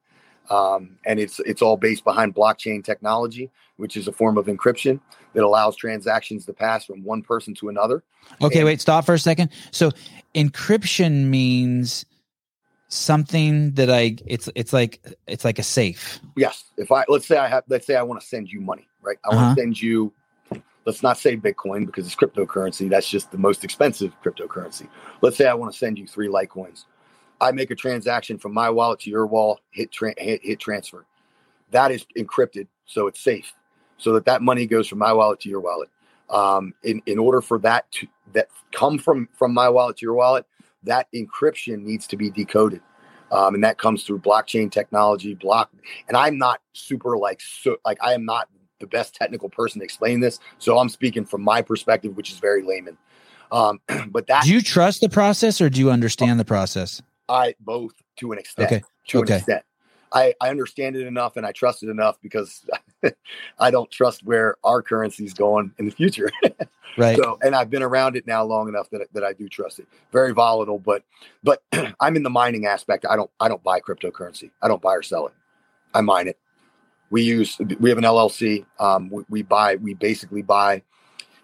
um, 0.51 0.99
and 1.07 1.19
it's 1.19 1.41
it's 1.41 1.63
all 1.63 1.77
based 1.77 2.05
behind 2.05 2.35
blockchain 2.35 2.85
technology, 2.85 3.51
which 3.77 3.97
is 3.97 4.07
a 4.07 4.13
form 4.13 4.37
of 4.37 4.47
encryption 4.47 5.01
that 5.33 5.43
allows 5.43 5.77
transactions 5.77 6.45
to 6.47 6.53
pass 6.53 6.85
from 6.85 7.03
one 7.05 7.23
person 7.23 7.55
to 7.55 7.69
another. 7.69 8.03
Okay, 8.43 8.59
and- 8.59 8.67
wait, 8.67 8.81
stop 8.81 9.07
for 9.07 9.15
a 9.15 9.19
second. 9.19 9.51
So, 9.71 9.91
encryption 10.35 11.25
means 11.25 12.05
something 12.89 13.73
that 13.73 13.91
I 13.91 14.17
it's 14.27 14.49
it's 14.55 14.73
like 14.73 15.01
it's 15.27 15.45
like 15.45 15.59
a 15.59 15.63
safe. 15.63 16.21
Yes. 16.37 16.65
If 16.77 16.91
I 16.91 17.05
let's 17.09 17.27
say 17.27 17.37
I 17.37 17.49
have 17.49 17.65
let's 17.69 17.87
say 17.87 17.97
I 17.97 18.03
want 18.03 18.21
to 18.21 18.27
send 18.27 18.51
you 18.51 18.61
money, 18.61 18.89
right? 19.03 19.19
I 19.25 19.29
uh-huh. 19.29 19.45
want 19.45 19.57
to 19.57 19.63
send 19.63 19.81
you 19.81 20.13
let's 20.89 21.03
not 21.03 21.19
say 21.19 21.37
Bitcoin 21.37 21.85
because 21.85 22.07
it's 22.07 22.17
cryptocurrency. 22.17 22.89
That's 22.89 23.09
just 23.09 23.31
the 23.31 23.39
most 23.39 23.63
expensive 23.63 24.15
cryptocurrency. 24.25 24.89
Let's 25.21 25.37
say 25.37 25.47
I 25.47 25.55
want 25.55 25.73
to 25.73 25.79
send 25.79 25.99
you 25.99 26.07
three 26.07 26.29
Litecoins. 26.29 26.87
I 27.41 27.53
make 27.53 27.71
a 27.71 27.75
transaction 27.75 28.39
from 28.39 28.53
my 28.55 28.71
wallet 28.71 29.01
to 29.01 29.11
your 29.11 29.27
wallet, 29.27 29.61
hit, 29.71 29.93
tra- 29.93 30.15
hit, 30.17 30.41
hit 30.43 30.59
transfer. 30.59 31.05
That 31.71 31.91
is 31.91 32.07
encrypted, 32.17 32.67
so 32.87 33.07
it's 33.07 33.21
safe, 33.21 33.53
so 33.99 34.15
that 34.15 34.25
that 34.25 34.41
money 34.41 34.67
goes 34.67 34.89
from 34.89 34.99
my 34.99 35.13
wallet 35.13 35.41
to 35.41 35.51
your 35.51 35.61
wallet. 35.61 35.91
Um, 36.31 36.75
in 36.83 37.03
in 37.07 37.19
order 37.19 37.41
for 37.43 37.59
that 37.61 37.91
to 37.93 38.07
that 38.33 38.49
come 38.73 38.99
from 38.99 39.29
from 39.35 39.53
my 39.53 39.69
wallet 39.69 39.99
to 39.99 40.07
your 40.07 40.15
wallet, 40.15 40.47
that 40.85 41.09
encryption 41.15 41.83
needs 41.83 42.07
to 42.09 42.17
be 42.17 42.31
decoded, 42.31 42.81
um, 43.33 43.55
and 43.55 43.65
that 43.65 43.79
comes 43.79 44.05
through 44.05 44.21
blockchain 44.21 44.71
technology. 44.71 45.35
Block, 45.35 45.71
and 46.09 46.17
I'm 46.17 46.39
not 46.39 46.61
super 46.73 47.17
like 47.17 47.41
so 47.41 47.77
like 47.85 47.99
I 48.03 48.15
am 48.15 48.25
not 48.25 48.49
the 48.81 48.87
best 48.87 49.15
technical 49.15 49.49
person 49.49 49.81
to 49.81 49.85
explain 49.85 50.21
this, 50.21 50.41
so 50.59 50.79
I'm 50.79 50.89
speaking 50.89 51.25
from 51.25 51.43
my 51.43 51.63
perspective, 51.63 52.17
which 52.17 52.31
is 52.31 52.39
very 52.39 52.63
layman. 52.63 52.97
Um, 53.51 53.81
but 54.11 54.27
that 54.27 54.45
do 54.45 54.53
you 54.53 54.61
trust 54.61 55.01
the 55.01 55.09
process 55.09 55.61
or 55.61 55.71
do 55.71 55.81
you 55.81 55.91
understand 55.91 56.39
the 56.39 56.45
process? 56.45 57.03
I 57.29 57.55
both 57.61 57.93
to 58.17 58.33
an 58.33 58.39
extent. 58.39 58.73
Okay. 58.73 58.83
To 59.09 59.19
okay. 59.21 59.35
an 59.35 59.39
extent. 59.39 59.65
I, 60.13 60.35
I 60.41 60.49
understand 60.49 60.97
it 60.97 61.07
enough 61.07 61.37
and 61.37 61.45
I 61.45 61.53
trust 61.53 61.83
it 61.83 61.89
enough 61.89 62.19
because 62.23 62.65
I 63.59 63.71
don't 63.71 63.91
trust 63.91 64.25
where 64.25 64.57
our 64.65 64.83
currency 64.83 65.25
is 65.25 65.35
going 65.35 65.73
in 65.79 65.87
the 65.87 65.91
future. 65.91 66.31
right. 66.99 67.17
So, 67.17 67.39
and 67.43 67.55
I've 67.55 67.71
been 67.71 67.83
around 67.83 68.17
it 68.17 68.27
now 68.27 68.45
long 68.45 68.69
enough 68.69 68.91
that, 68.91 69.07
that 69.13 69.25
I 69.25 69.33
do 69.33 69.49
trust 69.49 69.79
it. 69.79 69.87
Very 70.13 70.33
volatile, 70.33 70.79
but 70.79 71.05
but 71.43 71.63
I'm 72.01 72.17
in 72.17 72.23
the 72.23 72.31
mining 72.31 72.67
aspect. 72.67 73.07
I 73.09 73.17
don't 73.17 73.31
I 73.41 73.49
don't 73.49 73.63
buy 73.63 73.81
cryptocurrency. 73.81 74.51
I 74.63 74.69
don't 74.69 74.83
buy 74.83 74.95
or 74.95 75.03
sell 75.03 75.27
it. 75.27 75.35
I 75.95 76.01
mine 76.01 76.29
it. 76.29 76.39
We 77.11 77.23
use 77.23 77.59
we 77.81 77.89
have 77.89 77.99
an 77.99 78.05
LLC. 78.05 78.67
Um, 78.79 79.11
we, 79.11 79.25
we 79.29 79.43
buy 79.43 79.77
we 79.77 79.95
basically 79.95 80.43
buy 80.43 80.83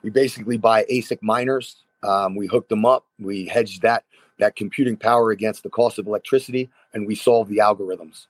we 0.02 0.10
basically 0.10 0.58
buy 0.58 0.84
ASIC 0.90 1.18
miners. 1.22 1.76
Um, 2.02 2.36
we 2.36 2.46
hook 2.46 2.68
them 2.68 2.84
up. 2.84 3.06
We 3.18 3.46
hedge 3.46 3.80
that 3.80 4.04
that 4.38 4.56
computing 4.56 4.96
power 4.96 5.30
against 5.30 5.62
the 5.62 5.70
cost 5.70 5.98
of 5.98 6.06
electricity, 6.06 6.68
and 6.92 7.06
we 7.06 7.14
solve 7.14 7.48
the 7.48 7.58
algorithms 7.58 8.26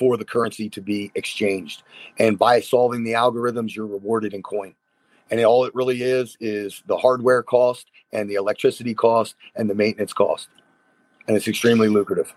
for 0.00 0.16
the 0.16 0.24
currency 0.24 0.70
to 0.70 0.80
be 0.80 1.12
exchanged. 1.14 1.82
And 2.18 2.38
by 2.38 2.60
solving 2.62 3.04
the 3.04 3.12
algorithms, 3.12 3.76
you're 3.76 3.86
rewarded 3.86 4.32
in 4.32 4.42
coin. 4.42 4.74
And 5.30 5.44
all 5.44 5.66
it 5.66 5.74
really 5.74 6.02
is 6.02 6.36
is 6.40 6.82
the 6.86 6.96
hardware 6.96 7.42
cost 7.42 7.86
and 8.10 8.28
the 8.28 8.34
electricity 8.34 8.94
cost 8.94 9.36
and 9.54 9.68
the 9.68 9.74
maintenance 9.74 10.14
cost. 10.14 10.48
and 11.28 11.36
it's 11.36 11.46
extremely 11.46 11.88
lucrative. 11.88 12.34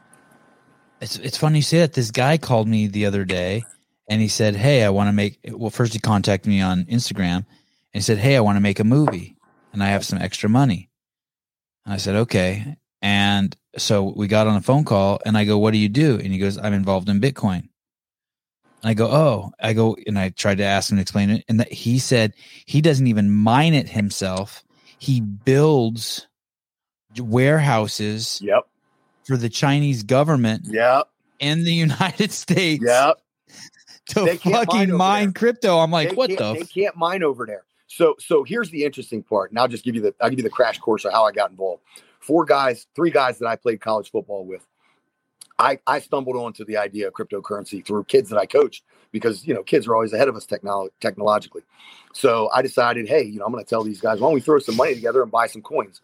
It's 1.02 1.18
it's 1.18 1.38
funny 1.38 1.60
you 1.60 1.64
say 1.64 1.80
that. 1.80 1.94
This 1.94 2.12
guy 2.12 2.38
called 2.38 2.68
me 2.68 2.88
the 2.88 3.06
other 3.08 3.26
day, 3.26 3.64
and 4.08 4.22
he 4.22 4.28
said, 4.28 4.56
"Hey, 4.56 4.84
I 4.84 4.90
want 4.90 5.08
to 5.08 5.14
make." 5.14 5.40
Well, 5.52 5.72
first 5.72 5.94
he 5.94 6.00
contacted 6.00 6.50
me 6.50 6.62
on 6.62 6.86
Instagram, 6.86 7.38
and 7.38 7.46
he 7.94 8.02
said, 8.02 8.20
"Hey, 8.20 8.36
I 8.38 8.42
want 8.42 8.58
to 8.58 8.62
make 8.62 8.80
a 8.80 8.84
movie, 8.84 9.36
and 9.72 9.82
I 9.82 9.88
have 9.88 10.06
some 10.06 10.20
extra 10.20 10.50
money." 10.50 10.90
And 11.86 11.94
I 11.94 11.98
said, 11.98 12.16
"Okay." 12.16 12.78
And 13.04 13.56
so 13.78 14.14
we 14.16 14.28
got 14.28 14.48
on 14.48 14.56
a 14.56 14.62
phone 14.62 14.86
call, 14.86 15.20
and 15.26 15.38
I 15.38 15.44
go, 15.44 15.58
"What 15.60 15.72
do 15.72 15.78
you 15.78 15.90
do?" 15.90 16.16
And 16.16 16.28
he 16.28 16.40
goes, 16.40 16.58
"I'm 16.58 16.74
involved 16.74 17.10
in 17.10 17.20
Bitcoin." 17.20 17.68
And 18.82 18.90
I 18.90 18.94
go, 18.94 19.08
"Oh," 19.12 19.52
I 19.60 19.74
go, 19.74 19.98
and 20.08 20.18
I 20.18 20.30
tried 20.30 20.60
to 20.60 20.64
ask 20.64 20.90
him 20.90 20.98
to 20.98 21.02
explain 21.02 21.30
it, 21.30 21.44
and 21.50 21.60
that 21.60 21.72
he 21.72 22.00
said 22.00 22.34
he 22.66 22.80
doesn't 22.82 23.08
even 23.08 23.30
mine 23.30 23.74
it 23.74 23.90
himself. 23.90 24.64
He 25.00 25.20
builds 25.20 26.28
warehouses 27.20 28.40
Yep. 28.42 28.68
for 29.26 29.36
the 29.36 29.50
Chinese 29.50 30.04
government 30.04 30.68
Yep. 30.72 31.10
in 31.40 31.66
the 31.66 31.74
United 31.74 32.32
States 32.32 32.84
Yep. 32.86 33.18
to 34.08 34.26
They 34.28 34.38
can't 34.38 34.54
mine 34.54 34.66
fucking 34.66 34.98
mine 34.98 35.34
crypto. 35.34 35.80
I'm 35.80 35.92
like, 35.92 36.12
they 36.12 36.16
what 36.16 36.30
the? 36.30 36.54
They 36.54 36.62
F-? 36.62 36.74
can't 36.74 36.96
mine 36.96 37.22
over 37.22 37.46
there. 37.46 37.64
So 37.88 38.16
so 38.18 38.44
here's 38.44 38.70
the 38.70 38.86
interesting 38.86 39.24
part, 39.24 39.52
and 39.52 39.60
I'll 39.60 39.68
just 39.68 39.84
give 39.84 39.94
you 39.94 40.02
the 40.02 40.16
I'll 40.22 40.30
give 40.30 40.40
you 40.40 40.44
the 40.44 40.50
crash 40.50 40.80
course 40.80 41.04
of 41.06 41.12
how 41.12 41.26
I 41.26 41.34
got 41.34 41.52
involved. 41.52 41.84
Four 42.24 42.46
guys, 42.46 42.88
three 42.96 43.12
guys 43.12 43.38
that 43.40 43.48
I 43.48 43.58
played 43.58 43.82
college 43.82 44.10
football 44.10 44.46
with. 44.46 44.66
I 45.60 45.78
I 45.86 46.00
stumbled 46.00 46.38
onto 46.38 46.64
the 46.64 46.78
idea 46.78 47.08
of 47.08 47.14
cryptocurrency 47.14 47.86
through 47.86 48.06
kids 48.06 48.30
that 48.30 48.40
I 48.40 48.46
coached 48.46 48.84
because 49.12 49.46
you 49.46 49.54
know 49.54 49.62
kids 49.62 49.88
are 49.88 49.94
always 49.94 50.14
ahead 50.14 50.30
of 50.30 50.36
us 50.38 50.46
technolo- 50.46 50.90
technologically. 51.02 51.64
So 52.14 52.50
I 52.54 52.62
decided, 52.62 53.10
hey, 53.10 53.24
you 53.24 53.40
know, 53.40 53.46
I'm 53.46 53.52
going 53.52 53.64
to 53.64 53.70
tell 53.70 53.84
these 53.84 54.00
guys, 54.00 54.20
why 54.20 54.28
don't 54.28 54.36
we 54.36 54.40
throw 54.40 54.60
some 54.60 54.78
money 54.78 54.94
together 54.96 55.22
and 55.22 55.32
buy 55.32 55.48
some 55.48 55.62
coins? 55.62 56.00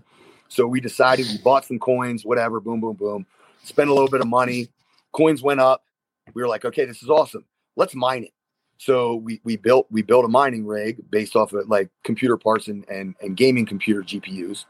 So 0.50 0.68
we 0.68 0.82
decided 0.82 1.28
we 1.28 1.38
bought 1.38 1.64
some 1.64 1.80
coins, 1.80 2.26
whatever, 2.26 2.60
boom, 2.60 2.82
boom, 2.82 2.96
boom. 2.96 3.26
Spent 3.64 3.90
a 3.90 3.94
little 3.94 4.10
bit 4.10 4.20
of 4.20 4.28
money. 4.28 4.68
Coins 5.14 5.42
went 5.42 5.62
up. 5.62 5.86
We 6.34 6.42
were 6.42 6.48
like, 6.48 6.66
okay, 6.66 6.86
this 6.86 7.02
is 7.02 7.10
awesome. 7.10 7.46
Let's 7.78 7.96
mine 7.96 8.26
it. 8.26 8.34
So 8.78 9.16
we 9.16 9.40
we 9.46 9.56
built 9.56 9.88
we 9.90 10.02
built 10.02 10.26
a 10.26 10.30
mining 10.30 10.66
rig 10.66 11.10
based 11.10 11.36
off 11.36 11.54
of 11.54 11.70
like 11.70 11.90
computer 12.04 12.36
parts 12.36 12.68
and 12.68 12.88
and, 12.90 13.16
and 13.22 13.38
gaming 13.38 13.66
computer 13.66 14.02
GPUs. 14.02 14.66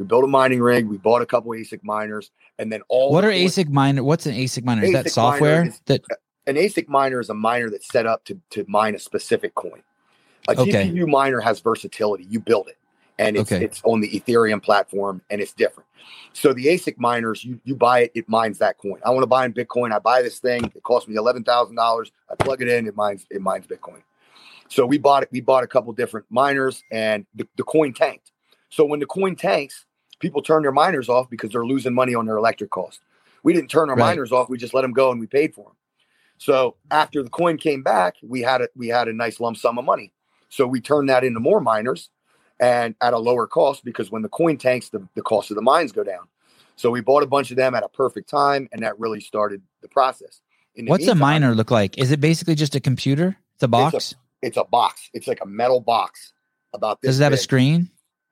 We 0.00 0.06
built 0.06 0.24
a 0.24 0.26
mining 0.26 0.62
rig. 0.62 0.86
We 0.86 0.96
bought 0.96 1.20
a 1.20 1.26
couple 1.26 1.50
ASIC 1.52 1.84
miners, 1.84 2.30
and 2.58 2.72
then 2.72 2.80
all 2.88 3.12
What 3.12 3.22
are 3.22 3.30
ASIC 3.30 3.68
miner? 3.68 4.02
What's 4.02 4.24
an 4.24 4.32
ASIC 4.34 4.64
miner? 4.64 4.82
Is 4.82 4.92
that 4.92 5.10
software 5.10 5.66
is- 5.66 5.80
that? 5.84 6.00
An 6.46 6.56
ASIC 6.56 6.88
miner 6.88 7.20
is 7.20 7.28
a 7.28 7.34
miner 7.34 7.68
that's 7.68 7.86
set 7.86 8.06
up 8.06 8.24
to 8.24 8.40
to 8.48 8.64
mine 8.66 8.94
a 8.94 8.98
specific 8.98 9.54
coin. 9.54 9.82
A 10.48 10.58
Okay. 10.58 10.72
GPU 10.88 11.06
miner 11.06 11.38
has 11.40 11.60
versatility. 11.60 12.24
You 12.30 12.40
build 12.40 12.68
it, 12.68 12.78
and 13.18 13.36
it's 13.36 13.52
Okay. 13.52 13.62
it's 13.62 13.82
on 13.84 14.00
the 14.00 14.08
Ethereum 14.08 14.62
platform, 14.62 15.20
and 15.28 15.42
it's 15.42 15.52
different. 15.52 15.86
So 16.32 16.54
the 16.54 16.68
ASIC 16.68 16.96
miners, 16.98 17.44
you 17.44 17.60
you 17.64 17.76
buy 17.76 18.04
it, 18.04 18.12
it 18.14 18.26
mines 18.26 18.56
that 18.60 18.78
coin. 18.78 19.00
I 19.04 19.10
want 19.10 19.22
to 19.22 19.26
buy 19.26 19.44
in 19.44 19.52
Bitcoin. 19.52 19.92
I 19.92 19.98
buy 19.98 20.22
this 20.22 20.38
thing. 20.38 20.64
It 20.64 20.82
costs 20.82 21.10
me 21.10 21.16
eleven 21.16 21.44
thousand 21.44 21.76
dollars. 21.76 22.10
I 22.30 22.36
plug 22.36 22.62
it 22.62 22.68
in. 22.68 22.86
It 22.86 22.96
mines 22.96 23.26
it 23.30 23.42
mines 23.42 23.66
Bitcoin. 23.66 24.02
So 24.68 24.86
we 24.86 24.96
bought 24.96 25.24
it. 25.24 25.28
We 25.30 25.42
bought 25.42 25.62
a 25.62 25.66
couple 25.66 25.92
different 25.92 26.24
miners, 26.30 26.82
and 26.90 27.26
the, 27.34 27.46
the 27.56 27.64
coin 27.64 27.92
tanked. 27.92 28.32
So 28.70 28.84
when 28.86 28.98
the 28.98 29.06
coin 29.06 29.36
tanks, 29.36 29.84
people 30.20 30.42
turn 30.42 30.62
their 30.62 30.72
miners 30.72 31.08
off 31.08 31.28
because 31.28 31.50
they're 31.50 31.66
losing 31.66 31.94
money 31.94 32.14
on 32.14 32.26
their 32.26 32.36
electric 32.36 32.70
cost. 32.70 33.00
We 33.42 33.52
didn't 33.52 33.70
turn 33.70 33.90
our 33.90 33.96
Right. 33.96 34.10
miners 34.10 34.30
off. 34.30 34.48
We 34.48 34.58
just 34.58 34.74
let 34.74 34.82
them 34.82 34.92
go, 34.92 35.10
and 35.10 35.18
we 35.18 35.26
paid 35.26 35.54
for 35.54 35.64
them. 35.64 35.74
So 36.38 36.76
after 36.90 37.22
the 37.22 37.30
coin 37.30 37.56
came 37.56 37.82
back, 37.82 38.16
we 38.22 38.40
had 38.42 38.62
a 38.62 38.68
we 38.76 38.88
had 38.88 39.08
a 39.08 39.12
nice 39.12 39.40
lump 39.40 39.56
sum 39.56 39.78
of 39.78 39.84
money. 39.84 40.12
So 40.48 40.66
we 40.66 40.80
turned 40.80 41.08
that 41.08 41.24
into 41.24 41.40
more 41.40 41.60
miners, 41.60 42.10
and 42.58 42.94
at 43.00 43.12
a 43.12 43.18
lower 43.18 43.46
cost 43.46 43.84
because 43.84 44.10
when 44.10 44.22
the 44.22 44.28
coin 44.28 44.56
tanks, 44.56 44.88
the, 44.90 45.06
the 45.14 45.22
cost 45.22 45.50
of 45.50 45.56
the 45.56 45.62
mines 45.62 45.92
go 45.92 46.04
down. 46.04 46.28
So 46.76 46.90
we 46.90 47.02
bought 47.02 47.22
a 47.22 47.26
bunch 47.26 47.50
of 47.50 47.56
them 47.58 47.74
at 47.74 47.82
a 47.82 47.88
perfect 47.88 48.28
time, 48.30 48.68
and 48.72 48.82
that 48.82 48.98
really 48.98 49.20
started 49.20 49.62
the 49.82 49.88
process. 49.88 50.40
The 50.74 50.86
What's 50.86 51.06
a 51.08 51.14
miner 51.14 51.54
look 51.54 51.70
like? 51.70 51.98
Is 51.98 52.10
it 52.10 52.20
basically 52.20 52.54
just 52.54 52.74
a 52.74 52.80
computer? 52.80 53.36
It's 53.54 53.62
a 53.62 53.68
box. 53.68 54.14
It's 54.40 54.56
a 54.56 54.64
box. 54.64 55.10
It's 55.12 55.26
like 55.26 55.40
a 55.42 55.46
metal 55.46 55.80
box. 55.80 56.32
About 56.72 57.02
this. 57.02 57.10
Does 57.10 57.20
it 57.20 57.24
have 57.24 57.32
a 57.32 57.36
screen? 57.36 57.90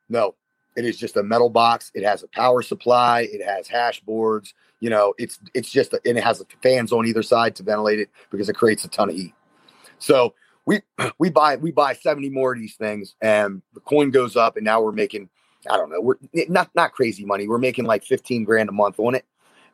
No, 0.08 0.34
it 0.78 0.84
is 0.84 0.96
just 0.96 1.16
a 1.16 1.24
metal 1.24 1.50
box. 1.50 1.90
It 1.92 2.04
has 2.04 2.22
a 2.22 2.28
power 2.28 2.62
supply. 2.62 3.22
It 3.32 3.44
has 3.44 3.66
hash 3.66 4.00
boards. 4.00 4.54
You 4.78 4.90
know, 4.90 5.12
it's 5.18 5.40
it's 5.54 5.70
just 5.70 5.92
a, 5.92 6.00
and 6.04 6.16
it 6.16 6.22
has 6.22 6.42
fans 6.62 6.92
on 6.92 7.04
either 7.04 7.24
side 7.24 7.56
to 7.56 7.64
ventilate 7.64 7.98
it 7.98 8.10
because 8.30 8.48
it 8.48 8.54
creates 8.54 8.84
a 8.84 8.88
ton 8.88 9.10
of 9.10 9.16
heat. 9.16 9.34
So 9.98 10.34
we 10.66 10.82
we 11.18 11.30
buy 11.30 11.56
we 11.56 11.72
buy 11.72 11.94
seventy 11.94 12.30
more 12.30 12.52
of 12.52 12.60
these 12.60 12.76
things, 12.76 13.16
and 13.20 13.60
the 13.74 13.80
coin 13.80 14.12
goes 14.12 14.36
up, 14.36 14.56
and 14.56 14.64
now 14.64 14.80
we're 14.80 14.92
making 14.92 15.28
I 15.68 15.76
don't 15.76 15.90
know 15.90 16.00
we're 16.00 16.18
not 16.48 16.70
not 16.76 16.92
crazy 16.92 17.24
money. 17.24 17.48
We're 17.48 17.58
making 17.58 17.84
like 17.84 18.04
fifteen 18.04 18.44
grand 18.44 18.68
a 18.68 18.72
month 18.72 19.00
on 19.00 19.16
it, 19.16 19.24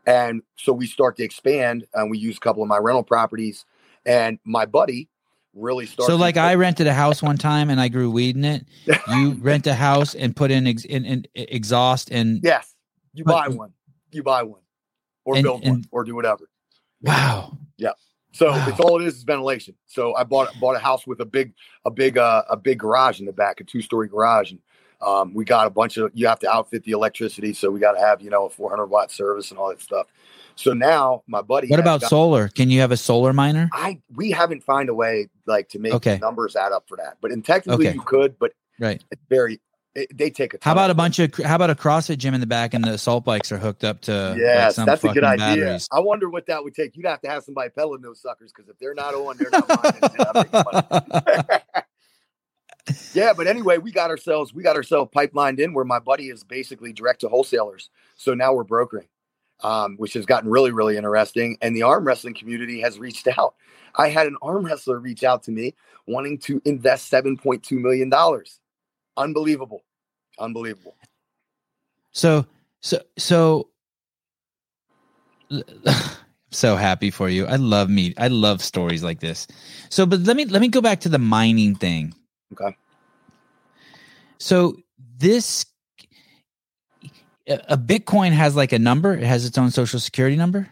and 0.07 0.43
so 0.57 0.73
we 0.73 0.87
start 0.87 1.19
to 1.19 1.23
expand, 1.23 1.87
and 1.93 2.11
we 2.11 2.17
use 2.17 2.39
a 2.39 2.41
couple 2.41 2.63
of 2.63 2.69
my 2.71 2.79
rental 2.79 3.03
properties, 3.03 3.67
and 4.07 4.39
my 4.45 4.65
buddy 4.65 5.11
really 5.55 5.87
starts. 5.87 6.09
So, 6.09 6.17
like, 6.17 6.37
I 6.37 6.55
rented 6.55 6.87
a 6.87 6.95
house 6.95 7.23
one 7.23 7.37
time 7.39 7.71
and 7.71 7.81
I 7.81 7.89
grew 7.89 8.11
weed 8.11 8.37
in 8.37 8.45
it. 8.45 8.67
You 9.09 9.33
rent 9.41 9.67
a 9.67 9.75
house 9.75 10.15
and 10.15 10.35
put 10.35 10.51
in, 10.51 10.67
ex- 10.67 10.85
in, 10.85 11.05
in 11.05 11.27
exhaust 11.35 12.11
and 12.11 12.41
yes, 12.43 12.75
you 13.13 13.25
buy 13.25 13.49
one, 13.49 13.73
you 14.11 14.23
buy 14.23 14.43
one, 14.43 14.61
or 15.25 15.37
And- 15.37 15.45
build 15.45 15.67
one, 15.67 15.85
or 15.91 16.05
do 16.05 16.15
whatever. 16.15 16.49
wow. 17.03 17.57
Yeah. 17.77 17.91
So 18.33 18.51
Wow. 18.51 18.67
it's 18.69 18.81
all 18.81 19.01
it 19.01 19.07
is 19.07 19.15
is 19.17 19.23
ventilation. 19.23 19.75
So 19.87 20.15
I 20.17 20.25
bought 20.25 20.49
bought 20.61 20.75
a 20.77 20.81
house 20.81 21.07
with 21.07 21.21
a 21.21 21.25
big 21.25 21.53
a 21.85 21.91
big 21.91 22.19
uh, 22.19 22.43
a 22.51 22.57
big 22.57 22.79
garage 22.79 23.21
in 23.21 23.27
the 23.27 23.33
back, 23.33 23.61
a 23.61 23.65
two 23.65 23.81
story 23.83 24.09
garage, 24.09 24.51
and 24.51 24.61
um, 25.01 25.35
we 25.35 25.45
got 25.45 25.67
a 25.67 25.71
bunch 25.71 25.97
of 25.99 26.11
you 26.15 26.27
have 26.27 26.41
to 26.41 26.51
outfit 26.51 26.83
the 26.85 26.93
electricity, 26.93 27.53
so 27.53 27.71
we 27.71 27.79
got 27.79 27.93
to 27.93 28.01
have 28.01 28.21
you 28.23 28.31
know 28.31 28.47
a 28.47 28.51
400 28.51 28.87
watt 28.87 29.11
service 29.13 29.51
and 29.51 29.59
all 29.61 29.69
that 29.69 29.81
stuff. 29.81 30.07
So 30.57 30.73
now 30.73 31.23
my 31.27 31.43
buddy, 31.43 31.69
What 31.69 31.81
about 31.81 32.01
got- 32.01 32.11
solar? 32.11 32.49
Can 32.49 32.71
you 32.71 32.81
have 32.81 32.93
a 32.93 32.97
solar 32.97 33.33
miner? 33.33 33.69
I 33.73 34.01
we 34.15 34.31
haven't 34.31 34.63
found 34.63 34.89
a 34.89 34.95
way 34.95 35.29
like 35.47 35.69
to 35.71 35.79
make 35.79 35.93
Okay. 35.95 36.19
numbers 36.19 36.55
add 36.57 36.73
up 36.73 36.85
for 36.89 36.97
that, 36.99 37.17
but 37.21 37.33
and 37.33 37.45
technically 37.45 37.89
Okay. 37.89 37.95
you 37.95 38.03
could, 38.03 38.39
but 38.39 38.53
Right. 38.79 39.03
it's 39.11 39.23
very 39.29 39.61
it, 39.97 40.17
they 40.17 40.29
take 40.29 40.55
a. 40.55 40.59
How 40.61 40.73
about 40.73 40.91
a 40.91 40.95
bunch 40.95 41.21
of 41.21 41.33
how 41.45 41.55
about 41.55 41.71
a 41.71 41.75
CrossFit 41.77 42.19
gym 42.19 42.35
in 42.35 42.41
the 42.41 42.47
back 42.49 42.75
and 42.75 42.83
the 42.83 42.91
assault 42.95 43.25
bikes 43.25 43.53
are 43.53 43.59
hooked 43.59 43.85
up 43.85 44.01
to 44.03 44.31
like, 44.31 44.39
Yes, 44.39 44.75
some 44.75 44.87
that's 44.87 45.05
a 45.05 45.09
good 45.11 45.23
idea. 45.23 45.47
batteries? 45.47 45.89
I 45.93 46.01
wonder 46.01 46.29
what 46.29 46.47
that 46.47 46.65
would 46.65 46.75
take. 46.75 46.97
You'd 46.97 47.07
have 47.07 47.21
to 47.21 47.29
have 47.29 47.45
somebody 47.45 47.71
pedaling 47.71 48.01
those 48.03 48.21
suckers 48.21 48.53
because 48.53 48.69
if 48.69 48.77
they're 48.81 48.95
not 48.95 49.15
on, 49.15 49.37
they're 49.39 49.51
not 49.53 49.69
mining. 49.69 50.01
They're 50.01 50.27
not 50.27 50.35
making 50.35 51.51
money. 51.53 51.61
yeah, 53.15 53.33
but 53.37 53.47
anyway, 53.47 53.79
we 53.79 53.93
got 53.93 54.11
ourselves 54.11 54.53
we 54.53 54.63
got 54.65 54.75
ourselves 54.77 55.11
pipelined 55.15 55.61
in 55.61 55.73
where 55.75 55.85
my 55.85 56.01
buddy 56.01 56.29
is 56.29 56.43
basically 56.45 56.93
direct 56.93 57.21
to 57.21 57.29
wholesalers. 57.29 57.89
So 58.17 58.35
now 58.35 58.53
we're 58.53 58.65
brokering, 58.65 59.07
um, 59.63 59.97
which 59.97 60.15
has 60.15 60.27
gotten 60.27 60.51
really 60.51 60.73
really 60.73 60.97
interesting. 60.97 61.57
And 61.63 61.75
the 61.75 61.83
arm 61.83 62.05
wrestling 62.05 62.35
community 62.35 62.81
has 62.81 62.99
reached 62.99 63.29
out. 63.39 63.55
I 63.97 64.09
had 64.09 64.27
an 64.27 64.37
arm 64.43 64.65
wrestler 64.65 64.99
reach 64.99 65.25
out 65.25 65.43
to 65.45 65.53
me 65.53 65.75
wanting 66.07 66.39
to 66.39 66.61
invest 66.65 67.09
seven 67.09 67.37
point 67.37 67.63
two 67.63 67.79
million 67.79 68.09
dollars. 68.09 68.61
Unbelievable, 69.17 69.85
unbelievable. 70.39 70.97
So 72.13 72.47
so 72.81 73.01
so 73.17 73.69
so 76.51 76.77
happy 76.77 77.11
for 77.11 77.29
you. 77.29 77.47
I 77.47 77.57
love 77.57 77.89
me. 77.89 78.15
I 78.19 78.29
love 78.29 78.63
stories 78.63 79.03
like 79.03 79.21
this. 79.21 79.47
So 79.91 80.07
but 80.07 80.21
let 80.21 80.37
me 80.37 80.45
let 80.45 80.61
me 80.61 80.69
go 80.69 80.81
back 80.81 81.01
to 81.01 81.09
the 81.09 81.19
mining 81.19 81.75
thing. 81.75 82.15
Okay. 82.53 82.77
So 84.39 84.77
this 85.19 85.65
a 87.47 87.77
Bitcoin 87.77 88.33
has 88.33 88.57
like 88.57 88.73
a 88.73 88.79
number. 88.79 89.13
It 89.15 89.25
has 89.25 89.45
its 89.45 89.59
own 89.59 89.71
social 89.71 90.01
security 90.01 90.37
number. 90.37 90.69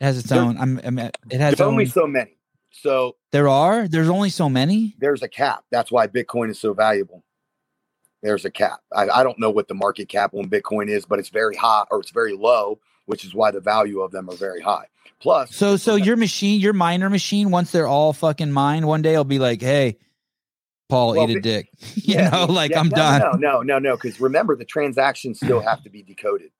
It 0.00 0.04
has 0.04 0.18
its 0.18 0.28
There- 0.28 0.40
own. 0.40 0.56
I'm, 0.58 0.80
I'm, 0.84 0.98
it 0.98 1.14
has 1.30 1.54
There's 1.56 1.60
only 1.60 1.86
so 1.86 2.06
many. 2.06 2.36
So 2.70 3.16
there 3.32 3.48
are. 3.48 3.86
There's 3.86 4.08
only 4.08 4.30
so 4.30 4.48
many. 4.48 4.94
there's 4.98 5.22
a 5.22 5.28
cap. 5.28 5.64
That's 5.70 5.92
why 5.92 6.06
Bitcoin 6.06 6.50
is 6.50 6.58
so 6.58 6.72
valuable. 6.72 7.22
There's 8.22 8.44
a 8.44 8.50
cap. 8.50 8.80
I, 8.94 9.08
I 9.08 9.22
don't 9.24 9.38
know 9.38 9.50
what 9.50 9.68
the 9.68 9.74
market 9.74 10.08
cap 10.08 10.32
on 10.34 10.48
Bitcoin 10.48 10.88
is, 10.88 11.04
but 11.04 11.18
it's 11.18 11.28
very 11.28 11.56
high 11.56 11.84
or 11.90 12.00
it's 12.00 12.10
very 12.12 12.34
low, 12.34 12.78
which 13.06 13.24
is 13.24 13.34
why 13.34 13.50
the 13.50 13.60
value 13.60 14.00
of 14.00 14.10
them 14.12 14.30
are 14.30 14.36
very 14.36 14.60
high. 14.60 14.86
Plus, 15.20 15.54
So 15.54 15.76
so 15.76 15.94
your 16.08 16.16
machine, 16.16 16.60
your 16.60 16.72
miner 16.72 17.10
machine, 17.10 17.50
once 17.50 17.72
they're 17.72 17.86
all 17.88 18.12
fucking 18.12 18.50
mined, 18.52 18.86
one 18.86 19.02
day 19.02 19.12
it'll 19.12 19.24
be 19.24 19.38
like, 19.40 19.60
hey, 19.60 19.98
Paul, 20.88 21.14
Well, 21.14 21.30
eat 21.30 21.38
a 21.38 21.40
dick. 21.40 21.68
you 21.94 22.14
Yeah, 22.16 22.30
know, 22.30 22.46
like 22.46 22.70
yeah, 22.70 22.80
I'm 22.80 22.88
no, 22.88 22.96
done. 22.96 23.20
No, 23.20 23.32
no, 23.36 23.62
no, 23.62 23.78
no. 23.78 23.96
Because 23.96 24.20
remember, 24.20 24.56
the 24.56 24.64
transactions 24.64 25.38
still 25.38 25.60
have 25.66 25.82
to 25.82 25.90
be 25.90 26.02
decoded. 26.02 26.50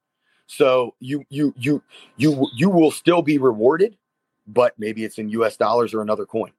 So 0.46 0.94
you, 1.00 1.24
you, 1.30 1.54
you, 1.56 1.82
you, 2.16 2.46
you 2.56 2.68
will 2.70 2.90
still 2.90 3.22
be 3.22 3.38
rewarded, 3.38 3.96
but 4.46 4.74
maybe 4.78 5.04
it's 5.04 5.18
in 5.18 5.28
U.S. 5.30 5.56
dollars 5.56 5.94
or 5.94 6.02
another 6.02 6.26
coin. 6.26 6.52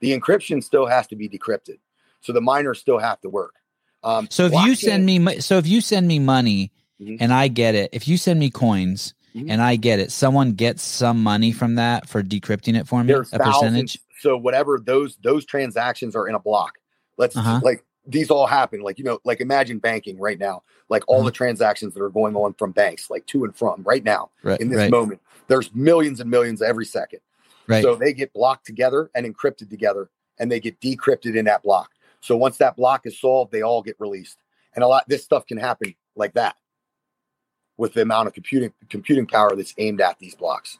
The 0.00 0.18
encryption 0.18 0.64
still 0.64 0.86
has 0.86 1.06
to 1.08 1.16
be 1.16 1.28
decrypted, 1.28 1.78
so 2.22 2.32
the 2.32 2.40
miners 2.40 2.80
still 2.80 2.98
have 2.98 3.20
to 3.20 3.28
work. 3.28 3.54
Um, 4.02 4.28
So 4.30 4.46
if 4.46 4.54
you 4.54 4.74
send 4.74 5.04
me, 5.04 5.40
so 5.40 5.58
if 5.58 5.66
you 5.66 5.80
send 5.82 6.08
me 6.08 6.18
money 6.18 6.72
Mhm. 7.00 7.18
and 7.20 7.32
I 7.32 7.48
get 7.48 7.74
it, 7.74 7.90
if 7.92 8.08
you 8.08 8.16
send 8.16 8.40
me 8.40 8.50
coins 8.50 9.14
Mhm. 9.36 9.50
and 9.50 9.60
I 9.62 9.76
get 9.76 10.00
it, 10.00 10.10
someone 10.10 10.52
gets 10.54 10.82
some 10.82 11.22
money 11.22 11.52
from 11.52 11.74
that 11.74 12.08
for 12.08 12.22
decrypting 12.22 12.78
it 12.80 12.88
for 12.88 13.04
me, 13.04 13.12
there's 13.12 13.32
a 13.32 13.38
thousands. 13.38 13.62
percentage. 13.96 14.00
So 14.20 14.36
whatever 14.38 14.78
those 14.82 15.16
those 15.22 15.44
transactions 15.44 16.16
are 16.16 16.26
in 16.26 16.34
a 16.34 16.40
block. 16.40 16.78
Let's 17.20 17.36
Uh-huh. 17.36 17.60
like 17.62 17.84
these 18.06 18.30
all 18.30 18.46
happen. 18.46 18.80
Like, 18.80 18.98
you 18.98 19.04
know, 19.04 19.20
like 19.24 19.40
imagine 19.42 19.78
banking 19.78 20.18
right 20.18 20.38
now, 20.38 20.62
like 20.88 21.04
all 21.06 21.22
the 21.22 21.30
transactions 21.30 21.92
that 21.94 22.02
are 22.02 22.08
going 22.08 22.34
on 22.34 22.54
from 22.54 22.72
banks, 22.72 23.10
like 23.10 23.26
to 23.26 23.44
and 23.44 23.54
from 23.54 23.82
right 23.84 24.02
now 24.02 24.30
Right. 24.42 24.58
in 24.58 24.70
this 24.70 24.78
right. 24.78 24.90
moment. 24.90 25.20
There's 25.46 25.72
millions 25.74 26.18
and 26.18 26.30
millions 26.30 26.62
every 26.62 26.86
second. 26.86 27.20
right. 27.68 27.82
So 27.84 27.94
they 27.94 28.12
get 28.14 28.32
blocked 28.32 28.64
together 28.66 29.10
and 29.14 29.26
encrypted 29.26 29.68
together, 29.68 30.08
and 30.38 30.50
they 30.50 30.58
get 30.60 30.80
decrypted 30.80 31.36
in 31.36 31.44
that 31.44 31.62
block. 31.62 31.90
So 32.20 32.36
once 32.36 32.56
that 32.56 32.74
block 32.74 33.06
is 33.06 33.20
solved, 33.20 33.52
they 33.52 33.62
all 33.62 33.82
get 33.82 33.96
released. 34.00 34.38
And 34.74 34.82
a 34.82 34.88
lot 34.88 35.04
this 35.06 35.22
stuff 35.22 35.46
can 35.46 35.58
happen 35.58 35.94
like 36.16 36.32
that 36.34 36.56
with 37.76 37.92
the 37.94 38.02
amount 38.02 38.28
of 38.28 38.34
computing 38.34 38.72
computing 38.88 39.26
power 39.26 39.54
that's 39.54 39.74
aimed 39.78 40.00
at 40.00 40.18
these 40.18 40.34
blocks. 40.34 40.78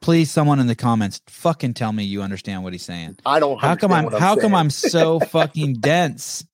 Please, 0.00 0.30
someone 0.30 0.60
in 0.60 0.66
the 0.66 0.74
comments, 0.74 1.20
fucking 1.26 1.74
tell 1.74 1.92
me 1.92 2.04
you 2.04 2.22
understand 2.22 2.62
what 2.62 2.72
he's 2.72 2.84
saying. 2.84 3.18
I 3.24 3.40
don't. 3.40 3.60
How 3.60 3.76
come 3.76 3.92
I'm? 3.92 4.04
what 4.04 4.20
How 4.20 4.36
come. 4.36 4.54
I'm 4.54 4.70
so 4.70 5.20
fucking 5.30 5.74
dense? 5.74 6.44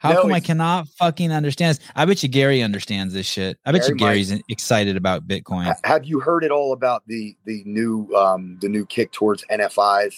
How 0.00 0.14
No, 0.14 0.22
come 0.22 0.32
I 0.32 0.40
cannot 0.40 0.88
fucking 0.88 1.30
understand 1.30 1.76
this? 1.76 1.86
I 1.94 2.06
bet 2.06 2.22
you 2.22 2.28
Gary 2.30 2.62
understands 2.62 3.12
this 3.12 3.26
shit. 3.26 3.58
I 3.66 3.72
bet 3.72 3.86
you 3.86 3.94
Gary 3.94 4.20
might. 4.20 4.28
Gary's 4.28 4.42
excited 4.48 4.96
about 4.96 5.28
Bitcoin. 5.28 5.74
Have 5.84 6.06
you 6.06 6.20
heard 6.20 6.42
it 6.42 6.50
all 6.50 6.72
about 6.72 7.02
the 7.06 7.36
the 7.44 7.62
new 7.66 8.08
um 8.14 8.56
the 8.62 8.68
new 8.70 8.86
kick 8.86 9.12
towards 9.12 9.44
NFIs, 9.50 10.14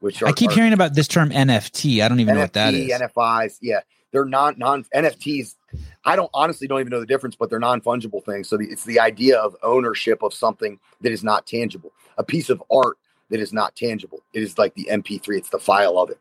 which 0.00 0.22
are 0.22 0.28
I 0.28 0.32
keep 0.32 0.50
are 0.50 0.54
hearing 0.54 0.72
about 0.72 0.94
this 0.94 1.06
term 1.06 1.30
NFT. 1.30 2.02
I 2.02 2.08
don't 2.08 2.18
even 2.18 2.34
know 2.34 2.40
what 2.40 2.54
that 2.54 2.74
is. 2.74 2.90
NFT, 2.90 2.94
is. 2.94 3.00
NFIs. 3.00 3.58
Yeah, 3.62 3.80
they're 4.12 4.24
non 4.24 4.54
non 4.58 4.84
NFTs. 4.94 5.56
I 6.04 6.16
don't 6.16 6.30
honestly 6.34 6.68
don't 6.68 6.80
even 6.80 6.90
know 6.90 7.00
the 7.00 7.06
difference, 7.06 7.34
but 7.34 7.50
they're 7.50 7.58
non 7.58 7.80
fungible 7.80 8.24
things. 8.24 8.48
So 8.48 8.56
the, 8.56 8.66
it's 8.66 8.84
the 8.84 9.00
idea 9.00 9.38
of 9.38 9.56
ownership 9.62 10.22
of 10.22 10.32
something 10.32 10.78
that 11.00 11.12
is 11.12 11.24
not 11.24 11.46
tangible, 11.46 11.92
a 12.18 12.24
piece 12.24 12.50
of 12.50 12.62
art 12.70 12.98
that 13.30 13.40
is 13.40 13.52
not 13.52 13.74
tangible. 13.74 14.22
It 14.32 14.42
is 14.42 14.58
like 14.58 14.74
the 14.74 14.86
MP3. 14.90 15.38
It's 15.38 15.48
the 15.48 15.58
file 15.58 15.98
of 15.98 16.10
it. 16.10 16.20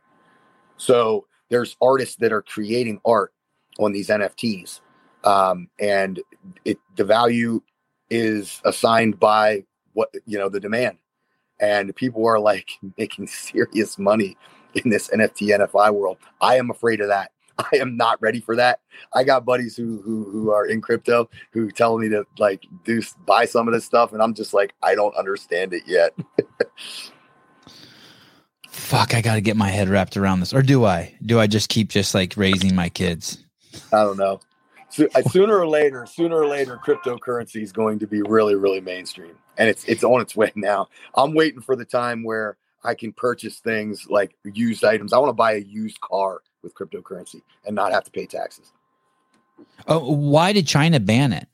So 0.77 1.27
there's 1.49 1.75
artists 1.81 2.15
that 2.17 2.31
are 2.31 2.41
creating 2.41 3.01
art 3.05 3.33
on 3.79 3.91
these 3.91 4.07
NFTs, 4.07 4.79
um, 5.23 5.69
and 5.79 6.21
it 6.65 6.79
the 6.95 7.03
value 7.03 7.61
is 8.09 8.61
assigned 8.65 9.19
by 9.19 9.65
what 9.93 10.09
you 10.25 10.39
know 10.39 10.49
the 10.49 10.59
demand, 10.59 10.97
and 11.59 11.95
people 11.95 12.25
are 12.25 12.39
like 12.39 12.69
making 12.97 13.27
serious 13.27 13.99
money 13.99 14.37
in 14.75 14.89
this 14.89 15.09
NFT 15.09 15.57
NFI 15.57 15.93
world. 15.93 16.17
I 16.39 16.55
am 16.55 16.69
afraid 16.69 17.01
of 17.01 17.09
that. 17.09 17.31
I 17.71 17.77
am 17.77 17.97
not 17.97 18.21
ready 18.21 18.39
for 18.39 18.55
that. 18.55 18.79
I 19.13 19.23
got 19.23 19.45
buddies 19.45 19.75
who 19.75 20.01
who 20.01 20.29
who 20.31 20.51
are 20.51 20.65
in 20.65 20.81
crypto 20.81 21.29
who 21.51 21.71
tell 21.71 21.97
me 21.97 22.09
to 22.09 22.25
like 22.37 22.65
do 22.85 23.01
buy 23.25 23.45
some 23.45 23.67
of 23.67 23.73
this 23.73 23.85
stuff, 23.85 24.13
and 24.13 24.21
I'm 24.21 24.33
just 24.33 24.53
like 24.53 24.73
I 24.81 24.95
don't 24.95 25.15
understand 25.15 25.73
it 25.73 25.83
yet. 25.85 26.13
Fuck, 28.69 29.13
I 29.13 29.21
got 29.21 29.35
to 29.35 29.41
get 29.41 29.57
my 29.57 29.69
head 29.69 29.89
wrapped 29.89 30.15
around 30.17 30.39
this. 30.39 30.53
Or 30.53 30.61
do 30.61 30.85
I? 30.85 31.13
Do 31.25 31.39
I 31.39 31.47
just 31.47 31.69
keep 31.69 31.89
just 31.89 32.13
like 32.13 32.35
raising 32.37 32.73
my 32.73 32.89
kids? 32.89 33.43
I 33.91 34.03
don't 34.03 34.17
know. 34.17 34.39
So, 34.89 35.07
uh, 35.15 35.21
sooner 35.21 35.57
or 35.57 35.67
later, 35.67 36.05
sooner 36.05 36.35
or 36.35 36.47
later, 36.47 36.77
cryptocurrency 36.85 37.61
is 37.61 37.71
going 37.71 37.99
to 37.99 38.07
be 38.07 38.21
really, 38.21 38.55
really 38.55 38.81
mainstream, 38.81 39.37
and 39.57 39.69
it's 39.69 39.85
it's 39.85 40.03
on 40.03 40.21
its 40.21 40.35
way 40.35 40.51
now. 40.55 40.89
I'm 41.15 41.33
waiting 41.33 41.61
for 41.61 41.75
the 41.75 41.85
time 41.85 42.23
where 42.23 42.57
I 42.83 42.95
can 42.95 43.13
purchase 43.13 43.59
things 43.59 44.07
like 44.09 44.35
used 44.43 44.83
items. 44.83 45.13
I 45.13 45.17
want 45.19 45.29
to 45.29 45.33
buy 45.33 45.53
a 45.53 45.59
used 45.59 46.01
car 46.01 46.41
with 46.63 46.75
cryptocurrency 46.75 47.41
and 47.65 47.75
not 47.75 47.91
have 47.91 48.03
to 48.05 48.11
pay 48.11 48.25
taxes. 48.25 48.71
Oh, 49.87 50.13
why 50.13 50.53
did 50.53 50.67
China 50.67 50.99
ban 50.99 51.33
it? 51.33 51.47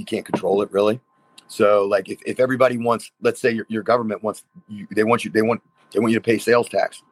you 0.00 0.04
can't 0.04 0.24
control 0.24 0.62
it 0.62 0.72
really. 0.72 0.98
So 1.46 1.84
like 1.84 2.08
if, 2.08 2.20
if 2.26 2.40
everybody 2.40 2.78
wants, 2.78 3.12
let's 3.20 3.40
say 3.40 3.52
your, 3.52 3.66
your 3.68 3.82
government 3.82 4.22
wants 4.22 4.44
you, 4.68 4.88
they 4.90 5.04
want 5.04 5.24
you, 5.24 5.30
they 5.30 5.42
want, 5.42 5.62
they 5.92 6.00
want 6.00 6.12
you 6.12 6.18
to 6.18 6.24
pay 6.24 6.38
sales 6.38 6.68
tax. 6.68 7.02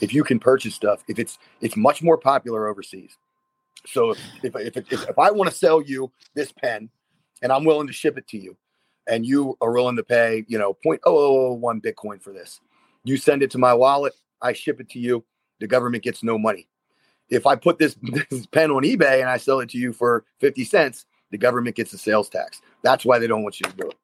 If 0.00 0.14
you 0.14 0.24
can 0.24 0.40
purchase 0.40 0.74
stuff, 0.74 1.04
if 1.08 1.18
it's, 1.18 1.38
it's 1.60 1.76
much 1.76 2.02
more 2.02 2.16
popular 2.16 2.68
overseas. 2.68 3.16
So 3.86 4.10
if, 4.10 4.18
if, 4.42 4.56
if, 4.56 4.76
if, 4.92 5.08
if 5.08 5.18
I 5.18 5.30
want 5.30 5.50
to 5.50 5.56
sell 5.56 5.82
you 5.82 6.10
this 6.34 6.52
pen 6.52 6.88
and 7.42 7.52
I'm 7.52 7.64
willing 7.64 7.86
to 7.86 7.92
ship 7.92 8.16
it 8.16 8.26
to 8.28 8.38
you 8.38 8.56
and 9.06 9.26
you 9.26 9.56
are 9.60 9.72
willing 9.72 9.96
to 9.96 10.04
pay, 10.04 10.44
you 10.48 10.58
know, 10.58 10.76
0.0001 10.84 11.60
Bitcoin 11.82 12.22
for 12.22 12.32
this, 12.32 12.60
you 13.04 13.16
send 13.16 13.42
it 13.42 13.50
to 13.50 13.58
my 13.58 13.74
wallet, 13.74 14.14
I 14.40 14.52
ship 14.52 14.80
it 14.80 14.88
to 14.90 14.98
you. 14.98 15.24
The 15.60 15.66
government 15.66 16.02
gets 16.02 16.22
no 16.22 16.38
money. 16.38 16.68
If 17.28 17.46
I 17.46 17.54
put 17.54 17.78
this, 17.78 17.96
this 18.30 18.46
pen 18.46 18.70
on 18.70 18.82
eBay 18.82 19.20
and 19.20 19.30
I 19.30 19.36
sell 19.36 19.60
it 19.60 19.70
to 19.70 19.78
you 19.78 19.92
for 19.92 20.24
50 20.40 20.64
cents, 20.64 21.06
the 21.30 21.38
government 21.38 21.76
gets 21.76 21.92
a 21.92 21.98
sales 21.98 22.28
tax. 22.28 22.60
That's 22.82 23.04
why 23.04 23.18
they 23.18 23.26
don't 23.26 23.42
want 23.42 23.60
you 23.60 23.70
to 23.70 23.76
do 23.76 23.88
it. 23.88 23.96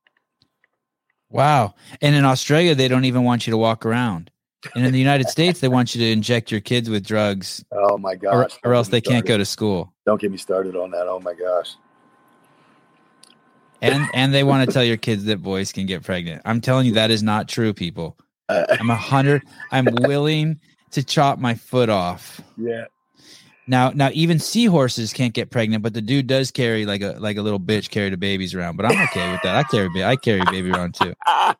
Wow. 1.31 1.75
And 2.01 2.15
in 2.15 2.25
Australia, 2.25 2.75
they 2.75 2.89
don't 2.89 3.05
even 3.05 3.25
want 3.25 3.47
you 3.47 3.51
to 3.51 3.57
walk 3.57 3.85
around. 3.85 4.31
And 4.75 4.87
in 4.87 4.93
the 4.93 4.99
United 4.99 5.29
States, 5.29 5.61
they 5.61 5.69
want 5.69 5.95
you 5.95 6.01
to 6.01 6.11
inject 6.11 6.51
your 6.51 6.61
kids 6.61 6.89
with 6.89 7.07
drugs 7.07 7.65
Oh 7.73 7.99
my 7.99 8.15
gosh. 8.15 8.59
or, 8.65 8.71
or 8.71 8.75
else 8.75 8.89
they 8.89 9.01
can't 9.01 9.27
go 9.27 9.37
to 9.37 9.45
school. 9.45 9.93
Don't 10.07 10.21
get 10.21 10.31
me 10.31 10.39
started 10.39 10.77
on 10.77 10.91
that. 10.93 11.07
Oh 11.07 11.21
my 11.21 11.35
gosh. 11.35 11.77
And 13.83 14.09
and 14.15 14.33
they 14.33 14.43
want 14.43 14.67
to 14.67 14.73
tell 14.73 14.83
your 14.83 14.97
kids 14.97 15.25
that 15.25 15.43
boys 15.43 15.71
can 15.71 15.87
get 15.87 16.03
pregnant. 16.03 16.43
I'm 16.45 16.61
telling 16.61 16.87
you 16.87 16.95
that 16.95 17.11
is 17.11 17.23
not 17.23 17.49
true, 17.49 17.75
people. 17.75 18.17
I'm 18.49 18.91
a 18.91 18.97
hundred. 18.97 19.43
I'm 19.71 19.87
willing 20.03 20.59
to 20.97 21.05
chop 21.05 21.39
my 21.39 21.55
foot 21.55 21.89
off. 21.89 22.41
yeah. 22.59 22.87
Now, 23.69 23.91
now 23.91 24.11
even 24.13 24.39
seahorses 24.39 25.13
can't 25.13 25.35
get 25.35 25.51
pregnant, 25.51 25.83
but 25.83 25.93
the 25.93 26.01
dude 26.03 26.29
does 26.29 26.53
carry 26.53 26.87
like 26.87 27.03
a 27.03 27.17
like 27.19 27.37
a 27.37 27.43
little 27.43 27.59
bitch 27.59 27.91
carry 27.91 28.11
the 28.11 28.17
babies 28.17 28.55
around. 28.55 28.77
But 28.77 28.87
I'm 28.87 29.01
okay 29.07 29.33
with 29.33 29.41
that. 29.43 29.57
I 29.57 29.65
carry 29.65 30.05
I 30.05 30.15
carry 30.15 30.43
baby 30.51 30.71
around 30.71 30.95
too. 30.95 31.15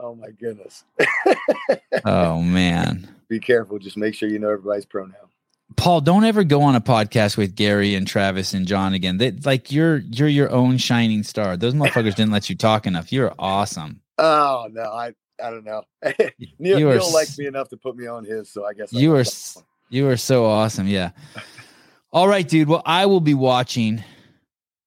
Oh 0.00 0.14
my 0.14 0.30
goodness. 0.30 0.84
Oh 2.04 2.40
man, 2.40 3.08
Be 3.28 3.40
careful. 3.40 3.78
Just 3.80 3.96
make 3.96 4.14
sure 4.14 4.28
you 4.28 4.38
know 4.38 4.50
everybody's 4.50 4.84
pronoun. 4.86 5.14
Paul, 5.76 6.00
don't 6.00 6.24
ever 6.24 6.44
go 6.44 6.62
on 6.62 6.76
a 6.76 6.80
podcast 6.80 7.36
with 7.36 7.54
Gary 7.56 7.94
and 7.96 8.06
Travis 8.06 8.54
and 8.54 8.66
John 8.66 8.94
again. 8.94 9.18
They 9.18 9.32
like 9.32 9.70
you're 9.72 9.98
you're 9.98 10.28
your 10.28 10.50
own 10.50 10.78
shining 10.78 11.22
star. 11.24 11.56
Those 11.56 11.74
motherfuckers 11.74 12.14
didn't 12.14 12.30
let 12.30 12.48
you 12.48 12.56
talk 12.56 12.86
enough. 12.86 13.12
You're 13.12 13.34
awesome. 13.38 14.00
Oh 14.18 14.68
no, 14.70 14.82
I 14.82 15.14
I 15.42 15.50
don't 15.50 15.64
know. 15.64 15.82
Neil, 16.58 16.78
Neil 16.78 17.12
likes 17.12 17.38
me 17.38 17.46
enough 17.46 17.68
to 17.68 17.76
put 17.76 17.96
me 17.96 18.06
on 18.06 18.24
his, 18.24 18.50
so 18.50 18.64
I 18.64 18.72
guess 18.72 18.92
You 18.92 19.12
got 19.12 19.26
are 19.26 19.62
you 19.90 20.08
are 20.08 20.16
so 20.16 20.44
awesome. 20.44 20.86
Yeah. 20.86 21.10
All 22.12 22.28
right, 22.28 22.48
dude. 22.48 22.68
Well, 22.68 22.82
I 22.84 23.06
will 23.06 23.20
be 23.20 23.34
watching. 23.34 24.04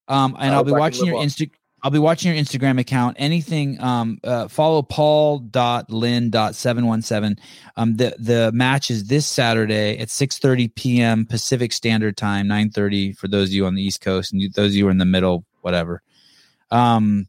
Um, 0.08 0.36
and 0.38 0.54
I 0.54 0.56
I'll 0.56 0.64
be 0.64 0.72
watching 0.72 1.06
your. 1.06 1.22
Insta. 1.22 1.50
I'll 1.84 1.90
be 1.90 1.98
watching 1.98 2.32
your 2.32 2.40
Instagram 2.42 2.78
account. 2.78 3.16
Anything. 3.18 3.80
Um, 3.80 4.20
uh, 4.22 4.46
follow 4.48 4.82
paul.lin.717. 4.82 7.38
Um, 7.76 7.96
the 7.96 8.14
the 8.18 8.52
match 8.52 8.90
is 8.90 9.04
this 9.04 9.26
Saturday 9.26 9.98
at 9.98 10.08
6:30 10.08 10.74
p.m. 10.74 11.26
Pacific 11.26 11.72
Standard 11.72 12.16
Time, 12.16 12.46
9:30 12.46 13.16
for 13.16 13.28
those 13.28 13.48
of 13.48 13.54
you 13.54 13.66
on 13.66 13.74
the 13.74 13.82
East 13.82 14.00
Coast, 14.00 14.32
and 14.32 14.40
you, 14.40 14.48
those 14.48 14.70
of 14.72 14.76
you 14.76 14.88
in 14.88 14.98
the 14.98 15.04
middle, 15.04 15.44
whatever. 15.62 16.02
Um, 16.70 17.26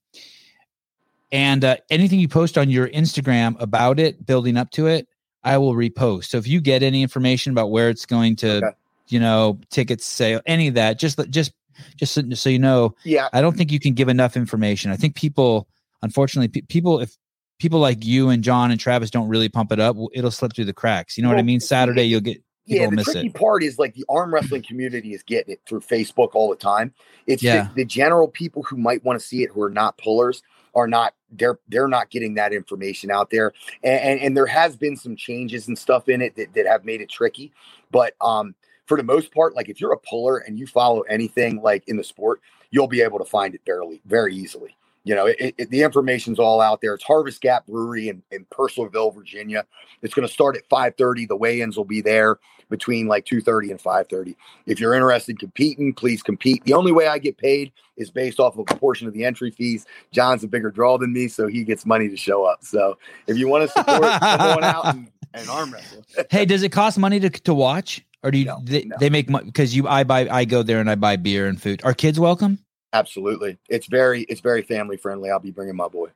and 1.33 1.65
uh, 1.65 1.75
anything 1.89 2.19
you 2.19 2.27
post 2.29 2.57
on 2.57 2.69
your 2.69 2.87
Instagram 2.89 3.59
about 3.59 3.99
it, 3.99 4.25
building 4.25 4.55
up 4.55 4.69
to 4.71 4.87
it, 4.87 5.07
I 5.43 5.57
will 5.57 5.73
repost. 5.73 6.25
So 6.25 6.37
if 6.37 6.47
you 6.47 6.61
get 6.61 6.83
any 6.83 7.01
information 7.01 7.51
about 7.51 7.71
where 7.71 7.89
it's 7.89 8.05
going 8.05 8.37
to, 8.37 8.57
Okay. 8.57 8.67
you 9.09 9.19
know, 9.19 9.59
tickets 9.69 10.05
sale, 10.05 10.39
any 10.45 10.69
of 10.69 10.75
that, 10.75 10.99
just 10.99 11.19
just 11.31 11.51
just 11.97 12.13
so, 12.13 12.21
so 12.35 12.49
you 12.49 12.59
know, 12.59 12.95
Yeah, 13.03 13.27
I 13.33 13.41
don't 13.41 13.57
think 13.57 13.71
you 13.71 13.79
can 13.79 13.93
give 13.93 14.07
enough 14.07 14.37
information. 14.37 14.91
I 14.91 14.95
think 14.95 15.15
people, 15.15 15.67
unfortunately, 16.03 16.47
pe- 16.47 16.65
people 16.67 16.99
if 17.01 17.17
people 17.59 17.79
like 17.79 18.05
you 18.05 18.29
and 18.29 18.43
John 18.43 18.69
and 18.71 18.79
Travis 18.79 19.09
don't 19.09 19.27
really 19.27 19.49
pump 19.49 19.71
it 19.71 19.79
up, 19.79 19.97
it'll 20.13 20.31
slip 20.31 20.53
through 20.55 20.65
the 20.65 20.73
cracks. 20.73 21.17
You 21.17 21.23
know 21.23 21.29
what 21.29 21.39
I 21.39 21.43
mean? 21.43 21.59
Saturday 21.59 22.03
you'll 22.03 22.21
get 22.21 22.41
people 22.67 22.83
yeah. 22.83 22.89
The 22.91 22.95
miss 22.97 23.05
tricky 23.05 23.27
it. 23.27 23.33
part 23.33 23.63
is 23.63 23.79
like 23.79 23.95
the 23.95 24.05
arm 24.07 24.31
wrestling 24.33 24.61
community 24.63 25.13
is 25.13 25.23
getting 25.23 25.53
it 25.53 25.61
through 25.67 25.81
Facebook 25.81 26.29
all 26.35 26.49
the 26.49 26.55
time. 26.55 26.93
It's 27.25 27.41
Yeah. 27.41 27.69
the, 27.69 27.81
the 27.83 27.85
general 27.85 28.27
people 28.27 28.63
who 28.63 28.77
might 28.77 29.03
want 29.03 29.19
to 29.19 29.25
see 29.25 29.43
it 29.43 29.49
who 29.49 29.61
are 29.63 29.69
not 29.69 29.97
pullers 29.97 30.43
are 30.75 30.87
not 30.87 31.13
they're 31.37 31.59
they're 31.67 31.87
not 31.87 32.09
getting 32.09 32.35
that 32.35 32.53
information 32.53 33.11
out 33.11 33.29
there. 33.29 33.53
And, 33.83 33.99
and 34.01 34.19
and 34.19 34.37
there 34.37 34.45
has 34.45 34.75
been 34.75 34.95
some 34.95 35.15
changes 35.15 35.67
and 35.67 35.77
stuff 35.77 36.09
in 36.09 36.21
it 36.21 36.35
that, 36.35 36.53
that 36.53 36.65
have 36.65 36.85
made 36.85 37.01
it 37.01 37.09
tricky. 37.09 37.51
But 37.91 38.15
um 38.21 38.55
for 38.85 38.97
the 38.97 39.03
most 39.03 39.33
part 39.33 39.55
like 39.55 39.69
if 39.69 39.79
you're 39.79 39.93
a 39.93 39.97
puller 39.97 40.39
and 40.39 40.59
you 40.59 40.67
follow 40.67 41.01
anything 41.01 41.61
like 41.61 41.83
in 41.87 41.97
the 41.97 42.03
sport 42.03 42.41
you'll 42.71 42.87
be 42.87 43.01
able 43.01 43.19
to 43.19 43.25
find 43.25 43.55
it 43.55 43.61
fairly 43.65 44.01
very 44.05 44.35
easily. 44.35 44.75
You 45.05 45.15
know 45.15 45.25
it, 45.27 45.55
it, 45.57 45.69
the 45.69 45.83
information's 45.83 46.39
all 46.39 46.61
out 46.61 46.81
there. 46.81 46.93
It's 46.93 47.03
harvest 47.03 47.41
gap 47.41 47.65
brewery 47.67 48.09
in, 48.09 48.23
in 48.31 48.45
purcellville 48.45 49.13
virginia. 49.13 49.65
It's 50.01 50.13
going 50.13 50.27
to 50.27 50.33
start 50.33 50.55
at 50.55 50.67
5.30 50.69 51.27
the 51.27 51.35
weigh-ins 51.35 51.77
will 51.77 51.85
be 51.85 52.01
there 52.01 52.39
between 52.73 53.05
like 53.07 53.23
2.30 53.23 53.69
and 53.69 53.79
5.30 53.79 54.35
if 54.65 54.79
you're 54.79 54.95
interested 54.95 55.33
in 55.33 55.37
competing 55.37 55.93
please 55.93 56.23
compete. 56.23 56.63
The 56.63 56.73
only 56.73 56.91
way 56.91 57.05
i 57.05 57.19
get 57.19 57.37
paid 57.37 57.71
is 57.97 58.09
based 58.09 58.39
off 58.39 58.57
of 58.57 58.65
a 58.67 58.75
portion 58.77 59.07
of 59.07 59.13
the 59.13 59.23
entry 59.23 59.51
fees. 59.51 59.85
John's 60.11 60.43
a 60.43 60.47
bigger 60.47 60.71
draw 60.71 60.97
than 60.97 61.13
me 61.13 61.27
so 61.27 61.45
he 61.45 61.63
gets 61.63 61.85
money 61.85 62.09
to 62.09 62.17
show 62.17 62.45
up. 62.45 62.63
So 62.63 62.97
if 63.27 63.37
you 63.37 63.47
want 63.47 63.61
to 63.65 63.67
support 63.67 64.01
come 64.19 64.41
on 64.41 64.63
out 64.63 64.85
and, 64.87 65.11
and 65.35 65.47
arm 65.49 65.71
wrestle. 65.71 66.03
Hey, 66.31 66.45
does 66.45 66.63
it 66.63 66.69
cost 66.69 66.97
money 66.97 67.19
to 67.19 67.29
to 67.29 67.53
watch, 67.53 68.03
or 68.23 68.31
do 68.31 68.39
you 68.39 68.45
No, 68.45 68.59
they, 68.63 68.85
no. 68.85 68.95
they 68.99 69.11
make 69.11 69.29
money 69.29 69.45
because 69.45 69.75
you 69.75 69.87
I 69.87 70.03
buy 70.03 70.27
I 70.27 70.45
go 70.45 70.63
there 70.63 70.79
and 70.79 70.89
I 70.89 70.95
buy 70.95 71.15
beer 71.17 71.45
and 71.45 71.61
food? 71.61 71.81
Are 71.83 71.93
kids 71.93 72.19
welcome? 72.19 72.57
absolutely. 72.91 73.59
It's 73.69 73.85
very 73.85 74.23
it's 74.23 74.41
very 74.41 74.63
family 74.63 74.97
friendly. 74.97 75.29
I'll 75.29 75.39
be 75.39 75.51
bringing 75.51 75.75
my 75.75 75.87
boy 75.89 76.09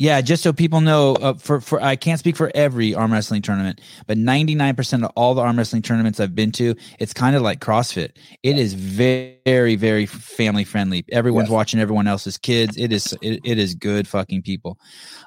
Yeah, 0.00 0.22
just 0.22 0.42
so 0.42 0.50
people 0.54 0.80
know, 0.80 1.14
uh, 1.16 1.34
for 1.34 1.60
for 1.60 1.78
I 1.82 1.94
can't 1.94 2.18
speak 2.18 2.34
for 2.34 2.50
every 2.54 2.94
arm 2.94 3.12
wrestling 3.12 3.42
tournament, 3.42 3.82
but 4.06 4.16
ninety 4.16 4.54
nine 4.54 4.74
percent 4.74 5.04
of 5.04 5.10
all 5.14 5.34
the 5.34 5.42
arm 5.42 5.58
wrestling 5.58 5.82
tournaments 5.82 6.18
I've 6.18 6.34
been 6.34 6.52
to, 6.52 6.74
it's 6.98 7.12
kind 7.12 7.36
of 7.36 7.42
like 7.42 7.60
CrossFit. 7.60 8.12
It 8.42 8.56
is 8.58 8.72
very, 8.72 9.76
very 9.76 10.06
family 10.06 10.64
friendly. 10.64 11.04
Everyone's 11.12 11.48
Yes. 11.48 11.54
watching 11.54 11.80
everyone 11.80 12.08
else's 12.08 12.38
kids. 12.38 12.78
It 12.78 12.94
is 12.94 13.14
it, 13.20 13.40
it 13.44 13.58
is 13.58 13.74
good 13.74 14.08
fucking 14.08 14.40
people. 14.40 14.78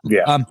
Yeah. 0.04 0.24
Um, 0.24 0.48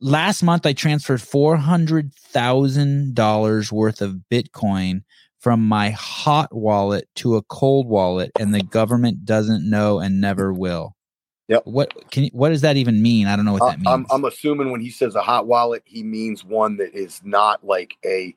last 0.00 0.42
month 0.42 0.66
I 0.66 0.72
transferred 0.72 1.22
four 1.22 1.56
hundred 1.56 2.12
thousand 2.12 3.14
dollars 3.14 3.70
worth 3.70 4.02
of 4.02 4.16
Bitcoin 4.32 5.02
from 5.38 5.64
my 5.64 5.90
hot 5.90 6.52
wallet 6.52 7.08
to 7.14 7.36
a 7.36 7.42
cold 7.42 7.86
wallet, 7.86 8.32
and 8.40 8.52
the 8.52 8.62
government 8.64 9.24
doesn't 9.24 9.70
know 9.70 10.00
and 10.00 10.20
never 10.20 10.52
will. 10.52 10.96
Yep. 11.50 11.66
What 11.66 12.10
can 12.12 12.24
you, 12.24 12.30
what 12.32 12.50
does 12.50 12.60
that 12.60 12.76
even 12.76 13.02
mean? 13.02 13.26
I 13.26 13.34
don't 13.34 13.44
know 13.44 13.54
what 13.54 13.62
Uh, 13.62 13.70
that 13.70 13.80
means. 13.80 13.88
I'm, 13.88 14.06
I'm 14.08 14.24
assuming 14.24 14.70
when 14.70 14.80
he 14.80 14.88
says 14.88 15.16
a 15.16 15.20
hot 15.20 15.48
wallet, 15.48 15.82
he 15.84 16.04
means 16.04 16.44
one 16.44 16.76
that 16.76 16.94
is 16.94 17.20
not 17.24 17.66
like 17.66 17.96
a. 18.04 18.36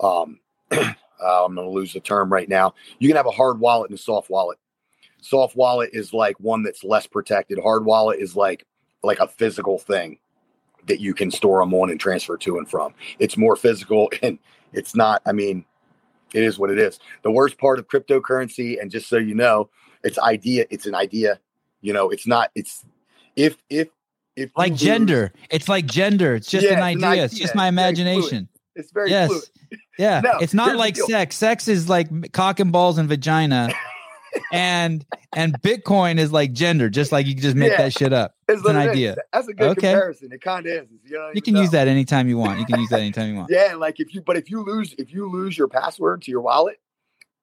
Um, 0.00 0.40
uh, 0.72 0.94
I'm 1.20 1.54
going 1.54 1.68
to 1.68 1.70
lose 1.70 1.92
the 1.92 2.00
term 2.00 2.32
right 2.32 2.48
now. 2.48 2.74
You 2.98 3.08
can 3.08 3.18
have 3.18 3.26
a 3.26 3.30
hard 3.30 3.60
wallet 3.60 3.90
and 3.90 3.98
a 3.98 4.02
soft 4.02 4.30
wallet. 4.30 4.58
Soft 5.20 5.56
wallet 5.56 5.90
is 5.92 6.14
like 6.14 6.40
one 6.40 6.62
that's 6.62 6.82
less 6.82 7.06
protected. 7.06 7.58
Hard 7.62 7.84
wallet 7.84 8.18
is 8.18 8.34
like 8.34 8.66
like 9.02 9.20
a 9.20 9.28
physical 9.28 9.78
thing 9.78 10.18
that 10.86 11.00
you 11.00 11.12
can 11.12 11.30
store 11.30 11.60
them 11.60 11.74
on 11.74 11.90
and 11.90 12.00
transfer 12.00 12.38
to 12.38 12.56
and 12.56 12.68
from. 12.68 12.94
It's 13.18 13.36
more 13.36 13.56
physical 13.56 14.10
and 14.22 14.38
it's 14.72 14.94
not. 14.96 15.20
I 15.26 15.32
mean, 15.32 15.66
it 16.32 16.42
is 16.42 16.58
what 16.58 16.70
it 16.70 16.78
is. 16.78 16.98
The 17.24 17.30
worst 17.30 17.58
part 17.58 17.78
of 17.78 17.88
cryptocurrency, 17.88 18.80
and 18.80 18.90
just 18.90 19.06
so 19.06 19.18
you 19.18 19.34
know, 19.34 19.68
it's 20.02 20.18
idea. 20.18 20.64
It's 20.70 20.86
an 20.86 20.94
idea. 20.94 21.40
You 21.84 21.92
know, 21.92 22.08
it's 22.08 22.26
not. 22.26 22.50
It's 22.54 22.82
if 23.36 23.56
if 23.68 23.88
if 24.36 24.50
like 24.56 24.70
lose- 24.72 24.80
gender. 24.80 25.32
It's 25.50 25.68
like 25.68 25.84
gender. 25.84 26.34
It's 26.34 26.50
just 26.50 26.64
Yeah, 26.64 26.72
an 26.72 26.96
it's 26.96 27.04
an 27.04 27.10
idea. 27.10 27.24
It's 27.24 27.34
just 27.38 27.54
my 27.54 27.68
It's 27.68 27.76
very 27.76 27.94
fluid. 27.94 27.98
imagination. 28.08 28.48
It's 28.74 28.90
very 28.90 29.10
Yes. 29.10 29.28
fluid. 29.28 29.44
Yeah. 29.98 30.20
No, 30.24 30.38
it's 30.40 30.54
not 30.54 30.76
like 30.76 30.96
sex. 30.96 31.36
Sex 31.36 31.68
is 31.68 31.88
like 31.88 32.32
cock 32.32 32.58
and 32.58 32.72
balls 32.72 32.96
and 32.98 33.06
vagina. 33.08 33.68
and 34.52 35.04
and 35.36 35.54
Bitcoin 35.62 36.18
is 36.18 36.32
like 36.32 36.52
gender, 36.52 36.88
just 36.88 37.12
like 37.12 37.26
you 37.26 37.34
can 37.34 37.42
just 37.42 37.54
make 37.56 37.70
Yeah. 37.72 37.76
that 37.82 37.92
shit 37.92 38.12
up. 38.12 38.34
It's 38.48 38.60
It's 38.60 38.68
an 38.68 38.76
it 38.76 38.84
is. 38.84 38.90
idea. 38.90 39.16
That's 39.32 39.48
a 39.48 39.52
good 39.52 39.68
Okay. 39.72 39.92
comparison. 39.92 40.32
It 40.32 40.40
kind 40.40 40.66
of 40.66 40.72
is. 40.72 40.88
You, 41.04 41.16
don't 41.18 41.36
You 41.36 41.42
can 41.42 41.54
use 41.56 41.70
that 41.70 41.86
anytime 41.86 42.28
you 42.28 42.38
want. 42.38 42.58
You 42.60 42.66
can 42.66 42.80
use 42.80 42.88
that 42.90 43.00
anytime 43.00 43.28
you 43.30 43.36
want. 43.36 43.50
Yeah, 43.50 43.74
like 43.76 44.00
if 44.00 44.14
you, 44.14 44.22
but 44.22 44.36
if 44.36 44.50
you 44.50 44.64
lose, 44.64 44.94
if 44.98 45.12
you 45.12 45.30
lose 45.30 45.56
your 45.58 45.68
password 45.68 46.22
to 46.22 46.30
your 46.30 46.40
wallet, 46.40 46.78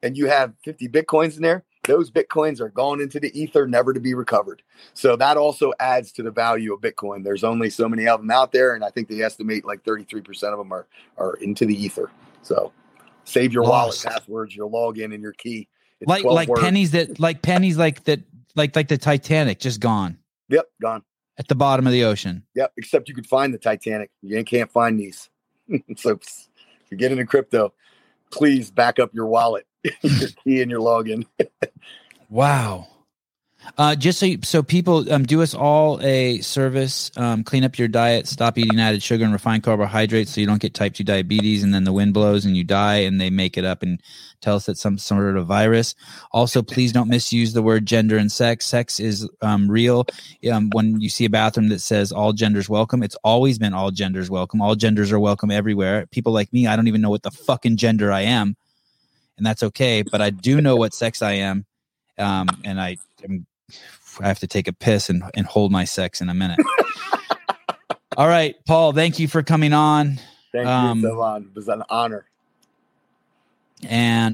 and 0.04 0.18
you 0.18 0.26
have 0.28 0.54
50 0.64 0.88
bitcoins 0.90 1.36
in 1.38 1.44
there, 1.44 1.64
those 1.84 2.12
bitcoins 2.12 2.60
are 2.60 2.70
gone 2.70 3.02
into 3.02 3.20
the 3.20 3.38
ether, 3.40 3.68
never 3.68 3.94
to 3.94 4.00
be 4.00 4.14
recovered. 4.14 4.62
So 4.94 5.16
that 5.16 5.38
also 5.38 5.74
adds 5.80 6.12
to 6.14 6.24
the 6.24 6.32
value 6.32 6.74
of 6.74 6.82
Bitcoin. 6.82 7.24
There's 7.24 7.44
only 7.44 7.70
so 7.70 7.90
many 7.90 8.08
of 8.08 8.20
them 8.22 8.30
out 8.30 8.52
there, 8.52 8.76
and 8.76 8.84
I 8.84 8.90
think 8.90 9.08
they 9.08 9.22
estimate 9.22 9.66
like 9.66 9.84
33% 9.84 10.44
of 10.52 10.58
them 10.60 10.72
are 10.72 10.88
are 11.18 11.36
into 11.36 11.66
the 11.66 11.76
ether. 11.76 12.12
So 12.44 12.72
save 13.24 13.54
your 13.54 13.64
Lost. 13.64 14.06
wallet 14.06 14.14
passwords, 14.16 14.56
your 14.56 14.70
login, 14.70 15.14
and 15.14 15.22
your 15.24 15.34
key. 15.34 15.68
It's 16.00 16.10
Like 16.10 16.24
like 16.24 16.50
words. 16.50 16.62
pennies 16.62 16.92
that 16.92 17.20
like 17.20 17.42
pennies 17.42 17.78
like 17.78 18.04
that 18.06 18.22
like 18.56 18.76
like 18.76 18.88
the 18.88 18.98
Titanic 18.98 19.60
just 19.60 19.80
gone 19.80 20.18
Yep, 20.50 20.66
gone. 20.82 21.04
at 21.38 21.48
the 21.48 21.56
bottom 21.56 21.88
of 21.88 21.94
the 21.94 22.04
ocean. 22.04 22.44
Yep, 22.56 22.74
except 22.78 23.10
you 23.10 23.16
could 23.16 23.28
find 23.28 23.54
the 23.54 23.58
Titanic. 23.58 24.12
You 24.22 24.44
can't 24.44 24.72
find 24.72 25.00
these. 25.00 25.30
so 25.98 26.12
if 26.12 26.50
you 26.92 26.98
get 26.98 27.12
into 27.12 27.26
crypto, 27.26 27.74
please 28.32 28.70
back 28.72 29.00
up 29.00 29.14
your 29.14 29.28
wallet, 29.28 29.66
your 30.02 30.30
key, 30.44 30.62
and 30.62 30.72
your 30.72 30.82
login. 30.82 31.26
Wow. 32.30 32.88
Uh, 33.78 33.96
just 33.96 34.20
so 34.20 34.26
you, 34.26 34.40
so 34.42 34.64
people 34.64 35.12
um, 35.12 35.24
do 35.24 35.42
us 35.42 35.54
all 35.54 36.02
a 36.02 36.40
service, 36.40 37.12
um, 37.16 37.44
clean 37.44 37.64
up 37.64 37.78
your 37.78 37.88
diet, 37.88 38.28
stop 38.28 38.58
eating 38.58 38.80
added 38.80 39.04
sugar 39.04 39.24
and 39.24 39.34
refined 39.34 39.64
carbohydrates, 39.64 40.32
so 40.32 40.42
you 40.42 40.48
don't 40.48 40.62
get 40.62 40.74
type 40.74 40.94
two 40.94 41.04
diabetes, 41.04 41.64
and 41.64 41.74
then 41.74 41.84
the 41.84 41.94
wind 41.94 42.14
blows 42.14 42.46
and 42.46 42.58
you 42.58 42.64
die, 42.64 42.98
and 42.98 43.20
they 43.22 43.30
make 43.30 43.58
it 43.58 43.66
up 43.66 43.84
and 43.84 44.02
tell 44.42 44.56
us 44.56 44.66
that 44.66 44.78
some 44.78 44.98
sort 44.98 45.38
of 45.38 45.46
virus. 45.46 45.94
Also, 46.32 46.62
please 46.62 46.92
don't 46.92 47.10
misuse 47.10 47.54
the 47.54 47.62
word 47.62 47.86
gender 47.86 48.18
and 48.18 48.32
sex. 48.32 48.66
Sex 48.66 49.00
is 49.00 49.30
um, 49.42 49.70
real. 49.70 50.06
Um, 50.52 50.70
when 50.74 51.00
you 51.00 51.10
see 51.10 51.26
a 51.26 51.30
bathroom 51.30 51.70
that 51.70 51.80
says 51.80 52.12
all 52.12 52.34
genders 52.34 52.68
welcome, 52.68 53.04
it's 53.04 53.18
always 53.24 53.60
been 53.60 53.74
all 53.74 53.92
genders 53.92 54.30
welcome. 54.30 54.62
All 54.62 54.76
genders 54.76 55.12
are 55.12 55.20
welcome 55.20 55.52
everywhere. 55.52 56.08
People 56.08 56.34
like 56.34 56.52
me, 56.52 56.66
I 56.66 56.76
don't 56.76 56.88
even 56.88 57.02
know 57.02 57.12
what 57.12 57.24
the 57.24 57.32
fucking 57.32 57.78
gender 57.78 58.12
I 58.12 58.22
am, 58.22 58.56
and 59.42 59.48
that's 59.48 59.64
okay. 59.64 60.04
But 60.04 60.22
I 60.22 60.30
do 60.30 60.62
know 60.62 60.78
what 60.78 60.94
sex 60.94 61.24
I 61.24 61.32
am 61.34 61.66
um, 62.20 62.48
and 62.64 62.80
I 62.80 63.00
am, 63.24 63.48
I 64.22 64.28
have 64.28 64.40
to 64.42 64.48
take 64.48 64.68
a 64.68 64.74
piss 64.74 65.10
and, 65.10 65.24
and 65.36 65.48
hold 65.48 65.72
my 65.72 65.86
sex 65.86 66.22
in 66.22 66.30
a 66.30 66.36
minute. 66.36 66.62
All 68.18 68.28
right, 68.28 68.56
Paul, 68.68 68.94
thank 68.94 69.20
you 69.20 69.28
for 69.28 69.44
coming 69.44 69.74
on. 69.74 70.20
Thank 70.54 70.68
Um, 70.68 71.02
you, 71.02 71.10
Sevan. 71.10 71.48
It 71.48 71.56
was 71.56 71.68
an 71.70 71.84
honor. 71.90 72.26
And 73.90 74.30